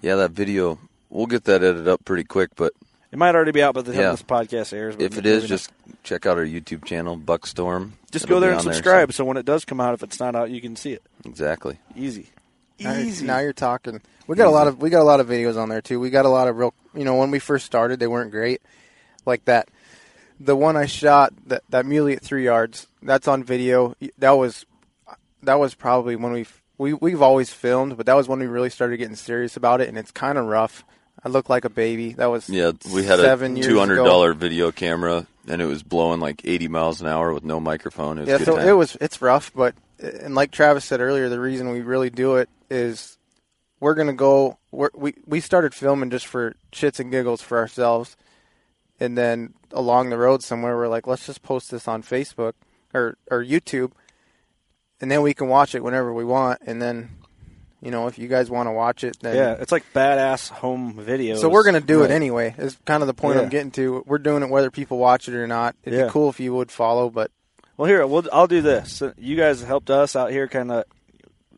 yeah, 0.00 0.14
that 0.16 0.30
video, 0.32 0.78
we'll 1.10 1.26
get 1.26 1.44
that 1.44 1.62
edited 1.62 1.86
up 1.88 2.04
pretty 2.04 2.24
quick. 2.24 2.50
But 2.56 2.72
It 3.14 3.18
might 3.18 3.34
already 3.36 3.52
be 3.52 3.62
out 3.62 3.74
by 3.74 3.82
the 3.82 3.92
time 3.92 4.00
Yeah. 4.00 4.10
this 4.10 4.24
podcast 4.24 4.72
airs. 4.72 4.96
but 4.96 5.04
if 5.04 5.16
it 5.16 5.24
is, 5.24 5.24
maybe 5.24 5.36
is, 5.36 5.42
not. 5.44 5.48
just 5.48 5.72
check 6.02 6.26
out 6.26 6.36
our 6.36 6.44
YouTube 6.44 6.84
channel, 6.84 7.16
Buckstorm. 7.16 7.92
just 8.10 8.24
It'll 8.24 8.36
go 8.36 8.40
there 8.40 8.50
and 8.50 8.58
on 8.58 8.64
subscribe. 8.64 9.12
so- 9.12 9.18
so 9.18 9.24
when 9.24 9.36
it 9.36 9.46
does 9.46 9.64
come 9.64 9.80
out, 9.80 9.94
if 9.94 10.02
it's 10.02 10.18
not 10.18 10.34
out, 10.34 10.50
you 10.50 10.60
can 10.60 10.74
see 10.74 10.92
it. 10.94 11.02
exactly. 11.24 11.78
Easy. 11.94 12.26
Now- 12.80 12.96
Easy. 12.98 13.24
Now 13.24 13.38
you're 13.38 13.52
talking. 13.52 14.00
We 14.26 14.34
got 14.34 14.48
a 14.48 14.50
lot 14.50 14.66
of 14.66 14.80
we 14.82 14.90
got 14.90 15.00
a 15.00 15.04
lot 15.04 15.20
of 15.20 15.28
videos 15.28 15.56
on 15.56 15.68
there 15.68 15.80
too. 15.80 16.00
We 16.00 16.10
got 16.10 16.24
a 16.24 16.28
lot 16.28 16.48
of 16.48 16.56
real. 16.56 16.74
You 16.92 17.04
know, 17.04 17.14
when 17.14 17.30
we 17.30 17.38
first 17.38 17.64
started, 17.66 18.00
they 18.00 18.08
weren't 18.08 18.32
great. 18.32 18.60
Like 19.24 19.44
that, 19.44 19.68
the 20.40 20.56
one 20.56 20.76
I 20.76 20.86
shot 20.86 21.32
that 21.46 21.62
that 21.68 21.86
muley 21.86 22.14
at 22.16 22.22
three 22.22 22.44
yards. 22.44 22.88
That's 23.00 23.28
on 23.28 23.44
video. 23.44 23.94
That 24.18 24.32
was 24.32 24.66
that 25.44 25.60
was 25.60 25.74
probably 25.76 26.16
when 26.16 26.32
we 26.32 26.46
we 26.78 26.94
we've 26.94 27.22
always 27.22 27.50
filmed, 27.52 27.96
but 27.96 28.06
that 28.06 28.16
was 28.16 28.26
when 28.26 28.40
we 28.40 28.46
really 28.46 28.70
started 28.70 28.96
getting 28.96 29.14
serious 29.14 29.56
about 29.56 29.80
it. 29.80 29.88
And 29.88 29.96
it's 29.96 30.10
kind 30.10 30.36
of 30.36 30.46
rough. 30.46 30.84
I 31.24 31.30
looked 31.30 31.48
like 31.48 31.64
a 31.64 31.70
baby. 31.70 32.12
That 32.12 32.26
was 32.26 32.48
Yeah, 32.48 32.72
we 32.92 33.04
had 33.04 33.18
seven 33.18 33.56
a 33.56 33.62
two 33.62 33.78
hundred 33.78 33.96
dollar 33.96 34.34
video 34.34 34.70
camera, 34.72 35.26
and 35.48 35.62
it 35.62 35.66
was 35.66 35.82
blowing 35.82 36.20
like 36.20 36.42
eighty 36.44 36.68
miles 36.68 37.00
an 37.00 37.06
hour 37.06 37.32
with 37.32 37.44
no 37.44 37.60
microphone. 37.60 38.18
It 38.18 38.22
was 38.22 38.28
Yeah, 38.28 38.38
so 38.38 38.56
time. 38.56 38.68
it 38.68 38.72
was 38.72 38.96
it's 39.00 39.22
rough, 39.22 39.52
but 39.54 39.74
and 39.98 40.34
like 40.34 40.50
Travis 40.50 40.84
said 40.84 41.00
earlier, 41.00 41.28
the 41.28 41.40
reason 41.40 41.70
we 41.70 41.80
really 41.80 42.10
do 42.10 42.36
it 42.36 42.48
is 42.70 43.16
we're 43.80 43.94
gonna 43.94 44.12
go. 44.12 44.58
We're, 44.70 44.90
we 44.94 45.14
we 45.24 45.40
started 45.40 45.74
filming 45.74 46.10
just 46.10 46.26
for 46.26 46.54
shits 46.72 47.00
and 47.00 47.10
giggles 47.10 47.40
for 47.40 47.58
ourselves, 47.58 48.16
and 49.00 49.16
then 49.16 49.54
along 49.72 50.10
the 50.10 50.18
road 50.18 50.42
somewhere 50.42 50.76
we're 50.76 50.88
like, 50.88 51.06
let's 51.06 51.26
just 51.26 51.42
post 51.42 51.70
this 51.70 51.88
on 51.88 52.02
Facebook 52.02 52.52
or 52.92 53.16
or 53.30 53.42
YouTube, 53.42 53.92
and 55.00 55.10
then 55.10 55.22
we 55.22 55.32
can 55.32 55.48
watch 55.48 55.74
it 55.74 55.82
whenever 55.82 56.12
we 56.12 56.24
want, 56.24 56.60
and 56.66 56.82
then 56.82 57.10
You 57.84 57.90
know, 57.90 58.06
if 58.06 58.18
you 58.18 58.28
guys 58.28 58.48
want 58.50 58.66
to 58.66 58.72
watch 58.72 59.04
it, 59.04 59.18
then 59.20 59.36
Yeah, 59.36 59.52
it's 59.60 59.70
like 59.70 59.84
badass 59.94 60.48
home 60.48 60.94
videos. 60.94 61.38
So 61.38 61.48
we're 61.50 61.64
gonna 61.64 61.80
do 61.82 62.00
Right. 62.00 62.10
it 62.10 62.14
anyway. 62.14 62.54
Is 62.56 62.78
kind 62.86 63.02
of 63.02 63.06
the 63.06 63.14
point 63.14 63.36
Yeah. 63.36 63.42
I'm 63.42 63.48
getting 63.50 63.70
to. 63.72 64.02
We're 64.06 64.18
doing 64.18 64.42
it 64.42 64.48
whether 64.48 64.70
people 64.70 64.96
watch 64.98 65.28
it 65.28 65.34
or 65.34 65.46
not. 65.46 65.76
It'd 65.84 65.98
Yeah. 65.98 66.06
be 66.06 66.10
cool 66.10 66.30
if 66.30 66.40
you 66.40 66.54
would 66.54 66.70
follow, 66.72 67.10
but 67.10 67.30
Well, 67.76 67.86
here 67.88 68.06
we'll, 68.06 68.24
I'll 68.32 68.46
do 68.46 68.62
this. 68.62 69.02
You 69.18 69.36
guys 69.36 69.62
helped 69.62 69.90
us 69.90 70.16
out 70.16 70.30
here, 70.30 70.48
kind 70.48 70.70
of 70.72 70.84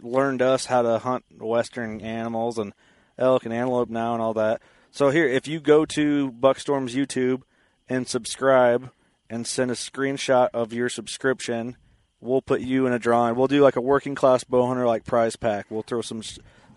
learned 0.03 0.43
us 0.43 0.67
how 0.67 0.83
to 0.83 0.99
hunt 0.99 1.25
western 1.39 2.01
animals 2.01 2.59
and 2.59 2.73
elk 3.19 3.45
and 3.45 3.53
antelope 3.55 3.89
now 3.91 4.15
and 4.15 4.23
all 4.23 4.35
that. 4.35 4.61
So 4.91 5.11
here, 5.11 5.29
if 5.29 5.47
you 5.47 5.61
go 5.61 5.85
to 5.87 6.33
Buckstorm's 6.33 6.95
YouTube 6.95 7.43
and 7.89 8.09
subscribe 8.09 8.91
and 9.31 9.47
send 9.47 9.71
a 9.71 9.75
screenshot 9.75 10.49
of 10.55 10.73
your 10.73 10.89
subscription, 10.89 11.77
we'll 12.21 12.43
put 12.43 12.61
you 12.61 12.87
in 12.87 12.93
a 12.93 12.99
drawing. 12.99 13.35
We'll 13.37 13.47
do 13.49 13.63
like 13.63 13.77
a 13.77 13.81
working 13.81 14.15
class 14.15 14.45
bow 14.45 14.67
hunter 14.67 14.87
like 14.87 15.05
prize 15.05 15.37
pack. 15.37 15.67
We'll 15.71 15.83
throw 15.83 16.03
some 16.03 16.23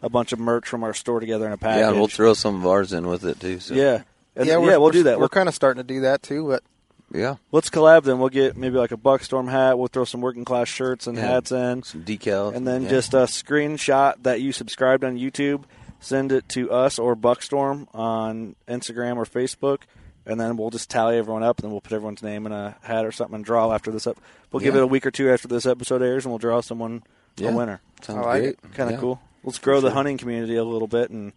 a 0.01 0.09
bunch 0.09 0.31
of 0.31 0.39
merch 0.39 0.67
from 0.67 0.83
our 0.83 0.93
store 0.93 1.19
together 1.19 1.45
in 1.45 1.51
a 1.51 1.57
package. 1.57 1.81
Yeah, 1.81 1.91
we'll 1.91 2.07
throw 2.07 2.33
some 2.33 2.55
of 2.55 2.65
ours 2.65 2.93
in 2.93 3.07
with 3.07 3.25
it 3.25 3.39
too. 3.39 3.59
So. 3.59 3.73
yeah. 3.73 4.03
And 4.35 4.45
yeah, 4.47 4.53
yeah, 4.53 4.57
we're, 4.59 4.79
we'll 4.79 4.91
do 4.91 5.03
that. 5.03 5.17
We're 5.17 5.23
We'll- 5.23 5.29
kind 5.29 5.49
of 5.49 5.55
starting 5.55 5.81
to 5.83 5.87
do 5.87 6.01
that 6.01 6.23
too, 6.23 6.47
but 6.47 6.63
yeah, 7.11 7.35
Let's 7.51 7.69
collab 7.71 8.03
then. 8.03 8.19
We'll 8.19 8.29
get 8.29 8.55
maybe 8.55 8.77
like 8.77 8.91
a 8.91 8.97
Buckstorm 8.97 9.49
hat. 9.49 9.77
We'll 9.79 9.87
throw 9.87 10.05
some 10.05 10.21
working 10.21 10.45
class 10.45 10.67
shirts 10.67 11.07
and 11.07 11.17
Yeah. 11.17 11.25
hats 11.27 11.51
in. 11.51 11.81
some 11.83 12.03
decals, 12.03 12.55
and 12.55 12.67
then 12.67 12.83
yeah. 12.83 12.89
just 12.89 13.13
a 13.15 13.23
screenshot 13.25 14.13
that 14.23 14.41
you 14.41 14.51
subscribed 14.51 15.03
on 15.03 15.17
YouTube. 15.17 15.63
Send 15.99 16.31
it 16.31 16.47
to 16.49 16.71
us 16.71 16.97
or 16.99 17.15
Buckstorm 17.15 17.87
on 17.93 18.55
Instagram 18.69 19.17
or 19.17 19.25
Facebook, 19.25 19.79
and 20.25 20.39
then 20.39 20.57
we'll 20.57 20.69
just 20.69 20.89
tally 20.89 21.17
everyone 21.17 21.43
up, 21.43 21.57
and 21.59 21.63
then 21.65 21.71
we'll 21.71 21.81
put 21.81 21.93
everyone's 21.93 22.23
name 22.23 22.45
in 22.45 22.51
a 22.51 22.75
hat 22.81 23.05
or 23.05 23.11
something 23.11 23.35
and 23.35 23.45
draw 23.45 23.71
after 23.73 23.91
this 23.91 24.07
up. 24.07 24.17
We'll 24.51 24.61
give 24.61 24.73
Yeah. 24.75 24.81
it 24.81 24.83
a 24.83 24.87
week 24.87 25.05
or 25.05 25.11
two 25.11 25.29
after 25.31 25.47
this 25.47 25.65
episode 25.65 26.01
airs, 26.01 26.25
and 26.25 26.31
we'll 26.31 26.39
draw 26.39 26.61
someone 26.61 27.03
Yeah. 27.37 27.49
a 27.49 27.55
winner. 27.55 27.81
sounds 28.01 28.25
like 28.25 28.41
great. 28.41 28.61
Kind 28.73 28.89
of 28.89 28.95
Yeah. 28.95 28.99
cool. 29.01 29.21
Let's 29.43 29.59
grow 29.59 29.81
the 29.81 29.91
hunting 29.91 30.17
community 30.17 30.55
a 30.55 30.63
little 30.63 30.87
bit 30.87 31.09
and 31.09 31.33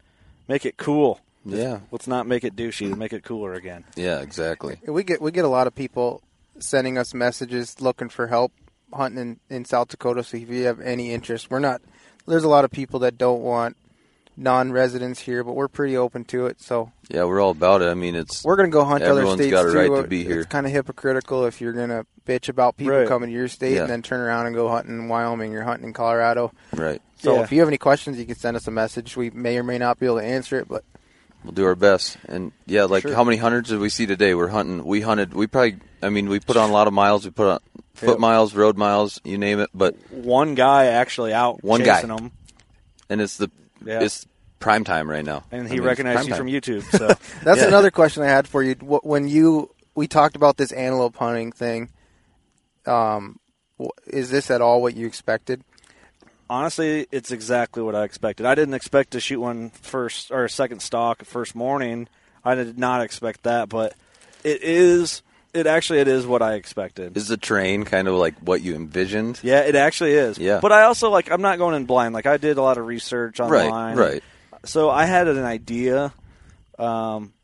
make 0.48 0.64
it 0.66 0.76
cool. 0.76 1.20
Yeah, 1.44 1.80
Let's 1.90 2.06
not 2.06 2.26
make 2.28 2.44
it 2.44 2.54
douchey. 2.54 2.96
Make 2.96 3.12
it 3.12 3.24
cooler 3.24 3.52
again. 3.54 3.84
yeah, 3.96 4.20
exactly. 4.20 4.78
we 4.86 5.02
get 5.02 5.20
we 5.20 5.32
get 5.32 5.44
a 5.44 5.48
lot 5.48 5.66
of 5.66 5.74
people 5.74 6.22
sending 6.60 6.96
us 6.98 7.14
messages 7.14 7.80
looking 7.80 8.08
for 8.08 8.28
help 8.28 8.52
hunting 8.92 9.38
in, 9.50 9.56
in 9.56 9.64
South 9.64 9.88
Dakota. 9.88 10.22
So 10.22 10.36
if 10.36 10.48
you 10.50 10.64
have 10.66 10.80
any 10.80 11.12
interest, 11.12 11.50
we're 11.50 11.58
not. 11.58 11.80
There's 12.26 12.44
a 12.44 12.48
lot 12.48 12.64
of 12.64 12.70
people 12.70 13.00
that 13.00 13.18
don't 13.18 13.42
want 13.42 13.76
non-residents 14.36 15.20
here, 15.20 15.44
but 15.44 15.52
we're 15.54 15.68
pretty 15.68 15.96
open 15.96 16.24
to 16.24 16.46
it. 16.46 16.60
So 16.60 16.90
Yeah, 17.08 17.24
we're 17.24 17.40
all 17.40 17.50
about 17.50 17.82
it. 17.82 17.88
I 17.88 17.94
mean, 17.94 18.14
it's 18.14 18.44
we're 18.44 18.56
gonna 18.56 18.68
go 18.68 18.84
hunt 18.84 19.02
other 19.04 19.26
states 19.34 19.50
got 19.50 19.66
a 19.66 19.72
too. 19.72 19.78
right 19.78 20.02
to 20.02 20.08
be 20.08 20.24
here. 20.24 20.40
It's 20.40 20.48
kind 20.48 20.66
of 20.66 20.72
hypocritical 20.72 21.44
if 21.46 21.60
you're 21.60 21.72
gonna 21.72 22.06
bitch 22.26 22.48
about 22.48 22.76
people 22.76 22.94
Right. 22.96 23.08
coming 23.08 23.28
to 23.28 23.34
your 23.34 23.48
state 23.48 23.74
Yeah. 23.74 23.82
and 23.82 23.90
then 23.90 24.02
turn 24.02 24.20
around 24.20 24.46
and 24.46 24.54
go 24.54 24.68
hunting 24.68 24.94
in 24.98 25.08
Wyoming. 25.08 25.52
You're 25.52 25.62
hunting 25.64 25.88
in 25.88 25.92
Colorado. 25.92 26.52
right. 26.74 27.00
So 27.18 27.36
Yeah. 27.36 27.42
if 27.42 27.52
you 27.52 27.60
have 27.60 27.68
any 27.68 27.78
questions, 27.78 28.18
you 28.18 28.24
can 28.24 28.34
send 28.36 28.56
us 28.56 28.66
a 28.66 28.70
message. 28.72 29.16
We 29.16 29.30
may 29.30 29.56
or 29.58 29.62
may 29.62 29.78
not 29.78 29.98
be 30.00 30.06
able 30.06 30.18
to 30.18 30.24
answer 30.24 30.58
it, 30.58 30.68
but 30.68 30.84
We'll 31.44 31.52
do 31.52 31.64
our 31.66 31.74
best. 31.74 32.18
And 32.28 32.52
yeah, 32.66 32.84
like 32.84 33.02
Sure. 33.02 33.14
how 33.16 33.24
many 33.24 33.36
hunters 33.36 33.66
did 33.68 33.80
we 33.80 33.88
see 33.88 34.06
today? 34.06 34.32
We're 34.32 34.46
hunting. 34.48 34.84
We 34.84 35.00
hunted. 35.00 35.34
We 35.34 35.48
probably. 35.48 35.76
I 36.00 36.08
mean, 36.08 36.28
we 36.28 36.38
put 36.38 36.56
on 36.56 36.70
a 36.70 36.72
lot 36.72 36.86
of 36.86 36.92
miles. 36.92 37.24
We 37.24 37.32
put 37.32 37.48
on 37.48 37.58
foot 37.94 38.08
Yep. 38.10 38.18
miles, 38.20 38.54
road 38.54 38.78
miles, 38.78 39.20
you 39.24 39.38
name 39.38 39.58
it. 39.58 39.68
But 39.74 39.96
One 40.12 40.54
guy 40.54 40.84
actually 40.86 41.32
out 41.34 41.62
One 41.64 41.82
guy. 41.82 41.96
chasing 41.96 42.10
them, 42.14 42.30
and 43.10 43.20
it's 43.20 43.38
the 43.38 43.50
Yeah. 43.86 44.00
it's 44.02 44.26
prime 44.60 44.84
time 44.84 45.08
right 45.10 45.24
now. 45.24 45.44
and 45.50 45.66
I 45.66 45.68
he 45.70 45.74
mean, 45.76 45.82
recognized 45.84 46.16
prime 46.16 46.26
you 46.26 46.32
time. 46.34 46.38
from 46.38 46.82
YouTube. 46.84 46.90
So 46.98 47.08
That's 47.44 47.60
Yeah. 47.60 47.68
another 47.68 47.90
question 47.90 48.22
I 48.22 48.26
had 48.26 48.46
for 48.46 48.62
you. 48.62 48.74
When 48.74 49.28
you 49.28 49.70
we 49.94 50.06
talked 50.08 50.36
about 50.36 50.56
this 50.56 50.72
antelope 50.72 51.16
hunting 51.16 51.52
thing, 51.52 51.90
um, 52.86 53.38
is 54.06 54.30
this 54.30 54.50
at 54.50 54.60
all 54.60 54.80
what 54.82 54.94
you 54.96 55.06
expected? 55.06 55.62
honestly, 56.50 57.06
it's 57.10 57.30
exactly 57.30 57.82
what 57.82 57.94
I 57.94 58.04
expected. 58.04 58.44
I 58.44 58.54
didn't 58.54 58.74
expect 58.74 59.12
to 59.12 59.20
shoot 59.20 59.40
one 59.40 59.70
first 59.70 60.30
or 60.30 60.46
second 60.48 60.80
stalk 60.80 61.24
first 61.24 61.54
morning. 61.54 62.08
I 62.44 62.54
did 62.54 62.78
not 62.78 63.00
expect 63.00 63.44
that, 63.44 63.70
but 63.70 63.94
it 64.44 64.62
is. 64.62 65.22
It 65.54 65.66
actually 65.66 66.00
it 66.00 66.08
is 66.08 66.26
what 66.26 66.40
I 66.40 66.54
expected. 66.54 67.16
Is 67.16 67.28
the 67.28 67.36
train 67.36 67.84
kind 67.84 68.08
of 68.08 68.14
like 68.14 68.38
what 68.38 68.62
you 68.62 68.74
envisioned? 68.74 69.38
yeah, 69.42 69.60
it 69.60 69.74
actually 69.74 70.12
is. 70.12 70.38
Yeah. 70.38 70.60
But 70.60 70.72
I 70.72 70.84
also 70.84 71.10
like 71.10 71.30
I'm 71.30 71.42
not 71.42 71.58
going 71.58 71.74
in 71.74 71.84
blind. 71.84 72.14
Like 72.14 72.26
I 72.26 72.38
did 72.38 72.56
a 72.56 72.62
lot 72.62 72.78
of 72.78 72.86
research 72.86 73.38
online. 73.38 73.96
Right. 73.96 74.12
Right. 74.12 74.22
So 74.64 74.88
I 74.88 75.04
had 75.04 75.28
an 75.28 75.44
idea. 75.44 76.12
Um, 76.78 77.34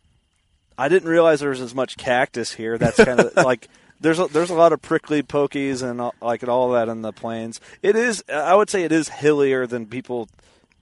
I 0.79 0.89
didn't 0.89 1.09
realize 1.09 1.41
there 1.41 1.51
was 1.51 1.61
as 1.61 1.75
much 1.75 1.97
cactus 1.97 2.53
here. 2.53 2.79
That's 2.79 2.97
kind 2.97 3.21
of 3.21 3.37
like 3.45 3.69
there's 4.01 4.19
a, 4.19 4.27
there's 4.29 4.51
a 4.51 4.55
lot 4.55 4.73
of 4.73 4.81
prickly 4.81 5.23
pokies 5.23 5.83
and 5.83 6.01
all, 6.01 6.15
like 6.23 6.43
and 6.43 6.51
all 6.51 6.71
that 6.73 6.89
in 6.89 7.03
the 7.03 7.13
plains. 7.13 7.61
It 7.83 7.95
is 7.95 8.25
I 8.33 8.55
would 8.55 8.71
say 8.71 8.85
it 8.85 8.93
is 8.93 9.09
hillier 9.09 9.67
than 9.67 9.87
people 9.87 10.29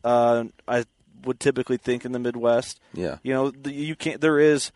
uh, 0.05 0.45
I 0.69 0.85
would 1.25 1.41
typically 1.41 1.77
think 1.77 2.05
in 2.05 2.13
the 2.13 2.19
Midwest. 2.19 2.81
Yeah. 2.95 3.19
You 3.25 3.35
know, 3.35 3.53
you 3.65 3.97
can't. 3.97 4.21
There 4.21 4.39
is 4.39 4.71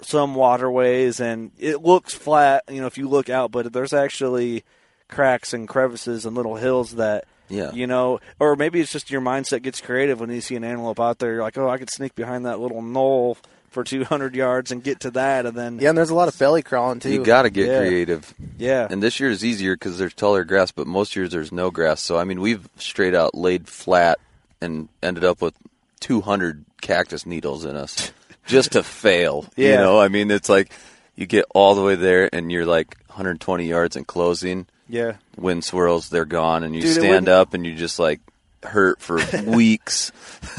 some 0.00 0.34
waterways, 0.34 1.20
and 1.20 1.50
it 1.58 1.82
looks 1.82 2.14
flat. 2.14 2.64
You 2.70 2.80
know, 2.80 2.86
if 2.86 2.98
you 2.98 3.08
look 3.08 3.28
out, 3.30 3.50
but 3.50 3.72
there's 3.72 3.92
actually 3.92 4.64
cracks 5.08 5.52
and 5.52 5.68
crevices 5.68 6.26
and 6.26 6.34
little 6.36 6.56
hills 6.56 6.92
that. 6.96 7.24
Yeah. 7.48 7.70
You 7.70 7.86
know, 7.86 8.18
or 8.40 8.56
maybe 8.56 8.80
it's 8.80 8.90
just 8.90 9.08
your 9.08 9.20
mindset 9.20 9.62
gets 9.62 9.80
creative 9.80 10.18
when 10.18 10.30
you 10.30 10.40
see 10.40 10.56
an 10.56 10.64
antelope 10.64 10.98
out 10.98 11.20
there. 11.20 11.34
You're 11.34 11.42
like, 11.42 11.56
oh, 11.56 11.68
I 11.68 11.78
could 11.78 11.90
sneak 11.90 12.16
behind 12.16 12.44
that 12.44 12.58
little 12.58 12.82
knoll 12.82 13.38
for 13.70 13.84
200 13.84 14.34
yards 14.34 14.72
and 14.72 14.82
get 14.82 14.98
to 15.00 15.12
that, 15.12 15.46
and 15.46 15.56
then 15.56 15.78
Yeah, 15.78 15.90
and 15.90 15.98
there's 15.98 16.10
a 16.10 16.14
lot 16.16 16.26
of 16.26 16.36
belly 16.40 16.62
crawling 16.64 16.98
too. 16.98 17.10
You 17.12 17.22
got 17.24 17.42
to 17.42 17.50
get 17.50 17.68
Yeah. 17.68 17.78
creative. 17.78 18.34
yeah, 18.58 18.88
And 18.90 19.00
this 19.00 19.20
year 19.20 19.30
is 19.30 19.44
easier 19.44 19.76
because 19.76 19.96
there's 19.96 20.12
taller 20.14 20.42
grass, 20.42 20.72
but 20.72 20.88
most 20.88 21.14
years 21.14 21.30
there's 21.30 21.52
no 21.52 21.70
grass. 21.70 22.00
So 22.00 22.18
I 22.18 22.24
mean, 22.24 22.40
we've 22.40 22.68
straight 22.78 23.14
out 23.14 23.36
laid 23.36 23.68
flat 23.68 24.18
and 24.60 24.88
ended 25.00 25.22
up 25.24 25.40
with 25.40 25.54
200 26.00 26.64
cactus 26.80 27.26
needles 27.26 27.64
in 27.64 27.76
us 27.76 28.10
just 28.46 28.72
to 28.72 28.82
fail. 28.82 29.46
You 29.56 29.72
know, 29.74 29.98
I 30.00 30.08
mean, 30.08 30.30
it's 30.30 30.48
like 30.48 30.70
you 31.14 31.26
get 31.26 31.44
all 31.54 31.74
the 31.74 31.82
way 31.82 31.94
there 31.94 32.28
and 32.34 32.50
you're 32.52 32.66
like 32.66 32.96
120 33.08 33.64
yards 33.66 33.96
and 33.96 34.06
closing. 34.06 34.66
yeah. 34.88 35.16
Wind 35.36 35.64
swirls, 35.64 36.08
they're 36.08 36.24
gone, 36.24 36.62
and 36.64 36.74
you 36.74 36.82
Dude, 36.82 36.94
stand 36.94 37.28
up 37.28 37.52
and 37.54 37.66
you 37.66 37.74
just 37.74 37.98
like 37.98 38.20
hurt 38.62 39.00
for 39.00 39.18
weeks. 39.44 40.12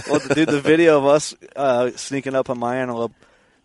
Well, 0.10 0.20
dude, 0.20 0.50
the 0.50 0.62
video 0.74 0.98
of 0.98 1.06
us 1.06 1.34
uh, 1.56 1.92
sneaking 1.96 2.36
up 2.36 2.50
on 2.50 2.60
my 2.60 2.78
antelope. 2.78 3.14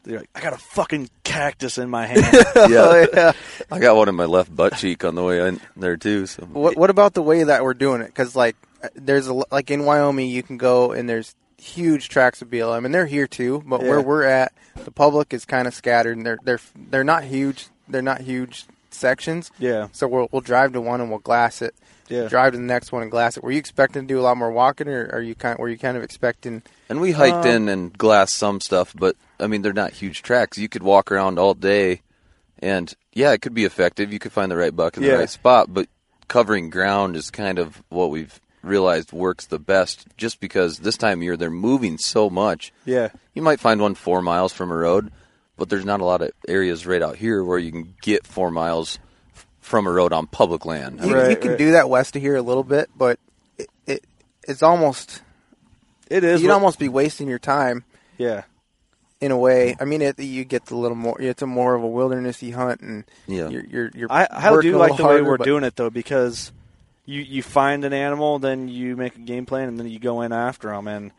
They're 0.04 0.18
like, 0.18 0.30
I 0.34 0.40
got 0.40 0.52
a 0.52 0.58
fucking 0.58 1.10
cactus 1.22 1.78
in 1.78 1.88
my 1.88 2.06
hand. 2.06 2.22
yeah. 2.56 3.32
I 3.70 3.78
got 3.78 3.94
one 3.94 4.08
in 4.08 4.16
my 4.16 4.24
left 4.24 4.54
butt 4.54 4.76
cheek 4.76 5.04
on 5.04 5.14
the 5.14 5.22
way 5.22 5.46
in 5.46 5.60
there 5.76 5.96
too. 5.96 6.26
So 6.26 6.42
What 6.46 6.76
What 6.76 6.90
about 6.90 7.14
the 7.14 7.22
way 7.22 7.44
that 7.44 7.62
we're 7.62 7.74
doing 7.74 8.00
it? 8.00 8.06
Because 8.06 8.34
like, 8.34 8.56
uh, 8.82 8.88
there's 8.96 9.28
a, 9.28 9.30
l- 9.30 9.46
like 9.52 9.70
in 9.70 9.84
Wyoming, 9.84 10.28
you 10.28 10.42
can 10.42 10.56
go 10.58 10.90
and 10.90 11.08
there's 11.08 11.36
huge 11.62 12.08
tracts 12.08 12.42
of 12.42 12.48
BLM, 12.50 12.84
and 12.84 12.92
they're 12.94 13.06
here 13.06 13.26
too. 13.26 13.62
But 13.66 13.82
Yeah. 13.82 13.88
where 13.88 14.00
we're 14.02 14.24
at, 14.24 14.52
the 14.84 14.90
public 14.90 15.32
is 15.32 15.44
kind 15.44 15.66
of 15.68 15.74
scattered, 15.74 16.16
and 16.16 16.26
they're 16.26 16.38
they're 16.44 16.60
they're 16.90 17.04
not 17.04 17.24
huge. 17.24 17.68
They're 17.88 18.02
not 18.02 18.20
huge 18.22 18.66
sections. 18.90 19.50
Yeah. 19.58 19.88
So 19.92 20.06
we'll 20.08 20.28
we'll 20.32 20.40
drive 20.42 20.72
to 20.74 20.80
one 20.80 21.00
and 21.00 21.10
we'll 21.10 21.18
glass 21.20 21.62
it. 21.62 21.74
Yeah. 22.08 22.28
Drive 22.28 22.52
to 22.52 22.58
the 22.58 22.64
next 22.64 22.92
one 22.92 23.02
and 23.02 23.10
glass 23.10 23.36
it. 23.36 23.42
Were 23.44 23.52
you 23.52 23.58
expecting 23.58 24.02
to 24.02 24.08
do 24.08 24.20
a 24.20 24.22
lot 24.22 24.36
more 24.36 24.50
walking, 24.50 24.88
or 24.88 25.08
are 25.12 25.20
you 25.22 25.34
kind? 25.34 25.58
Were 25.58 25.68
you 25.68 25.78
kind 25.78 25.96
of 25.96 26.02
expecting? 26.02 26.62
And 26.88 27.00
we 27.00 27.12
hiked 27.12 27.46
Um, 27.46 27.46
in 27.46 27.68
and 27.68 27.96
glassed 27.96 28.34
some 28.34 28.60
stuff, 28.60 28.92
but 28.98 29.16
I 29.40 29.46
mean 29.46 29.62
they're 29.62 29.72
not 29.72 29.92
huge 29.92 30.22
tracks. 30.22 30.58
You 30.58 30.68
could 30.68 30.82
walk 30.82 31.10
around 31.12 31.38
all 31.38 31.54
day, 31.54 32.02
and 32.58 32.92
yeah, 33.14 33.32
it 33.32 33.40
could 33.40 33.54
be 33.54 33.64
effective. 33.64 34.12
You 34.12 34.18
could 34.18 34.32
find 34.32 34.50
the 34.50 34.56
right 34.56 34.74
buck 34.74 34.96
in 34.96 35.02
Yeah. 35.04 35.12
the 35.12 35.18
right 35.20 35.30
spot, 35.30 35.72
but 35.72 35.88
covering 36.28 36.70
ground 36.70 37.14
is 37.16 37.30
kind 37.30 37.58
of 37.58 37.82
what 37.88 38.10
we've 38.10 38.40
realized 38.62 39.12
works 39.12 39.46
the 39.46 39.58
best. 39.58 40.06
Just 40.16 40.40
because 40.40 40.78
this 40.78 40.96
time 40.96 41.18
of 41.18 41.22
year 41.24 41.36
they're 41.36 41.50
moving 41.50 41.98
so 41.98 42.30
much. 42.30 42.72
yeah. 42.84 43.08
You 43.34 43.42
might 43.42 43.60
find 43.60 43.80
one 43.80 43.94
four 43.94 44.20
miles 44.22 44.52
from 44.52 44.70
a 44.70 44.76
road, 44.76 45.10
but 45.56 45.68
there's 45.68 45.84
not 45.84 46.00
a 46.00 46.04
lot 46.04 46.22
of 46.22 46.30
areas 46.46 46.86
right 46.86 47.02
out 47.02 47.16
here 47.16 47.42
where 47.42 47.58
you 47.58 47.72
can 47.72 47.94
get 48.02 48.26
four 48.26 48.50
miles 48.50 48.98
f- 49.34 49.46
from 49.60 49.86
a 49.86 49.90
road 49.90 50.12
on 50.12 50.26
public 50.26 50.64
land. 50.66 51.00
You, 51.02 51.14
Right, 51.14 51.30
you 51.30 51.36
can 51.36 51.50
right. 51.50 51.58
do 51.58 51.72
that 51.72 51.88
west 51.88 52.14
of 52.16 52.22
here 52.22 52.36
a 52.36 52.42
little 52.42 52.64
bit, 52.64 52.90
but 52.96 53.18
it, 53.58 53.68
it 53.86 54.04
it's 54.46 54.62
almost 54.62 55.22
It 56.10 56.24
is. 56.24 56.42
you'd 56.42 56.48
what- 56.48 56.54
almost 56.54 56.78
be 56.78 56.88
wasting 56.90 57.26
your 57.28 57.38
time 57.38 57.84
yeah. 58.18 58.42
in 59.20 59.30
a 59.30 59.38
way. 59.38 59.74
I 59.80 59.84
mean, 59.86 60.02
it, 60.02 60.18
you 60.18 60.44
get 60.44 60.66
the 60.66 60.76
little 60.76 60.96
more. 60.96 61.18
It's 61.20 61.40
a 61.42 61.46
more 61.46 61.74
of 61.74 61.82
a 61.82 61.86
wildernessy 61.88 62.52
hunt, 62.52 62.80
and 62.82 63.04
Yeah. 63.26 63.48
you're 63.48 63.64
you're, 63.64 63.90
you're 63.94 64.12
I, 64.12 64.26
I 64.30 64.60
do 64.60 64.76
like 64.76 64.90
little 64.92 65.08
the 65.08 65.14
way 65.14 65.22
we're 65.22 65.38
but- 65.38 65.44
doing 65.46 65.64
it 65.64 65.74
though 65.76 65.90
because 65.90 66.52
you 67.04 67.20
you 67.20 67.42
find 67.42 67.84
an 67.84 67.92
animal, 67.92 68.38
then 68.38 68.68
you 68.68 68.96
make 68.96 69.16
a 69.16 69.20
game 69.20 69.46
plan, 69.46 69.68
and 69.68 69.78
then 69.78 69.88
you 69.88 69.98
go 69.98 70.20
in 70.22 70.32
after 70.32 70.68
them, 70.68 70.86
and 70.88 71.10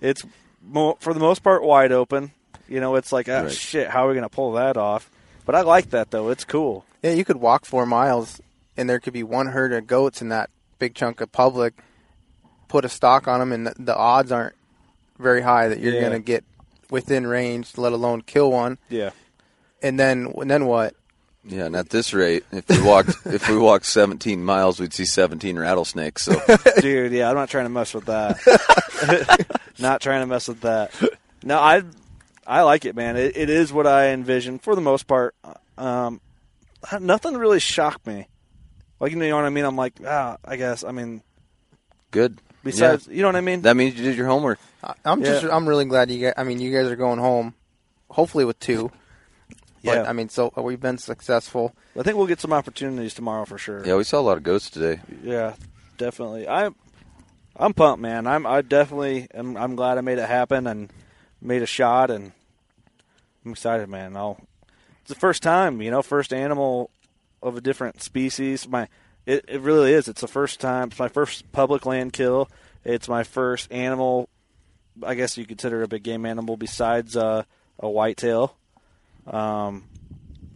it's 0.00 0.22
mo- 0.62 0.96
for 1.00 1.14
the 1.14 1.20
most 1.20 1.42
part 1.42 1.62
wide 1.62 1.92
open. 1.92 2.32
You 2.68 2.80
know, 2.80 2.94
it's 2.96 3.12
like 3.12 3.28
ah, 3.28 3.42
Right. 3.42 3.52
shit, 3.52 3.88
how 3.88 4.06
are 4.06 4.08
we 4.10 4.14
gonna 4.14 4.28
pull 4.28 4.52
that 4.52 4.76
off? 4.76 5.10
But 5.44 5.54
I 5.54 5.62
like 5.62 5.90
that 5.90 6.10
though; 6.10 6.28
it's 6.30 6.44
cool. 6.44 6.84
Yeah, 7.02 7.10
you 7.12 7.24
could 7.24 7.38
walk 7.38 7.64
four 7.64 7.84
miles, 7.86 8.40
and 8.76 8.88
there 8.88 9.00
could 9.00 9.12
be 9.12 9.22
one 9.22 9.48
herd 9.48 9.72
of 9.72 9.86
goats 9.86 10.20
in 10.22 10.28
that 10.28 10.50
big 10.78 10.94
chunk 10.94 11.20
of 11.20 11.32
public. 11.32 11.74
Put 12.68 12.84
a 12.84 12.88
stalk 12.88 13.26
on 13.28 13.40
them, 13.40 13.52
and 13.52 13.66
the, 13.66 13.74
the 13.78 13.94
odds 13.96 14.32
aren't 14.32 14.54
very 15.18 15.42
high 15.42 15.68
that 15.68 15.78
you're 15.80 15.92
Yeah. 15.94 16.00
going 16.00 16.12
to 16.12 16.18
get 16.20 16.42
within 16.90 17.26
range, 17.26 17.76
let 17.76 17.92
alone 17.92 18.22
kill 18.22 18.50
one. 18.50 18.78
Yeah, 18.88 19.10
And 19.82 20.00
then, 20.00 20.32
and 20.38 20.50
then 20.50 20.64
what? 20.66 20.94
Yeah, 21.44 21.64
and 21.66 21.74
at 21.74 21.90
this 21.90 22.14
rate, 22.14 22.44
if 22.52 22.68
we 22.68 22.80
walked 22.80 23.10
if 23.26 23.48
we 23.48 23.56
walked 23.56 23.86
17 23.86 24.44
miles, 24.44 24.78
we'd 24.78 24.94
see 24.94 25.04
17 25.04 25.58
rattlesnakes. 25.58 26.22
So 26.22 26.34
dude. 26.80 27.12
Yeah, 27.12 27.28
I'm 27.28 27.34
not 27.34 27.48
trying 27.48 27.64
to 27.64 27.70
mess 27.70 27.92
with 27.94 28.04
that. 28.06 28.38
not 29.78 30.00
trying 30.00 30.20
to 30.22 30.26
mess 30.26 30.46
with 30.48 30.60
that. 30.60 30.92
No, 31.42 31.58
I 31.58 31.82
I 32.46 32.62
like 32.62 32.84
it, 32.84 32.94
man. 32.94 33.16
It, 33.16 33.36
it 33.36 33.50
is 33.50 33.72
what 33.72 33.86
I 33.86 34.08
envisioned 34.10 34.62
for 34.62 34.74
the 34.74 34.80
most 34.80 35.06
part. 35.08 35.34
Um, 35.76 36.20
nothing 37.00 37.36
really 37.36 37.60
shocked 37.60 38.06
me. 38.06 38.28
Like 39.00 39.10
you 39.12 39.18
know 39.18 39.34
what 39.34 39.44
I 39.44 39.50
mean? 39.50 39.64
I'm 39.64 39.76
like, 39.76 39.94
ah, 40.06 40.36
I 40.44 40.54
guess. 40.56 40.84
I 40.84 40.92
mean, 40.92 41.22
good. 42.12 42.38
besides, 42.62 43.08
you 43.08 43.22
know 43.22 43.28
what 43.28 43.36
I 43.36 43.40
mean? 43.40 43.62
That 43.62 43.76
means 43.76 43.96
you 43.98 44.04
did 44.04 44.16
your 44.16 44.28
homework. 44.28 44.60
I- 44.84 44.94
I'm 45.04 45.24
just 45.24 45.42
Yeah. 45.42 45.56
I'm 45.56 45.68
really 45.68 45.86
glad 45.86 46.08
you 46.10 46.20
guys. 46.26 46.34
I 46.36 46.44
mean, 46.44 46.60
you 46.60 46.72
guys 46.72 46.86
are 46.86 46.94
going 46.96 47.18
home, 47.18 47.54
hopefully 48.10 48.44
with 48.44 48.60
two. 48.60 48.92
But 49.84 49.96
Yeah. 49.96 50.02
I 50.08 50.12
mean, 50.12 50.28
so 50.28 50.52
we've 50.56 50.80
been 50.80 50.98
successful. 50.98 51.74
I 51.98 52.02
think 52.02 52.16
we'll 52.16 52.26
get 52.26 52.40
some 52.40 52.52
opportunities 52.52 53.14
tomorrow 53.14 53.44
for 53.44 53.58
sure. 53.58 53.84
Yeah, 53.84 53.96
we 53.96 54.04
saw 54.04 54.20
a 54.20 54.22
lot 54.22 54.36
of 54.36 54.42
ghosts 54.42 54.70
today. 54.70 55.00
Yeah, 55.22 55.54
definitely. 55.98 56.48
I'm 56.48 56.74
I'm 57.56 57.74
pumped, 57.74 58.00
man. 58.00 58.26
I'm 58.26 58.46
I 58.46 58.62
definitely 58.62 59.28
am 59.34 59.56
I'm 59.56 59.76
glad 59.76 59.98
I 59.98 60.00
made 60.00 60.18
it 60.18 60.28
happen 60.28 60.66
and 60.66 60.92
made 61.40 61.62
a 61.62 61.66
shot 61.66 62.10
and 62.10 62.32
I'm 63.44 63.52
excited, 63.52 63.88
man. 63.88 64.16
I'll 64.16 64.40
it's 65.00 65.08
the 65.08 65.16
first 65.16 65.42
time, 65.42 65.82
you 65.82 65.90
know, 65.90 66.02
first 66.02 66.32
animal 66.32 66.90
of 67.42 67.56
a 67.56 67.60
different 67.60 68.02
species. 68.02 68.68
My 68.68 68.88
it, 69.26 69.44
it 69.48 69.60
really 69.60 69.92
is. 69.92 70.06
It's 70.08 70.20
the 70.20 70.28
first 70.28 70.60
time 70.60 70.88
it's 70.88 70.98
my 70.98 71.08
first 71.08 71.50
public 71.50 71.84
land 71.86 72.12
kill. 72.12 72.48
It's 72.84 73.08
my 73.08 73.24
first 73.24 73.72
animal 73.72 74.28
I 75.04 75.14
guess 75.14 75.36
you 75.36 75.46
consider 75.46 75.82
a 75.82 75.88
big 75.88 76.02
game 76.02 76.24
animal 76.26 76.56
besides 76.56 77.16
uh, 77.16 77.44
a 77.78 77.88
whitetail. 77.88 78.56
Um 79.26 79.84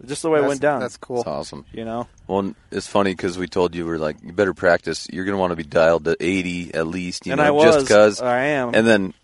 just 0.04 0.22
the 0.22 0.30
way 0.30 0.38
it 0.40 0.46
went 0.46 0.60
down. 0.60 0.80
That's 0.80 0.96
cool. 0.98 1.20
It's 1.20 1.26
awesome. 1.26 1.64
you 1.72 1.84
know? 1.84 2.06
Well, 2.28 2.54
it's 2.70 2.86
funny 2.86 3.10
because 3.12 3.38
we 3.38 3.48
told 3.48 3.74
you 3.74 3.84
we're 3.86 3.98
like, 3.98 4.16
you 4.22 4.32
better 4.32 4.54
practice. 4.54 5.08
You're 5.12 5.24
gonna 5.24 5.38
want 5.38 5.50
to 5.50 5.56
be 5.56 5.64
dialed 5.64 6.04
to 6.04 6.16
80 6.20 6.74
at 6.74 6.86
least, 6.86 7.26
you 7.26 7.32
and 7.32 7.40
know, 7.40 7.44
I 7.46 7.50
was 7.50 7.74
just 7.74 7.86
because. 7.86 8.20
I 8.20 8.38
am. 8.44 8.74
And 8.74 8.86
then 8.86 9.14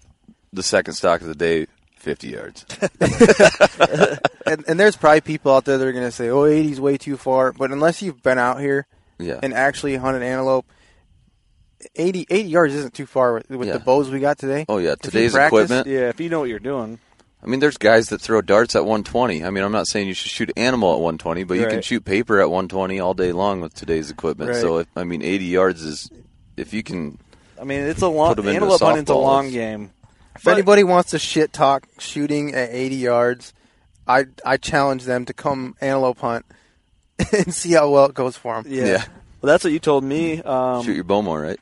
the 0.52 0.62
second 0.62 0.94
stalk 0.94 1.20
of 1.20 1.28
the 1.28 1.34
day, 1.36 1.66
50 1.96 2.28
yards. 2.28 2.66
And, 4.44 4.64
and 4.66 4.78
there's 4.80 4.96
probably 4.96 5.20
people 5.20 5.54
out 5.54 5.64
there 5.64 5.78
that 5.78 5.86
are 5.86 5.92
going 5.92 6.04
to 6.04 6.10
say, 6.10 6.28
"Oh, 6.28 6.42
80's 6.42 6.80
way 6.80 6.98
too 6.98 7.16
far." 7.16 7.52
But 7.52 7.70
unless 7.70 8.02
you've 8.02 8.22
been 8.24 8.38
out 8.38 8.60
here 8.60 8.86
Yeah. 9.20 9.38
and 9.40 9.54
actually 9.54 9.94
hunted 9.96 10.22
antelope, 10.22 10.66
80, 11.94 12.26
80 12.28 12.48
yards 12.48 12.74
isn't 12.74 12.92
too 12.92 13.06
far 13.06 13.34
with, 13.34 13.48
with 13.48 13.68
Yeah. 13.68 13.74
the 13.74 13.78
bows 13.80 14.10
we 14.10 14.18
got 14.18 14.38
today. 14.38 14.66
oh 14.68 14.78
yeah, 14.78 14.96
today's 14.96 15.32
practice- 15.32 15.64
equipment. 15.70 15.86
Yeah, 15.86 16.08
if 16.08 16.20
you 16.20 16.28
know 16.28 16.40
what 16.40 16.48
you're 16.48 16.58
doing. 16.58 16.98
I 17.42 17.46
mean, 17.48 17.58
there's 17.58 17.76
guys 17.76 18.10
that 18.10 18.20
throw 18.20 18.40
darts 18.40 18.76
at 18.76 18.84
120. 18.84 19.44
I 19.44 19.50
mean, 19.50 19.64
I'm 19.64 19.72
not 19.72 19.88
saying 19.88 20.06
you 20.06 20.14
should 20.14 20.30
shoot 20.30 20.52
animal 20.56 20.92
at 20.94 21.00
120, 21.00 21.42
but 21.44 21.54
you 21.58 21.66
can 21.66 21.82
shoot 21.82 22.04
paper 22.04 22.40
at 22.40 22.48
120 22.48 23.00
all 23.00 23.14
day 23.14 23.32
long 23.32 23.60
with 23.60 23.74
today's 23.74 24.10
equipment. 24.10 24.50
Right. 24.50 24.60
So, 24.60 24.78
if, 24.78 24.86
I 24.96 25.02
mean, 25.02 25.22
80 25.22 25.44
yards 25.46 25.82
is 25.82 26.08
if 26.56 26.72
you 26.72 26.82
can. 26.84 27.18
I 27.60 27.64
mean, 27.64 27.80
it's 27.80 28.02
a 28.02 28.08
long 28.08 28.34
Put 28.34 28.44
'em 28.44 28.48
into 28.48 28.60
antelope 28.62 28.80
hunting's 28.80 29.08
a 29.10 29.14
long 29.14 29.50
game. 29.50 29.90
If 30.36 30.44
But- 30.44 30.52
anybody 30.52 30.84
wants 30.84 31.10
to 31.10 31.18
shit 31.18 31.52
talk 31.52 31.86
shooting 31.98 32.54
at 32.54 32.70
80 32.72 32.94
yards, 32.96 33.52
I 34.06 34.26
I 34.44 34.56
challenge 34.56 35.04
them 35.04 35.24
to 35.26 35.32
come 35.32 35.74
antelope 35.80 36.18
hunt 36.20 36.44
and 37.32 37.52
see 37.54 37.72
how 37.72 37.90
well 37.90 38.06
it 38.06 38.14
goes 38.14 38.36
for 38.36 38.62
them. 38.62 38.72
Yeah. 38.72 38.84
Yeah. 38.86 39.04
Well, 39.40 39.52
that's 39.52 39.64
what 39.64 39.72
you 39.72 39.78
told 39.80 40.04
me. 40.04 40.40
Um, 40.42 40.84
shoot 40.84 40.94
your 40.94 41.04
bow 41.04 41.22
more, 41.22 41.40
right? 41.40 41.58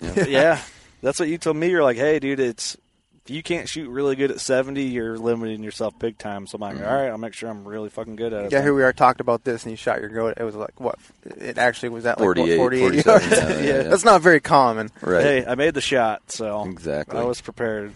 yeah, 0.26 0.60
that's 1.02 1.20
what 1.20 1.28
you 1.28 1.38
told 1.38 1.56
me. 1.56 1.68
You're 1.70 1.84
like, 1.84 1.96
hey, 1.96 2.18
dude, 2.18 2.40
it's 2.40 2.76
if 3.24 3.30
you 3.30 3.42
can't 3.42 3.68
shoot 3.68 3.88
really 3.88 4.16
good 4.16 4.30
at 4.30 4.40
70, 4.40 4.82
you're 4.82 5.18
limiting 5.18 5.62
yourself 5.62 5.98
big 5.98 6.16
time. 6.18 6.46
So 6.46 6.56
I'm 6.56 6.60
like, 6.62 6.76
mm-hmm. 6.76 6.84
all 6.84 6.94
right, 6.94 7.08
I'll 7.08 7.18
make 7.18 7.34
sure 7.34 7.50
I'm 7.50 7.66
really 7.66 7.90
fucking 7.90 8.16
good 8.16 8.32
at 8.32 8.46
it. 8.46 8.52
Yeah, 8.52 8.58
then. 8.58 8.62
here 8.66 8.74
we 8.74 8.82
are 8.82 8.92
talked 8.92 9.20
about 9.20 9.44
this, 9.44 9.64
and 9.64 9.70
you 9.70 9.76
shot 9.76 10.00
your 10.00 10.08
goat. 10.08 10.34
It 10.38 10.42
was 10.44 10.54
like 10.54 10.80
what? 10.80 10.98
It 11.24 11.58
actually 11.58 11.90
was 11.90 12.06
at 12.06 12.18
like 12.18 12.26
what, 12.26 12.36
48, 12.36 12.56
48 12.56 13.04
47, 13.04 13.30
yards. 13.30 13.42
yeah, 13.42 13.48
yeah, 13.60 13.82
yeah. 13.82 13.88
That's 13.88 14.04
not 14.04 14.22
very 14.22 14.40
common. 14.40 14.90
Right. 15.02 15.22
Hey, 15.22 15.46
I 15.46 15.54
made 15.54 15.74
the 15.74 15.80
shot, 15.80 16.22
so 16.32 16.64
Exactly. 16.64 17.18
I 17.18 17.24
was 17.24 17.40
prepared. 17.40 17.92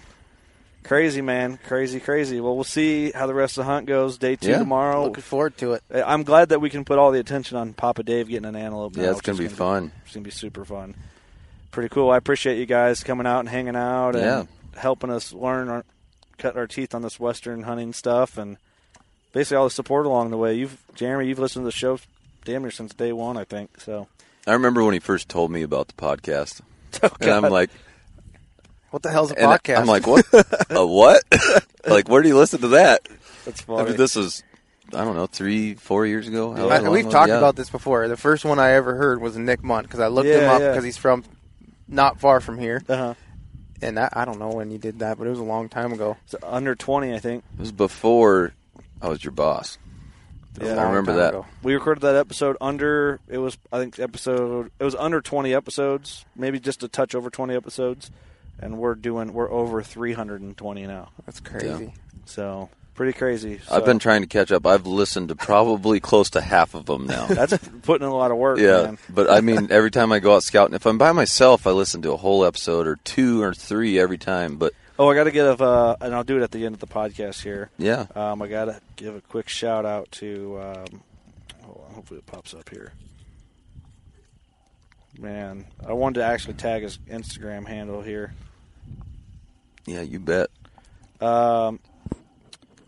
Crazy 0.84 1.22
man, 1.22 1.58
crazy, 1.66 1.98
crazy. 1.98 2.42
Well, 2.42 2.54
we'll 2.54 2.62
see 2.62 3.10
how 3.10 3.26
the 3.26 3.32
rest 3.32 3.56
of 3.56 3.64
the 3.64 3.72
hunt 3.72 3.86
goes. 3.86 4.18
Day 4.18 4.36
two 4.36 4.50
Yeah. 4.50 4.58
tomorrow. 4.58 5.04
Looking 5.04 5.22
forward 5.22 5.56
to 5.58 5.72
it. 5.72 5.82
I'm 5.90 6.24
glad 6.24 6.50
that 6.50 6.60
we 6.60 6.68
can 6.68 6.84
put 6.84 6.98
all 6.98 7.10
the 7.10 7.20
attention 7.20 7.56
on 7.56 7.72
Papa 7.72 8.02
Dave 8.02 8.28
getting 8.28 8.44
an 8.44 8.54
antelope. 8.54 8.94
Yeah, 8.94 9.04
now, 9.04 9.08
it's 9.12 9.16
which 9.16 9.24
gonna 9.26 9.42
is 9.42 9.50
be 9.50 9.56
fun. 9.56 9.92
It's 10.04 10.14
gonna 10.14 10.24
be 10.24 10.30
super 10.30 10.62
fun. 10.66 10.94
Pretty 11.70 11.88
cool. 11.88 12.10
I 12.10 12.18
appreciate 12.18 12.58
you 12.58 12.66
guys 12.66 13.02
coming 13.02 13.26
out 13.26 13.40
and 13.40 13.48
hanging 13.48 13.76
out 13.76 14.14
and 14.14 14.24
Yeah. 14.24 14.42
Helping 14.76 15.10
us 15.10 15.32
learn 15.32 15.68
our 15.68 15.84
cut 16.38 16.56
our 16.56 16.66
teeth 16.66 16.94
on 16.94 17.02
this 17.02 17.20
western 17.20 17.62
hunting 17.62 17.92
stuff 17.92 18.36
and 18.36 18.56
basically 19.32 19.56
all 19.56 19.64
the 19.64 19.70
support 19.70 20.04
along 20.06 20.30
the 20.30 20.36
way. 20.36 20.54
You've 20.54 20.78
Jeremy, 20.94 21.28
you've 21.28 21.38
listened 21.38 21.62
to 21.62 21.66
the 21.66 21.72
show 21.72 21.98
damn 22.44 22.62
near 22.62 22.70
since 22.70 22.92
day 22.94 23.12
one, 23.12 23.36
I 23.36 23.44
think. 23.44 23.80
So 23.80 24.08
I 24.46 24.52
remember 24.52 24.82
when 24.84 24.94
he 24.94 25.00
first 25.00 25.28
told 25.28 25.50
me 25.50 25.62
about 25.62 25.88
the 25.88 25.94
podcast, 25.94 26.60
Oh, 27.02 27.10
and 27.20 27.30
I'm 27.30 27.50
like, 27.52 27.70
What 28.90 29.02
the 29.02 29.10
hell's 29.10 29.32
a 29.32 29.38
and 29.40 29.50
podcast? 29.50 29.78
I'm 29.78 29.86
like, 29.86 30.06
what? 30.06 30.26
a 30.70 30.86
what? 30.86 31.22
like, 31.86 32.08
where 32.08 32.22
do 32.22 32.28
you 32.28 32.36
listen 32.36 32.60
to 32.60 32.68
that? 32.68 33.08
that's 33.44 33.64
I 33.68 33.84
mean, 33.84 33.96
this 33.96 34.16
was, 34.16 34.42
I 34.92 35.04
don't 35.04 35.16
know, 35.16 35.26
three, 35.26 35.74
four 35.74 36.06
years 36.06 36.28
ago. 36.28 36.52
I- 36.68 36.88
we've 36.88 37.08
talked 37.10 37.28
Yeah. 37.28 37.38
about 37.38 37.56
this 37.56 37.70
before. 37.70 38.06
The 38.08 38.16
first 38.16 38.44
one 38.44 38.58
I 38.58 38.72
ever 38.72 38.94
heard 38.96 39.20
was 39.20 39.36
Nick 39.36 39.62
Munt 39.62 39.82
because 39.82 40.00
I 40.00 40.08
looked 40.08 40.28
him 40.28 40.40
Yeah, 40.42 40.52
up 40.52 40.60
yeah. 40.60 40.70
because 40.70 40.84
he's 40.84 40.96
from 40.96 41.24
not 41.88 42.20
far 42.20 42.40
from 42.40 42.58
here, 42.58 42.82
uh-huh. 42.88 43.14
And 43.82 43.98
I, 43.98 44.08
I 44.12 44.24
don't 44.24 44.38
know 44.38 44.50
when 44.50 44.70
you 44.70 44.78
did 44.78 45.00
that, 45.00 45.18
but 45.18 45.26
it 45.26 45.30
was 45.30 45.38
a 45.38 45.44
long 45.44 45.68
time 45.68 45.92
ago. 45.92 46.16
It's 46.24 46.34
under 46.42 46.74
twenty, 46.74 47.14
I 47.14 47.18
think. 47.18 47.44
It 47.54 47.60
was 47.60 47.72
before 47.72 48.52
I 49.02 49.08
was 49.08 49.22
your 49.22 49.32
boss. 49.32 49.78
It 50.56 50.62
was 50.62 50.70
a 50.70 50.74
Yeah. 50.74 50.82
I 50.82 50.88
remember 50.88 51.14
that. 51.14 51.30
ago. 51.30 51.46
We 51.62 51.74
recorded 51.74 52.02
that 52.02 52.14
episode 52.16 52.56
under 52.60 53.20
it 53.28 53.38
was 53.38 53.58
I 53.72 53.78
think 53.78 53.98
episode 53.98 54.70
it 54.78 54.84
was 54.84 54.94
under 54.94 55.20
20 55.20 55.52
episodes, 55.54 56.24
maybe 56.36 56.60
just 56.60 56.82
a 56.82 56.88
touch 56.88 57.14
over 57.14 57.28
20 57.30 57.54
episodes, 57.54 58.10
and 58.60 58.78
we're 58.78 58.94
doing 58.94 59.32
we're 59.32 59.50
over 59.50 59.82
320 59.82 60.86
now. 60.86 61.10
That's 61.26 61.40
crazy. 61.40 61.92
So, 62.26 62.70
pretty 62.94 63.12
crazy. 63.12 63.58
So, 63.58 63.74
I've 63.76 63.84
been 63.84 63.98
trying 63.98 64.22
to 64.22 64.26
catch 64.28 64.52
up. 64.52 64.66
I've 64.66 64.86
listened 64.86 65.28
to 65.28 65.34
probably 65.36 66.00
close 66.00 66.30
to 66.30 66.40
half 66.40 66.74
of 66.74 66.86
them 66.86 67.06
now. 67.06 67.26
that's 67.26 67.56
putting 67.82 68.06
in 68.06 68.12
a 68.12 68.16
lot 68.16 68.30
of 68.30 68.36
work, 68.36 68.58
yeah, 68.58 68.82
man. 68.82 68.98
but 69.10 69.30
I 69.30 69.40
mean, 69.40 69.68
every 69.70 69.90
time 69.90 70.12
I 70.12 70.18
go 70.20 70.34
out 70.36 70.42
scouting, 70.42 70.74
if 70.74 70.86
I'm 70.86 70.98
by 70.98 71.12
myself, 71.12 71.66
I 71.66 71.70
listen 71.72 72.02
to 72.02 72.12
a 72.12 72.16
whole 72.16 72.44
episode 72.44 72.86
or 72.86 72.96
two 72.96 73.42
or 73.42 73.52
three 73.54 73.98
every 73.98 74.18
time. 74.18 74.56
But 74.56 74.72
Oh, 74.96 75.10
I 75.10 75.14
got 75.16 75.24
to 75.24 75.32
give 75.32 75.60
uh 75.60 75.96
and 76.00 76.14
I'll 76.14 76.22
do 76.24 76.36
it 76.38 76.42
at 76.42 76.52
the 76.52 76.64
end 76.66 76.74
of 76.74 76.80
the 76.80 76.86
podcast 76.86 77.42
here. 77.42 77.68
yeah, 77.78 78.06
Um, 78.14 78.40
I 78.42 78.46
got 78.46 78.66
to 78.66 78.80
give 78.96 79.16
a 79.16 79.20
quick 79.20 79.48
shout 79.48 79.84
out 79.84 80.10
to 80.12 80.60
um 80.60 81.00
hold 81.64 81.84
on, 81.88 81.94
hopefully 81.94 82.18
it 82.18 82.26
pops 82.26 82.54
up 82.54 82.68
here. 82.70 82.92
Man, 85.18 85.64
I 85.86 85.92
wanted 85.92 86.20
to 86.20 86.24
actually 86.26 86.54
tag 86.54 86.82
his 86.82 86.98
Instagram 87.10 87.66
handle 87.66 88.02
here. 88.02 88.34
yeah, 89.86 90.00
you 90.02 90.18
bet. 90.18 90.50
Um, 91.20 91.78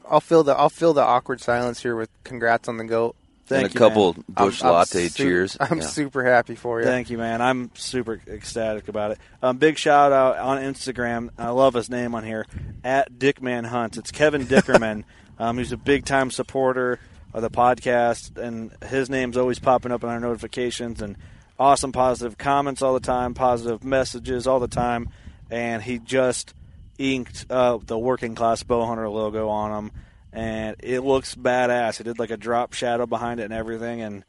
I'll 0.09 0.21
fill 0.21 0.43
the 0.45 0.53
I'll 0.57 0.69
fill 0.71 0.95
the 0.95 1.03
awkward 1.03 1.41
silence 1.41 1.83
here 1.83 1.97
with 1.97 2.11
congrats 2.25 2.69
on 2.69 2.77
the 2.77 2.85
goat. 2.85 3.17
thank 3.47 3.61
you. 3.61 3.65
and 3.67 3.71
a 3.71 3.75
you, 3.75 3.79
couple 3.79 4.13
man. 4.15 4.25
Busch 4.29 4.63
I'm- 4.63 4.69
I'm 4.71 4.75
latte 4.79 5.09
su- 5.09 5.23
cheers. 5.25 5.57
I'm 5.61 5.79
Yeah. 5.79 5.85
super 5.87 6.25
happy 6.25 6.55
for 6.55 6.81
you. 6.81 6.87
Thank 6.87 7.11
you, 7.11 7.19
man. 7.19 7.41
I'm 7.43 7.71
super 7.75 8.21
ecstatic 8.27 8.89
about 8.89 9.13
it. 9.13 9.19
Um, 9.43 9.59
big 9.59 9.79
shout 9.79 10.13
out 10.13 10.39
on 10.39 10.59
Instagram. 10.63 11.31
I 11.39 11.51
love 11.51 11.75
his 11.75 11.89
name 11.91 12.15
on 12.15 12.25
here 12.25 12.47
at 12.85 13.13
Dickman 13.19 13.67
Hunt. 13.67 13.97
It's 13.97 14.11
Kevin 14.11 14.47
Dickerman. 14.47 15.05
um, 15.39 15.59
he's 15.59 15.73
a 15.73 15.77
big 15.77 16.05
time 16.05 16.31
supporter 16.31 16.99
of 17.35 17.43
the 17.43 17.51
podcast, 17.51 18.37
and 18.39 18.73
his 18.89 19.11
name's 19.11 19.37
always 19.37 19.59
popping 19.59 19.93
up 19.93 20.03
in 20.03 20.09
our 20.09 20.19
notifications. 20.21 21.03
And 21.03 21.17
awesome, 21.59 21.93
positive 21.93 22.39
comments 22.39 22.81
all 22.83 22.95
the 22.95 23.01
time, 23.01 23.35
positive 23.35 23.85
messages 23.85 24.47
all 24.47 24.59
the 24.61 24.69
time. 24.69 25.11
And 25.51 25.83
he 25.83 25.99
just 25.99 26.53
inked 26.99 27.47
uh, 27.51 27.79
the 27.85 27.99
working 27.99 28.35
class 28.35 28.63
bow 28.63 28.85
hunter 28.87 29.09
logo 29.09 29.49
on 29.49 29.71
them, 29.71 29.93
and 30.33 30.77
it 30.81 31.01
looks 31.01 31.35
badass. 31.35 31.99
He 31.99 32.05
did 32.05 32.19
like 32.19 32.31
a 32.31 32.37
drop 32.37 32.73
shadow 32.73 33.07
behind 33.07 33.41
it 33.41 33.45
and 33.45 33.53
everything, 33.55 34.01
and 34.03 34.25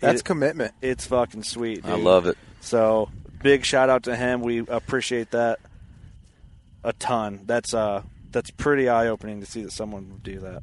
That's 0.00 0.20
it- 0.20 0.24
commitment. 0.24 0.74
it's 0.82 1.06
fucking 1.06 1.42
sweet. 1.44 1.84
I 1.86 1.94
love 1.96 2.26
it. 2.26 2.36
So 2.60 3.10
big 3.42 3.64
shout 3.64 3.88
out 3.90 4.04
to 4.04 4.14
him. 4.16 4.40
We 4.42 4.58
appreciate 4.58 5.30
that 5.32 5.60
a 6.84 6.92
ton. 6.94 7.40
That's 7.46 7.74
uh 7.74 8.02
that's 8.30 8.50
pretty 8.50 8.88
eye 8.88 9.08
opening 9.08 9.40
to 9.40 9.46
see 9.46 9.62
that 9.62 9.72
someone 9.72 10.08
would 10.10 10.22
do 10.22 10.40
that. 10.40 10.62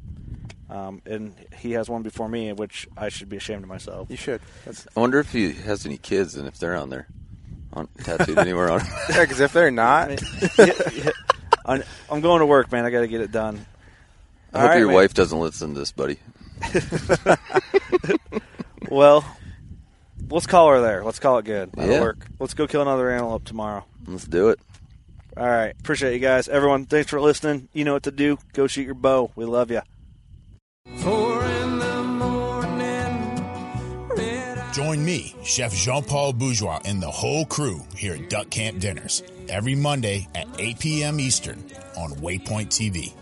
Um, 0.70 1.00
and 1.06 1.34
he 1.56 1.72
has 1.72 1.88
one 1.88 2.02
before 2.02 2.28
me, 2.28 2.52
which 2.52 2.86
I 2.96 3.08
should 3.08 3.28
be 3.30 3.36
ashamed 3.38 3.62
of 3.62 3.68
myself. 3.68 4.10
You 4.10 4.16
should. 4.16 4.40
That's, 4.66 4.86
I 4.96 5.00
wonder 5.00 5.18
if 5.18 5.32
he 5.32 5.52
has 5.52 5.86
any 5.86 5.96
kids 5.96 6.34
and 6.36 6.46
if 6.46 6.58
they're 6.58 6.76
on 6.76 6.90
there, 6.90 7.06
on 7.72 7.88
tattooed 8.04 8.36
anywhere 8.38 8.70
on. 8.70 8.80
yeah, 9.10 9.22
because 9.22 9.40
if 9.40 9.52
they're 9.54 9.70
not, 9.70 10.10
I'm 11.68 11.82
I'm 12.10 12.20
going 12.20 12.40
to 12.40 12.46
work, 12.46 12.72
man. 12.72 12.84
I 12.84 12.90
got 12.90 13.00
to 13.02 13.08
get 13.08 13.20
it 13.20 13.30
done. 13.30 13.64
I 14.52 14.56
All 14.56 14.60
hope 14.62 14.70
right, 14.70 14.78
your 14.78 14.86
man. 14.88 14.96
wife 14.96 15.14
doesn't 15.14 15.38
listen 15.38 15.74
to 15.74 15.78
this, 15.80 15.92
buddy. 15.92 16.18
Well, 18.90 19.22
let's 20.30 20.46
call 20.46 20.70
her 20.70 20.80
there. 20.80 21.04
Let's 21.04 21.18
call 21.18 21.36
it 21.38 21.44
good. 21.44 21.70
That'll 21.72 21.92
Yeah. 21.92 22.00
work. 22.00 22.26
Let's 22.38 22.54
go 22.54 22.66
kill 22.66 22.80
another 22.80 23.10
antelope 23.10 23.44
tomorrow. 23.44 23.84
Let's 24.06 24.24
do 24.26 24.48
it. 24.48 24.58
All 25.36 25.46
right. 25.46 25.74
Appreciate 25.78 26.14
you 26.14 26.20
guys. 26.20 26.48
Everyone, 26.48 26.86
thanks 26.86 27.10
for 27.10 27.20
listening. 27.20 27.68
You 27.74 27.84
know 27.84 27.92
what 27.92 28.04
to 28.04 28.10
do. 28.10 28.38
Go 28.54 28.66
shoot 28.66 28.86
your 28.86 28.94
bow. 28.94 29.30
We 29.36 29.44
love 29.44 29.70
you. 29.70 29.82
Four 30.96 31.44
in 31.44 31.78
the 31.78 32.02
morning, 32.02 33.34
Join 34.72 35.04
me, 35.04 35.34
Chef 35.44 35.74
Jean 35.74 36.02
Paul 36.04 36.32
Bourgeois, 36.32 36.80
and 36.84 37.02
the 37.02 37.10
whole 37.10 37.44
crew 37.44 37.82
here 37.94 38.14
at 38.14 38.30
Duck 38.30 38.48
Camp 38.48 38.78
Dinners 38.78 39.22
every 39.48 39.74
Monday 39.74 40.28
at 40.34 40.46
8 40.58 40.78
p.m. 40.78 41.20
Eastern 41.20 41.58
on 41.96 42.12
Waypoint 42.16 42.68
TV. 42.68 43.12